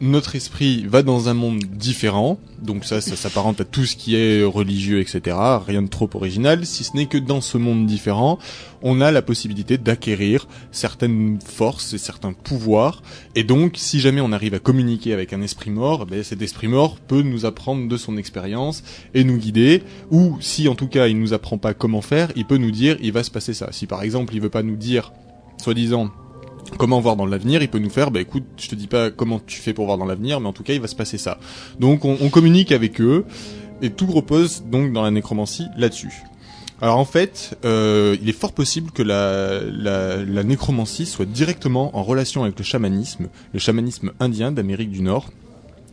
notre 0.00 0.36
esprit 0.36 0.84
va 0.86 1.02
dans 1.02 1.28
un 1.28 1.34
monde 1.34 1.60
différent. 1.64 2.38
Donc 2.62 2.84
ça, 2.84 3.00
ça 3.00 3.16
s'apparente 3.16 3.60
à 3.60 3.64
tout 3.64 3.84
ce 3.84 3.96
qui 3.96 4.16
est 4.16 4.44
religieux, 4.44 5.00
etc. 5.00 5.36
Rien 5.66 5.82
de 5.82 5.88
trop 5.88 6.08
original, 6.14 6.66
si 6.66 6.84
ce 6.84 6.96
n'est 6.96 7.06
que 7.06 7.18
dans 7.18 7.40
ce 7.40 7.58
monde 7.58 7.86
différent, 7.86 8.38
on 8.82 9.00
a 9.00 9.10
la 9.10 9.22
possibilité 9.22 9.78
d'acquérir 9.78 10.46
certaines 10.70 11.38
forces 11.44 11.92
et 11.94 11.98
certains 11.98 12.32
pouvoirs. 12.32 13.02
Et 13.34 13.44
donc, 13.44 13.74
si 13.76 14.00
jamais 14.00 14.20
on 14.20 14.32
arrive 14.32 14.54
à 14.54 14.58
communiquer 14.58 15.12
avec 15.12 15.32
un 15.32 15.42
esprit 15.42 15.70
mort, 15.70 16.06
ben, 16.06 16.22
cet 16.22 16.42
esprit 16.42 16.68
mort 16.68 16.98
peut 16.98 17.22
nous 17.22 17.44
apprendre 17.44 17.88
de 17.88 17.96
son 17.96 18.16
expérience 18.16 18.82
et 19.14 19.24
nous 19.24 19.36
guider. 19.36 19.82
Ou 20.10 20.36
si 20.40 20.68
en 20.68 20.74
tout 20.74 20.88
cas 20.88 21.08
il 21.08 21.18
nous 21.18 21.32
apprend 21.32 21.58
pas 21.58 21.74
comment 21.74 22.02
faire, 22.02 22.30
il 22.36 22.44
peut 22.44 22.58
nous 22.58 22.70
dire 22.70 22.96
il 23.00 23.12
va 23.12 23.22
se 23.22 23.30
passer 23.30 23.54
ça. 23.54 23.68
Si 23.72 23.86
par 23.86 24.02
exemple 24.02 24.34
il 24.34 24.40
veut 24.40 24.48
pas 24.48 24.62
nous 24.62 24.76
dire, 24.76 25.12
soi-disant, 25.58 26.10
comment 26.76 27.00
voir 27.00 27.16
dans 27.16 27.26
l'avenir, 27.26 27.62
il 27.62 27.68
peut 27.68 27.78
nous 27.78 27.90
faire, 27.90 28.10
bah 28.10 28.20
écoute, 28.20 28.44
je 28.56 28.68
te 28.68 28.74
dis 28.74 28.86
pas 28.86 29.10
comment 29.10 29.40
tu 29.44 29.60
fais 29.60 29.72
pour 29.72 29.86
voir 29.86 29.98
dans 29.98 30.04
l'avenir, 30.04 30.40
mais 30.40 30.48
en 30.48 30.52
tout 30.52 30.62
cas 30.62 30.74
il 30.74 30.80
va 30.80 30.88
se 30.88 30.96
passer 30.96 31.18
ça. 31.18 31.38
Donc 31.80 32.04
on, 32.04 32.16
communique 32.28 32.72
avec 32.72 33.00
eux 33.00 33.24
et 33.82 33.90
tout 33.90 34.06
repose 34.06 34.64
donc 34.70 34.92
dans 34.92 35.02
la 35.02 35.10
nécromancie 35.10 35.66
là-dessus. 35.76 36.22
Alors 36.80 36.98
en 36.98 37.04
fait, 37.04 37.58
euh, 37.64 38.16
il 38.22 38.28
est 38.28 38.38
fort 38.38 38.52
possible 38.52 38.92
que 38.92 39.02
la 39.02 40.44
nécromancie 40.44 41.06
soit 41.06 41.26
directement 41.26 41.96
en 41.96 42.02
relation 42.02 42.44
avec 42.44 42.58
le 42.58 42.64
chamanisme, 42.64 43.28
le 43.52 43.58
chamanisme 43.58 44.12
indien 44.20 44.52
d'Amérique 44.52 44.90
du 44.90 45.02
Nord. 45.02 45.30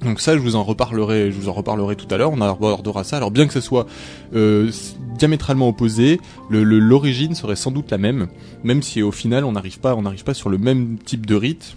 Donc 0.04 0.20
ça, 0.22 0.34
je 0.36 0.40
vous 0.40 0.56
en 0.56 0.64
reparlerai, 0.64 1.32
je 1.32 1.38
vous 1.38 1.50
en 1.50 1.54
reparlerai 1.54 1.96
tout 1.96 2.08
à 2.14 2.18
l'heure. 2.18 2.32
On 2.32 2.42
abordera 2.42 3.04
ça. 3.04 3.18
Alors 3.18 3.32
bien 3.32 3.48
que 3.48 3.54
ce 3.54 3.62
soit 3.62 3.88
euh, 4.36 4.70
diamétralement 5.18 5.70
opposé, 5.70 6.20
le- 6.50 6.64
le- 6.64 6.80
l'origine 6.80 7.34
serait 7.34 7.56
sans 7.56 7.72
doute 7.72 7.90
la 7.92 7.98
même, 7.98 8.28
même 8.64 8.84
si 8.84 9.02
au 9.02 9.12
final 9.12 9.46
on 9.46 9.54
n'arrive 9.54 9.80
pas, 9.80 9.96
on 9.96 10.02
n'arrive 10.04 10.24
pas 10.24 10.34
sur 10.34 10.50
le 10.50 10.58
même 10.58 10.98
type 11.04 11.26
de 11.26 11.36
rite. 11.36 11.76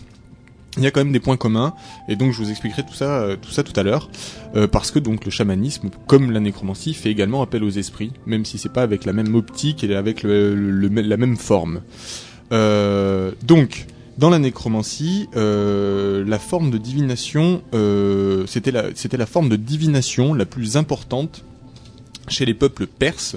Il 0.77 0.85
y 0.85 0.87
a 0.87 0.91
quand 0.91 1.01
même 1.01 1.13
des 1.13 1.21
points 1.21 1.37
communs, 1.39 1.73
et 2.09 2.15
donc 2.15 2.33
je 2.33 2.39
vous 2.43 2.51
expliquerai 2.51 2.85
tout 2.85 2.93
ça, 2.95 3.21
euh, 3.23 3.37
tout 3.41 3.51
ça 3.51 3.63
tout 3.65 3.73
à 3.81 3.83
l'heure, 3.83 4.11
euh, 4.55 4.69
parce 4.69 4.91
que 4.91 4.99
donc 4.99 5.25
le 5.25 5.31
chamanisme, 5.31 5.89
comme 6.07 6.31
la 6.31 6.39
nécromancie, 6.41 6.95
fait 6.95 7.11
également 7.11 7.43
appel 7.43 7.65
aux 7.65 7.71
esprits, 7.71 8.13
même 8.27 8.45
si 8.45 8.59
c'est 8.59 8.73
pas 8.73 8.83
avec 8.83 9.05
la 9.05 9.13
même 9.13 9.35
optique 9.35 9.83
et 9.83 9.95
avec 9.97 10.23
le- 10.23 10.55
la 10.89 11.17
même 11.17 11.37
forme. 11.37 11.81
Euh, 12.53 13.33
donc, 13.43 13.87
dans 14.19 14.31
la 14.31 14.41
nécromancie, 14.41 15.29
euh, 15.37 16.25
la 16.27 16.41
forme 16.41 16.71
de 16.71 16.79
divination, 16.79 17.63
euh, 17.73 18.45
c'était 18.47 18.73
la, 18.73 18.87
c'était 18.95 19.17
la 19.17 19.27
forme 19.27 19.49
de 19.49 19.57
divination 19.57 20.35
la 20.35 20.45
plus 20.45 20.77
importante 20.77 21.45
chez 22.27 22.45
les 22.45 22.55
peuples 22.55 22.87
perses 22.87 23.37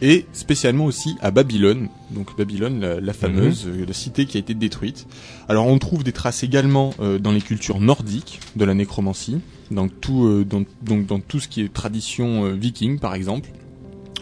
et 0.00 0.26
spécialement 0.32 0.86
aussi 0.86 1.16
à 1.20 1.30
Babylone, 1.30 1.88
donc 2.10 2.36
Babylone, 2.36 2.80
la, 2.80 3.00
la 3.00 3.12
fameuse 3.12 3.66
euh, 3.66 3.84
la 3.86 3.92
cité 3.92 4.26
qui 4.26 4.38
a 4.38 4.40
été 4.40 4.54
détruite. 4.54 5.06
Alors 5.48 5.66
on 5.66 5.78
trouve 5.78 6.02
des 6.04 6.12
traces 6.12 6.42
également 6.42 6.94
euh, 7.00 7.18
dans 7.18 7.32
les 7.32 7.42
cultures 7.42 7.80
nordiques 7.80 8.40
de 8.56 8.64
la 8.64 8.74
nécromancie, 8.74 9.40
dans 9.70 9.88
tout, 9.88 10.24
euh, 10.24 10.44
dans, 10.44 10.64
donc 10.82 11.06
dans 11.06 11.20
tout 11.20 11.38
ce 11.38 11.48
qui 11.48 11.60
est 11.60 11.72
tradition 11.72 12.52
viking 12.54 12.98
par 12.98 13.14
exemple. 13.14 13.50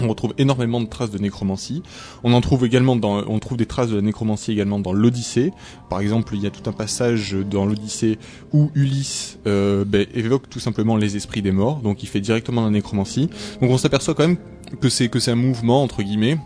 On 0.03 0.09
retrouve 0.09 0.34
énormément 0.38 0.80
de 0.80 0.86
traces 0.86 1.11
de 1.11 1.18
nécromancie. 1.18 1.82
On 2.24 2.32
en 2.32 2.40
trouve 2.40 2.64
également 2.64 2.96
des 2.96 3.66
traces 3.66 3.88
de 3.88 3.96
la 3.96 4.03
nécromancie 4.03 4.53
également 4.53 4.78
dans 4.78 4.92
l'Odyssée. 4.92 5.53
Par 5.88 6.00
exemple, 6.00 6.34
il 6.34 6.42
y 6.42 6.46
a 6.46 6.50
tout 6.50 6.68
un 6.68 6.72
passage 6.72 7.36
dans 7.50 7.64
l'Odyssée 7.64 8.18
où 8.53 8.70
Ulysse 8.74 9.38
euh, 9.46 9.84
ben, 9.84 10.07
évoque 10.14 10.48
tout 10.48 10.61
simplement 10.61 10.96
les 10.96 11.16
esprits 11.16 11.42
des 11.42 11.53
morts, 11.53 11.80
donc 11.80 12.03
il 12.03 12.09
fait 12.09 12.20
directement 12.20 12.64
la 12.64 12.70
nécromancie. 12.70 13.28
Donc 13.61 13.70
on 13.70 13.78
s'aperçoit 13.78 14.14
quand 14.14 14.26
même 14.26 14.38
que 14.80 14.88
c'est 14.88 15.09
que 15.09 15.20
c'est 15.20 15.30
un 15.30 15.36
mouvement 15.36 15.82
entre 15.82 16.03
guillemets 16.03 16.38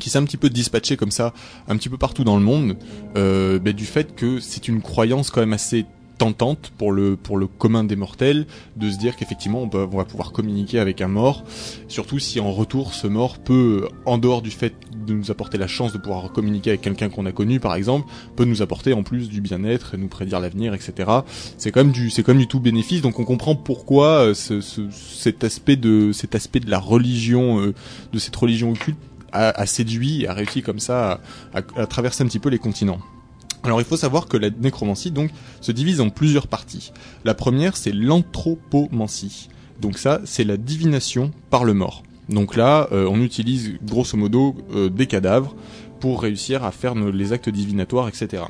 qui 0.00 0.10
s'est 0.10 0.18
un 0.18 0.24
petit 0.24 0.36
peu 0.36 0.50
dispatché 0.50 0.96
comme 0.96 1.10
ça 1.10 1.32
un 1.68 1.76
petit 1.76 1.88
peu 1.88 1.98
partout 1.98 2.24
dans 2.24 2.36
le 2.36 2.42
monde 2.42 2.76
euh, 3.16 3.58
ben, 3.58 3.72
du 3.72 3.84
fait 3.84 4.14
que 4.16 4.40
c'est 4.40 4.66
une 4.66 4.82
croyance 4.82 5.30
quand 5.30 5.40
même 5.40 5.52
assez 5.52 5.86
tentante 6.18 6.72
pour 6.78 6.92
le 6.92 7.16
pour 7.16 7.36
le 7.36 7.46
commun 7.46 7.84
des 7.84 7.96
mortels 7.96 8.46
de 8.76 8.90
se 8.90 8.96
dire 8.98 9.16
qu'effectivement 9.16 9.62
on, 9.62 9.68
peut- 9.68 9.86
on 9.90 9.96
va 9.96 10.04
pouvoir 10.04 10.32
communiquer 10.32 10.78
avec 10.78 11.00
un 11.00 11.08
mort. 11.08 11.44
Surtout 11.88 12.18
si 12.18 12.38
en 12.40 12.52
retour 12.52 12.94
ce 12.94 13.06
mort 13.06 13.38
peut 13.38 13.88
en 14.06 14.18
dehors 14.18 14.40
du 14.42 14.50
fait 14.50 14.74
de 15.06 15.12
nous 15.14 15.30
apporter 15.30 15.58
la 15.58 15.66
chance 15.66 15.92
de 15.92 15.98
pouvoir 15.98 16.30
communiquer 16.32 16.70
avec 16.70 16.80
quelqu'un 16.82 17.08
qu'on 17.08 17.26
a 17.26 17.32
connu 17.32 17.60
par 17.60 17.74
exemple 17.74 18.06
peut 18.36 18.44
nous 18.44 18.62
apporter 18.62 18.92
en 18.92 19.02
plus 19.02 19.28
du 19.28 19.40
bien-être 19.40 19.94
et 19.94 19.96
nous 19.98 20.08
prédire 20.08 20.40
l'avenir 20.40 20.72
etc 20.72 21.10
c'est 21.58 21.72
quand 21.72 21.80
même 21.84 21.92
du 21.92 22.10
c'est 22.10 22.22
quand 22.22 22.32
même 22.32 22.40
du 22.42 22.48
tout 22.48 22.60
bénéfice. 22.60 23.02
Donc 23.02 23.18
on 23.18 23.24
comprend 23.24 23.54
pourquoi 23.56 24.06
euh, 24.26 24.34
ce, 24.34 24.60
ce- 24.60 24.88
cet 24.90 25.42
aspect 25.44 25.76
de 25.76 26.12
cet 26.12 26.34
aspect 26.34 26.60
de 26.60 26.70
la 26.70 26.78
religion 26.78 27.60
euh, 27.60 27.74
de 28.12 28.18
cette 28.18 28.36
religion 28.36 28.70
occulte 28.70 28.98
a, 29.32 29.48
a 29.48 29.66
séduit 29.66 30.26
a 30.26 30.32
réussi 30.32 30.62
comme 30.62 30.78
ça 30.78 31.20
à, 31.52 31.58
à- 31.58 31.82
à 31.82 31.86
traverser 31.86 32.22
un 32.22 32.26
petit 32.26 32.38
peu 32.38 32.50
les 32.50 32.58
continents. 32.58 32.98
Alors 33.64 33.80
il 33.80 33.84
faut 33.84 33.96
savoir 33.96 34.26
que 34.26 34.36
la 34.36 34.50
nécromancie 34.50 35.10
donc 35.10 35.30
se 35.60 35.72
divise 35.72 36.00
en 36.00 36.10
plusieurs 36.10 36.46
parties. 36.48 36.92
La 37.24 37.34
première 37.34 37.76
c'est 37.76 37.92
l'anthropomancie. 37.92 39.48
Donc 39.80 39.98
ça 39.98 40.20
c'est 40.24 40.44
la 40.44 40.56
divination 40.56 41.30
par 41.50 41.64
le 41.64 41.74
mort. 41.74 42.02
Donc 42.28 42.56
là 42.56 42.88
euh, 42.92 43.06
on 43.10 43.20
utilise 43.20 43.74
grosso 43.82 44.16
modo 44.16 44.54
euh, 44.74 44.88
des 44.88 45.06
cadavres 45.06 45.54
pour 46.00 46.22
réussir 46.22 46.64
à 46.64 46.70
faire 46.70 46.94
nos- 46.94 47.10
les 47.10 47.32
actes 47.32 47.48
divinatoires 47.48 48.08
etc. 48.08 48.44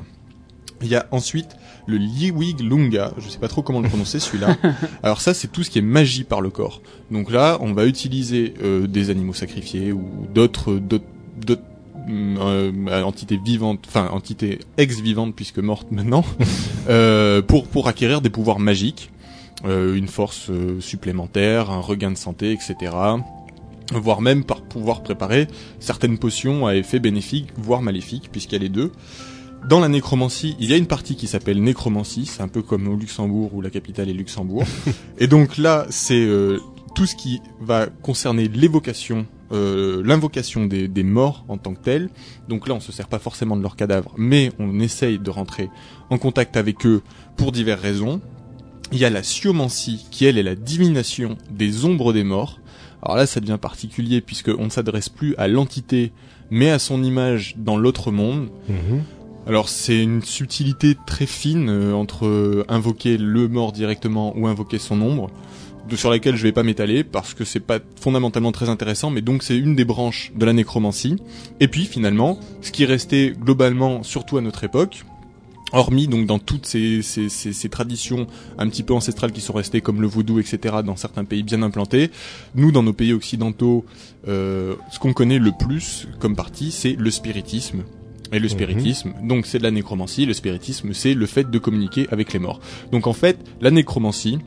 Il 0.81 0.87
y 0.89 0.95
a 0.95 1.07
ensuite 1.11 1.55
le 1.87 1.97
Liwig 1.97 2.59
Lunga, 2.61 3.13
je 3.17 3.29
sais 3.29 3.37
pas 3.37 3.47
trop 3.47 3.61
comment 3.61 3.79
le 3.79 3.87
prononcer 3.87 4.19
celui-là. 4.19 4.57
Alors 5.03 5.21
ça 5.21 5.33
c'est 5.33 5.47
tout 5.51 5.63
ce 5.63 5.69
qui 5.69 5.79
est 5.79 5.83
magie 5.83 6.23
par 6.25 6.41
le 6.41 6.49
corps. 6.49 6.81
Donc 7.11 7.31
là 7.31 7.57
on 7.61 7.73
va 7.73 7.85
utiliser 7.85 8.53
euh, 8.63 8.87
des 8.87 9.09
animaux 9.09 9.33
sacrifiés 9.33 9.91
ou 9.93 10.27
d'autres 10.33 10.73
d'autres 10.75 11.61
euh, 12.09 13.03
entités 13.03 13.39
vivantes, 13.43 13.83
enfin 13.87 14.09
entités 14.11 14.59
ex-vivantes 14.77 15.35
puisque 15.35 15.59
mortes 15.59 15.91
maintenant, 15.91 16.23
euh, 16.89 17.41
pour 17.41 17.67
pour 17.67 17.87
acquérir 17.87 18.21
des 18.21 18.29
pouvoirs 18.29 18.59
magiques, 18.59 19.11
euh, 19.65 19.95
une 19.95 20.07
force 20.07 20.49
euh, 20.49 20.79
supplémentaire, 20.81 21.71
un 21.71 21.79
regain 21.79 22.11
de 22.11 22.17
santé, 22.17 22.51
etc. 22.51 22.95
Voire 23.93 24.21
même 24.21 24.43
par 24.43 24.61
pouvoir 24.61 25.01
préparer 25.01 25.47
certaines 25.79 26.17
potions 26.17 26.67
à 26.67 26.75
effet 26.75 26.99
bénéfique, 26.99 27.47
voire 27.57 27.81
maléfique, 27.81 28.29
puisqu'il 28.31 28.53
y 28.53 28.57
a 28.57 28.61
les 28.61 28.69
deux. 28.69 28.91
Dans 29.67 29.79
la 29.79 29.87
nécromancie, 29.87 30.55
il 30.59 30.69
y 30.69 30.73
a 30.73 30.77
une 30.77 30.85
partie 30.85 31.15
qui 31.15 31.25
s'appelle 31.25 31.63
nécromancie, 31.63 32.27
c'est 32.27 32.43
un 32.43 32.47
peu 32.47 32.61
comme 32.61 32.87
au 32.87 32.95
Luxembourg 32.95 33.55
où 33.55 33.61
la 33.61 33.71
capitale 33.71 34.09
est 34.09 34.13
Luxembourg. 34.13 34.63
et 35.17 35.27
donc 35.27 35.57
là, 35.57 35.87
c'est 35.89 36.21
euh, 36.21 36.59
tout 36.93 37.07
ce 37.07 37.15
qui 37.15 37.41
va 37.59 37.87
concerner 37.87 38.47
l'évocation, 38.47 39.25
euh, 39.51 40.01
l'invocation 40.03 40.65
des, 40.65 40.87
des 40.87 41.03
morts 41.03 41.45
en 41.47 41.57
tant 41.57 41.73
que 41.73 41.81
tels. 41.81 42.09
Donc 42.49 42.67
là, 42.67 42.73
on 42.73 42.79
se 42.79 42.91
sert 42.91 43.07
pas 43.07 43.19
forcément 43.19 43.55
de 43.55 43.61
leurs 43.61 43.75
cadavres, 43.75 44.13
mais 44.17 44.51
on 44.59 44.79
essaye 44.79 45.19
de 45.19 45.29
rentrer 45.29 45.69
en 46.09 46.17
contact 46.17 46.57
avec 46.57 46.85
eux 46.85 47.01
pour 47.37 47.51
diverses 47.51 47.81
raisons. 47.81 48.21
Il 48.91 48.99
y 48.99 49.05
a 49.05 49.09
la 49.09 49.23
sciomancie, 49.23 50.05
qui 50.11 50.25
elle 50.25 50.37
est 50.37 50.43
la 50.43 50.55
divination 50.55 51.37
des 51.49 51.85
ombres 51.85 52.13
des 52.13 52.23
morts. 52.23 52.59
Alors 53.01 53.17
là, 53.17 53.25
ça 53.25 53.39
devient 53.39 53.59
particulier 53.61 54.21
puisque 54.21 54.51
on 54.57 54.65
ne 54.65 54.69
s'adresse 54.69 55.09
plus 55.09 55.35
à 55.37 55.47
l'entité, 55.47 56.11
mais 56.49 56.69
à 56.69 56.79
son 56.79 57.03
image 57.03 57.55
dans 57.57 57.77
l'autre 57.77 58.11
monde. 58.11 58.49
Mhm. 58.69 59.03
Alors 59.47 59.69
c'est 59.69 60.01
une 60.01 60.23
subtilité 60.23 60.97
très 61.05 61.27
fine 61.27 61.69
euh, 61.69 61.93
entre 61.93 62.25
euh, 62.25 62.65
invoquer 62.67 63.17
le 63.17 63.47
mort 63.47 63.71
directement 63.71 64.33
ou 64.35 64.47
invoquer 64.47 64.79
son 64.79 65.01
ombre, 65.01 65.29
de, 65.89 65.95
sur 65.95 66.09
laquelle 66.09 66.35
je 66.35 66.43
vais 66.43 66.51
pas 66.51 66.63
m'étaler 66.63 67.03
parce 67.03 67.33
que 67.33 67.43
c'est 67.43 67.59
pas 67.59 67.79
fondamentalement 67.99 68.51
très 68.51 68.69
intéressant, 68.69 69.09
mais 69.09 69.21
donc 69.21 69.43
c'est 69.43 69.57
une 69.57 69.75
des 69.75 69.85
branches 69.85 70.31
de 70.35 70.45
la 70.45 70.53
nécromancie. 70.53 71.17
Et 71.59 71.67
puis 71.67 71.85
finalement, 71.85 72.39
ce 72.61 72.71
qui 72.71 72.83
est 72.83 72.87
resté 72.87 73.33
globalement, 73.39 74.03
surtout 74.03 74.37
à 74.37 74.41
notre 74.41 74.63
époque, 74.63 75.03
hormis 75.71 76.07
donc 76.07 76.25
dans 76.25 76.39
toutes 76.39 76.65
ces, 76.65 77.01
ces, 77.01 77.29
ces, 77.29 77.53
ces 77.53 77.69
traditions 77.69 78.27
un 78.57 78.69
petit 78.69 78.83
peu 78.83 78.93
ancestrales 78.93 79.31
qui 79.31 79.41
sont 79.41 79.53
restées 79.53 79.81
comme 79.81 80.01
le 80.01 80.07
vaudou, 80.07 80.39
etc., 80.39 80.77
dans 80.83 80.95
certains 80.95 81.25
pays 81.25 81.43
bien 81.43 81.61
implantés, 81.61 82.11
nous 82.55 82.71
dans 82.71 82.83
nos 82.83 82.93
pays 82.93 83.13
occidentaux, 83.13 83.85
euh, 84.27 84.75
ce 84.91 84.99
qu'on 84.99 85.13
connaît 85.13 85.39
le 85.39 85.51
plus 85.51 86.07
comme 86.19 86.35
partie, 86.35 86.71
c'est 86.71 86.93
le 86.93 87.11
spiritisme. 87.11 87.83
Et 88.31 88.39
le 88.39 88.49
spiritisme, 88.49 89.13
donc 89.23 89.45
c'est 89.45 89.59
de 89.59 89.63
la 89.63 89.71
nécromancie, 89.71 90.25
le 90.25 90.33
spiritisme 90.33 90.93
c'est 90.93 91.13
le 91.13 91.25
fait 91.27 91.49
de 91.49 91.59
communiquer 91.59 92.07
avec 92.09 92.33
les 92.33 92.39
morts. 92.39 92.59
Donc 92.91 93.05
en 93.05 93.13
fait, 93.13 93.37
la 93.61 93.69
nécromancie, 93.69 94.39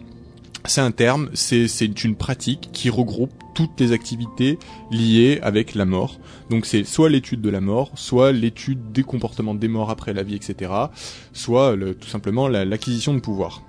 c'est 0.64 0.80
un 0.80 0.90
terme, 0.90 1.30
c'est 1.34 2.04
une 2.04 2.16
pratique 2.16 2.70
qui 2.72 2.90
regroupe 2.90 3.32
toutes 3.54 3.78
les 3.80 3.92
activités 3.92 4.58
liées 4.90 5.38
avec 5.42 5.74
la 5.74 5.84
mort. 5.84 6.18
Donc 6.50 6.66
c'est 6.66 6.84
soit 6.84 7.08
l'étude 7.08 7.40
de 7.40 7.48
la 7.50 7.60
mort, 7.60 7.90
soit 7.94 8.32
l'étude 8.32 8.92
des 8.92 9.02
comportements 9.02 9.54
des 9.54 9.68
morts 9.68 9.90
après 9.90 10.12
la 10.12 10.22
vie, 10.22 10.34
etc. 10.34 10.70
Soit 11.32 11.74
le- 11.76 11.94
tout 11.94 12.08
simplement 12.08 12.48
la- 12.48 12.64
l'acquisition 12.64 13.14
de 13.14 13.20
pouvoir. 13.20 13.62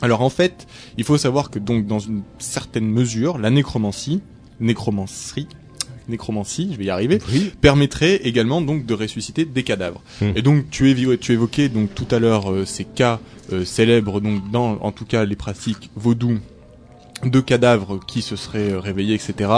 Alors 0.00 0.22
en 0.22 0.30
fait, 0.30 0.66
il 0.98 1.04
faut 1.04 1.18
savoir 1.18 1.50
que 1.50 1.58
donc 1.58 1.86
dans 1.86 1.98
une 2.00 2.22
certaine 2.38 2.86
mesure, 2.86 3.38
la 3.38 3.50
nécromancie, 3.50 4.20
nécromancie, 4.60 5.46
nécromancie, 6.12 6.68
je 6.72 6.78
vais 6.78 6.84
y 6.84 6.90
arriver, 6.90 7.18
Oui. 7.32 7.50
permettrait 7.60 8.16
également 8.24 8.60
donc 8.60 8.86
de 8.86 8.94
ressusciter 8.94 9.44
des 9.44 9.64
cadavres. 9.64 10.00
Hmm. 10.20 10.30
Et 10.36 10.42
donc 10.42 10.70
tu, 10.70 10.88
évoquais 10.90 11.68
donc 11.68 11.92
tout 11.94 12.06
à 12.12 12.20
l'heure 12.20 12.52
euh, 12.52 12.64
ces 12.64 12.84
cas 12.84 13.18
euh, 13.52 13.64
célèbres 13.64 14.20
donc 14.20 14.48
dans 14.52 14.78
en 14.80 14.92
tout 14.92 15.04
cas 15.04 15.24
les 15.24 15.34
pratiques 15.36 15.90
vaudou 15.96 16.38
de 17.24 17.40
cadavres 17.40 17.98
qui 18.06 18.22
se 18.22 18.36
seraient 18.36 18.72
euh, 18.72 18.80
réveillés 18.80 19.14
etc. 19.14 19.50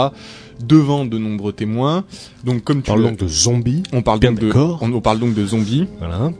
devant 0.59 1.05
de 1.05 1.17
nombreux 1.17 1.53
témoins. 1.53 2.03
Donc 2.43 2.63
comme 2.63 2.81
tu 2.81 2.87
Parlons 2.87 3.11
l'as- 3.11 3.15
de 3.23 3.27
zombies. 3.27 3.83
on 3.93 4.01
parle 4.01 4.19
bien 4.19 4.31
donc 4.31 4.39
de 4.41 4.51
on, 4.55 4.93
on 4.93 5.01
parle 5.01 5.19
donc 5.19 5.33
de 5.33 5.45
zombies. 5.45 5.87
Voilà. 5.99 6.31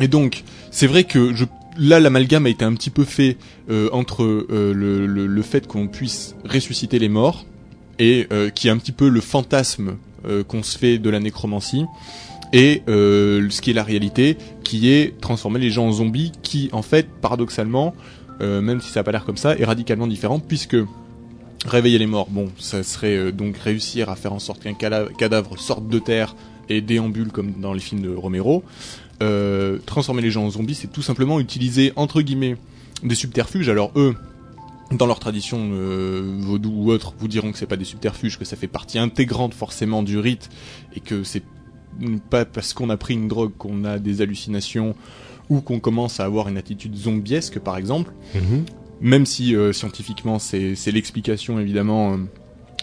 Et 0.00 0.08
donc, 0.08 0.44
c'est 0.70 0.86
vrai 0.86 1.04
que 1.04 1.34
je, 1.34 1.46
là, 1.78 1.98
l'amalgame 2.00 2.44
a 2.44 2.50
été 2.50 2.66
un 2.66 2.74
petit 2.74 2.90
peu 2.90 3.04
fait 3.04 3.38
euh, 3.70 3.88
entre 3.92 4.24
euh, 4.24 4.74
le, 4.74 5.06
le, 5.06 5.26
le 5.26 5.42
fait 5.42 5.66
qu'on 5.66 5.86
puisse 5.88 6.34
ressusciter 6.44 6.98
les 6.98 7.08
morts 7.08 7.46
et 7.98 8.26
euh, 8.32 8.50
qui 8.50 8.68
est 8.68 8.70
un 8.70 8.78
petit 8.78 8.92
peu 8.92 9.08
le 9.08 9.20
fantasme 9.20 9.96
euh, 10.26 10.44
qu'on 10.44 10.62
se 10.62 10.76
fait 10.78 10.98
de 10.98 11.10
la 11.10 11.20
nécromancie 11.20 11.84
et 12.52 12.82
euh, 12.88 13.48
ce 13.50 13.60
qui 13.60 13.70
est 13.70 13.74
la 13.74 13.82
réalité, 13.82 14.36
qui 14.62 14.90
est 14.90 15.20
transformer 15.20 15.58
les 15.58 15.70
gens 15.70 15.86
en 15.86 15.92
zombies, 15.92 16.32
qui 16.42 16.68
en 16.72 16.82
fait, 16.82 17.08
paradoxalement, 17.20 17.94
même 18.38 18.82
si 18.82 18.90
ça 18.90 19.00
a 19.00 19.02
pas 19.02 19.12
l'air 19.12 19.24
comme 19.24 19.38
ça, 19.38 19.56
est 19.56 19.64
radicalement 19.64 20.06
différent 20.06 20.38
puisque 20.38 20.76
réveiller 21.64 21.98
les 21.98 22.06
morts, 22.06 22.28
bon, 22.30 22.50
ça 22.58 22.82
serait 22.82 23.32
donc 23.32 23.56
réussir 23.56 24.10
à 24.10 24.16
faire 24.16 24.34
en 24.34 24.38
sorte 24.38 24.62
qu'un 24.62 24.74
cadavre 24.74 25.58
sorte 25.58 25.88
de 25.88 25.98
terre 25.98 26.36
et 26.68 26.80
déambule 26.80 27.28
comme 27.28 27.52
dans 27.52 27.72
les 27.72 27.80
films 27.80 28.02
de 28.02 28.14
Romero. 28.14 28.62
Euh, 29.22 29.78
transformer 29.86 30.20
les 30.20 30.30
gens 30.30 30.44
en 30.44 30.50
zombies, 30.50 30.74
c'est 30.74 30.92
tout 30.92 31.02
simplement 31.02 31.40
utiliser 31.40 31.92
entre 31.96 32.20
guillemets 32.20 32.56
des 33.02 33.14
subterfuges. 33.14 33.68
Alors 33.68 33.92
eux, 33.96 34.14
dans 34.92 35.06
leur 35.06 35.18
tradition 35.18 35.58
euh, 35.72 36.36
vaudou 36.38 36.72
ou 36.74 36.90
autre, 36.92 37.14
vous 37.18 37.28
diront 37.28 37.52
que 37.52 37.58
c'est 37.58 37.66
pas 37.66 37.76
des 37.76 37.84
subterfuges, 37.84 38.38
que 38.38 38.44
ça 38.44 38.56
fait 38.56 38.68
partie 38.68 38.98
intégrante 38.98 39.52
forcément 39.54 40.02
du 40.02 40.18
rite 40.18 40.48
et 40.94 41.00
que 41.00 41.24
c'est 41.24 41.42
pas 42.30 42.44
parce 42.44 42.72
qu'on 42.74 42.90
a 42.90 42.96
pris 42.96 43.14
une 43.14 43.26
drogue 43.26 43.52
qu'on 43.56 43.84
a 43.84 43.98
des 43.98 44.20
hallucinations 44.20 44.94
ou 45.48 45.60
qu'on 45.60 45.80
commence 45.80 46.20
à 46.20 46.24
avoir 46.24 46.48
une 46.48 46.58
attitude 46.58 46.94
zombiesque 46.94 47.58
par 47.58 47.76
exemple 47.78 48.12
Mhm. 48.34 48.64
même 49.00 49.26
si 49.26 49.56
euh, 49.56 49.72
scientifiquement 49.72 50.38
c'est 50.38 50.74
c'est 50.74 50.90
l'explication 50.90 51.58
évidemment 51.58 52.12
euh, 52.14 52.16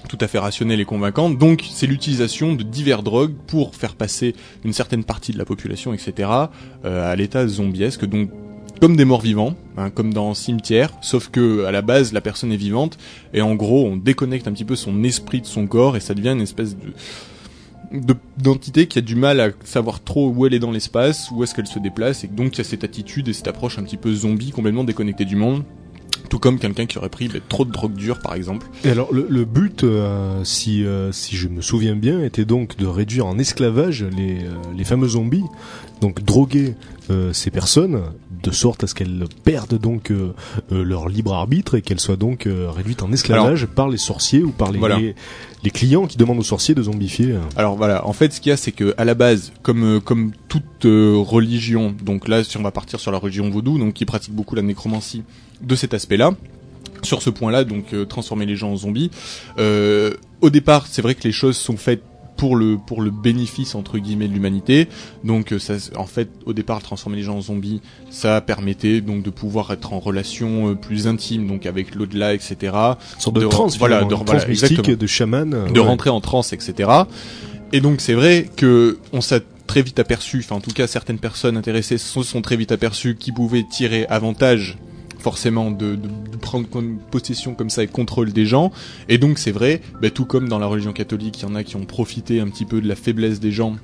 tout 0.10 0.18
à 0.20 0.28
fait 0.28 0.40
rationnelle 0.40 0.82
et 0.82 0.86
convaincante. 0.86 1.38
Donc 1.38 1.64
c'est 1.72 1.88
l'utilisation 1.88 2.54
de 2.56 2.64
divers 2.64 3.04
drogues 3.04 3.34
pour 3.48 3.76
faire 3.76 3.96
passer 3.96 4.36
une 4.66 4.74
certaine 4.74 5.04
partie 5.04 5.32
de 5.32 5.38
la 5.38 5.46
population, 5.46 5.94
etc., 5.94 6.30
euh, 6.84 7.12
à 7.12 7.16
l'état 7.16 7.48
zombiesque. 7.48 8.06
Donc 8.06 8.30
comme 8.82 8.96
des 8.96 9.06
morts 9.06 9.22
vivants, 9.22 9.56
hein, 9.78 9.90
comme 9.90 10.14
dans 10.14 10.34
Cimetière, 10.34 10.94
sauf 11.02 11.30
que 11.30 11.66
à 11.66 11.72
la 11.72 11.82
base 11.82 12.12
la 12.14 12.22
personne 12.22 12.52
est 12.52 12.58
vivante 12.58 12.98
et 13.34 13.42
en 13.42 13.56
gros 13.56 13.86
on 13.88 13.96
déconnecte 13.96 14.48
un 14.48 14.52
petit 14.52 14.66
peu 14.66 14.76
son 14.76 15.04
esprit 15.04 15.42
de 15.42 15.46
son 15.46 15.68
corps 15.68 15.96
et 15.96 16.00
ça 16.00 16.14
devient 16.14 16.32
une 16.32 16.42
espèce 16.42 16.76
de 16.76 16.94
de- 17.94 18.16
d'entité 18.42 18.88
qui 18.88 18.98
a 18.98 19.02
du 19.02 19.16
mal 19.16 19.40
à 19.40 19.50
savoir 19.64 20.04
trop 20.04 20.28
où 20.30 20.48
elle 20.48 20.54
est 20.56 20.60
dans 20.60 20.72
l'espace, 20.72 21.30
où 21.32 21.44
est-ce 21.44 21.54
qu'elle 21.54 21.68
se 21.68 21.78
déplace, 21.80 22.24
et 22.24 22.28
donc 22.28 22.56
il 22.56 22.58
y 22.58 22.62
a 22.62 22.64
cette 22.64 22.84
attitude 22.84 23.28
et 23.28 23.34
cette 23.34 23.48
approche 23.48 23.78
un 23.78 23.84
petit 23.84 23.98
peu 23.98 24.14
zombie, 24.14 24.50
complètement 24.52 24.84
déconnectée 24.84 25.26
du 25.26 25.36
monde, 25.36 25.64
tout 26.30 26.40
comme 26.40 26.58
quelqu'un 26.58 26.88
qui 26.88 26.98
aurait 26.98 27.10
pris 27.10 27.28
bah, 27.28 27.38
trop 27.50 27.66
de 27.66 27.72
drogue 27.72 27.94
dure 27.94 28.20
par 28.20 28.34
exemple. 28.34 28.66
Et 28.84 28.90
alors 28.90 29.14
le, 29.14 29.46
but, 29.46 29.84
euh, 29.84 30.44
si 30.44 30.84
euh, 30.84 31.12
si 31.12 31.36
je 31.36 31.48
me 31.48 31.62
souviens 31.62 31.96
bien, 31.96 32.24
était 32.24 32.46
donc 32.46 32.78
de 32.78 32.88
réduire 32.88 33.28
en 33.28 33.38
esclavage 33.38 34.04
les 34.04 34.40
euh, 34.40 34.54
les 34.76 34.84
fameux 34.86 35.10
zombies, 35.10 35.44
donc 36.04 36.22
droguer 36.22 36.76
euh, 37.10 37.32
ces 37.32 37.50
personnes 37.50 38.02
de 38.44 38.52
sorte 38.52 38.84
à 38.84 38.88
ce 38.88 38.94
qu'elles 38.94 39.24
perdent 39.46 39.80
donc 39.80 40.12
euh, 40.12 40.34
euh, 40.74 40.84
leur 40.84 41.08
libre 41.08 41.34
arbitre 41.34 41.76
et 41.76 41.82
qu'elles 41.82 42.02
soient 42.02 42.18
donc 42.18 42.46
réduites 42.46 43.04
en 43.04 43.12
esclavage 43.14 43.66
par 43.68 43.88
les 43.88 43.98
sorciers 43.98 44.44
ou 44.44 44.52
par 44.52 44.72
les, 44.72 44.80
Voilà. 44.80 44.98
les 44.98 45.16
les 45.64 45.72
clients 45.72 46.08
qui 46.08 46.18
demandent 46.18 46.40
aux 46.40 46.44
sorciers 46.44 46.76
de 46.76 46.84
zombifier. 46.84 47.36
Alors 47.56 47.78
voilà, 47.78 48.06
en 48.06 48.12
fait 48.12 48.34
ce 48.34 48.42
qu'il 48.42 48.50
y 48.50 48.54
a 48.54 48.58
c'est 48.58 48.74
que 48.74 48.94
à 48.98 49.06
la 49.06 49.14
base, 49.14 49.54
comme 49.62 50.02
comme 50.02 50.34
toute 50.50 50.84
religion, 50.84 51.96
donc 52.04 52.28
là 52.28 52.44
si 52.44 52.58
on 52.58 52.64
va 52.64 52.72
partir 52.72 53.00
sur 53.00 53.12
la 53.14 53.18
religion 53.18 53.50
vaudou, 53.50 53.78
donc 53.80 53.94
qui 53.94 54.04
pratique 54.04 54.34
beaucoup 54.34 54.56
la 54.56 54.62
nécromancie 54.62 55.24
de 55.62 55.76
cet 55.76 55.94
aspect-là, 55.94 56.32
sur 57.02 57.22
ce 57.22 57.30
point-là, 57.30 57.64
donc 57.64 57.96
transformer 58.10 58.46
les 58.46 58.58
gens 58.58 58.72
en 58.72 58.76
zombies. 58.76 59.10
Au 59.58 60.50
départ, 60.50 60.88
c'est 60.88 61.02
vrai 61.02 61.16
que 61.16 61.24
les 61.24 61.32
choses 61.32 61.56
sont 61.56 61.78
faites 61.78 62.04
pour 62.38 62.56
le 62.56 62.78
pour 62.78 63.02
le 63.02 63.12
bénéfice 63.12 63.76
entre 63.76 63.98
guillemets 63.98 64.28
de 64.28 64.34
l'humanité. 64.34 64.88
Donc 65.24 65.52
euh, 65.54 65.60
ça, 65.60 65.76
en 65.96 66.06
fait, 66.06 66.30
au 66.46 66.54
départ, 66.54 66.82
transformer 66.82 67.18
les 67.18 67.24
gens 67.24 67.38
en 67.38 67.42
zombies, 67.42 67.82
ça 68.10 68.42
permettait 68.42 69.02
donc 69.02 69.24
de 69.24 69.30
pouvoir 69.30 69.72
être 69.72 69.94
en 69.94 70.00
relation 70.00 70.70
euh, 70.72 70.76
plus 70.76 71.08
intime, 71.08 71.48
donc 71.48 71.66
avec 71.66 71.96
l'au-delà, 71.96 72.34
etc. 72.34 72.56
Une 72.62 72.96
sorte 73.20 73.36
de, 73.36 73.42
De- 73.42 73.48
transe, 73.48 73.78
voilà, 73.78 74.04
de- 74.04 74.16
voilà, 74.16 74.46
mystique, 74.48 74.90
de 74.92 75.08
chaman. 75.08 75.54
euh, 75.54 75.70
de 75.70 75.80
ouais. 75.80 75.86
rentrer 75.86 76.10
en 76.10 76.22
transe, 76.22 76.54
etc. 76.54 76.90
Et 77.72 77.82
donc 77.82 78.02
c'est 78.02 78.14
vrai 78.14 78.50
que 78.56 78.98
on 79.14 79.22
s'est 79.22 79.42
très 79.68 79.82
vite 79.82 79.98
aperçu, 80.00 80.40
enfin 80.40 80.56
en 80.56 80.60
tout 80.62 80.72
cas 80.72 80.88
certaines 80.88 81.18
personnes 81.20 81.58
intéressées 81.58 81.98
se 81.98 82.22
sont 82.24 82.42
très 82.42 82.56
vite 82.58 82.72
aperçues 82.72 83.16
qu'ils 83.16 83.34
pouvaient 83.34 83.64
tirer 83.72 84.06
avantage 84.08 84.78
forcément 85.24 85.72
de, 85.72 85.96
de- 85.96 86.08
de 86.32 86.38
prendre 86.38 86.68
possession 87.10 87.56
comme 87.56 87.70
ça 87.70 87.82
et 87.82 87.88
contrôle 87.88 88.32
des 88.34 88.46
gens. 88.46 88.72
Et 89.10 89.18
donc 89.18 89.40
c'est 89.40 89.52
vrai, 89.52 89.82
bah, 90.02 90.10
tout 90.12 90.26
comme 90.26 90.50
dans 90.50 90.60
la 90.60 90.68
religion 90.68 90.92
catholique, 90.94 91.40
il 91.40 91.44
y 91.44 91.46
en 91.46 91.56
a 91.56 91.64
qui 91.64 91.78
ont 91.78 91.86
profité 91.86 92.40
un 92.42 92.48
petit 92.50 92.66
peu 92.66 92.82
de 92.82 92.88
la 92.88 92.96
faiblesse 92.96 93.40
des 93.40 93.52
gens 93.52 93.78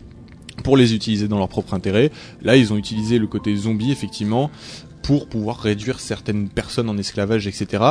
pour 0.63 0.75
les 0.75 0.93
utiliser 0.93 1.29
dans 1.29 1.37
leur 1.39 1.47
propre 1.47 1.73
intérêt. 1.73 2.11
Là, 2.41 2.57
ils 2.57 2.73
ont 2.73 2.77
utilisé 2.77 3.17
le 3.17 3.27
côté 3.27 3.55
zombie, 3.55 3.91
effectivement, 3.93 4.51
pour 5.03 5.29
pouvoir 5.29 5.57
réduire 5.61 6.01
certaines 6.01 6.49
personnes 6.49 6.89
en 6.89 6.97
esclavage, 6.97 7.47
etc. 7.47 7.83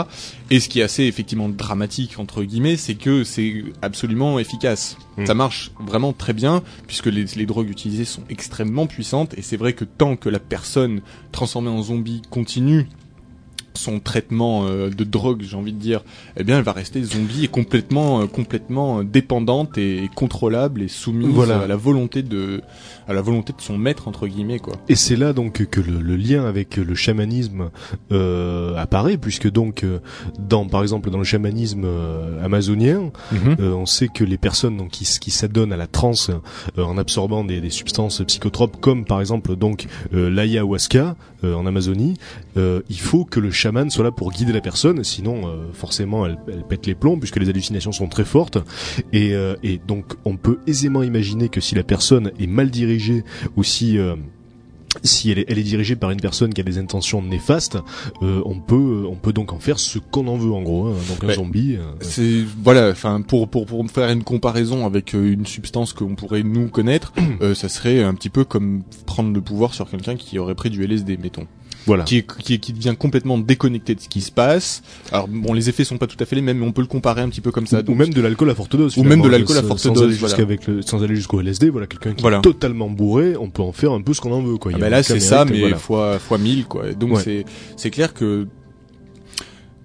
Et 0.50 0.60
ce 0.60 0.68
qui 0.68 0.80
est 0.80 0.82
assez, 0.82 1.04
effectivement, 1.04 1.48
dramatique, 1.48 2.18
entre 2.18 2.42
guillemets, 2.44 2.76
c'est 2.76 2.94
que 2.94 3.24
c'est 3.24 3.64
absolument 3.80 4.38
efficace. 4.38 4.98
Mm. 5.16 5.24
Ça 5.26 5.32
marche 5.34 5.70
vraiment 5.80 6.12
très 6.12 6.34
bien, 6.34 6.62
puisque 6.86 7.06
les, 7.06 7.24
les 7.24 7.46
drogues 7.46 7.70
utilisées 7.70 8.04
sont 8.04 8.22
extrêmement 8.28 8.86
puissantes, 8.86 9.32
et 9.38 9.42
c'est 9.42 9.56
vrai 9.56 9.72
que 9.72 9.84
tant 9.86 10.16
que 10.16 10.28
la 10.28 10.38
personne 10.38 11.00
transformée 11.32 11.70
en 11.70 11.82
zombie 11.82 12.20
continue 12.28 12.86
son 13.78 14.00
traitement 14.00 14.66
euh, 14.66 14.90
de 14.90 15.04
drogue, 15.04 15.42
j'ai 15.42 15.56
envie 15.56 15.72
de 15.72 15.78
dire, 15.78 16.02
eh 16.36 16.44
bien, 16.44 16.58
elle 16.58 16.64
va 16.64 16.72
rester 16.72 17.02
zombie 17.02 17.44
et 17.44 17.48
complètement, 17.48 18.20
euh, 18.22 18.26
complètement 18.26 19.02
dépendante 19.04 19.78
et, 19.78 20.10
contrôlable 20.14 20.82
et 20.82 20.88
soumise 20.88 21.28
Voilà. 21.28 21.60
à 21.60 21.66
la 21.66 21.76
volonté 21.76 22.22
de, 22.22 22.60
à 23.06 23.14
la 23.14 23.20
volonté 23.22 23.52
de 23.52 23.60
son 23.60 23.78
maître 23.78 24.08
entre 24.08 24.26
guillemets, 24.26 24.58
quoi. 24.58 24.74
Et 24.88 24.96
c'est 24.96 25.16
là 25.16 25.32
donc 25.32 25.64
que 25.66 25.80
le, 25.80 26.00
le 26.00 26.16
lien 26.16 26.44
avec 26.44 26.76
le 26.76 26.94
chamanisme 26.94 27.70
euh, 28.12 28.74
apparaît, 28.76 29.16
puisque 29.16 29.50
donc 29.50 29.84
euh, 29.84 30.00
dans 30.38 30.66
par 30.66 30.82
exemple 30.82 31.10
dans 31.10 31.18
le 31.18 31.24
chamanisme 31.24 31.84
euh, 31.84 32.44
amazonien, 32.44 33.10
euh, 33.60 33.72
on 33.72 33.86
sait 33.86 34.08
que 34.08 34.24
les 34.24 34.38
personnes 34.38 34.76
donc 34.76 34.90
qui, 34.90 35.30
s'adonnent 35.30 35.72
à 35.72 35.76
la 35.76 35.86
transe 35.86 36.30
euh, 36.78 36.82
en 36.82 36.98
absorbant 36.98 37.44
des, 37.44 37.60
des 37.60 37.70
substances 37.70 38.22
psychotropes, 38.26 38.80
comme 38.80 39.04
par 39.04 39.20
exemple 39.20 39.54
donc 39.56 39.86
euh, 40.14 40.30
l'ayahuasca 40.30 41.16
euh, 41.44 41.54
en 41.54 41.66
Amazonie, 41.66 42.14
euh, 42.56 42.80
il 42.88 42.98
faut 42.98 43.24
que 43.24 43.38
le 43.40 43.50
chaman 43.68 43.90
soit 43.90 44.04
là 44.04 44.10
pour 44.10 44.32
guider 44.32 44.52
la 44.52 44.60
personne, 44.62 45.04
sinon 45.04 45.46
euh, 45.46 45.56
forcément 45.74 46.24
elle, 46.26 46.38
elle 46.48 46.64
pète 46.66 46.86
les 46.86 46.94
plombs 46.94 47.18
puisque 47.18 47.36
les 47.36 47.48
hallucinations 47.50 47.92
sont 47.92 48.08
très 48.08 48.24
fortes. 48.24 48.58
Et, 49.12 49.34
euh, 49.34 49.56
et 49.62 49.78
donc 49.86 50.14
on 50.24 50.36
peut 50.36 50.58
aisément 50.66 51.02
imaginer 51.02 51.48
que 51.50 51.60
si 51.60 51.74
la 51.74 51.82
personne 51.82 52.32
est 52.40 52.46
mal 52.46 52.70
dirigée 52.70 53.24
ou 53.56 53.62
si 53.62 53.98
euh, 53.98 54.16
si 55.04 55.30
elle 55.30 55.40
est, 55.40 55.44
elle 55.48 55.58
est 55.58 55.62
dirigée 55.64 55.96
par 55.96 56.10
une 56.10 56.20
personne 56.20 56.52
qui 56.52 56.60
a 56.62 56.64
des 56.64 56.78
intentions 56.78 57.22
néfastes, 57.22 57.78
euh, 58.22 58.40
on 58.46 58.58
peut 58.58 59.04
on 59.08 59.16
peut 59.16 59.34
donc 59.34 59.52
en 59.52 59.58
faire 59.58 59.78
ce 59.78 59.98
qu'on 59.98 60.26
en 60.28 60.36
veut 60.38 60.50
en 60.52 60.62
gros. 60.62 60.86
hein. 60.88 60.94
Donc 61.10 61.22
un 61.22 61.26
Ouais. 61.28 61.34
zombie. 61.34 61.76
euh, 61.76 61.82
C'est 62.00 62.42
voilà, 62.64 62.90
enfin 62.90 63.20
pour 63.20 63.48
pour 63.48 63.66
pour 63.66 63.86
faire 63.90 64.08
une 64.10 64.24
comparaison 64.24 64.86
avec 64.86 65.12
une 65.12 65.44
substance 65.46 65.92
qu'on 65.92 66.14
pourrait 66.14 66.42
nous 66.42 66.68
connaître, 66.68 67.12
euh, 67.42 67.54
ça 67.54 67.68
serait 67.68 68.02
un 68.02 68.14
petit 68.14 68.30
peu 68.30 68.44
comme 68.44 68.82
prendre 69.04 69.32
le 69.32 69.40
pouvoir 69.42 69.74
sur 69.74 69.88
quelqu'un 69.90 70.16
qui 70.16 70.38
aurait 70.38 70.54
pris 70.54 70.70
du 70.70 70.82
LSD, 70.82 71.18
mettons, 71.18 71.46
voilà. 71.86 72.04
qui 72.04 72.22
qui 72.42 72.58
qui 72.60 72.72
devient 72.72 72.94
complètement 72.98 73.38
déconnecté 73.38 73.94
de 73.94 74.00
ce 74.00 74.08
qui 74.08 74.20
se 74.20 74.30
passe. 74.30 74.82
Alors 75.12 75.28
bon, 75.28 75.52
les 75.52 75.68
effets 75.68 75.84
sont 75.84 75.98
pas 75.98 76.06
tout 76.06 76.16
à 76.20 76.24
fait 76.26 76.36
les 76.36 76.42
mêmes, 76.42 76.58
mais 76.58 76.66
on 76.66 76.72
peut 76.72 76.80
le 76.82 76.86
comparer 76.88 77.20
un 77.22 77.28
petit 77.28 77.40
peu 77.40 77.50
comme 77.50 77.66
ça. 77.66 77.78
ou 77.80 77.82
Donc, 77.82 77.96
même 77.96 78.12
de 78.12 78.20
l'alcool 78.20 78.50
à 78.50 78.54
forte 78.54 78.76
dose. 78.76 78.96
Ou 78.98 79.02
même 79.04 79.22
de 79.22 79.28
l'alcool 79.28 79.56
à 79.58 79.62
forte 79.62 79.80
sans 79.80 79.92
dose, 79.92 80.02
aller 80.04 80.14
voilà. 80.14 80.56
le- 80.66 80.82
sans 80.82 81.02
aller 81.02 81.16
jusqu'au 81.16 81.40
LSD, 81.40 81.70
voilà 81.70 81.86
quelqu'un 81.86 82.12
qui 82.14 82.22
Voilà. 82.22 82.38
est 82.38 82.42
totalement 82.42 82.88
bourré, 82.90 83.36
on 83.38 83.48
peut 83.50 83.62
en 83.62 83.72
faire 83.72 83.92
un 83.92 84.02
peu 84.02 84.14
ce 84.14 84.20
qu'on 84.20 84.32
en 84.32 84.42
veut 84.42 84.56
quoi. 84.58 84.72
Ah 84.74 84.78
bah 84.78 84.88
là 84.90 85.02
c'est 85.02 85.20
ça, 85.20 85.44
mais 85.44 85.70
fois 85.74 86.18
fois 86.18 86.38
mille 86.38 86.64
quoi. 86.66 86.88
Et 86.90 86.94
Donc 86.94 87.12
Ouais. 87.14 87.22
c'est 87.22 87.44
c'est 87.76 87.90
clair 87.90 88.12
que 88.14 88.46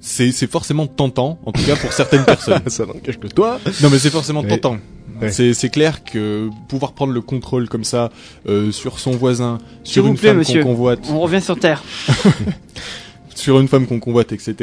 c'est 0.05 0.31
c'est 0.33 0.51
forcément 0.51 0.85
tentant, 0.85 1.39
en 1.45 1.51
tout 1.53 1.63
cas 1.63 1.75
pour 1.77 1.93
certaines 1.93 2.25
personnes. 2.33 2.61
ça 2.67 2.85
n'engage 2.85 3.17
que 3.19 3.27
toi. 3.27 3.59
Non 3.81 3.89
mais 3.89 3.97
c'est 3.99 4.09
forcément 4.09 4.43
tentant. 4.43 4.77
Ouais. 5.21 5.31
C'est 5.31 5.53
c'est 5.53 5.69
clair 5.69 6.03
que 6.03 6.49
pouvoir 6.67 6.91
prendre 6.91 7.13
le 7.13 7.21
contrôle 7.21 7.69
comme 7.69 7.83
ça 7.85 8.11
euh, 8.49 8.71
sur 8.71 8.99
son 8.99 9.11
voisin, 9.11 9.59
sur 9.83 10.05
une 10.07 10.15
plaît, 10.17 10.33
femme 10.33 10.43
qu'on 10.43 10.63
convoite, 10.63 10.99
On 11.09 11.19
revient 11.21 11.41
sur 11.41 11.57
Terre. 11.57 11.83
sur 13.35 13.59
une 13.59 13.67
femme 13.67 13.87
qu'on 13.87 13.99
convoite, 13.99 14.31
etc. 14.31 14.55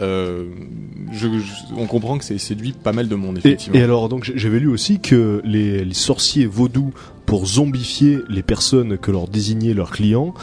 Euh, 0.00 0.44
je, 1.12 1.26
je- 1.26 1.74
on 1.76 1.86
comprend 1.86 2.18
que 2.18 2.24
c'est 2.24 2.38
séduit 2.38 2.72
pas 2.72 2.92
mal 2.92 3.08
de 3.08 3.14
monde 3.14 3.36
Et, 3.36 3.40
effectivement. 3.40 3.78
et 3.78 3.82
alors 3.82 4.08
donc 4.08 4.30
j'avais 4.34 4.60
lu 4.60 4.68
aussi 4.68 5.00
que 5.00 5.40
les, 5.44 5.84
les 5.84 5.94
sorciers 5.94 6.46
vaudous 6.46 6.92
pour 7.32 7.46
zombifier 7.46 8.18
les 8.28 8.42
personnes 8.42 8.98
que 8.98 9.10
leur 9.10 9.26
désignaient 9.26 9.72
leurs 9.72 9.90
clients 9.90 10.34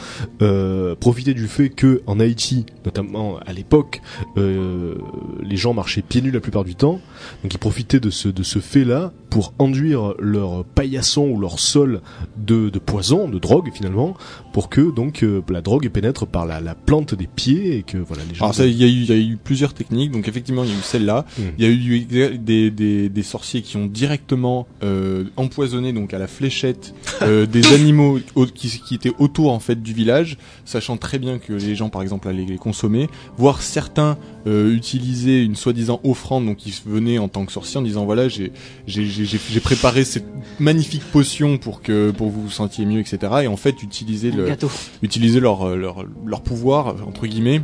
euh, 0.42 0.96
profitaient 0.96 1.34
du 1.34 1.46
fait 1.46 1.68
que 1.68 2.02
en 2.08 2.18
Haïti 2.18 2.66
notamment 2.84 3.38
à 3.46 3.52
l'époque 3.52 4.02
euh, 4.36 4.96
les 5.40 5.56
gens 5.56 5.72
marchaient 5.72 6.02
pieds 6.02 6.20
nus 6.20 6.32
la 6.32 6.40
plupart 6.40 6.64
du 6.64 6.74
temps 6.74 7.00
donc 7.44 7.54
ils 7.54 7.58
profitaient 7.58 8.00
de 8.00 8.10
ce 8.10 8.28
de 8.28 8.42
ce 8.42 8.58
fait 8.58 8.82
là 8.82 9.12
pour 9.30 9.54
enduire 9.60 10.14
leur 10.18 10.64
paillasson 10.64 11.28
ou 11.28 11.38
leur 11.38 11.60
sol 11.60 12.00
de, 12.36 12.70
de 12.70 12.78
poison 12.80 13.28
de 13.28 13.38
drogue 13.38 13.70
finalement 13.72 14.16
pour 14.52 14.68
que 14.68 14.92
donc 14.92 15.22
euh, 15.22 15.42
la 15.48 15.60
drogue 15.60 15.88
pénètre 15.88 16.26
par 16.26 16.46
la, 16.46 16.60
la 16.60 16.74
plante 16.74 17.14
des 17.14 17.26
pieds 17.26 17.76
et 17.76 17.82
que 17.82 17.98
voilà 17.98 18.22
les 18.28 18.34
gens 18.34 18.46
Alors 18.46 18.54
ça, 18.54 18.66
il 18.66 18.76
y 18.76 18.84
a 18.84 18.86
eu, 18.86 19.04
y 19.04 19.12
a 19.12 19.16
eu 19.16 19.36
plusieurs 19.42 19.74
techniques. 19.74 20.10
Donc 20.10 20.28
effectivement, 20.28 20.64
il 20.64 20.70
y 20.70 20.72
a 20.72 20.76
eu 20.76 20.82
celle-là. 20.82 21.24
Mm. 21.38 21.42
Il 21.58 21.64
y 21.64 21.68
a 21.68 21.70
eu 21.70 22.38
des, 22.38 22.70
des, 22.70 23.08
des 23.08 23.22
sorciers 23.22 23.62
qui 23.62 23.76
ont 23.76 23.86
directement 23.86 24.66
euh, 24.82 25.24
empoisonné 25.36 25.92
donc 25.92 26.14
à 26.14 26.18
la 26.18 26.26
fléchette 26.26 26.79
euh, 27.22 27.46
des 27.46 27.72
animaux 27.72 28.18
au- 28.34 28.46
qui, 28.46 28.68
qui 28.68 28.94
étaient 28.94 29.12
autour 29.18 29.52
en 29.52 29.60
fait 29.60 29.82
du 29.82 29.92
village, 29.92 30.36
sachant 30.64 30.96
très 30.96 31.18
bien 31.18 31.38
que 31.38 31.52
les 31.52 31.74
gens 31.74 31.88
par 31.88 32.02
exemple 32.02 32.28
allaient 32.28 32.44
les 32.46 32.58
consommer, 32.58 33.08
voire 33.36 33.62
certains 33.62 34.16
euh, 34.46 34.72
utilisaient 34.74 35.44
une 35.44 35.56
soi-disant 35.56 36.00
offrande, 36.04 36.46
donc 36.46 36.64
ils 36.66 36.74
venaient 36.86 37.18
en 37.18 37.28
tant 37.28 37.44
que 37.44 37.52
sorciers 37.52 37.78
en 37.78 37.82
disant 37.82 38.04
voilà 38.04 38.28
j'ai 38.28 38.52
j'ai 38.86 39.04
j'ai 39.04 39.24
j'ai- 39.24 39.40
j'ai 39.50 39.60
préparé 39.60 40.04
cette 40.04 40.26
magnifique 40.58 41.02
potion 41.12 41.58
pour 41.58 41.82
que 41.82 42.10
pour 42.10 42.28
vous 42.30 42.42
vous 42.42 42.50
sentiez 42.50 42.84
mieux, 42.86 43.00
etc. 43.00 43.18
Et 43.42 43.46
en 43.46 43.56
fait 43.56 43.82
utiliser 43.82 44.30
le 44.30 44.46
Gâteau. 44.46 44.70
utiliser 45.02 45.40
leur, 45.40 45.62
euh, 45.68 45.76
leur, 45.76 46.04
leur 46.26 46.40
pouvoir, 46.42 46.96
entre 47.06 47.26
guillemets, 47.26 47.60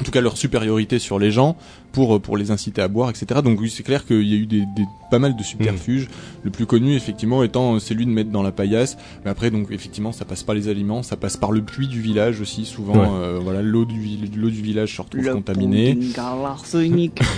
en 0.00 0.04
tout 0.04 0.10
cas 0.10 0.20
leur 0.22 0.36
supériorité 0.38 0.98
sur 0.98 1.18
les 1.18 1.30
gens, 1.30 1.56
pour, 1.92 2.16
euh, 2.16 2.18
pour 2.18 2.36
les 2.36 2.50
inciter 2.50 2.80
à 2.80 2.88
boire, 2.88 3.10
etc. 3.10 3.40
Donc 3.44 3.60
oui, 3.60 3.68
c'est 3.68 3.82
clair 3.82 4.06
qu'il 4.06 4.22
y 4.26 4.32
a 4.32 4.36
eu 4.36 4.46
des, 4.46 4.60
des, 4.60 4.84
pas 5.10 5.18
mal 5.18 5.36
de 5.36 5.42
subterfuges. 5.42 6.08
Le 6.42 6.50
plus 6.50 6.64
connu, 6.66 6.94
effectivement, 6.94 7.42
étant 7.42 7.74
euh, 7.74 7.78
celui 7.80 8.06
de 8.06 8.10
mettre 8.10 8.30
dans 8.30 8.42
la 8.42 8.52
paillasse. 8.52 8.96
Mais 9.24 9.30
après, 9.30 9.50
donc 9.50 9.70
effectivement, 9.70 10.12
ça 10.12 10.24
passe 10.24 10.42
par 10.42 10.54
les 10.54 10.68
aliments, 10.68 11.02
ça 11.02 11.16
passe 11.16 11.36
par 11.36 11.52
le 11.52 11.60
puits 11.62 11.88
du 11.88 12.00
village 12.00 12.40
aussi, 12.40 12.64
souvent. 12.64 12.94
Ouais. 12.94 13.08
euh, 13.20 13.38
voilà, 13.42 13.60
l'eau 13.62 13.84
du, 13.84 13.98
l'eau 14.36 14.50
du 14.50 14.62
village 14.62 14.96
se 14.96 15.02
retrouve 15.02 15.28
contaminée. 15.30 15.98
l'arsenic. 16.16 17.20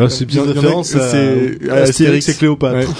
Ah, 0.00 0.08
c'est 0.08 0.38
en 0.38 0.42
a- 0.48 0.52
référence 0.52 0.94
à, 0.94 1.10
c'est- 1.10 1.68
à 1.68 1.74
Astérix 1.74 2.28
et 2.28 2.34
Cléopâtre 2.34 2.94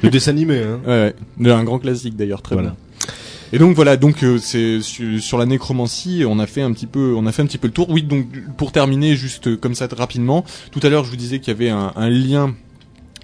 le 0.00 0.10
dessin 0.10 0.30
animé 0.30 0.62
hein. 0.62 0.78
Ouais, 0.86 1.14
ouais. 1.40 1.50
Un 1.50 1.64
grand 1.64 1.80
classique 1.80 2.14
d'ailleurs, 2.14 2.40
très 2.40 2.54
Voilà. 2.54 2.70
bon. 2.70 2.76
Et 3.56 3.58
donc 3.58 3.74
voilà, 3.74 3.96
donc 3.96 4.22
euh, 4.22 4.36
c'est 4.36 4.82
sur, 4.82 5.38
la 5.38 5.46
nécromancie, 5.46 6.24
on 6.28 6.38
a 6.38 6.46
fait 6.46 6.60
un 6.60 6.74
petit 6.74 6.84
peu, 6.84 7.14
on 7.16 7.24
a 7.24 7.32
fait 7.32 7.40
un 7.40 7.46
petit 7.46 7.56
peu 7.56 7.68
le 7.68 7.72
tour. 7.72 7.88
Oui, 7.88 8.02
donc 8.02 8.26
pour 8.58 8.70
terminer, 8.70 9.16
juste 9.16 9.48
euh, 9.48 9.56
comme 9.56 9.74
ça 9.74 9.88
rapidement, 9.96 10.44
tout 10.72 10.80
à 10.82 10.90
l'heure 10.90 11.04
je 11.04 11.08
vous 11.08 11.16
disais 11.16 11.38
qu'il 11.38 11.54
y 11.54 11.56
avait 11.56 11.70
un, 11.70 12.10
lien 12.10 12.54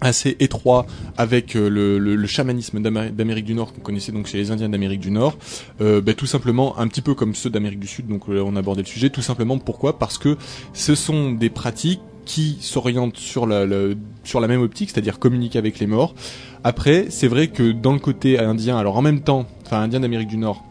assez 0.01 0.39
étroit 0.41 0.87
avec 1.19 1.55
euh, 1.55 1.69
le, 1.69 2.27
chamanisme 2.27 2.81
d'Amé- 2.81 3.11
d'Amérique 3.11 3.45
du 3.45 3.53
Nord 3.53 3.75
qu'on 3.75 3.83
connaissait 3.83 4.11
donc 4.11 4.27
chez 4.27 4.39
les 4.39 4.51
Indiens 4.51 4.71
d'Amérique 4.71 5.01
du 5.01 5.11
Nord, 5.11 5.37
euh, 5.83 6.01
bah, 6.01 6.15
tout 6.15 6.25
simplement 6.25 6.79
un 6.79 6.89
petit 6.89 7.03
peu 7.03 7.13
comme 7.13 7.35
ceux 7.35 7.51
d'Amérique 7.51 7.81
du 7.81 7.87
Sud. 7.87 8.07
Donc 8.07 8.27
là 8.29 8.43
on 8.43 8.57
a 8.57 8.61
abordé 8.61 8.81
le 8.81 8.89
sujet, 8.89 9.11
tout 9.11 9.21
simplement 9.21 9.59
pourquoi? 9.59 9.99
Parce 9.99 10.17
que 10.17 10.39
ce 10.73 10.95
sont 10.95 11.33
des 11.33 11.51
pratiques 11.51 12.01
qui 12.25 12.59
s'orientent 12.61 13.17
sur 13.17 13.47
la, 13.47 13.67
la- 13.67 13.95
sur 14.25 14.41
la 14.41 14.49
même 14.49 14.63
optique, 14.63 14.91
c'est-à-dire 14.91 15.19
communiquer 15.19 15.59
avec 15.59 15.79
les 15.79 15.87
morts. 15.87 16.15
Après, 16.65 17.07
c'est 17.11 17.29
vrai 17.29 17.49
que 17.49 17.73
dans 17.73 17.93
le 17.93 17.99
côté 17.99 18.39
indien, 18.39 18.77
alors 18.79 18.97
en 18.97 19.03
même 19.03 19.21
temps, 19.21 19.47
enfin 19.67 19.81
indien 19.81 20.01
d'Amérique 20.01 20.29
du 20.29 20.37
Nord, 20.37 20.65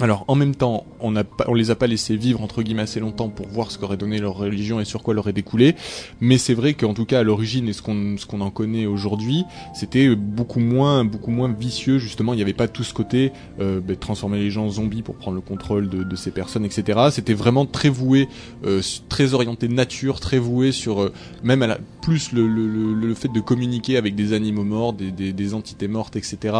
alors 0.00 0.24
en 0.28 0.34
même 0.34 0.54
temps, 0.54 0.86
on 1.00 1.14
on 1.46 1.54
les 1.54 1.70
a 1.70 1.74
pas 1.74 1.86
laissés 1.86 2.16
vivre 2.16 2.42
entre 2.42 2.62
guillemets 2.62 2.82
assez 2.82 3.00
longtemps 3.00 3.28
pour 3.28 3.48
voir 3.48 3.70
ce 3.70 3.78
qu'aurait 3.78 3.96
donné 3.96 4.18
leur 4.18 4.34
religion 4.34 4.78
et 4.80 4.84
sur 4.84 5.02
quoi 5.02 5.14
leur 5.14 5.28
est 5.28 5.32
découlé. 5.32 5.74
Mais 6.20 6.38
c'est 6.38 6.54
vrai 6.54 6.74
qu'en 6.74 6.94
tout 6.94 7.04
cas 7.04 7.20
à 7.20 7.22
l'origine 7.22 7.68
et 7.68 7.72
ce 7.72 7.82
qu'on 7.82 8.40
en 8.40 8.50
connaît 8.50 8.86
aujourd'hui, 8.86 9.44
c'était 9.74 10.14
beaucoup 10.14 10.60
moins 10.60 11.04
beaucoup 11.04 11.30
moins 11.30 11.52
vicieux 11.52 11.98
justement. 11.98 12.32
Il 12.32 12.36
n'y 12.36 12.42
avait 12.42 12.52
pas 12.52 12.68
tout 12.68 12.84
ce 12.84 12.94
côté 12.94 13.32
euh, 13.60 13.80
bah, 13.80 13.96
transformer 13.96 14.38
les 14.38 14.50
gens 14.50 14.66
en 14.66 14.70
zombies 14.70 15.02
pour 15.02 15.16
prendre 15.16 15.34
le 15.34 15.40
contrôle 15.40 15.88
de, 15.88 16.16
ces 16.16 16.30
personnes, 16.30 16.64
etc. 16.64 16.98
C'était 17.10 17.34
vraiment 17.34 17.66
très 17.66 17.88
voué, 17.88 18.28
euh, 18.64 18.82
très 19.08 19.34
orienté 19.34 19.68
nature, 19.68 20.20
très 20.20 20.38
voué 20.38 20.72
sur 20.72 21.00
euh, 21.00 21.12
même 21.42 21.76
plus 22.02 22.32
le, 22.32 23.14
fait 23.14 23.28
de 23.28 23.40
communiquer 23.40 23.96
avec 23.96 24.14
des 24.14 24.32
animaux 24.32 24.64
morts, 24.64 24.92
des, 24.92 25.54
entités 25.54 25.88
mortes, 25.88 26.16
etc. 26.16 26.54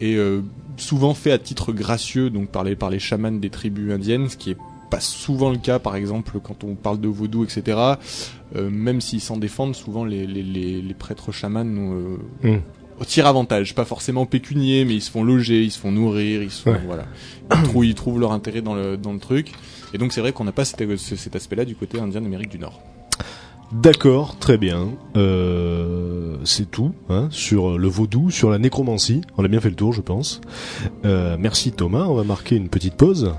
Et 0.00 0.16
souvent 0.76 1.14
fait 1.14 1.32
à 1.32 1.38
titre 1.38 1.72
gracieux, 1.72 2.30
donc 2.30 2.48
par 2.50 2.64
les, 2.64 2.76
par 2.76 2.90
les 2.90 2.98
chamans 2.98 3.32
des 3.32 3.50
tribus 3.50 3.92
indiennes, 3.92 4.28
ce 4.28 4.36
qui 4.36 4.50
est 4.50 4.56
pas 4.90 5.00
souvent 5.00 5.50
le 5.50 5.56
cas, 5.58 5.78
par 5.78 5.96
exemple, 5.96 6.38
quand 6.42 6.64
on 6.64 6.74
parle 6.74 7.00
de 7.00 7.08
vaudou, 7.08 7.44
etc. 7.44 7.78
Euh, 8.56 8.68
même 8.70 9.00
s'ils 9.00 9.20
s'en 9.22 9.38
défendent, 9.38 9.74
souvent 9.74 10.04
les, 10.04 10.26
les, 10.26 10.42
les, 10.42 10.82
les 10.82 10.94
prêtres 10.94 11.32
chamans 11.32 11.64
euh, 11.64 12.16
Mm. 12.42 13.04
tirent 13.06 13.26
avantage, 13.26 13.74
pas 13.74 13.86
forcément 13.86 14.26
pécunier, 14.26 14.84
mais 14.84 14.94
ils 14.94 15.00
se 15.00 15.10
font 15.10 15.24
loger, 15.24 15.62
ils 15.62 15.70
se 15.70 15.78
font 15.78 15.92
nourrir, 15.92 16.42
ils 16.42 16.50
se 16.50 16.62
font, 16.62 16.72
Ouais. 16.72 16.80
voilà, 16.86 17.06
ils 17.56 17.62
trouvent, 17.62 17.86
ils 17.86 17.94
trouvent 17.94 18.20
leur 18.20 18.32
intérêt 18.32 18.60
dans 18.60 18.74
le, 18.74 18.96
dans 18.98 19.12
le 19.14 19.18
truc. 19.18 19.52
Et 19.94 19.98
donc 19.98 20.12
c'est 20.12 20.20
vrai 20.20 20.32
qu'on 20.32 20.44
n'a 20.44 20.52
pas 20.52 20.64
cet, 20.66 20.96
ce- 20.96 21.16
cet 21.16 21.34
aspect-là 21.36 21.64
du 21.64 21.74
côté 21.74 21.98
indien 21.98 22.20
d'Amérique 22.20 22.50
du 22.50 22.58
Nord. 22.58 22.80
D'accord, 23.72 24.36
très 24.38 24.58
bien. 24.58 24.90
Euh, 25.16 26.36
c'est 26.44 26.70
tout 26.70 26.92
hein, 27.08 27.28
sur 27.30 27.78
le 27.78 27.88
vaudou, 27.88 28.30
sur 28.30 28.50
la 28.50 28.58
nécromancie. 28.58 29.22
On 29.38 29.44
a 29.44 29.48
bien 29.48 29.60
fait 29.60 29.70
le 29.70 29.74
tour, 29.74 29.94
je 29.94 30.02
pense. 30.02 30.42
Euh, 31.06 31.36
merci 31.38 31.72
Thomas. 31.72 32.04
On 32.04 32.14
va 32.14 32.22
marquer 32.22 32.56
une 32.56 32.68
petite 32.68 32.94
pause 32.94 33.34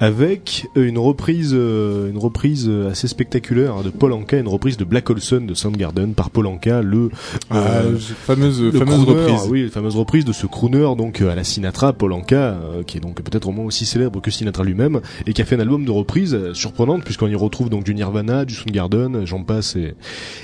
avec 0.00 0.68
une 0.74 0.98
reprise, 0.98 1.52
euh, 1.54 2.10
une 2.10 2.18
reprise 2.18 2.70
assez 2.90 3.08
spectaculaire 3.08 3.76
hein, 3.76 3.82
de 3.84 3.90
Paul 3.90 4.12
Anka, 4.12 4.38
une 4.38 4.48
reprise 4.48 4.76
de 4.76 4.84
Black 4.84 5.08
Olson 5.10 5.42
de 5.46 5.54
Soundgarden 5.54 6.14
par 6.14 6.30
Paul 6.30 6.46
Anka, 6.46 6.82
le 6.82 7.10
euh, 7.52 7.96
fameuse 7.98 8.62
le 8.62 8.72
fameuse 8.72 9.04
crooner, 9.04 9.20
reprise. 9.20 9.48
oui, 9.50 9.64
la 9.64 9.70
fameuse 9.70 9.96
reprise 9.96 10.24
de 10.24 10.32
ce 10.32 10.46
crooner 10.46 10.76
donc 10.96 11.20
euh, 11.20 11.30
à 11.30 11.34
la 11.34 11.44
Sinatra, 11.44 11.92
Paul 11.92 12.12
Anka, 12.12 12.36
euh, 12.36 12.82
qui 12.82 12.98
est 12.98 13.00
donc 13.00 13.22
peut-être 13.22 13.48
au 13.48 13.52
moins 13.52 13.64
aussi 13.64 13.86
célèbre 13.86 14.20
que 14.20 14.30
Sinatra 14.30 14.64
lui-même, 14.64 15.00
et 15.26 15.32
qui 15.32 15.42
a 15.42 15.44
fait 15.44 15.56
un 15.56 15.60
album 15.60 15.84
de 15.84 15.90
reprise 15.90 16.34
euh, 16.34 16.54
surprenante 16.54 17.04
puisqu'on 17.04 17.28
y 17.28 17.34
retrouve 17.34 17.70
donc 17.70 17.84
du 17.84 17.94
Nirvana, 17.94 18.44
du 18.44 18.54
Soundgarden, 18.54 19.24
j'en 19.24 19.42
passe 19.42 19.76
et, 19.76 19.94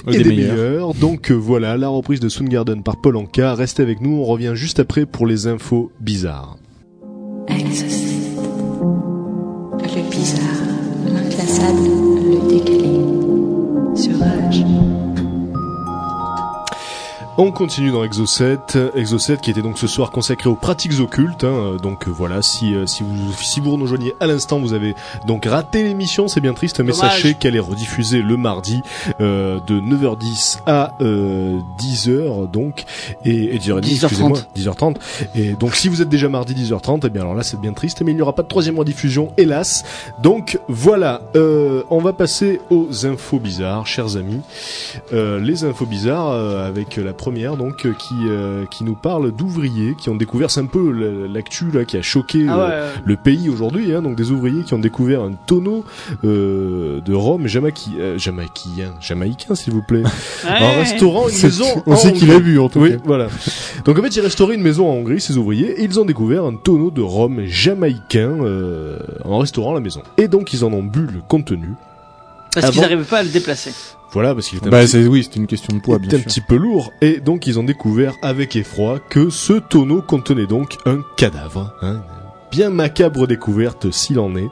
et 0.09 0.19
des 0.19 0.23
des, 0.23 0.31
meilleurs. 0.31 0.55
meilleurs. 0.55 0.95
Donc 0.95 1.31
euh, 1.31 1.35
voilà, 1.35 1.77
la 1.77 1.89
reprise 1.89 2.21
de 2.21 2.29
Soundgarden 2.29 2.83
par 2.83 3.01
Paul 3.01 3.17
Anka. 3.17 3.55
Restez 3.55 3.83
avec 3.83 4.01
nous, 4.01 4.17
on 4.17 4.25
revient 4.25 4.53
juste 4.55 4.81
après 4.81 5.07
pour 5.07 5.27
les 5.27 5.47
infos 5.47 5.91
bizarres. 6.01 6.57
On 17.45 17.51
continue 17.51 17.91
dans 17.91 18.05
Exo 18.05 18.25
7, 18.25 18.79
Exo 18.95 19.19
7 19.19 19.41
qui 19.41 19.51
était 19.51 19.63
donc 19.63 19.77
ce 19.77 19.89
soir 19.89 20.13
consacré 20.13 20.49
aux 20.49 20.55
pratiques 20.55 21.01
occultes. 21.01 21.43
hein. 21.43 21.77
Donc 21.83 22.07
euh, 22.07 22.11
voilà, 22.13 22.41
si 22.41 22.73
euh, 22.73 22.87
si 22.87 23.03
vous 23.03 23.33
si 23.33 23.59
vous 23.59 23.77
nous 23.77 23.83
rejoignez 23.83 24.15
à 24.21 24.29
l'instant, 24.29 24.61
vous 24.61 24.75
avez 24.75 24.95
donc 25.27 25.47
raté 25.47 25.83
l'émission, 25.83 26.29
c'est 26.29 26.39
bien 26.41 26.55
triste, 26.55 26.79
mais 26.79 26.93
Dommage. 26.93 27.11
sachez 27.11 27.35
qu'elle 27.35 27.57
est 27.57 27.59
rediffusée 27.59 28.23
le 28.23 28.37
mardi 28.37 28.81
euh, 29.21 29.59
de 29.67 29.81
9h10 29.81 30.61
à 30.67 30.95
euh, 31.01 31.59
10h 31.81 32.49
donc 32.49 32.85
et, 33.25 33.57
et 33.57 33.59
10h10, 33.59 33.81
10h30. 33.81 34.05
excusez-moi, 34.05 34.39
10h30. 34.57 34.97
Et 35.35 35.55
donc 35.55 35.75
si 35.75 35.89
vous 35.89 36.01
êtes 36.01 36.09
déjà 36.09 36.29
mardi 36.29 36.55
10h30, 36.55 37.01
eh 37.07 37.11
bien 37.11 37.23
alors 37.23 37.35
là 37.35 37.43
c'est 37.43 37.59
bien 37.61 37.73
triste, 37.73 38.03
mais 38.03 38.13
il 38.13 38.15
n'y 38.15 38.23
aura 38.23 38.37
pas 38.37 38.45
de 38.45 38.49
troisième 38.49 38.79
rediffusion, 38.79 39.33
hélas. 39.37 39.83
Donc 40.23 40.61
voilà, 40.69 41.23
euh, 41.35 41.83
on 41.91 41.99
va 41.99 42.13
passer 42.13 42.61
aux 42.71 43.05
infos 43.05 43.41
bizarres, 43.41 43.89
chers 43.89 44.17
amis. 44.17 44.43
Euh, 45.13 45.41
les 45.41 45.65
infos 45.65 45.87
bizarres 45.87 46.31
euh, 46.31 46.69
avec 46.69 46.99
la 46.99 47.13
première 47.13 47.32
donc 47.33 47.87
euh, 47.87 47.93
qui 47.99 48.15
euh, 48.29 48.65
qui 48.67 48.85
nous 48.85 48.95
parle 48.95 49.33
d'ouvriers 49.33 49.95
qui 49.99 50.11
ont 50.11 50.15
découvert 50.17 50.51
c'est 50.51 50.61
un 50.61 50.67
peu 50.67 50.93
la- 50.93 51.27
l'actu 51.33 51.71
là 51.73 51.85
qui 51.85 51.97
a 51.97 52.03
choqué 52.03 52.45
Ah 52.49 52.59
euh, 52.61 52.87
ouais, 52.89 53.01
le 53.05 53.17
pays 53.17 53.49
aujourd'hui 53.49 53.93
hein, 53.95 54.03
donc 54.03 54.17
des 54.17 54.31
ouvriers 54.31 54.63
qui 54.65 54.75
ont 54.75 54.79
découvert 54.79 55.23
un 55.23 55.33
tonneau 55.33 55.85
euh, 56.25 57.01
de 57.01 57.15
rhum 57.15 57.45
euh, 57.47 58.19
jamaïquien 58.19 58.95
jamaïcain 59.01 59.55
s'il 59.55 59.73
vous 59.73 59.83
plaît 59.83 60.03
un 60.47 60.53
Ouais. 60.61 60.77
restaurant 60.77 61.29
une 61.29 61.43
maison 61.43 61.65
on 61.87 61.93
en 61.93 61.97
sait 61.97 62.13
qu'il 62.13 62.31
a 62.31 62.39
vu, 62.39 62.59
en 62.61 62.69
tout 62.69 62.81
oui 62.81 62.91
cas. 62.93 62.97
voilà 63.05 63.29
donc 63.85 63.99
en 63.99 64.03
fait 64.03 64.15
ils 64.17 64.21
restauraient 64.21 64.55
une 64.55 64.63
maison 64.63 64.89
en 64.91 64.95
Hongrie 64.95 65.21
ces 65.21 65.37
ouvriers 65.39 65.81
et 65.81 65.85
ils 65.85 65.99
ont 65.99 66.05
découvert 66.05 66.45
un 66.45 66.55
tonneau 66.55 66.91
de 66.91 67.01
rhum 67.01 67.41
jamaïcain 67.47 68.45
euh, 68.45 68.99
en 69.25 69.39
restaurant 69.39 69.73
la 69.73 69.81
maison 69.81 70.03
et 70.19 70.29
donc 70.29 70.53
ils 70.53 70.65
en 70.65 70.73
ont 70.73 70.83
bu 70.83 71.01
le 71.07 71.21
contenu 71.27 71.71
Parce 72.55 72.67
qu'ils 72.67 72.79
avant- 72.81 72.83
n'arrivaient 72.83 73.09
pas 73.09 73.19
à 73.19 73.23
le 73.23 73.31
déplacer. 73.31 73.73
Voilà 74.13 74.35
parce 74.35 74.49
qu'il 74.49 74.59
était 74.59 74.69
un 74.69 74.71
Bah 74.71 74.81
petit- 74.81 74.89
c'est 74.91 75.07
oui, 75.07 75.23
c'est 75.25 75.37
une 75.37 75.47
question 75.47 75.75
de 75.77 75.81
poids, 75.81 75.99
bien 75.99 76.11
un 76.11 76.17
sûr. 76.19 76.25
petit 76.27 76.41
peu 76.41 76.57
lourd 76.57 76.93
et 77.01 77.21
donc 77.21 77.47
ils 77.47 77.59
ont 77.59 77.65
découvert 77.65 78.15
avec 78.23 78.57
effroi 78.57 78.99
que 78.99 79.31
ce 79.31 79.55
tonneau 79.55 80.03
contenait 80.03 80.47
donc 80.47 80.77
un 80.87 81.01
cadavre. 81.17 81.75
Hein, 81.83 82.03
bien 82.51 82.69
macabre 82.71 83.27
découverte 83.27 83.91
s'il 83.91 84.19
en 84.19 84.37
est. 84.37 84.49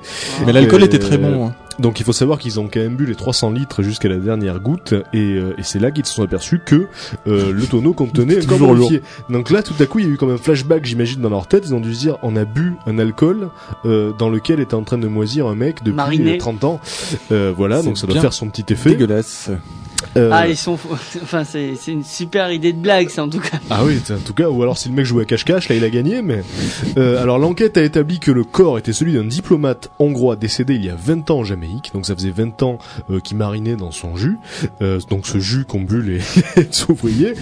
Mais 0.46 0.52
l'alcool 0.52 0.82
Euh, 0.82 0.86
était 0.86 0.98
très 0.98 1.18
bon. 1.18 1.48
hein. 1.48 1.54
Donc 1.80 1.98
il 1.98 2.04
faut 2.04 2.12
savoir 2.12 2.38
qu'ils 2.38 2.60
ont 2.60 2.68
quand 2.72 2.80
même 2.80 2.96
bu 2.96 3.06
les 3.06 3.14
300 3.14 3.50
litres 3.52 3.82
jusqu'à 3.82 4.08
la 4.08 4.16
dernière 4.18 4.60
goutte 4.60 4.92
et, 5.12 5.18
euh, 5.36 5.54
et 5.58 5.62
c'est 5.62 5.78
là 5.78 5.90
qu'ils 5.90 6.04
se 6.04 6.14
sont 6.14 6.22
aperçus 6.22 6.60
que 6.64 6.86
euh, 7.26 7.52
le 7.52 7.66
tonneau 7.66 7.94
contenait 7.94 8.36
un 8.42 8.46
corps 8.46 8.58
Toujours 8.58 8.74
momifié. 8.74 9.02
Donc 9.30 9.50
là 9.50 9.62
tout 9.62 9.74
à 9.80 9.86
coup 9.86 9.98
il 9.98 10.04
y 10.06 10.08
a 10.08 10.12
eu 10.12 10.16
comme 10.16 10.30
un 10.30 10.36
flashback 10.36 10.84
j'imagine 10.84 11.20
dans 11.20 11.30
leur 11.30 11.46
tête, 11.46 11.64
ils 11.66 11.74
ont 11.74 11.80
dû 11.80 11.94
se 11.94 12.00
dire 12.00 12.18
on 12.22 12.36
a 12.36 12.44
bu 12.44 12.74
un 12.86 12.98
alcool 12.98 13.48
euh, 13.86 14.12
dans 14.18 14.28
lequel 14.28 14.60
était 14.60 14.74
en 14.74 14.82
train 14.82 14.98
de 14.98 15.08
moisir 15.08 15.46
un 15.46 15.54
mec 15.54 15.78
depuis 15.82 15.96
Mariné. 15.96 16.34
euh, 16.34 16.38
30 16.38 16.64
ans. 16.64 16.80
Euh, 17.32 17.52
voilà 17.56 17.82
donc 17.82 17.96
ça 17.98 18.06
doit 18.06 18.14
bien 18.14 18.22
faire 18.22 18.32
son 18.34 18.48
petit 18.50 18.72
effet. 18.72 18.90
Dégueulasse. 18.90 19.50
Euh, 20.16 20.30
Ah, 20.32 20.48
ils 20.48 20.56
sont, 20.56 20.78
enfin, 21.22 21.44
c'est, 21.44 21.74
c'est 21.76 21.92
une 21.92 22.04
super 22.04 22.52
idée 22.52 22.72
de 22.72 22.78
blague, 22.78 23.08
ça, 23.08 23.24
en 23.24 23.28
tout 23.28 23.40
cas. 23.40 23.58
Ah 23.70 23.84
oui, 23.84 24.00
en 24.10 24.18
tout 24.24 24.34
cas, 24.34 24.48
ou 24.48 24.62
alors 24.62 24.78
si 24.78 24.88
le 24.88 24.94
mec 24.94 25.04
jouait 25.04 25.22
à 25.22 25.26
cache-cache, 25.26 25.68
là 25.68 25.76
il 25.76 25.84
a 25.84 25.90
gagné, 25.90 26.22
mais... 26.22 26.42
Euh, 26.96 27.22
alors 27.22 27.38
l'enquête 27.38 27.76
a 27.76 27.82
établi 27.82 28.18
que 28.18 28.30
le 28.30 28.44
corps 28.44 28.78
était 28.78 28.92
celui 28.92 29.12
d'un 29.14 29.24
diplomate 29.24 29.90
hongrois 29.98 30.36
décédé 30.36 30.74
il 30.74 30.84
y 30.84 30.90
a 30.90 30.94
20 30.96 31.30
ans 31.30 31.38
en 31.38 31.44
Jamaïque, 31.44 31.90
donc 31.94 32.06
ça 32.06 32.14
faisait 32.14 32.30
20 32.30 32.62
ans 32.62 32.78
euh, 33.10 33.20
qu'il 33.20 33.36
marinait 33.36 33.76
dans 33.76 33.90
son 33.90 34.16
jus, 34.16 34.38
euh, 34.82 34.98
donc 35.08 35.26
ce 35.26 35.38
jus 35.38 35.64
qu'ont 35.64 35.80
bu 35.82 36.02
les, 36.02 36.18
les 36.56 36.68
ouvriers, 36.88 37.34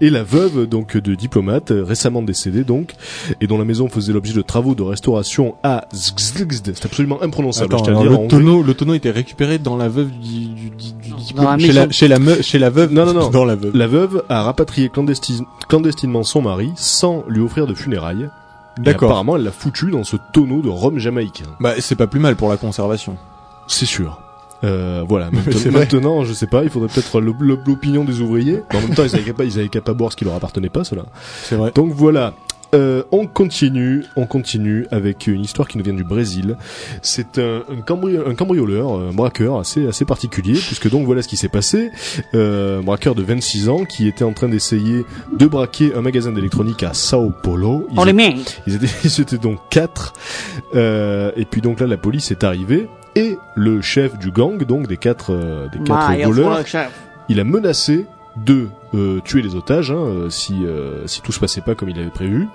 et 0.00 0.10
la 0.10 0.22
veuve 0.22 0.66
donc 0.66 0.96
de 0.96 1.14
diplomate, 1.14 1.70
euh, 1.70 1.84
récemment 1.84 2.22
décédée 2.22 2.64
donc, 2.64 2.92
et 3.40 3.46
dont 3.46 3.58
la 3.58 3.64
maison 3.64 3.88
faisait 3.88 4.12
l'objet 4.12 4.34
de 4.34 4.42
travaux 4.42 4.74
de 4.74 4.82
restauration 4.82 5.56
à 5.62 5.86
Zgzgzd, 5.94 6.72
c'est 6.74 6.84
absolument 6.86 7.22
imprononçable, 7.22 7.74
Attends, 7.74 7.84
je 7.84 7.90
tiens 7.90 7.96
à 7.96 8.00
alors 8.00 8.12
le 8.12 8.18
dire 8.18 8.28
tonneau, 8.28 8.62
le 8.62 8.74
tonneau 8.74 8.94
était 8.94 9.10
récupéré 9.10 9.58
dans 9.58 9.76
la 9.76 9.88
veuve 9.88 10.10
du, 10.10 10.46
du, 10.46 10.70
du, 10.70 11.03
chez, 11.58 11.72
la, 11.72 11.90
chez 11.90 12.08
la 12.08 12.18
me- 12.18 12.42
chez 12.42 12.58
la 12.58 12.70
veuve. 12.70 12.92
Non, 12.92 13.06
non, 13.06 13.14
non. 13.14 13.30
Dans 13.30 13.44
la 13.44 13.54
veuve. 13.56 13.72
La 13.76 13.86
veuve 13.86 14.22
a 14.28 14.42
rapatrié 14.42 14.88
clandestine- 14.88 15.46
clandestinement 15.68 16.22
son 16.22 16.42
mari 16.42 16.72
sans 16.76 17.24
lui 17.28 17.40
offrir 17.40 17.66
de 17.66 17.74
funérailles. 17.74 18.28
D'accord. 18.78 19.08
apparemment, 19.10 19.36
elle 19.36 19.44
l'a 19.44 19.52
foutu 19.52 19.90
dans 19.90 20.02
ce 20.04 20.16
tonneau 20.32 20.60
de 20.60 20.68
rhum 20.68 20.98
jamaïcain. 20.98 21.44
Bah 21.60 21.74
c'est 21.78 21.94
pas 21.94 22.06
plus 22.08 22.18
mal 22.20 22.34
pour 22.36 22.48
la 22.48 22.56
conservation. 22.56 23.16
C'est 23.68 23.86
sûr. 23.86 24.20
Euh, 24.64 25.04
voilà. 25.08 25.30
Maintenant, 25.32 25.70
maintenant, 25.72 26.24
je 26.24 26.32
sais 26.32 26.46
pas, 26.46 26.64
il 26.64 26.70
faudrait 26.70 26.88
peut-être 26.88 27.20
l'opinion 27.20 28.04
des 28.04 28.20
ouvriers. 28.20 28.62
Mais 28.72 28.78
en 28.78 28.80
même 28.82 28.94
temps, 28.94 29.04
ils 29.04 29.14
avaient 29.14 29.24
qu'à 29.24 29.34
pas, 29.34 29.44
ils 29.44 29.58
avaient 29.58 29.68
qu'à 29.68 29.80
pas 29.82 29.92
boire 29.94 30.10
ce 30.10 30.16
qui 30.16 30.24
leur 30.24 30.34
appartenait 30.34 30.70
pas, 30.70 30.84
cela. 30.84 31.02
C'est 31.44 31.54
vrai. 31.56 31.70
Donc 31.74 31.92
voilà. 31.92 32.32
Euh, 32.74 33.04
on 33.12 33.26
continue, 33.26 34.04
on 34.16 34.26
continue 34.26 34.86
avec 34.90 35.26
une 35.28 35.40
histoire 35.42 35.68
qui 35.68 35.78
nous 35.78 35.84
vient 35.84 35.94
du 35.94 36.04
Brésil. 36.04 36.56
C'est 37.02 37.38
un, 37.38 37.62
un, 37.70 37.80
cambrio- 37.80 38.28
un 38.28 38.34
cambrioleur, 38.34 38.92
un 38.98 39.12
braqueur 39.12 39.58
assez 39.58 39.86
assez 39.86 40.04
particulier, 40.04 40.54
puisque 40.54 40.90
donc 40.90 41.06
voilà 41.06 41.22
ce 41.22 41.28
qui 41.28 41.36
s'est 41.36 41.48
passé. 41.48 41.90
Euh, 42.34 42.80
un 42.80 42.82
braqueur 42.82 43.14
de 43.14 43.22
26 43.22 43.68
ans 43.68 43.84
qui 43.84 44.08
était 44.08 44.24
en 44.24 44.32
train 44.32 44.48
d'essayer 44.48 45.04
de 45.32 45.46
braquer 45.46 45.94
un 45.94 46.00
magasin 46.02 46.32
d'électronique 46.32 46.82
à 46.82 46.92
Sao 46.94 47.30
Paulo. 47.42 47.86
Ils 47.92 47.98
On 48.00 48.04
les 48.04 48.10
étaient- 48.10 48.16
ils 48.66 48.74
étaient, 48.74 48.86
ils 49.04 49.20
étaient 49.20 49.38
donc 49.38 49.58
quatre. 49.70 50.12
Euh, 50.74 51.30
et 51.36 51.44
puis 51.44 51.60
donc 51.60 51.80
là, 51.80 51.86
la 51.86 51.96
police 51.96 52.30
est 52.30 52.44
arrivée 52.44 52.88
et 53.14 53.36
le 53.54 53.80
chef 53.80 54.18
du 54.18 54.30
gang, 54.32 54.64
donc 54.64 54.88
des 54.88 54.96
quatre, 54.96 55.32
euh, 55.32 55.68
des 55.68 55.78
quatre 55.84 56.08
voleurs, 56.26 56.50
il 57.28 57.38
a 57.38 57.44
menacé 57.44 58.06
de 58.44 58.66
euh, 58.94 59.20
tuer 59.20 59.42
les 59.42 59.54
otages 59.54 59.92
hein, 59.92 59.94
euh, 59.96 60.28
si 60.30 60.54
euh, 60.64 61.06
si 61.06 61.20
tout 61.22 61.30
se 61.30 61.38
passait 61.38 61.60
pas 61.60 61.76
comme 61.76 61.88
il 61.88 61.98
avait 62.00 62.10
prévu. 62.10 62.48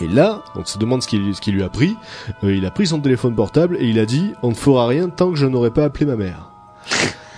Et 0.00 0.08
là, 0.08 0.42
on 0.56 0.64
se 0.64 0.78
demande 0.78 1.02
ce 1.02 1.08
qu'il 1.08 1.54
lui 1.54 1.62
a 1.62 1.68
pris. 1.68 1.96
Euh, 2.44 2.54
il 2.54 2.66
a 2.66 2.70
pris 2.70 2.86
son 2.86 3.00
téléphone 3.00 3.34
portable 3.34 3.76
et 3.80 3.86
il 3.86 3.98
a 3.98 4.06
dit 4.06 4.32
on 4.42 4.50
ne 4.50 4.54
fera 4.54 4.86
rien 4.86 5.08
tant 5.08 5.30
que 5.30 5.36
je 5.36 5.46
n'aurai 5.46 5.70
pas 5.70 5.84
appelé 5.84 6.06
ma 6.06 6.16
mère. 6.16 6.50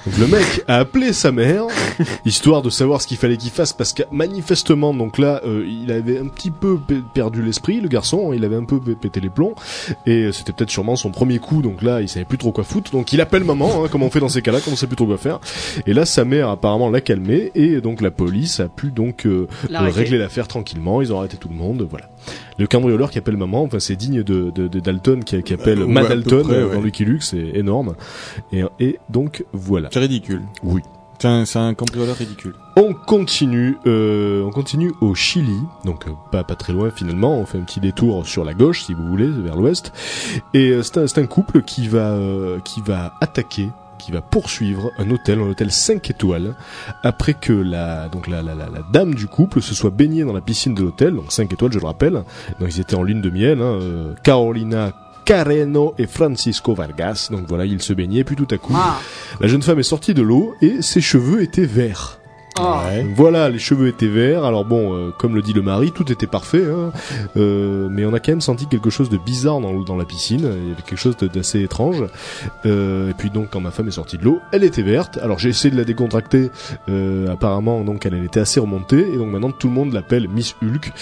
Donc 0.07 0.17
le 0.19 0.27
mec 0.29 0.65
a 0.69 0.77
appelé 0.77 1.13
sa 1.13 1.33
mère 1.33 1.65
histoire 2.25 2.63
de 2.63 2.71
savoir 2.71 3.03
ce 3.03 3.07
qu'il 3.07 3.17
fallait 3.19 3.37
qu'il 3.37 3.51
fasse 3.51 3.73
parce 3.73 3.93
que 3.93 4.05
manifestement 4.13 4.95
donc 4.95 5.19
là 5.19 5.41
euh, 5.45 5.67
il 5.69 5.91
avait 5.93 6.19
un 6.19 6.29
petit 6.29 6.53
peu 6.53 6.79
pe- 6.79 7.03
perdu 7.13 7.43
l'esprit 7.43 7.81
le 7.81 7.89
garçon 7.89 8.33
il 8.33 8.45
avait 8.45 8.57
un 8.57 8.65
peu 8.65 8.79
pété 8.81 9.21
les 9.21 9.29
plombs 9.29 9.55
et 10.07 10.23
euh, 10.27 10.33
c'était 10.33 10.53
peut-être 10.53 10.71
sûrement 10.71 10.95
son 10.97 11.11
premier 11.11 11.41
coup 11.41 11.61
donc 11.63 11.83
là 11.83 12.01
il 12.01 12.09
savait 12.09 12.25
plus 12.25 12.39
trop 12.39 12.53
quoi 12.53 12.63
foutre 12.65 12.93
donc 12.93 13.13
il 13.13 13.21
appelle 13.21 13.43
maman 13.45 13.85
hein, 13.85 13.89
comme 13.91 14.03
on 14.05 14.09
fait 14.09 14.21
dans 14.21 14.29
ces 14.29 14.41
cas-là 14.41 14.61
quand 14.65 14.71
on 14.71 14.77
sait 14.77 14.87
plus 14.87 14.97
trop 14.97 15.05
quoi 15.07 15.19
faire 15.19 15.41
et 15.85 15.93
là 15.93 16.07
sa 16.07 16.25
mère 16.25 16.49
apparemment 16.49 16.89
l'a 16.91 17.01
calmé 17.01 17.51
et 17.57 17.81
donc 17.81 18.01
la 18.01 18.13
police 18.13 18.61
a 18.61 18.69
pu 18.69 18.91
donc 18.93 19.27
euh, 19.27 19.49
régler 19.91 20.17
l'affaire 20.19 20.47
tranquillement 20.49 21.03
ils 21.03 21.13
ont 21.13 21.19
arrêté 21.19 21.37
tout 21.37 21.49
le 21.49 21.57
monde 21.57 21.87
voilà 21.91 22.09
le 22.59 22.67
cambrioleur 22.67 23.11
qui 23.11 23.19
appelle 23.19 23.37
maman 23.37 23.63
enfin 23.63 23.79
c'est 23.81 23.97
digne 23.97 24.23
de, 24.23 24.51
de, 24.51 24.69
de 24.69 24.81
Dalton 24.81 25.23
qui, 25.25 25.43
qui 25.43 25.55
appelle 25.55 25.81
Euh, 25.81 25.87
ouais, 25.87 25.93
Ma 25.93 26.01
à 26.01 26.05
peu 26.05 26.09
Dalton 26.17 26.43
près, 26.45 26.63
ouais. 26.65 26.75
dans 26.75 26.81
Lucky 26.81 27.05
Luke 27.05 27.23
c'est 27.23 27.39
énorme 27.55 27.95
et, 28.53 28.63
et 28.81 28.99
donc 29.11 29.45
voilà 29.53 29.89
C'est 29.93 30.01
ridicule. 30.01 30.43
oui 30.63 30.83
C'est 31.21 31.57
un, 31.59 31.75
cambrioleur 31.75 32.15
ridicule. 32.17 32.55
on 32.77 32.93
continue, 32.95 33.77
euh, 33.87 34.45
on 34.45 34.51
continue 34.51 34.93
au 35.01 35.15
Chili, 35.17 35.59
donc 35.85 36.07
euh, 36.07 36.13
pas 36.31 36.45
pas 36.45 36.55
très 36.55 36.73
loin 36.73 36.91
finalement. 36.95 37.39
On 37.41 37.45
fait 37.45 37.59
un 37.59 37.63
petit 37.65 37.81
détour 37.81 38.25
sur 38.25 38.45
la 38.45 38.55
gauche, 38.55 38.85
si 38.85 38.95
vous 38.95 39.05
voulez, 39.09 39.27
vers 39.29 39.57
l'ouest. 39.57 39.93
Et 40.55 40.71
euh, 40.71 40.83
c'est 40.85 40.99
un, 41.19 41.23
un 41.23 41.27
couple 41.27 41.63
qui 41.63 41.89
va 41.89 42.11
euh, 42.13 42.61
qui 42.61 42.81
va 42.83 43.15
attaquer, 43.21 43.69
qui 43.99 44.13
va 44.13 44.21
poursuivre 44.23 44.91
un 44.99 45.11
hôtel, 45.11 45.39
un 45.41 45.49
hôtel 45.51 45.71
5 45.71 46.11
étoiles, 46.11 46.55
après 47.03 47.35
que 47.35 47.53
la 47.53 48.09
donc 48.09 48.29
la, 48.29 48.43
la, 48.43 48.55
la, 48.55 48.67
la 48.67 48.81
dame 48.93 49.15
du 49.15 49.27
couple 49.27 49.61
se 49.61 49.75
soit 49.75 49.91
baignée 49.91 50.25
dans 50.25 50.33
la 50.33 50.41
piscine 50.41 50.75
de 50.75 50.83
l'hôtel, 50.83 51.15
donc 51.15 51.33
5 51.33 51.53
étoiles, 51.53 51.73
je 51.73 51.79
le 51.79 51.87
rappelle. 51.87 52.23
Donc 52.61 52.69
ils 52.75 52.81
étaient 52.81 52.95
en 52.95 53.03
lune 53.03 53.21
de 53.21 53.31
miel, 53.31 53.61
hein, 53.61 53.79
euh, 53.81 54.15
Carolina. 54.23 54.93
Careno 55.25 55.95
et 55.99 56.07
Francisco 56.07 56.73
Vargas. 56.75 57.29
Donc 57.31 57.45
voilà, 57.49 57.67
ils 57.67 57.83
se 57.83 57.93
baignaient, 57.93 58.25
puis 58.25 58.35
tout 58.35 58.49
à 58.51 58.57
coup, 58.57 58.73
Ah. 58.75 58.99
la 59.41 59.47
jeune 59.47 59.61
femme 59.61 59.79
est 59.79 59.83
sortie 59.83 60.15
de 60.15 60.23
l'eau 60.23 60.55
et 60.63 60.81
ses 60.81 61.03
cheveux 61.03 61.43
étaient 61.43 61.67
verts. 61.67 62.18
Ah. 62.59 62.85
Ouais. 62.89 63.07
Voilà, 63.15 63.49
les 63.49 63.59
cheveux 63.59 63.89
étaient 63.89 64.07
verts. 64.09 64.45
Alors 64.45 64.65
bon, 64.65 64.95
euh, 64.95 65.11
comme 65.17 65.35
le 65.35 65.43
dit 65.43 65.53
le 65.53 65.63
mari, 65.63 65.93
tout 65.93 66.11
était 66.13 66.27
parfait, 66.27 66.65
hein. 66.67 66.91
Euh, 67.37 67.89
mais 67.91 68.05
on 68.05 68.13
a 68.15 68.21
quand 68.21 68.33
même 68.33 68.41
senti 68.41 68.67
quelque 68.67 68.91
chose 68.91 69.09
de 69.09 69.17
bizarre 69.17 69.61
dans, 69.61 69.73
dans 69.81 69.97
la 69.97 70.05
piscine. 70.05 70.41
Il 70.63 70.69
y 70.69 70.73
avait 70.73 70.83
quelque 70.83 70.99
chose 70.99 71.17
d'assez 71.17 71.63
étrange. 71.63 72.05
Euh, 72.67 73.11
et 73.11 73.15
puis 73.15 73.31
donc, 73.31 73.49
quand 73.51 73.61
ma 73.61 73.71
femme 73.71 73.89
est 73.89 73.93
sortie 73.93 74.19
de 74.19 74.25
l'eau, 74.25 74.41
elle 74.53 74.65
était 74.65 74.83
verte. 74.83 75.19
Alors 75.23 75.39
j'ai 75.39 75.49
essayé 75.51 75.71
de 75.71 75.77
la 75.79 75.85
décontracter. 75.85 76.51
Euh, 76.89 77.33
apparemment, 77.33 77.83
donc 77.83 78.05
elle, 78.07 78.15
elle 78.15 78.25
était 78.25 78.41
assez 78.41 78.61
remontée. 78.61 79.07
Et 79.13 79.17
donc 79.17 79.29
maintenant, 79.31 79.51
tout 79.51 79.69
le 79.69 79.75
monde 79.75 79.93
l'appelle 79.93 80.29
Miss 80.29 80.55
Hulk. 80.63 80.93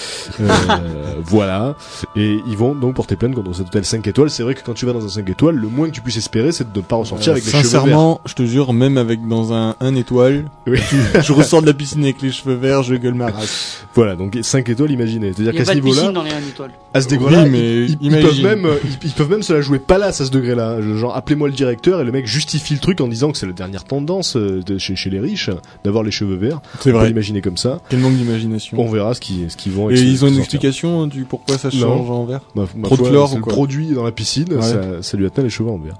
Euh, 0.40 0.48
voilà. 1.24 1.74
Et 2.16 2.38
ils 2.46 2.56
vont 2.56 2.74
donc 2.74 2.94
porter 2.94 3.16
plainte 3.16 3.34
contre 3.34 3.54
cet 3.54 3.68
hôtel 3.68 3.84
5 3.84 4.06
étoiles. 4.06 4.30
C'est 4.30 4.42
vrai 4.42 4.54
que 4.54 4.62
quand 4.64 4.74
tu 4.74 4.86
vas 4.86 4.92
dans 4.92 5.04
un 5.04 5.08
5 5.08 5.28
étoiles, 5.30 5.56
le 5.56 5.68
moins 5.68 5.88
que 5.88 5.92
tu 5.94 6.00
puisses 6.00 6.16
espérer, 6.16 6.52
c'est 6.52 6.70
de 6.72 6.78
ne 6.78 6.84
pas 6.84 6.96
ressortir 6.96 7.28
Euh, 7.30 7.32
avec 7.32 7.44
les 7.44 7.50
cheveux 7.50 7.62
verts. 7.62 7.70
Sincèrement, 7.82 8.20
je 8.26 8.34
te 8.34 8.42
jure, 8.44 8.72
même 8.72 8.96
avec 8.98 9.26
dans 9.26 9.52
un 9.52 9.74
1 9.80 9.94
étoile, 9.94 10.44
Oui. 10.66 10.78
tu- 10.88 10.96
je 11.22 11.32
sors 11.46 11.62
de 11.62 11.66
la 11.66 11.72
piscine 11.74 12.02
avec 12.02 12.20
les 12.22 12.30
cheveux 12.32 12.54
verts, 12.54 12.82
je 12.82 12.94
gueule 12.96 13.14
ma 13.14 13.30
race. 13.30 13.84
Voilà, 13.94 14.16
donc 14.16 14.38
5 14.42 14.68
étoiles, 14.68 14.90
imaginez. 14.90 15.32
C'est-à-dire 15.32 15.52
Il 15.52 15.56
n'y 15.56 15.58
a 15.60 15.64
qu'à 15.64 15.64
ce 15.64 15.70
pas 15.70 15.74
de 15.76 15.80
piscine 15.80 16.00
niveau-là, 16.02 16.12
dans 16.12 16.22
les 16.22 16.30
1 16.32 16.38
étoile. 16.48 16.70
à 16.94 17.00
ce 17.00 17.08
degré-là, 17.08 17.42
Oui, 17.44 17.50
mais 17.50 17.84
ils, 18.00 18.10
peuvent 18.10 18.42
même, 18.42 18.64
euh, 18.66 18.76
ils, 18.84 19.08
ils 19.08 19.12
peuvent 19.12 19.30
même 19.30 19.42
se 19.42 19.52
la 19.52 19.60
jouer 19.60 19.78
pas 19.78 19.98
là, 19.98 20.06
à 20.06 20.12
ce 20.12 20.30
degré-là. 20.30 20.80
Genre, 20.82 21.16
appelez-moi 21.16 21.48
le 21.48 21.54
directeur 21.54 22.00
et 22.00 22.04
le 22.04 22.12
mec 22.12 22.26
justifie 22.26 22.74
le 22.74 22.80
truc 22.80 23.00
en 23.00 23.08
disant 23.08 23.32
que 23.32 23.38
c'est 23.38 23.46
la 23.46 23.52
dernière 23.52 23.84
tendance 23.84 24.36
euh, 24.36 24.62
de, 24.64 24.78
chez, 24.78 24.96
chez 24.96 25.10
les 25.10 25.20
riches 25.20 25.50
d'avoir 25.84 26.02
les 26.04 26.10
cheveux 26.10 26.36
verts. 26.36 26.60
C'est 26.80 26.90
On 26.90 26.92
peut 26.92 26.98
vrai. 26.98 27.08
l'imaginer 27.08 27.40
comme 27.40 27.56
ça. 27.56 27.80
Quel 27.88 28.00
manque 28.00 28.14
d'imagination. 28.16 28.78
On 28.80 28.88
verra 28.90 29.14
ce 29.14 29.20
qu'ils 29.20 29.50
ce 29.50 29.56
qu'ils 29.56 29.72
vont. 29.72 29.90
Et 29.90 29.94
ils 30.00 30.24
ont 30.24 30.28
une 30.28 30.38
explication 30.38 31.06
du 31.06 31.24
pourquoi 31.24 31.58
ça 31.58 31.68
Non. 31.72 31.80
change 31.80 32.10
en 32.10 32.24
vert 32.24 32.40
Ma- 32.54 32.66
ma 32.76 32.84
Trop 32.88 32.96
de 32.96 33.02
chlore 33.02 33.34
ou 33.34 33.40
quoi 33.40 33.52
produit 33.52 33.88
dans 33.88 34.04
la 34.04 34.12
piscine, 34.12 34.52
Ouais. 34.52 34.62
ça, 34.62 34.80
ça 35.02 35.16
lui 35.16 35.26
atteint 35.26 35.42
les 35.42 35.50
cheveux 35.50 35.70
en 35.70 35.78
vert. 35.78 35.94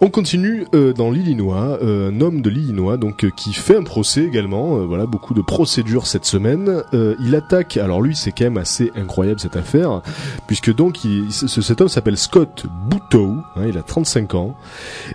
On 0.00 0.08
continue 0.10 0.66
euh, 0.74 0.92
dans 0.92 1.10
l'Illinois, 1.10 1.78
euh, 1.82 2.10
un 2.10 2.20
homme 2.20 2.42
de 2.42 2.50
l'Illinois 2.50 2.96
donc 2.96 3.24
euh, 3.24 3.30
qui 3.36 3.52
fait 3.52 3.76
un 3.76 3.82
procès 3.82 4.22
également. 4.24 4.65
Euh, 4.74 4.84
voilà, 4.86 5.06
beaucoup 5.06 5.34
de 5.34 5.40
procédures 5.42 6.06
cette 6.06 6.24
semaine. 6.24 6.82
Euh, 6.94 7.14
il 7.20 7.34
attaque. 7.34 7.76
Alors 7.76 8.02
lui, 8.02 8.16
c'est 8.16 8.32
quand 8.32 8.44
même 8.44 8.56
assez 8.58 8.90
incroyable 8.96 9.38
cette 9.40 9.56
affaire, 9.56 10.02
puisque 10.46 10.74
donc 10.74 11.04
il, 11.04 11.32
ce- 11.32 11.46
cet 11.62 11.80
homme 11.80 11.88
s'appelle 11.88 12.16
Scott 12.16 12.66
Bouteau. 12.88 13.36
hein, 13.56 13.62
il 13.68 13.78
a 13.78 13.82
35 13.82 14.34
ans 14.34 14.56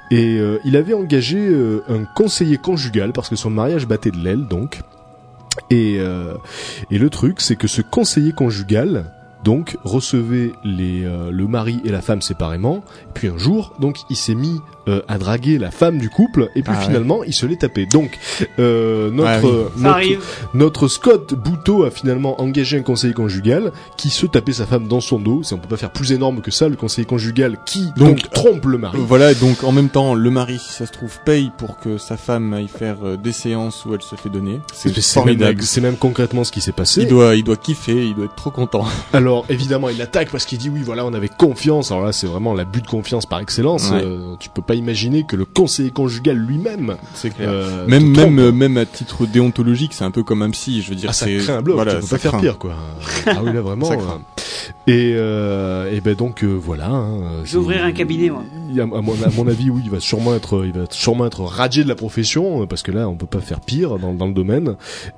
et 0.10 0.38
euh, 0.40 0.60
il 0.64 0.76
avait 0.78 0.94
engagé 0.94 1.38
euh, 1.40 1.84
un 1.90 2.04
conseiller 2.06 2.58
conjugal 2.58 3.12
parce 3.14 3.30
que 3.30 3.36
son 3.36 3.50
mariage 3.50 3.88
battait 3.88 4.12
de 4.12 4.18
l'aile 4.18 4.48
donc. 4.48 4.82
Et, 5.70 5.98
euh, 6.00 6.36
et 6.90 6.98
le 6.98 7.10
truc, 7.10 7.42
c'est 7.42 7.58
que 7.58 7.68
ce 7.68 7.82
conseiller 7.82 8.32
conjugal, 8.32 9.06
donc, 9.44 9.78
recevait 9.84 10.52
les, 10.64 11.04
euh, 11.04 11.32
le 11.32 11.48
mari 11.48 11.82
et 11.86 11.90
la 11.90 12.02
femme 12.02 12.22
séparément. 12.22 12.84
Et 13.10 13.14
puis 13.14 13.28
un 13.28 13.38
jour, 13.38 13.74
donc, 13.80 13.98
il 14.10 14.16
s'est 14.16 14.36
mis 14.36 14.60
euh, 14.88 15.02
à 15.08 15.18
draguer 15.20 15.58
la 15.60 15.70
femme 15.72 15.98
du 16.00 16.10
couple. 16.10 16.50
Et 16.56 16.64
puis 16.64 16.74
Ah 16.76 16.80
ouais. 16.80 16.86
finalement, 16.86 17.24
il 17.24 17.34
se 17.34 17.46
l'est 17.46 17.58
tapé. 17.62 17.86
Donc, 17.86 18.18
euh, 18.60 19.12
notre, 19.12 19.72
oui. 19.76 20.18
Ça 20.18 20.48
notre, 20.54 20.88
Scott 20.88 21.34
Bouteau 21.36 21.84
a 21.84 21.92
finalement 21.92 22.42
engagé 22.42 22.78
un 22.80 22.82
conseiller 22.82 23.14
conjugal 23.14 23.72
qui 23.98 24.10
se 24.10 24.26
tapait 24.26 24.54
sa 24.54 24.66
femme 24.66 24.88
dans 24.88 25.02
son 25.02 25.20
dos. 25.20 25.42
C'est- 25.44 25.54
On 25.56 25.60
peut 25.60 25.68
pas 25.68 25.78
faire 25.78 25.92
plus 25.92 26.12
énorme 26.12 26.42
que 26.42 26.50
ça, 26.52 26.68
le 26.68 26.76
conseiller 26.76 27.06
conjugal 27.06 27.58
qui 27.66 27.86
donc, 27.96 28.10
Donc, 28.22 28.30
trompe 28.32 28.66
le 28.66 28.78
mari. 28.80 28.98
Euh, 28.98 29.04
Voilà, 29.08 29.34
donc 29.36 29.64
en 29.64 29.72
même 29.72 29.90
temps, 29.90 30.16
le 30.16 30.30
mari, 30.32 30.58
si 30.60 30.72
ça 30.74 30.86
se 30.86 30.92
trouve, 30.92 31.20
paye 31.26 31.52
pour 31.58 31.80
que 31.80 31.98
sa 31.98 32.18
femme 32.18 32.54
aille 32.54 32.68
faire 32.68 32.98
euh, 33.04 33.18
des 33.18 33.32
séances 33.34 33.86
où 33.86 33.94
elle 33.94 34.02
se 34.02 34.16
fait 34.16 34.30
donner. 34.30 34.60
C'est 34.74 34.92
formidable. 35.02 35.62
c'est 35.62 35.82
même 35.82 35.96
concrètement 35.98 36.44
ce 36.44 36.52
qui 36.52 36.62
s'est 36.62 36.72
passé. 36.72 37.02
Il 37.04 37.08
doit, 37.08 37.36
il 37.36 37.44
doit 37.44 37.56
kiffer, 37.58 38.08
il 38.08 38.16
doit 38.16 38.26
être 38.26 38.36
trop 38.36 38.52
content. 38.52 38.86
Alors 39.14 39.31
évidemment, 39.50 39.90
il 39.90 40.02
attaque 40.02 40.30
parce 40.30 40.46
qu'il 40.46 40.58
dit 40.58 40.70
oui, 40.70 40.82
voilà, 40.84 41.06
on 41.06 41.14
avait 41.14 41.30
confiance. 41.30 41.92
Alors 41.92 42.06
là, 42.06 42.12
c'est 42.12 42.28
vraiment 42.28 42.54
l'abus 42.54 42.82
de 42.82 42.88
confiance 42.88 43.26
par 43.26 43.40
excellence. 43.40 43.90
Ouais. 43.90 44.02
Euh, 44.04 44.36
tu 44.40 44.50
peux 44.50 44.62
pas 44.62 44.76
imaginer 44.76 45.24
que 45.26 45.36
le 45.36 45.46
conseiller 45.46 45.92
conjugal 45.92 46.38
lui-même, 46.38 46.98
C'est 47.14 47.30
clair. 47.32 47.50
euh, 47.52 47.88
même, 47.88 48.16
même, 48.16 48.40
euh, 48.40 48.52
même 48.52 48.78
à 48.78 48.86
titre 48.86 49.26
déontologique, 49.26 49.94
c'est 49.94 50.04
un 50.04 50.12
peu 50.12 50.24
comme 50.24 50.42
un 50.42 50.50
psy. 50.52 50.82
Je 50.82 50.90
veux 50.90 50.96
dire, 50.96 51.10
ah, 51.10 51.14
ça 51.14 51.26
c'est 51.26 51.38
craint 51.38 51.58
un 51.58 51.62
bloc. 51.62 51.76
voilà, 51.76 51.96
tu 51.96 52.00
peux 52.02 52.06
ça 52.08 52.16
pas 52.18 52.22
faire 52.32 52.40
pire, 52.40 52.58
quoi. 52.58 52.74
ah 53.26 53.42
oui, 53.44 53.54
là 53.54 53.62
vraiment. 53.62 53.86
Ça 53.86 53.96
craint. 53.98 54.22
Euh, 54.88 54.92
et 54.92 55.14
euh, 55.16 55.92
et 55.96 56.02
ben 56.02 56.16
donc 56.16 56.44
euh, 56.44 56.48
voilà. 56.54 56.88
Hein, 56.90 57.44
vais 57.44 57.58
ouvrir 57.58 57.84
un 57.84 57.92
cabinet, 57.92 58.30
moi. 58.30 58.44
Il 58.72 58.80
À 58.80 58.86
mon, 58.86 59.00
à 59.02 59.30
mon 59.36 59.48
avis, 59.48 59.70
oui, 59.70 59.82
il 59.86 59.92
va 59.92 60.00
sûrement 60.00 60.34
être, 60.36 60.64
il 60.66 60.72
va 60.74 60.86
sûrement 60.90 61.26
être 61.26 61.42
radié 61.42 61.84
de 61.84 61.90
la 61.90 61.96
profession 61.96 62.64
euh, 62.64 62.66
parce 62.66 62.82
que 62.84 62.92
là, 62.92 63.08
on 63.10 63.16
peut 63.16 63.26
pas 63.26 63.40
faire 63.42 63.60
pire 63.60 63.98
dans, 64.00 64.14
dans 64.14 64.28
le 64.28 64.34
domaine. 64.34 64.76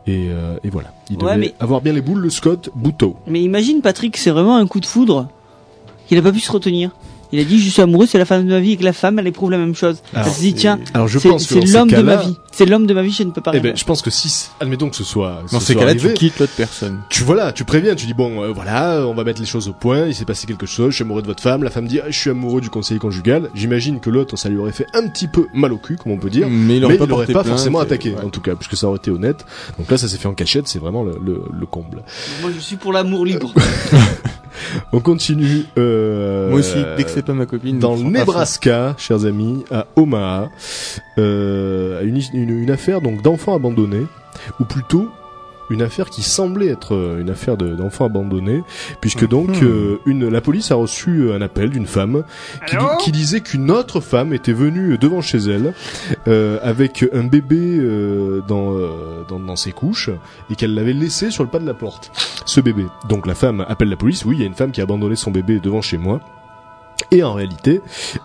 Et, 0.08 0.28
euh, 0.30 0.58
et 0.64 0.70
voilà. 0.70 0.91
Il 1.10 1.18
Ouais, 1.18 1.24
devait 1.36 1.38
mais- 1.38 1.54
avoir 1.60 1.82
bien 1.82 1.94
les 1.94 2.02
boules, 2.02 2.20
le 2.20 2.30
Scott 2.30 2.70
Bouteau. 2.76 3.16
Mais 3.28 3.41
imagine, 3.41 3.82
Patrick, 3.82 4.18
c'est 4.18 4.32
vraiment 4.32 4.56
un 4.58 4.66
coup 4.68 4.80
de 4.80 4.86
foudre 4.86 5.28
qu'il 6.08 6.18
a 6.18 6.22
pas 6.22 6.32
pu 6.32 6.39
se 6.39 6.52
retenir. 6.52 6.91
Il 7.34 7.40
a 7.40 7.44
dit, 7.46 7.60
je 7.60 7.68
suis 7.68 7.82
amoureux, 7.82 8.06
c'est 8.06 8.20
la 8.20 8.26
femme 8.26 8.46
de 8.46 8.52
ma 8.52 8.60
vie, 8.60 8.74
et 8.74 8.78
que 8.78 8.84
la 8.84 8.94
femme, 8.94 9.18
elle 9.18 9.26
éprouve 9.26 9.50
la 9.50 9.58
même 9.58 9.74
chose. 9.74 10.04
Alors, 10.14 10.28
elle 10.28 10.34
se 10.34 10.40
dit, 10.40 10.54
tiens, 10.54 10.80
Alors 10.94 11.08
je 11.08 11.18
c'est 11.18 11.30
pense 11.30 11.48
que 11.48 11.56
c'est 11.56 11.66
l'homme 11.74 11.90
de 11.90 12.02
ma 12.04 12.18
vie. 12.18 12.38
C'est 12.52 12.68
l'homme 12.68 12.86
de 12.86 12.94
ma 12.94 13.02
vie, 13.02 13.12
je 13.12 13.24
ne 13.24 13.32
peux 13.32 13.42
pas 13.42 13.50
Eh 13.56 13.60
ben, 13.60 13.76
je 13.76 13.84
pense 13.86 14.04
que 14.04 14.12
si, 14.12 14.50
admettons 14.60 14.88
que 14.88 14.96
ce 14.96 15.04
soit, 15.04 15.42
Dans 15.52 15.60
ce 15.60 15.66
ces 15.66 15.74
cas-là, 15.74 15.90
arrivé, 15.90 16.10
tu 16.10 16.14
quittes 16.14 16.38
l'autre 16.40 16.54
personne. 16.56 17.00
tu 17.10 17.24
voilà, 17.24 17.52
tu 17.52 17.64
préviens, 17.64 17.96
tu 17.96 18.06
dis 18.06 18.14
bon, 18.14 18.44
euh, 18.44 18.52
voilà, 18.52 19.08
on 19.08 19.16
va 19.16 19.24
mettre 19.24 19.40
les 19.42 19.48
choses 19.48 19.68
au 19.68 19.74
point. 19.74 20.06
Il 20.06 20.14
s'est 20.14 20.26
passé 20.26 20.46
quelque 20.46 20.68
chose. 20.68 20.92
Je 20.92 20.96
suis 20.98 21.04
amoureux 21.04 21.24
de 21.24 21.28
votre 21.28 21.42
femme. 21.42 21.64
La 21.64 21.72
femme 21.72 21.88
dit, 21.88 22.00
ah, 22.00 22.12
je 22.12 22.20
suis 22.20 22.30
amoureux 22.30 22.62
du 22.62 22.70
conseiller 22.70 23.00
conjugal. 23.00 23.50
J'imagine 23.56 24.00
que 24.00 24.12
l'autre, 24.12 24.36
ça 24.38 24.50
lui 24.50 24.58
aurait 24.58 24.72
fait 24.72 24.86
un 24.94 25.08
petit 25.08 25.28
peu 25.28 25.48
mal 25.56 25.74
au 25.74 25.78
cul, 25.78 25.96
comme 25.98 26.12
on 26.12 26.18
peut 26.20 26.30
dire. 26.30 26.48
Mais 26.48 26.78
il 26.78 26.82
mais 26.82 26.86
aurait 26.86 27.26
il 27.28 27.34
pas, 27.34 27.44
forcément 27.44 27.80
attaqué, 27.80 28.12
ouais. 28.12 28.24
en 28.24 28.30
tout 28.30 28.42
cas, 28.42 28.54
puisque 28.54 28.78
ça 28.78 28.86
aurait 28.88 28.98
été 28.98 29.10
honnête. 29.10 29.44
Donc 29.80 29.90
là, 29.90 29.98
ça 29.98 30.08
s'est 30.08 30.20
fait 30.20 30.28
en 30.28 30.36
cachette. 30.36 30.68
C'est 30.68 30.78
vraiment 30.78 31.04
le, 31.04 31.18
le, 31.26 31.42
le 31.52 31.66
comble. 31.66 32.04
Moi, 32.42 32.52
je 32.56 32.60
suis 32.60 32.76
pour 32.76 32.94
l'amour 32.94 33.26
libre. 33.26 33.52
On 34.92 35.00
continue. 35.00 35.66
Euh, 35.78 36.50
Moi 36.50 36.60
aussi, 36.60 36.78
dès 36.98 37.04
que 37.04 37.10
c'est 37.10 37.22
pas 37.24 37.34
ma 37.34 37.45
copine. 37.45 37.80
dans 37.80 37.95
le 37.95 38.03
Nebraska, 38.03 38.95
chers 38.97 39.26
amis, 39.26 39.63
à 39.71 39.88
Omaha, 39.95 40.49
euh, 41.17 42.01
une, 42.03 42.19
une, 42.34 42.49
une 42.63 42.71
affaire 42.71 43.01
donc 43.01 43.21
d'enfants 43.21 43.55
abandonnés, 43.55 44.05
ou 44.59 44.65
plutôt 44.65 45.09
une 45.69 45.82
affaire 45.82 46.09
qui 46.09 46.21
semblait 46.24 46.67
être 46.67 46.93
euh, 46.93 47.21
une 47.21 47.30
affaire 47.30 47.55
de- 47.55 47.74
d'enfants 47.74 48.05
abandonnés, 48.05 48.61
puisque 48.99 49.28
donc 49.28 49.49
Mhm. 49.61 49.67
euh, 49.67 49.97
une, 50.05 50.28
la 50.30 50.41
police 50.41 50.71
a 50.71 50.76
reçu 50.76 51.32
un 51.32 51.41
appel 51.41 51.69
d'une 51.69 51.88
femme 51.88 52.24
qui, 52.67 52.76
di- 52.76 52.84
qui 52.99 53.11
disait 53.13 53.39
qu'une 53.39 53.71
autre 53.71 54.01
femme 54.01 54.34
était 54.34 54.51
venue 54.53 54.97
devant 54.97 55.21
chez 55.21 55.38
elle 55.38 55.74
euh, 56.28 56.59
avec 56.61 57.05
un 57.13 57.24
bébé 57.24 57.78
euh, 57.80 58.41
dans, 58.47 58.74
euh, 58.74 58.89
dans 59.30 59.39
dans 59.39 59.55
ses 59.55 59.71
couches 59.71 60.09
et 60.51 60.55
qu'elle 60.55 60.76
l'avait 60.76 60.93
laissé 60.93 61.32
sur 61.32 61.43
le 61.43 61.49
pas 61.49 61.59
de 61.59 61.65
la 61.65 61.74
porte. 61.74 62.11
Ce 62.45 62.59
bébé. 62.59 62.86
Donc 63.07 63.26
la 63.26 63.34
femme 63.34 63.65
appelle 63.67 63.89
la 63.89 63.95
police. 63.95 64.26
Oui, 64.26 64.36
il 64.36 64.41
y 64.41 64.43
a 64.43 64.47
une 64.47 64.53
femme 64.55 64.71
qui 64.71 64.82
a 64.82 64.84
abandonné 64.84 65.15
son 65.15 65.32
bébé 65.32 65.59
devant 65.63 65.82
chez 65.82 65.97
moi. 65.97 66.19
Et 67.12 67.24
en 67.24 67.34
réalité, 67.34 67.82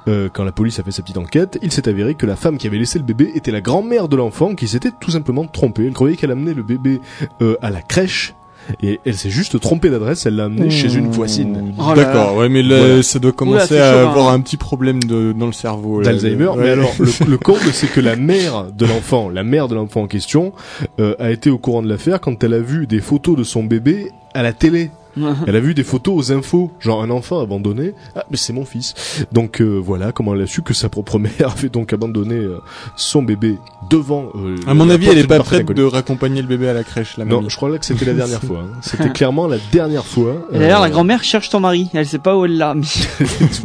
euh, 0.08 0.28
quand 0.32 0.44
la 0.44 0.52
police 0.52 0.78
a 0.78 0.82
fait 0.82 0.90
sa 0.90 1.02
petite 1.02 1.18
enquête, 1.18 1.58
il 1.62 1.72
s'est 1.72 1.88
avéré 1.88 2.14
que 2.14 2.26
la 2.26 2.36
femme 2.36 2.58
qui 2.58 2.66
avait 2.66 2.78
laissé 2.78 2.98
le 2.98 3.04
bébé 3.04 3.30
était 3.34 3.50
la 3.50 3.60
grand-mère 3.60 4.08
de 4.08 4.16
l'enfant 4.16 4.54
qui 4.54 4.68
s'était 4.68 4.90
tout 5.00 5.10
simplement 5.10 5.46
trompée. 5.46 5.86
Elle 5.86 5.92
croyait 5.92 6.16
qu'elle 6.16 6.30
amenait 6.30 6.54
le 6.54 6.62
bébé 6.62 7.00
euh, 7.42 7.56
à 7.62 7.70
la 7.70 7.82
crèche 7.82 8.34
et 8.82 9.00
elle 9.06 9.16
s'est 9.16 9.30
juste 9.30 9.58
trompée 9.60 9.88
d'adresse, 9.88 10.26
elle 10.26 10.36
l'a 10.36 10.44
amené 10.44 10.68
chez 10.68 10.92
une 10.94 11.08
voisine. 11.10 11.72
Oh. 11.78 11.94
D'accord, 11.96 12.36
ouais, 12.36 12.50
mais 12.50 12.62
là, 12.62 12.78
Voilà. 12.78 13.02
ça 13.02 13.18
doit 13.18 13.32
commencer 13.32 13.78
à 13.78 13.92
chaud, 13.92 13.98
hein. 13.98 14.10
avoir 14.10 14.28
un 14.30 14.40
petit 14.40 14.58
problème 14.58 15.02
de, 15.02 15.32
dans 15.32 15.46
le 15.46 15.52
cerveau. 15.52 16.02
d'Alzheimer. 16.02 16.36
de- 16.54 16.58
Mais 16.58 16.64
ouais. 16.64 16.70
alors, 16.72 16.92
le, 16.98 17.10
le 17.30 17.38
comble, 17.38 17.72
c'est 17.72 17.86
que 17.90 18.00
la 18.00 18.14
mère 18.16 18.66
de 18.70 18.84
l'enfant, 18.84 19.30
la 19.30 19.42
mère 19.42 19.68
de 19.68 19.74
l'enfant 19.74 20.02
en 20.02 20.06
question, 20.06 20.52
euh, 21.00 21.14
a 21.18 21.30
été 21.30 21.48
au 21.48 21.56
courant 21.56 21.82
de 21.82 21.88
l'affaire 21.88 22.20
quand 22.20 22.44
elle 22.44 22.52
a 22.52 22.60
vu 22.60 22.86
des 22.86 23.00
photos 23.00 23.36
de 23.36 23.42
son 23.42 23.64
bébé 23.64 24.10
à 24.34 24.42
la 24.42 24.52
télé. 24.52 24.90
Elle 25.46 25.56
a 25.56 25.60
vu 25.60 25.74
des 25.74 25.84
photos 25.84 26.14
aux 26.16 26.32
infos, 26.32 26.70
genre 26.80 27.02
un 27.02 27.10
enfant 27.10 27.40
abandonné. 27.40 27.94
Ah, 28.16 28.24
mais 28.30 28.36
c'est 28.36 28.52
mon 28.52 28.64
fils. 28.64 28.94
Donc 29.32 29.60
euh, 29.60 29.80
voilà 29.82 30.12
comment 30.12 30.34
elle 30.34 30.42
a 30.42 30.46
su 30.46 30.62
que 30.62 30.74
sa 30.74 30.88
propre 30.88 31.18
mère 31.18 31.52
avait 31.56 31.68
donc 31.68 31.92
abandonné 31.92 32.34
euh, 32.36 32.58
son 32.96 33.22
bébé 33.22 33.56
devant. 33.90 34.26
euh, 34.34 34.56
À 34.66 34.74
mon 34.74 34.88
avis, 34.90 35.08
elle 35.08 35.18
est 35.18 35.26
pas 35.26 35.38
prête 35.40 35.66
de 35.70 35.82
raccompagner 35.82 36.42
le 36.42 36.48
bébé 36.48 36.68
à 36.68 36.72
la 36.74 36.84
crèche, 36.84 37.16
la 37.16 37.24
Non, 37.24 37.36
mamie. 37.36 37.50
je 37.50 37.56
crois 37.56 37.68
là 37.70 37.78
que 37.78 37.84
c'était 37.86 38.04
la 38.04 38.14
dernière 38.14 38.40
fois. 38.42 38.60
hein. 38.64 38.76
C'était 38.82 39.10
clairement 39.10 39.46
la 39.46 39.58
dernière 39.72 40.04
fois. 40.04 40.34
Et 40.52 40.58
D'ailleurs, 40.58 40.80
Euh, 40.80 40.84
la 40.84 40.90
grand-mère 40.90 41.22
cherche 41.24 41.48
ton 41.50 41.60
mari. 41.60 41.88
Elle 41.94 42.06
sait 42.06 42.18
pas 42.18 42.36
où 42.36 42.44
elle 42.44 42.56
l'a 42.56 42.74
mis. 42.74 43.06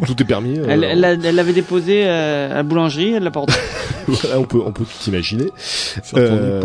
tout 0.06 0.22
est 0.22 0.26
permis. 0.26 0.60
euh, 0.60 0.66
Elle, 0.70 0.84
elle 1.24 1.36
l'avait 1.36 1.54
déposé 1.54 2.04
euh, 2.06 2.52
à 2.52 2.56
la 2.56 2.64
boulangerie, 2.64 3.14
elle 3.14 3.24
l'a 3.24 3.32
porté. 3.32 3.54
voilà, 4.08 4.40
on 4.40 4.44
peut 4.44 4.60
on 4.66 4.72
peut 4.72 4.84
tout 4.86 5.10
imaginer. 5.10 5.46
Euh, 6.16 6.62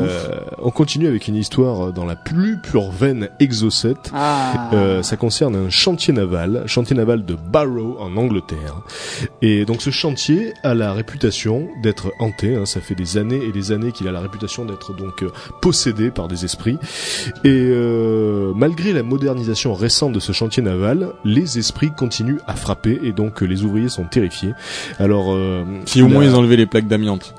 on 0.62 0.70
continue 0.70 1.07
avec 1.07 1.28
une 1.28 1.36
histoire 1.36 1.93
dans 1.93 2.05
la 2.05 2.16
plus 2.16 2.59
pure 2.59 2.91
veine 2.91 3.28
exocète. 3.41 4.11
Ah. 4.14 4.70
Euh, 4.79 5.03
ça 5.03 5.16
concerne 5.16 5.57
un 5.57 5.70
chantier 5.70 6.12
naval, 6.12 6.62
chantier 6.66 6.95
naval 6.97 7.24
de 7.24 7.35
Barrow 7.35 7.97
en 8.01 8.16
Angleterre. 8.16 8.76
Et 9.43 9.64
donc 9.64 9.83
ce 9.83 9.91
chantier 9.91 10.53
a 10.62 10.74
la 10.74 10.93
réputation 10.93 11.68
d'être 11.83 12.12
hanté. 12.20 12.55
hein, 12.57 12.64
ça 12.66 12.81
fait 12.81 12.95
des 12.95 13.16
années 13.18 13.41
et 13.45 13.53
des 13.53 13.72
années 13.72 13.93
qu'il 13.93 14.09
a 14.09 14.12
la 14.12 14.20
réputation 14.20 14.64
d'être 14.64 14.95
donc 14.95 15.22
euh, 15.22 15.31
possédé 15.61 16.11
par 16.11 16.29
des 16.29 16.45
esprits. 16.45 16.79
Et 17.45 17.49
euh, 17.51 18.53
malgré 18.55 18.93
la 18.93 19.03
modernisation 19.03 19.74
récente 19.74 20.12
de 20.12 20.20
ce 20.20 20.33
chantier 20.33 20.62
naval, 20.62 21.12
les 21.24 21.59
esprits 21.59 21.91
continuent 21.91 22.41
à 22.47 22.55
frapper 22.55 22.99
et 23.03 23.12
donc 23.12 23.43
euh, 23.43 23.47
les 23.47 23.64
ouvriers 23.64 23.89
sont 23.89 24.05
terrifiés. 24.05 24.53
Alors 24.99 25.33
euh, 25.35 25.64
Si 25.87 26.03
au 26.03 26.09
moins 26.09 26.22
la- 26.24 26.31
ils 26.31 26.35
enlevaient 26.37 26.57
les 26.57 26.66
plaques 26.66 26.89
d'amiante. 26.89 27.35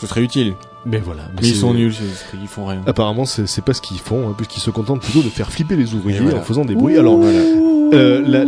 Ce 0.00 0.06
serait 0.06 0.22
utile. 0.22 0.54
Mais 0.86 0.98
voilà, 0.98 1.22
mais 1.34 1.40
Mais 1.42 1.48
ils 1.48 1.54
sont 1.56 1.74
nuls, 1.74 1.92
ils 2.40 2.46
font 2.48 2.66
rien. 2.66 2.80
Apparemment, 2.86 3.24
c'est 3.24 3.64
pas 3.64 3.74
ce 3.74 3.80
qu'ils 3.82 3.98
font, 3.98 4.28
hein, 4.28 4.34
puisqu'ils 4.36 4.60
se 4.60 4.70
contentent 4.70 5.00
plutôt 5.02 5.22
de 5.22 5.28
faire 5.28 5.50
flipper 5.50 5.76
les 5.76 5.94
ouvriers 5.94 6.20
voilà. 6.20 6.38
en 6.38 6.42
faisant 6.42 6.64
des 6.64 6.74
bruits. 6.74 6.96
Alors, 6.96 7.20
euh, 7.92 8.20
la- 8.26 8.44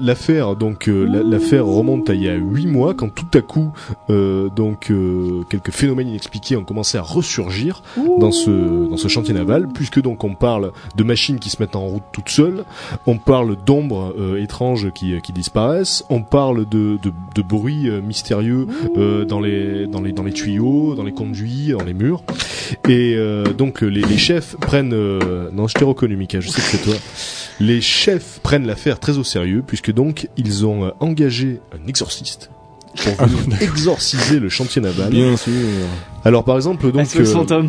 l'affaire, 0.00 0.56
donc 0.56 0.88
euh, 0.88 1.04
la- 1.04 1.22
l'affaire 1.22 1.64
remonte 1.64 2.10
à 2.10 2.14
il 2.14 2.22
y 2.24 2.28
a 2.28 2.34
huit 2.34 2.66
mois, 2.66 2.92
quand 2.94 3.08
tout 3.14 3.26
à 3.38 3.40
coup, 3.40 3.72
euh, 4.10 4.48
donc 4.48 4.90
euh, 4.90 5.42
quelques 5.48 5.70
phénomènes 5.70 6.08
inexpliqués 6.08 6.56
ont 6.56 6.64
commencé 6.64 6.98
à 6.98 7.02
ressurgir 7.02 7.82
dans 8.18 8.32
ce 8.32 8.50
dans 8.90 8.96
ce 8.96 9.06
chantier 9.08 9.32
naval, 9.32 9.68
puisque 9.72 10.00
donc 10.02 10.24
on 10.24 10.34
parle 10.34 10.72
de 10.96 11.04
machines 11.04 11.38
qui 11.38 11.50
se 11.50 11.62
mettent 11.62 11.76
en 11.76 11.86
route 11.86 12.02
toutes 12.12 12.30
seules, 12.30 12.64
on 13.06 13.16
parle 13.18 13.56
d'ombres 13.64 14.12
euh, 14.18 14.42
étranges 14.42 14.90
qui 14.92 15.14
qui 15.22 15.32
disparaissent, 15.32 16.04
on 16.10 16.22
parle 16.22 16.68
de 16.68 16.98
de, 17.00 17.12
de 17.36 17.42
bruits 17.42 17.88
mystérieux 18.04 18.66
euh, 18.96 19.24
dans 19.24 19.38
les 19.40 19.86
dans 19.86 20.00
les 20.00 20.10
dans 20.12 20.24
les 20.24 20.32
tuyaux, 20.32 20.94
dans 20.96 21.04
les 21.04 21.12
conduits, 21.12 21.72
dans 21.80 21.86
les 21.86 21.94
murs. 21.94 22.22
Et 22.88 23.14
euh, 23.16 23.52
donc 23.52 23.80
les, 23.80 24.02
les 24.02 24.18
chefs 24.18 24.56
prennent 24.56 24.92
euh, 24.94 25.50
non 25.52 25.66
je 25.66 25.74
t'ai 25.74 25.84
reconnu 25.84 26.16
Mika 26.16 26.40
je 26.40 26.48
sais 26.48 26.60
que 26.60 26.68
c'est 26.68 26.82
toi 26.84 26.94
les 27.58 27.80
chefs 27.80 28.38
prennent 28.42 28.66
l'affaire 28.66 29.00
très 29.00 29.18
au 29.18 29.24
sérieux 29.24 29.64
puisque 29.66 29.92
donc 29.92 30.28
ils 30.36 30.66
ont 30.66 30.84
euh, 30.84 30.90
engagé 31.00 31.60
un 31.72 31.88
exorciste 31.88 32.50
pour 32.94 33.26
venir 33.26 33.60
exorciser 33.60 34.38
le 34.38 34.48
chantier 34.48 34.80
naval 34.80 35.10
Bien 35.10 35.36
sûr. 35.36 35.52
Alors 36.24 36.44
par 36.44 36.56
exemple 36.56 36.90
donc 36.92 37.06
euh. 37.16 37.62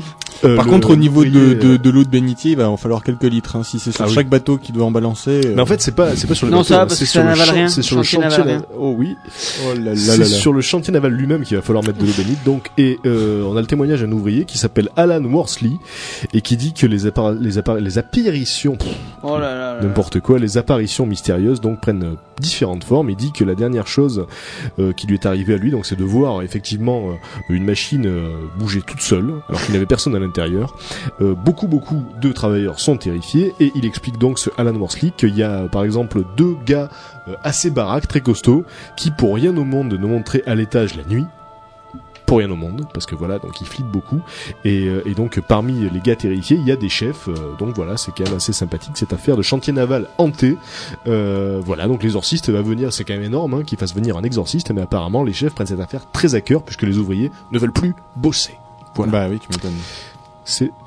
Euh, 0.44 0.56
Par 0.56 0.66
le- 0.66 0.72
contre, 0.72 0.90
au 0.90 0.96
niveau 0.96 1.24
de, 1.24 1.30
de, 1.30 1.74
euh, 1.74 1.78
de 1.78 1.90
l'eau 1.92 2.04
de 2.04 2.10
bénitier, 2.10 2.52
il 2.52 2.58
va 2.58 2.68
en 2.68 2.76
falloir 2.78 3.04
quelques 3.04 3.26
litres. 3.26 3.58
Hein. 3.58 3.64
Si 3.64 3.78
c'est 3.78 3.92
sur 3.92 4.02
Ah 4.04 4.08
oui. 4.08 4.14
chaque 4.16 4.28
bateau 4.28 4.58
qui 4.58 4.72
doit 4.72 4.86
en 4.86 4.90
balancer. 4.92 5.40
euh, 5.46 5.54
Mais 5.56 5.62
en 5.62 5.68
fait, 5.68 5.82
c'est 5.84 5.94
pas, 5.94 6.16
c'est 6.16 6.26
pas 6.26 6.34
sur 6.34 6.48
le 6.48 6.52
Non, 6.52 6.62
bateau, 6.62 6.74
hein, 6.74 6.88
c'est 6.90 7.06
sur 7.06 7.22
champ- 7.22 7.36
sur 7.84 7.98
le 7.98 8.04
Chantier 8.04 8.42
rien. 8.44 8.64
Oh 8.76 8.96
oui. 8.98 9.16
oh 9.68 9.76
là 9.76 9.92
là 9.92 9.96
C'est 9.96 10.12
là 10.14 10.18
là. 10.18 10.26
sur 10.26 10.52
le 10.52 10.62
chantier 10.62 10.92
naval 10.92 11.12
lui-même 11.14 11.44
qu'il 11.44 11.58
va 11.58 11.62
falloir 11.62 11.86
mettre 11.86 12.00
de 12.00 12.06
l'eau 12.08 12.14
bénite. 12.18 12.44
Donc, 12.44 12.72
et 12.80 12.98
euh, 13.06 13.44
on 13.44 13.56
a 13.56 13.62
le 13.62 13.68
témoignage 13.68 14.02
d'un 14.02 14.12
ouvrier 14.12 14.46
qui 14.46 14.58
s'appelle 14.58 14.90
Alan 14.96 15.24
Worsley 15.24 15.74
et 16.34 16.42
qui 16.42 16.58
dit 16.58 16.74
que 16.74 16.88
les 16.88 17.06
appara- 17.06 17.38
les, 17.40 17.60
appara- 17.60 17.80
les 17.80 18.00
apparitions, 18.00 18.78
pff, 18.78 18.90
Oh 19.22 19.38
là 19.38 19.54
là 19.54 19.74
là. 19.76 19.84
n'importe 19.84 20.22
quoi, 20.22 20.40
les 20.40 20.58
apparitions 20.58 21.06
mystérieuses 21.06 21.62
donc 21.62 21.82
prennent 21.82 22.04
euh, 22.04 22.16
différentes 22.40 22.84
formes. 22.84 23.12
Il 23.12 23.16
dit 23.16 23.32
que 23.32 23.44
la 23.44 23.54
dernière 23.54 23.86
chose 23.86 24.26
euh, 24.80 24.92
qui 24.92 25.06
lui 25.06 25.14
est 25.16 25.28
arrivée 25.28 25.54
à 25.54 25.58
lui, 25.58 25.70
donc 25.70 25.86
c'est 25.86 26.00
de 26.00 26.04
voir 26.04 26.42
effectivement 26.42 27.10
une 27.50 27.64
machine 27.64 28.08
euh, 28.08 28.41
bouger 28.58 28.82
toute 28.82 29.02
seule 29.02 29.42
alors 29.50 29.62
qu'il 29.62 29.74
n'avait 29.74 29.86
personne 29.86 30.16
à 30.16 30.20
l'intérieur. 30.20 30.76
Euh, 31.22 31.34
beaucoup 31.34 31.68
beaucoup 31.68 32.04
de 32.20 32.32
travailleurs 32.32 32.80
sont 32.80 32.98
terrifiés 32.98 33.54
et 33.60 33.72
il 33.76 33.86
explique 33.86 34.18
donc 34.18 34.40
ce 34.40 34.50
Alan 34.58 34.76
Worsley 34.76 35.12
qu'il 35.16 35.36
y 35.36 35.44
a 35.44 35.68
par 35.68 35.84
exemple 35.84 36.24
deux 36.38 36.56
gars 36.66 36.90
euh, 37.28 37.36
assez 37.44 37.70
baraques, 37.70 38.08
très 38.08 38.22
costauds, 38.22 38.66
qui 38.96 39.12
pour 39.12 39.36
rien 39.36 39.56
au 39.58 39.64
monde 39.64 39.94
ne 39.94 40.08
montraient 40.08 40.44
à 40.46 40.56
l'étage 40.56 40.96
la 40.96 41.04
nuit. 41.04 41.26
Pour 42.32 42.38
rien 42.38 42.50
au 42.50 42.56
monde, 42.56 42.86
parce 42.94 43.06
que 43.06 43.14
voilà, 43.14 43.40
donc 43.40 43.60
ils 43.60 43.68
flippent 43.68 43.92
beaucoup. 43.92 44.22
Et, 44.64 44.88
euh, 44.88 45.02
et 45.06 45.16
donc 45.16 45.42
parmi 45.42 45.90
les 45.90 46.00
gars 46.00 46.16
terrifiés, 46.16 46.56
il 46.56 46.66
y 46.66 46.72
a 46.72 46.78
des 46.78 46.88
chefs. 46.88 47.28
euh, 47.28 47.34
donc 47.60 47.76
voilà, 47.76 47.98
c'est 47.98 48.14
quand 48.16 48.24
même 48.24 48.38
assez 48.38 48.54
sympathique 48.54 48.94
cette 48.96 49.12
affaire 49.12 49.36
de 49.36 49.42
chantier 49.42 49.74
naval 49.74 50.08
hanté. 50.18 50.56
Euh, 51.08 51.62
voilà, 51.62 51.90
donc 51.90 52.04
l'exorciste 52.04 52.50
va 52.50 52.62
venir, 52.62 52.94
c'est 52.94 53.04
quand 53.04 53.16
même 53.16 53.24
énorme 53.24 53.56
hein, 53.56 53.64
qu'il 53.64 53.78
fasse 53.78 53.94
venir 53.94 54.16
un 54.16 54.24
exorciste, 54.24 54.72
mais 54.72 54.80
apparemment 54.80 55.26
les 55.26 55.34
chefs 55.34 55.54
prennent 55.54 55.68
cette 55.68 55.82
affaire 55.82 56.10
très 56.14 56.34
à 56.34 56.40
cœur 56.40 56.64
puisque 56.64 56.84
les 56.84 56.98
ouvriers 56.98 57.32
ne 57.52 57.60
veulent 57.60 57.74
plus 57.74 57.94
bosser. 58.16 58.54
Voilà. 58.96 59.12
Bah 59.12 59.28
oui, 59.30 59.38
tu 59.38 59.50
m'étonnes. 59.52 59.76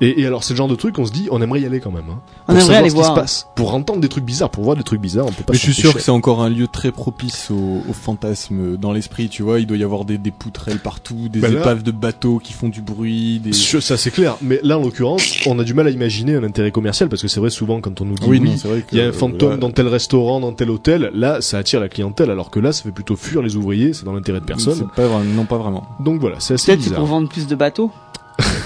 Et, 0.01 0.21
et 0.21 0.25
alors 0.27 0.43
c'est 0.43 0.53
le 0.53 0.57
genre 0.57 0.67
de 0.67 0.75
truc, 0.75 0.99
on 0.99 1.05
se 1.05 1.11
dit, 1.11 1.27
on 1.31 1.41
aimerait 1.41 1.61
y 1.61 1.65
aller 1.65 1.79
quand 1.79 1.91
même. 1.91 2.03
Hein, 2.09 2.19
On 2.47 2.53
pour 2.53 2.53
aimerait 2.53 2.61
savoir 2.61 2.79
aller 2.79 2.89
ce 2.89 2.95
qui 2.95 3.01
voir. 3.01 3.15
se 3.15 3.19
passe, 3.19 3.47
pour 3.55 3.73
entendre 3.73 3.99
des 4.01 4.09
trucs 4.09 4.25
bizarres, 4.25 4.49
pour 4.49 4.63
voir 4.63 4.75
des 4.75 4.83
trucs 4.83 4.99
bizarres, 5.01 5.25
on 5.27 5.31
peut 5.31 5.43
pas. 5.43 5.53
Mais 5.53 5.57
je 5.59 5.63
suis 5.63 5.73
sûr 5.73 5.93
que 5.93 5.99
c'est 6.01 6.11
encore 6.11 6.41
un 6.41 6.49
lieu 6.49 6.67
très 6.67 6.91
propice 6.91 7.49
au, 7.51 7.81
au 7.89 7.93
fantasme 7.93 8.77
dans 8.77 8.91
l'esprit, 8.91 9.29
tu 9.29 9.43
vois. 9.43 9.59
Il 9.59 9.67
doit 9.67 9.77
y 9.77 9.83
avoir 9.83 10.05
des, 10.05 10.17
des 10.17 10.31
poutrelles 10.31 10.79
partout, 10.79 11.29
des 11.29 11.39
là- 11.39 11.49
épaves 11.49 11.83
de 11.83 11.91
bateaux 11.91 12.39
qui 12.39 12.53
font 12.53 12.69
du 12.69 12.81
bruit, 12.81 13.39
des... 13.39 13.53
Ça 13.53 13.97
c'est 13.97 14.11
clair, 14.11 14.35
mais 14.41 14.59
là 14.63 14.77
en 14.77 14.81
l'occurrence, 14.83 15.23
on 15.45 15.57
a 15.59 15.63
du 15.63 15.73
mal 15.73 15.87
à 15.87 15.89
imaginer 15.89 16.35
un 16.35 16.43
intérêt 16.43 16.71
commercial 16.71 17.09
parce 17.09 17.21
que 17.21 17.27
c'est 17.27 17.39
vrai 17.39 17.49
souvent 17.49 17.79
quand 17.81 18.01
on 18.01 18.05
nous 18.05 18.15
dit 18.15 18.27
Oui, 18.27 18.39
oui, 18.41 18.49
non, 18.51 18.57
c'est 18.57 18.67
vrai 18.67 18.81
que... 18.81 18.93
il 18.95 18.97
y 18.97 19.01
a 19.01 19.07
un 19.07 19.11
fantôme 19.11 19.51
là, 19.51 19.57
dans 19.57 19.71
tel 19.71 19.87
restaurant, 19.87 20.39
dans 20.39 20.53
tel 20.53 20.69
hôtel, 20.69 21.11
là 21.13 21.41
ça 21.41 21.57
attire 21.57 21.79
la 21.79 21.89
clientèle 21.89 22.29
alors 22.29 22.49
que 22.51 22.59
là 22.59 22.71
ça 22.73 22.83
fait 22.83 22.91
plutôt 22.91 23.15
fuir 23.15 23.41
les 23.41 23.55
ouvriers, 23.55 23.93
c'est 23.93 24.05
dans 24.05 24.13
l'intérêt 24.13 24.39
de 24.41 24.45
personne. 24.45 24.87
Pas, 24.95 25.07
non, 25.23 25.45
pas 25.45 25.57
vraiment. 25.57 25.85
Donc 25.99 26.19
voilà, 26.19 26.39
c'est 26.39 26.55
assez 26.55 26.75
Peut-être 26.75 26.93
pour 26.95 27.05
vendre 27.05 27.29
plus 27.29 27.47
de 27.47 27.55
bateaux. 27.55 27.91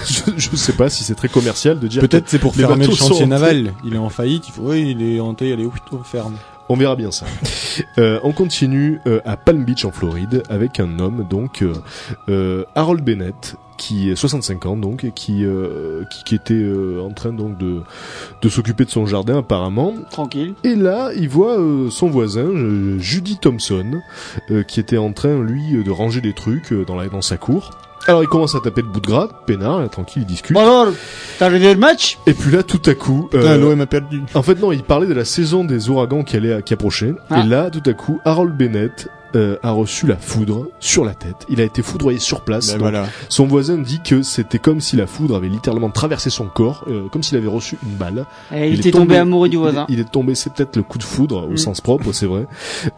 je, 0.08 0.32
je 0.36 0.56
sais 0.56 0.72
pas 0.72 0.88
si 0.88 1.04
c'est 1.04 1.14
très 1.14 1.28
commercial 1.28 1.78
de 1.78 1.86
dire 1.88 2.00
Peut-être 2.00 2.28
c'est 2.28 2.38
pour 2.38 2.52
les 2.56 2.64
fermer 2.64 2.86
le 2.86 2.94
chantier 2.94 3.26
naval. 3.26 3.72
Il 3.84 3.94
est 3.94 3.98
en 3.98 4.08
faillite, 4.10 4.48
il 4.48 4.52
faut, 4.52 4.62
oui, 4.62 4.94
il 4.96 5.02
est 5.02 5.20
hanté, 5.20 5.52
allez, 5.52 5.68
on 5.92 6.02
ferme. 6.02 6.34
On 6.68 6.76
verra 6.76 6.96
bien 6.96 7.10
ça. 7.10 7.26
Euh, 7.98 8.18
on 8.24 8.32
continue 8.32 9.00
euh, 9.06 9.20
à 9.24 9.36
Palm 9.36 9.64
Beach 9.64 9.84
en 9.84 9.92
Floride 9.92 10.42
avec 10.50 10.80
un 10.80 10.98
homme 10.98 11.24
donc 11.30 11.62
euh, 11.62 11.72
euh, 12.28 12.64
Harold 12.74 13.02
Bennett 13.02 13.54
qui 13.78 14.10
est 14.10 14.16
65 14.16 14.66
ans 14.66 14.76
donc 14.76 15.04
et 15.04 15.12
qui 15.12 15.44
euh, 15.44 16.02
qui, 16.10 16.24
qui 16.24 16.34
était 16.34 16.52
euh, 16.54 17.00
en 17.00 17.10
train 17.12 17.32
donc 17.32 17.56
de 17.58 17.80
de 18.42 18.48
s'occuper 18.48 18.84
de 18.84 18.90
son 18.90 19.06
jardin 19.06 19.38
apparemment 19.38 19.94
Tranquille. 20.10 20.54
et 20.64 20.74
là 20.74 21.10
il 21.16 21.28
voit 21.28 21.58
euh, 21.58 21.90
son 21.90 22.08
voisin 22.08 22.42
euh, 22.42 22.98
Judy 22.98 23.38
Thompson 23.38 24.00
euh, 24.50 24.62
qui 24.64 24.80
était 24.80 24.98
en 24.98 25.12
train 25.12 25.40
lui 25.40 25.82
de 25.82 25.90
ranger 25.90 26.20
des 26.20 26.34
trucs 26.34 26.72
euh, 26.72 26.84
dans 26.84 26.96
la 26.96 27.08
dans 27.08 27.22
sa 27.22 27.36
cour. 27.36 27.70
Alors 28.06 28.22
il 28.22 28.28
commence 28.28 28.54
à 28.54 28.60
taper 28.60 28.82
le 28.82 28.88
bout 28.88 29.00
de 29.00 29.06
gras, 29.06 29.28
peinard, 29.46 29.88
tranquille, 29.90 30.22
il 30.22 30.26
discute. 30.26 30.54
Bon 30.54 30.60
alors, 30.62 30.88
t'as 31.38 31.46
regardé 31.46 31.74
le 31.74 31.80
match? 31.80 32.18
Et 32.26 32.32
puis 32.34 32.50
là 32.50 32.62
tout 32.62 32.80
à 32.86 32.94
coup 32.94 33.28
euh, 33.34 33.44
Ah, 33.46 33.56
l'OM 33.56 33.80
a 33.80 33.86
perdu. 33.86 34.22
en 34.34 34.42
fait, 34.42 34.58
non, 34.60 34.72
il 34.72 34.82
parlait 34.82 35.06
de 35.06 35.14
la 35.14 35.24
saison 35.24 35.64
des 35.64 35.88
ouragans 35.90 36.22
qui 36.24 36.36
allait, 36.36 36.62
qui 36.62 36.72
approchait. 36.74 37.14
Ah. 37.28 37.40
Et 37.40 37.42
là, 37.46 37.70
tout 37.70 37.82
à 37.88 37.92
coup, 37.92 38.18
Harold 38.24 38.56
Bennett 38.56 39.08
euh, 39.36 39.56
a 39.62 39.70
reçu 39.70 40.06
la 40.08 40.16
foudre 40.16 40.66
sur 40.80 41.04
la 41.04 41.14
tête. 41.14 41.46
Il 41.48 41.60
a 41.60 41.64
été 41.64 41.82
foudroyé 41.82 42.18
sur 42.18 42.40
place. 42.40 42.68
Ben 42.68 42.72
Donc, 42.74 42.80
voilà. 42.80 43.06
Son 43.28 43.46
voisin 43.46 43.78
dit 43.78 44.00
que 44.02 44.22
c'était 44.22 44.58
comme 44.58 44.80
si 44.80 44.96
la 44.96 45.06
foudre 45.06 45.36
avait 45.36 45.48
littéralement 45.48 45.90
traversé 45.90 46.30
son 46.30 46.46
corps, 46.46 46.84
euh, 46.88 47.06
comme 47.12 47.22
s'il 47.22 47.36
avait 47.38 47.46
reçu 47.48 47.76
une 47.84 47.94
balle. 47.96 48.24
Et 48.52 48.68
il, 48.68 48.74
est 48.74 48.78
était 48.80 48.90
tombé, 48.90 49.16
amoureux 49.18 49.48
du 49.48 49.56
voisin. 49.58 49.84
Il, 49.88 49.94
il 49.96 50.00
est 50.00 50.10
tombé, 50.10 50.34
c'est 50.34 50.52
peut-être 50.52 50.74
le 50.76 50.82
coup 50.82 50.98
de 50.98 51.04
foudre 51.04 51.46
au 51.46 51.52
Mm. 51.52 51.56
sens 51.58 51.80
propre, 51.80 52.10
c'est 52.12 52.26
vrai. 52.26 52.46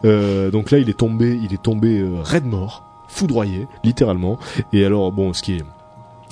Euh, 0.05 0.49
donc 0.49 0.71
là, 0.71 0.79
il 0.79 0.89
est 0.89 0.97
tombé, 0.97 1.37
il 1.43 1.53
est 1.53 1.61
tombé 1.61 1.99
euh, 1.99 2.09
raide 2.23 2.45
mort, 2.45 2.83
foudroyé, 3.13 3.67
littéralement. 3.83 4.37
Et 4.71 4.85
alors, 4.85 5.11
bon, 5.11 5.33
ce 5.33 5.41
qui 5.41 5.53
est 5.53 5.63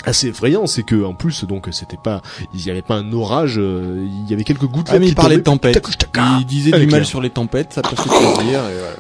assez 0.06 0.28
effrayant, 0.28 0.68
c'est 0.68 0.84
que 0.84 1.04
en 1.04 1.14
plus, 1.14 1.46
donc, 1.46 1.68
c'était 1.72 1.98
pas, 1.98 2.22
il 2.54 2.66
y 2.66 2.70
avait 2.70 2.82
pas 2.82 2.96
un 2.96 3.12
orage, 3.14 3.56
euh, 3.58 4.06
il 4.06 4.30
y 4.30 4.34
avait 4.34 4.44
quelques 4.44 4.66
gouttes. 4.66 4.88
Ah, 4.92 5.00
mais 5.00 5.08
il 5.08 5.16
parlait 5.16 5.38
de 5.38 5.42
tempête. 5.42 5.82
Il 6.40 6.46
disait 6.46 6.74
Avec 6.74 6.88
du 6.88 6.92
mal 6.94 7.06
sur 7.06 7.22
les 7.22 7.30
tempêtes, 7.30 7.74
ça 7.74 7.82
peut 7.82 7.96
se 7.96 8.04
plaisir, 8.04 8.60
et 8.70 8.80
voilà. 8.80 8.96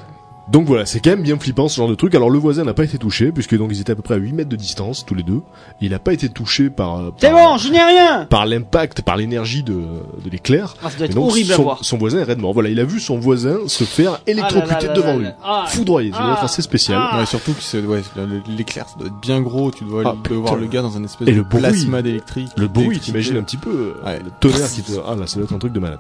Donc 0.49 0.65
voilà, 0.65 0.85
c'est 0.85 0.99
quand 0.99 1.11
même 1.11 1.21
bien 1.21 1.37
flippant 1.39 1.67
ce 1.69 1.77
genre 1.77 1.87
de 1.87 1.95
truc. 1.95 2.13
Alors 2.15 2.29
le 2.29 2.37
voisin 2.39 2.63
n'a 2.63 2.73
pas 2.73 2.83
été 2.83 2.97
touché 2.97 3.31
puisque 3.31 3.55
donc 3.57 3.69
ils 3.71 3.79
étaient 3.79 3.93
à 3.93 3.95
peu 3.95 4.01
près 4.01 4.15
à 4.15 4.17
8 4.17 4.33
mètres 4.33 4.49
de 4.49 4.55
distance 4.55 5.05
tous 5.05 5.13
les 5.15 5.23
deux. 5.23 5.41
Il 5.81 5.91
n'a 5.91 5.99
pas 5.99 6.13
été 6.13 6.27
touché 6.29 6.69
par 6.69 6.97
euh, 6.99 7.11
C'est 7.17 7.31
par, 7.31 7.51
bon, 7.51 7.57
je 7.57 7.69
n'ai 7.71 7.81
rien 7.81 8.25
par 8.25 8.45
l'impact, 8.45 9.01
par 9.03 9.15
l'énergie 9.17 9.63
de, 9.63 9.73
de 9.73 10.29
l'éclair. 10.29 10.75
ah, 10.83 10.89
Ça 10.89 10.97
doit 10.97 11.05
être 11.05 11.13
donc 11.15 11.29
horrible 11.29 11.51
à 11.53 11.55
son, 11.55 11.63
voir. 11.63 11.79
son 11.83 11.97
voisin 11.97 12.19
est 12.19 12.23
raide 12.23 12.39
mort. 12.39 12.53
Voilà, 12.53 12.69
il 12.69 12.79
a 12.79 12.83
vu 12.83 12.99
son 12.99 13.17
voisin 13.19 13.59
se 13.67 13.83
faire 13.83 14.19
électrocuter 14.27 14.75
Ah 14.77 14.81
là 14.81 14.87
là 14.87 14.93
devant 14.93 15.07
là 15.13 15.17
lui. 15.17 15.23
là. 15.25 15.35
Ah. 15.43 15.65
Foudroyé, 15.67 16.11
ça 16.11 16.17
doit 16.17 16.31
être 16.31 16.37
Ah. 16.41 16.45
assez 16.45 16.61
spécial. 16.61 16.99
Ah. 17.01 17.19
Ouais, 17.19 17.25
surtout 17.25 17.53
que 17.53 17.61
c'est, 17.61 17.79
ouais, 17.81 18.01
l'éclair, 18.57 18.87
ça 18.89 18.95
doit 18.97 19.07
être 19.07 19.19
bien 19.21 19.41
gros, 19.41 19.71
tu 19.71 19.85
dois, 19.85 20.03
Ah, 20.05 20.15
voir 20.33 20.55
le 20.55 20.67
gars 20.67 20.81
dans 20.81 20.97
un 20.97 21.03
espèce 21.03 21.27
Et 21.27 21.33
de 21.33 21.43
plasma 21.43 22.01
d'électrique. 22.01 22.49
Le 22.57 22.67
bruit, 22.67 22.99
t'imagines 22.99 23.37
un 23.37 23.43
petit 23.43 23.57
peu 23.57 23.95
euh, 24.03 24.05
Ouais. 24.05 24.19
le 24.19 24.31
tonnerre 24.39 24.69
qui 24.69 24.81
te... 24.81 24.91
Ah 25.07 25.15
là, 25.15 25.27
ça 25.27 25.35
doit 25.35 25.45
être 25.45 25.53
un 25.53 25.59
truc 25.59 25.71
de 25.71 25.79
malade. 25.79 25.99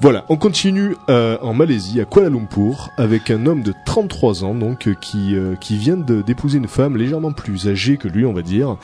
Voilà, 0.00 0.24
on 0.28 0.36
continue 0.36 0.96
euh, 1.08 1.38
en 1.42 1.54
Malaisie, 1.54 2.00
à 2.00 2.04
Kuala 2.04 2.28
Lumpur, 2.28 2.90
avec 2.96 3.30
un 3.30 3.46
homme 3.46 3.62
de 3.62 3.69
33 3.86 4.44
ans, 4.44 4.54
donc 4.54 4.86
euh, 4.86 4.94
qui 4.94 5.34
euh, 5.34 5.56
qui 5.56 5.76
vient 5.76 5.96
d'épouser 5.96 6.58
une 6.58 6.68
femme 6.68 6.96
légèrement 6.96 7.32
plus 7.32 7.68
âgée 7.68 7.96
que 7.96 8.08
lui, 8.08 8.24
on 8.26 8.32
va 8.32 8.42
dire, 8.42 8.76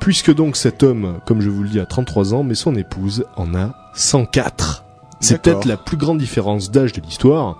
puisque 0.00 0.34
donc 0.34 0.56
cet 0.56 0.82
homme, 0.82 1.18
comme 1.26 1.40
je 1.40 1.50
vous 1.50 1.62
le 1.62 1.68
dis, 1.68 1.80
a 1.80 1.86
33 1.86 2.34
ans, 2.34 2.42
mais 2.42 2.54
son 2.54 2.74
épouse 2.76 3.26
en 3.36 3.54
a 3.54 3.74
104. 3.94 4.85
C'est 5.20 5.40
peut-être 5.40 5.64
la 5.64 5.76
plus 5.76 5.96
grande 5.96 6.18
différence 6.18 6.70
d'âge 6.70 6.92
de 6.92 7.00
l'histoire. 7.00 7.58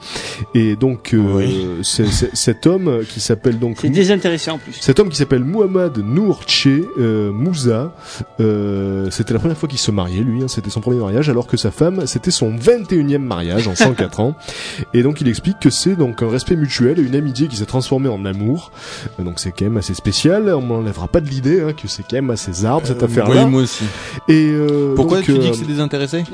Et 0.55 0.77
donc, 0.77 1.15
euh, 1.15 1.23
Oui. 1.37 1.67
cet 1.83 2.67
homme 2.67 3.01
qui 3.09 3.21
s'appelle 3.21 3.59
donc 3.59 3.79
C'est 3.81 3.89
désintéressant 3.89 4.53
en 4.55 4.59
plus. 4.59 4.75
cet 4.81 5.01
homme 5.01 5.09
qui 5.09 5.17
s'appelle 5.17 5.43
Muhammad 5.45 5.97
Nour 5.99 6.43
Che 6.47 6.69
euh, 6.99 7.33
Moussa, 7.33 7.93
euh, 8.41 9.11
c'était 9.11 9.33
la 9.33 9.39
première 9.41 9.57
fois 9.57 9.69
qu'il 9.69 9.79
se 9.79 9.91
mariait, 9.91 10.23
lui, 10.23 10.43
hein, 10.43 10.49
c'était 10.49 10.71
son 10.71 10.81
premier 10.81 11.01
mariage, 11.01 11.29
alors 11.31 11.47
que 11.47 11.57
sa 11.57 11.71
femme, 11.71 12.07
c'était 12.07 12.31
son 12.31 12.51
21e 12.55 13.19
mariage 13.19 13.69
en 13.69 13.75
104 13.75 14.21
ans. 14.21 14.35
Et 14.95 15.03
donc 15.03 15.21
il 15.21 15.29
explique 15.29 15.59
que 15.59 15.71
c'est 15.71 15.97
donc 15.97 16.23
un 16.23 16.29
respect 16.29 16.57
mutuel 16.57 16.99
et 16.99 17.03
une 17.03 17.15
amitié 17.17 17.49
qui 17.49 17.57
s'est 17.57 17.67
transformée 17.67 18.09
en 18.09 18.25
amour. 18.25 18.71
Euh, 19.19 19.23
donc 19.25 19.41
c'est 19.41 19.51
quand 19.53 19.65
même 19.65 19.77
assez 19.79 19.95
spécial, 19.95 20.53
on 20.55 20.61
m'enlèvera 20.61 21.09
pas 21.09 21.21
de 21.21 21.29
l'idée 21.29 21.63
hein, 21.63 21.73
que 21.73 21.89
c'est 21.89 22.03
quand 22.03 22.17
même 22.17 22.31
assez 22.31 22.53
zarbe 22.53 22.85
cette 22.85 23.03
Euh, 23.03 23.07
affaire-là. 23.07 23.45
Oui, 23.45 23.51
moi 23.51 23.63
aussi. 23.63 23.85
Et 24.29 24.51
euh, 24.53 24.95
Pourquoi 24.95 25.19
donc, 25.19 25.25
tu 25.27 25.39
dis 25.39 25.51
que 25.51 25.57
c'est 25.57 25.65
désintéressé? 25.67 26.25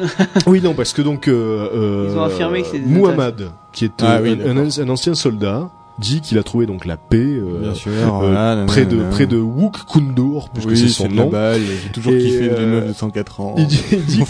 Oui, 0.47 0.61
non, 0.61 0.75
parce 0.75 0.93
que 0.93 1.03
donc 1.03 1.12
euh, 1.29 1.69
euh, 1.75 2.09
Ils 2.13 2.19
ont 2.19 2.23
affirmé 2.23 2.63
que 2.63 2.69
c'est 2.69 2.79
des 2.79 2.87
Muhammad, 2.91 3.51
qui 3.73 3.85
est 3.85 3.93
Ah 4.03 4.17
euh, 4.17 4.23
oui, 4.23 4.39
un, 4.45 4.85
un 4.87 4.89
ancien 4.89 5.15
soldat, 5.15 5.71
dit 5.99 6.21
qu'il 6.21 6.39
a 6.39 6.43
trouvé 6.43 6.67
donc 6.67 6.85
la 6.87 6.97
paix. 6.97 7.17
euh, 7.19 7.61
Bien 7.63 7.75
sûr, 7.75 7.93
euh, 7.93 8.07
voilà, 8.09 8.35
nanana, 8.55 8.67
près 8.67 8.85
de 8.87 8.97
nanana. 8.97 9.11
près 9.11 9.27
de 9.27 9.37
Wook 9.37 9.85
Kundur 9.87 10.49
puisque 10.53 10.69
oui, 10.71 10.79
c'est 10.79 10.89
son 10.89 11.09
de 11.09 11.15
nom. 11.15 11.29
balle, 11.29 11.61
J'ai 11.85 11.91
toujours 11.91 12.13
Et, 12.15 12.19
kiffé 12.19 12.41
les 12.45 12.49
euh, 12.51 12.81
meufs 12.81 12.89
de 12.89 12.93
104 12.95 13.41
ans. 13.41 13.55
Il 13.59 13.67
dit, 13.67 13.81
il 13.93 14.05
dit 14.05 14.23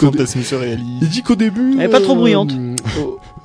il 1.03 1.09
dit 1.09 1.23
qu'au 1.23 1.35
début 1.37 1.77
Elle 1.79 1.87
est 1.87 1.89
pas 1.89 2.01
trop 2.01 2.17
bruyante. 2.17 2.53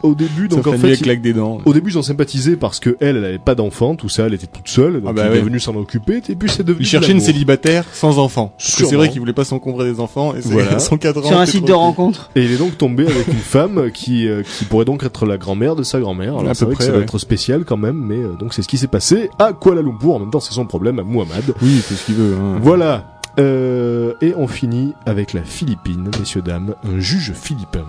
Au, 0.04 0.14
début 0.16 0.48
donc 0.48 0.64
ça 0.64 0.70
en 0.70 0.74
fait 0.74 0.78
fait 0.80 0.88
avec 0.88 1.00
il- 1.00 1.04
claque 1.04 1.22
des 1.22 1.34
dents. 1.34 1.58
au 1.66 1.74
début 1.74 1.90
ils 1.92 1.98
ont 1.98 2.02
sympathisé 2.04 2.56
parce 2.56 2.80
que 2.80 2.96
elle 3.00 3.18
elle 3.18 3.26
avait 3.26 3.38
pas 3.40 3.56
d'enfant 3.56 3.96
tout 3.96 4.10
ça 4.10 4.26
elle 4.28 4.34
était 4.34 4.48
toute 4.48 4.68
seule 4.68 4.94
donc 5.02 5.04
Ah 5.08 5.14
bah 5.14 5.24
il 5.26 5.32
ouais. 5.32 5.38
est 5.40 5.42
venu 5.42 5.60
s'en 5.60 5.76
occuper 5.76 6.22
et 6.30 6.36
puis 6.36 6.50
c'est 6.50 6.64
devenu 6.64 6.84
Il 6.84 6.88
cherchait 6.88 7.12
une 7.14 7.20
célibataire 7.20 7.86
sans 7.94 8.20
enfant. 8.20 8.54
Parce 8.58 8.70
que 8.72 8.76
Sûrement. 8.78 8.90
C'est 8.90 8.96
vrai 8.96 9.10
qu'il 9.10 9.20
voulait 9.20 9.34
pas 9.34 9.44
s'encombrer 9.46 9.92
des 9.92 10.00
enfants 10.00 10.36
et 10.36 10.42
c'est 10.42 10.50
Voilà. 10.50 10.76
à 10.76 10.80
104 10.80 11.18
ans. 11.26 11.28
Sur 11.28 11.38
un 11.40 11.46
site 11.46 11.66
de 11.66 11.74
rencontre. 11.74 12.30
et 12.36 12.44
il 12.44 12.52
est 12.52 12.58
donc 12.58 12.78
tombé 12.78 13.06
avec 13.08 13.28
une 13.28 13.34
femme 13.34 13.92
qui 13.92 14.28
euh, 14.28 14.44
qui 14.44 14.66
pourrait 14.66 14.86
donc 14.86 15.04
être 15.04 15.26
la 15.26 15.38
grand-mère 15.38 15.76
de 15.76 15.84
sa 15.84 16.00
grand-mère 16.00 16.38
alors 16.38 16.50
À 16.50 16.54
c'est 16.54 16.66
que 16.66 16.72
près, 16.72 16.86
ça 16.86 16.92
ouais. 16.94 17.02
être 17.02 17.18
spécial 17.18 17.64
quand 17.66 17.78
même 17.78 17.98
mais 17.98 18.18
euh, 18.18 18.34
donc 18.40 18.54
c'est 18.54 18.62
ce 18.62 18.68
qui 18.68 18.78
s'est 18.78 18.88
passé 18.88 19.30
à 19.40 19.54
Kuala 19.54 19.82
Lumpur 19.82 20.14
en 20.16 20.20
même 20.20 20.30
temps 20.32 20.40
c'est 20.40 20.54
son 20.54 20.66
problème 20.66 21.00
à 21.00 21.04
Muhammad 21.04 21.44
Oui, 21.62 21.82
c'est 21.84 21.96
ce 21.96 22.06
qu'il 22.06 22.16
veut. 22.16 22.36
Hein. 22.36 22.60
Voilà. 22.62 23.06
Euh, 23.40 24.14
et 24.22 24.34
on 24.36 24.48
finit 24.48 24.94
avec 25.06 25.34
la 25.34 25.44
Philippine, 25.44 26.10
messieurs 26.20 26.42
dames, 26.42 26.74
un 26.84 27.00
juge 27.00 27.34
philippin 27.34 27.86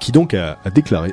qui 0.00 0.12
donc 0.12 0.34
a, 0.34 0.58
a 0.64 0.70
déclaré 0.70 1.12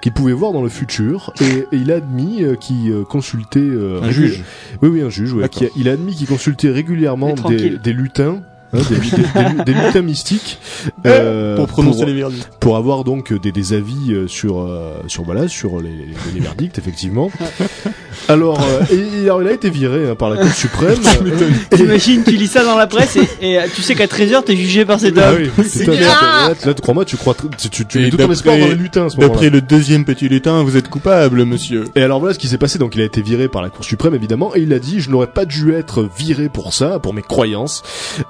qu'il 0.00 0.12
pouvait 0.12 0.32
voir 0.32 0.52
dans 0.52 0.62
le 0.62 0.68
futur 0.68 1.32
et, 1.40 1.58
et 1.74 1.78
il 1.78 1.92
a 1.92 1.96
admis 1.96 2.42
euh, 2.44 2.54
qu'il 2.56 2.90
euh, 2.90 3.04
consultait 3.04 3.60
euh, 3.60 3.98
Un 4.02 4.06
régul- 4.06 4.12
juge. 4.28 4.44
Oui 4.82 4.88
oui 4.88 5.02
un 5.02 5.10
juge 5.10 5.32
ouais, 5.34 5.42
D'accord. 5.42 5.58
qui 5.58 5.64
a- 5.66 5.70
il 5.76 5.88
a 5.88 5.92
admis 5.92 6.14
qu'il 6.14 6.26
consultait 6.26 6.70
régulièrement 6.70 7.34
des, 7.48 7.70
des 7.78 7.92
lutins 7.92 8.40
hein, 8.72 8.78
des, 8.88 8.94
des- 8.96 9.64
des- 9.64 9.72
des 9.72 9.80
lutins 9.86 10.02
mystiques, 10.02 10.58
euh, 11.06 11.56
pour 11.56 11.66
prononcer 11.68 11.98
pour- 12.00 12.06
les 12.06 12.14
verdicts. 12.14 12.48
pour 12.60 12.76
avoir 12.76 13.04
donc 13.04 13.32
des, 13.32 13.52
des 13.52 13.72
avis 13.72 14.12
euh, 14.12 14.26
sur 14.28 14.60
euh, 14.60 14.94
sur 15.08 15.24
voilà 15.24 15.48
sur 15.48 15.80
les, 15.80 15.90
les, 15.90 16.06
les 16.34 16.40
verdicts 16.40 16.78
effectivement. 16.78 17.30
Alors 18.28 18.60
euh, 18.62 18.82
et, 18.92 19.22
et 19.22 19.24
alors 19.24 19.42
il 19.42 19.48
a 19.48 19.52
été 19.52 19.68
viré 19.68 20.08
hein, 20.08 20.14
par 20.14 20.30
la 20.30 20.36
Cour 20.36 20.52
suprême. 20.52 20.98
T'imagines, 21.70 22.22
tu 22.22 22.32
lis 22.36 22.46
ça 22.46 22.62
dans 22.64 22.76
la 22.76 22.86
presse 22.86 23.16
et, 23.16 23.54
et, 23.54 23.58
tu 23.74 23.82
sais 23.82 23.94
qu'à 23.94 24.06
13h 24.06 24.44
t'es 24.44 24.56
jugé 24.56 24.84
par 24.84 25.00
cet 25.00 25.18
Ah 25.18 25.32
homme. 25.32 25.38
oui, 25.58 25.64
C'est 25.66 25.86
là, 25.86 26.50
là, 26.64 26.74
crois-moi, 26.80 27.04
tu 27.04 27.16
crois, 27.16 27.34
tu, 27.58 27.68
tu, 27.68 27.84
tu 27.86 27.98
Et 27.98 28.02
mets 28.04 28.10
tout 28.10 28.16
ton 28.18 28.30
espoir 28.30 28.56
dans 28.58 28.66
les 28.68 28.74
lutins 28.74 29.06
à 29.06 29.10
ce 29.10 29.16
moment-là. 29.16 29.32
D'après 29.32 29.50
le 29.50 29.60
deuxième 29.60 30.04
petit 30.04 30.28
lutin, 30.28 30.62
vous 30.62 30.76
êtes 30.76 30.88
coupable, 30.88 31.44
monsieur. 31.44 31.84
Et 31.96 32.02
alors 32.02 32.20
voilà 32.20 32.34
ce 32.34 32.38
qui 32.38 32.46
s'est 32.48 32.58
passé. 32.58 32.78
Donc 32.78 32.94
il 32.94 33.00
a 33.00 33.04
été 33.04 33.22
viré 33.22 33.48
par 33.48 33.60
la 33.62 33.70
Cour 33.70 33.84
suprême 33.84 34.14
évidemment, 34.14 34.54
et 34.54 34.60
il 34.60 34.72
a 34.72 34.78
dit 34.78 35.00
je 35.00 35.10
n'aurais 35.10 35.26
pas 35.26 35.44
dû 35.44 35.72
être 35.74 36.08
viré 36.16 36.48
pour 36.48 36.72
ça, 36.74 36.98
pour 37.00 37.14
mes 37.14 37.22
croyances. 37.22 37.82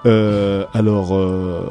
Euh, 0.06 0.31
alors 0.74 1.16
euh, 1.16 1.62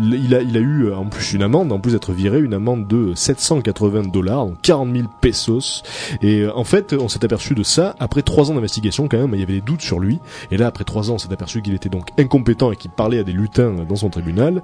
il 0.00 0.34
a 0.34 0.42
il 0.42 0.56
a 0.56 0.60
eu 0.60 0.84
euh, 0.86 0.96
en 0.96 1.06
plus 1.06 1.32
une 1.32 1.42
amende, 1.42 1.72
en 1.72 1.78
plus 1.78 1.92
d'être 1.92 2.12
viré, 2.12 2.40
une 2.40 2.54
amende 2.54 2.86
de 2.86 3.12
780 3.14 4.02
dollars, 4.12 4.46
donc 4.46 4.56
40 4.62 4.94
000 4.94 5.08
pesos. 5.20 5.82
Et 6.22 6.40
euh, 6.40 6.56
en 6.56 6.64
fait, 6.64 6.94
on 6.98 7.08
s'est 7.08 7.24
aperçu 7.24 7.54
de 7.54 7.62
ça 7.62 7.94
après 7.98 8.22
trois 8.22 8.50
ans 8.50 8.54
d'investigation 8.54 9.08
quand 9.08 9.18
même. 9.18 9.30
Il 9.34 9.40
y 9.40 9.42
avait 9.42 9.54
des 9.54 9.60
doutes 9.60 9.82
sur 9.82 10.00
lui. 10.00 10.18
Et 10.50 10.56
là, 10.56 10.66
après 10.66 10.84
trois 10.84 11.10
ans, 11.10 11.14
on 11.14 11.18
s'est 11.18 11.32
aperçu 11.32 11.62
qu'il 11.62 11.74
était 11.74 11.88
donc 11.88 12.08
incompétent 12.18 12.72
et 12.72 12.76
qu'il 12.76 12.90
parlait 12.90 13.18
à 13.18 13.24
des 13.24 13.32
lutins 13.32 13.74
dans 13.88 13.96
son 13.96 14.10
tribunal. 14.10 14.62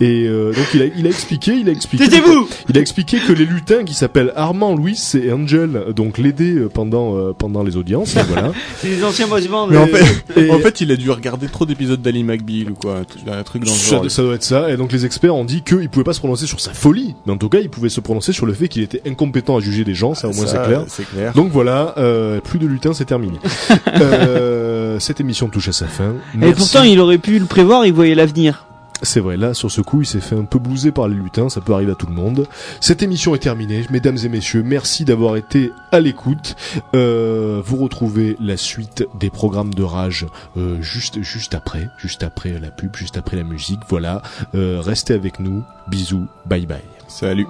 Et 0.00 0.26
euh, 0.26 0.52
donc 0.52 0.66
il 0.74 0.82
a 0.82 0.86
il 0.86 1.06
a 1.06 1.10
expliqué, 1.10 1.52
il 1.54 1.68
a 1.68 1.72
expliqué. 1.72 2.04
Taisez-vous 2.04 2.48
Il 2.68 2.78
a 2.78 2.80
expliqué 2.80 3.18
que 3.18 3.32
les 3.32 3.44
lutins 3.46 3.84
qui 3.84 3.94
s'appellent 3.94 4.32
Armand, 4.36 4.74
Louis 4.74 4.98
et 5.14 5.32
Angel, 5.32 5.86
donc 5.94 6.18
l'aider 6.18 6.54
euh, 6.54 6.68
pendant 6.68 7.16
euh, 7.16 7.32
pendant 7.32 7.62
les 7.62 7.76
audiences, 7.76 8.16
et 8.16 8.22
voilà. 8.22 8.52
C'est 8.76 8.88
les 8.88 9.04
anciens 9.04 9.26
boss 9.28 9.46
bands. 9.48 9.66
Mais 9.66 9.76
en 9.76 9.84
euh, 9.84 9.86
fait, 9.86 10.46
Et- 10.46 10.50
en 10.50 10.58
fait, 10.58 10.80
il 10.80 10.90
a 10.92 10.96
dû 10.96 11.10
regarder 11.10 11.48
trop 11.48 11.66
d'épisodes 11.66 12.00
d'Ali 12.00 12.24
McBeal 12.24 12.70
ou 12.70 12.74
quoi, 12.80 13.02
un 13.28 13.42
truc 13.42 13.64
dans 13.64 13.72
le 13.72 13.76
ça, 13.76 13.96
genre. 13.96 14.10
ça 14.10 14.22
doit 14.22 14.34
être 14.34 14.42
ça. 14.42 14.70
Et 14.70 14.76
donc 14.76 14.92
les 14.92 15.06
experts 15.06 15.34
ont 15.34 15.44
dit 15.44 15.62
qu'il 15.62 15.88
pouvait 15.88 16.04
pas 16.04 16.12
se 16.12 16.18
prononcer 16.18 16.46
sur 16.46 16.60
sa 16.60 16.72
folie, 16.72 17.14
mais 17.26 17.32
en 17.32 17.36
tout 17.36 17.48
cas, 17.48 17.58
il 17.58 17.70
pouvait 17.70 17.88
se 17.88 18.00
prononcer 18.00 18.32
sur 18.32 18.46
le 18.46 18.52
fait 18.54 18.68
qu'il 18.68 18.82
était 18.82 19.02
incompétent 19.06 19.56
à 19.56 19.60
juger 19.60 19.84
des 19.84 19.94
gens. 19.94 20.14
Ça, 20.14 20.28
au 20.28 20.32
moins, 20.32 20.46
c'est 20.46 20.62
clair. 20.62 20.84
C'est 20.88 21.08
clair. 21.08 21.32
Donc 21.34 21.50
voilà, 21.50 21.94
euh, 21.98 22.40
plus 22.40 22.58
de 22.58 22.66
lutins, 22.66 22.92
c'est 22.92 23.04
terminé. 23.04 23.38
euh, 24.00 24.98
cette 24.98 25.20
émission 25.20 25.48
touche 25.48 25.68
à 25.68 25.72
sa 25.72 25.86
fin. 25.86 26.10
Et 26.34 26.38
Merci. 26.38 26.54
pourtant, 26.56 26.82
il 26.82 26.98
aurait 27.00 27.18
pu 27.18 27.38
le 27.38 27.46
prévoir, 27.46 27.86
il 27.86 27.92
voyait 27.92 28.14
l'avenir. 28.14 28.66
C'est 29.02 29.20
vrai, 29.20 29.36
là, 29.36 29.54
sur 29.54 29.70
ce 29.70 29.80
coup, 29.80 30.02
il 30.02 30.06
s'est 30.06 30.20
fait 30.20 30.36
un 30.36 30.44
peu 30.44 30.58
blouser 30.58 30.92
par 30.92 31.08
les 31.08 31.14
lutins, 31.14 31.48
ça 31.48 31.60
peut 31.60 31.72
arriver 31.72 31.92
à 31.92 31.94
tout 31.94 32.06
le 32.06 32.12
monde. 32.12 32.46
Cette 32.80 33.02
émission 33.02 33.34
est 33.34 33.38
terminée, 33.38 33.86
mesdames 33.90 34.18
et 34.22 34.28
messieurs, 34.28 34.62
merci 34.62 35.04
d'avoir 35.04 35.36
été 35.36 35.72
à 35.90 36.00
l'écoute. 36.00 36.54
Euh, 36.94 37.62
vous 37.64 37.76
retrouvez 37.76 38.36
la 38.40 38.56
suite 38.56 39.06
des 39.18 39.30
programmes 39.30 39.72
de 39.72 39.82
rage 39.82 40.26
euh, 40.56 40.80
juste 40.82 41.22
juste 41.22 41.54
après, 41.54 41.88
juste 41.98 42.22
après 42.22 42.58
la 42.58 42.70
pub, 42.70 42.94
juste 42.94 43.16
après 43.16 43.36
la 43.36 43.44
musique. 43.44 43.80
Voilà, 43.88 44.22
euh, 44.54 44.80
restez 44.80 45.14
avec 45.14 45.40
nous, 45.40 45.64
bisous, 45.88 46.26
bye 46.46 46.66
bye. 46.66 46.80
Salut. 47.08 47.46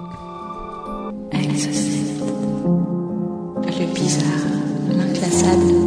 Exocet. 1.31 1.91
Le 3.63 3.93
bizarre, 3.93 4.25
l'inclassable, 4.89 5.81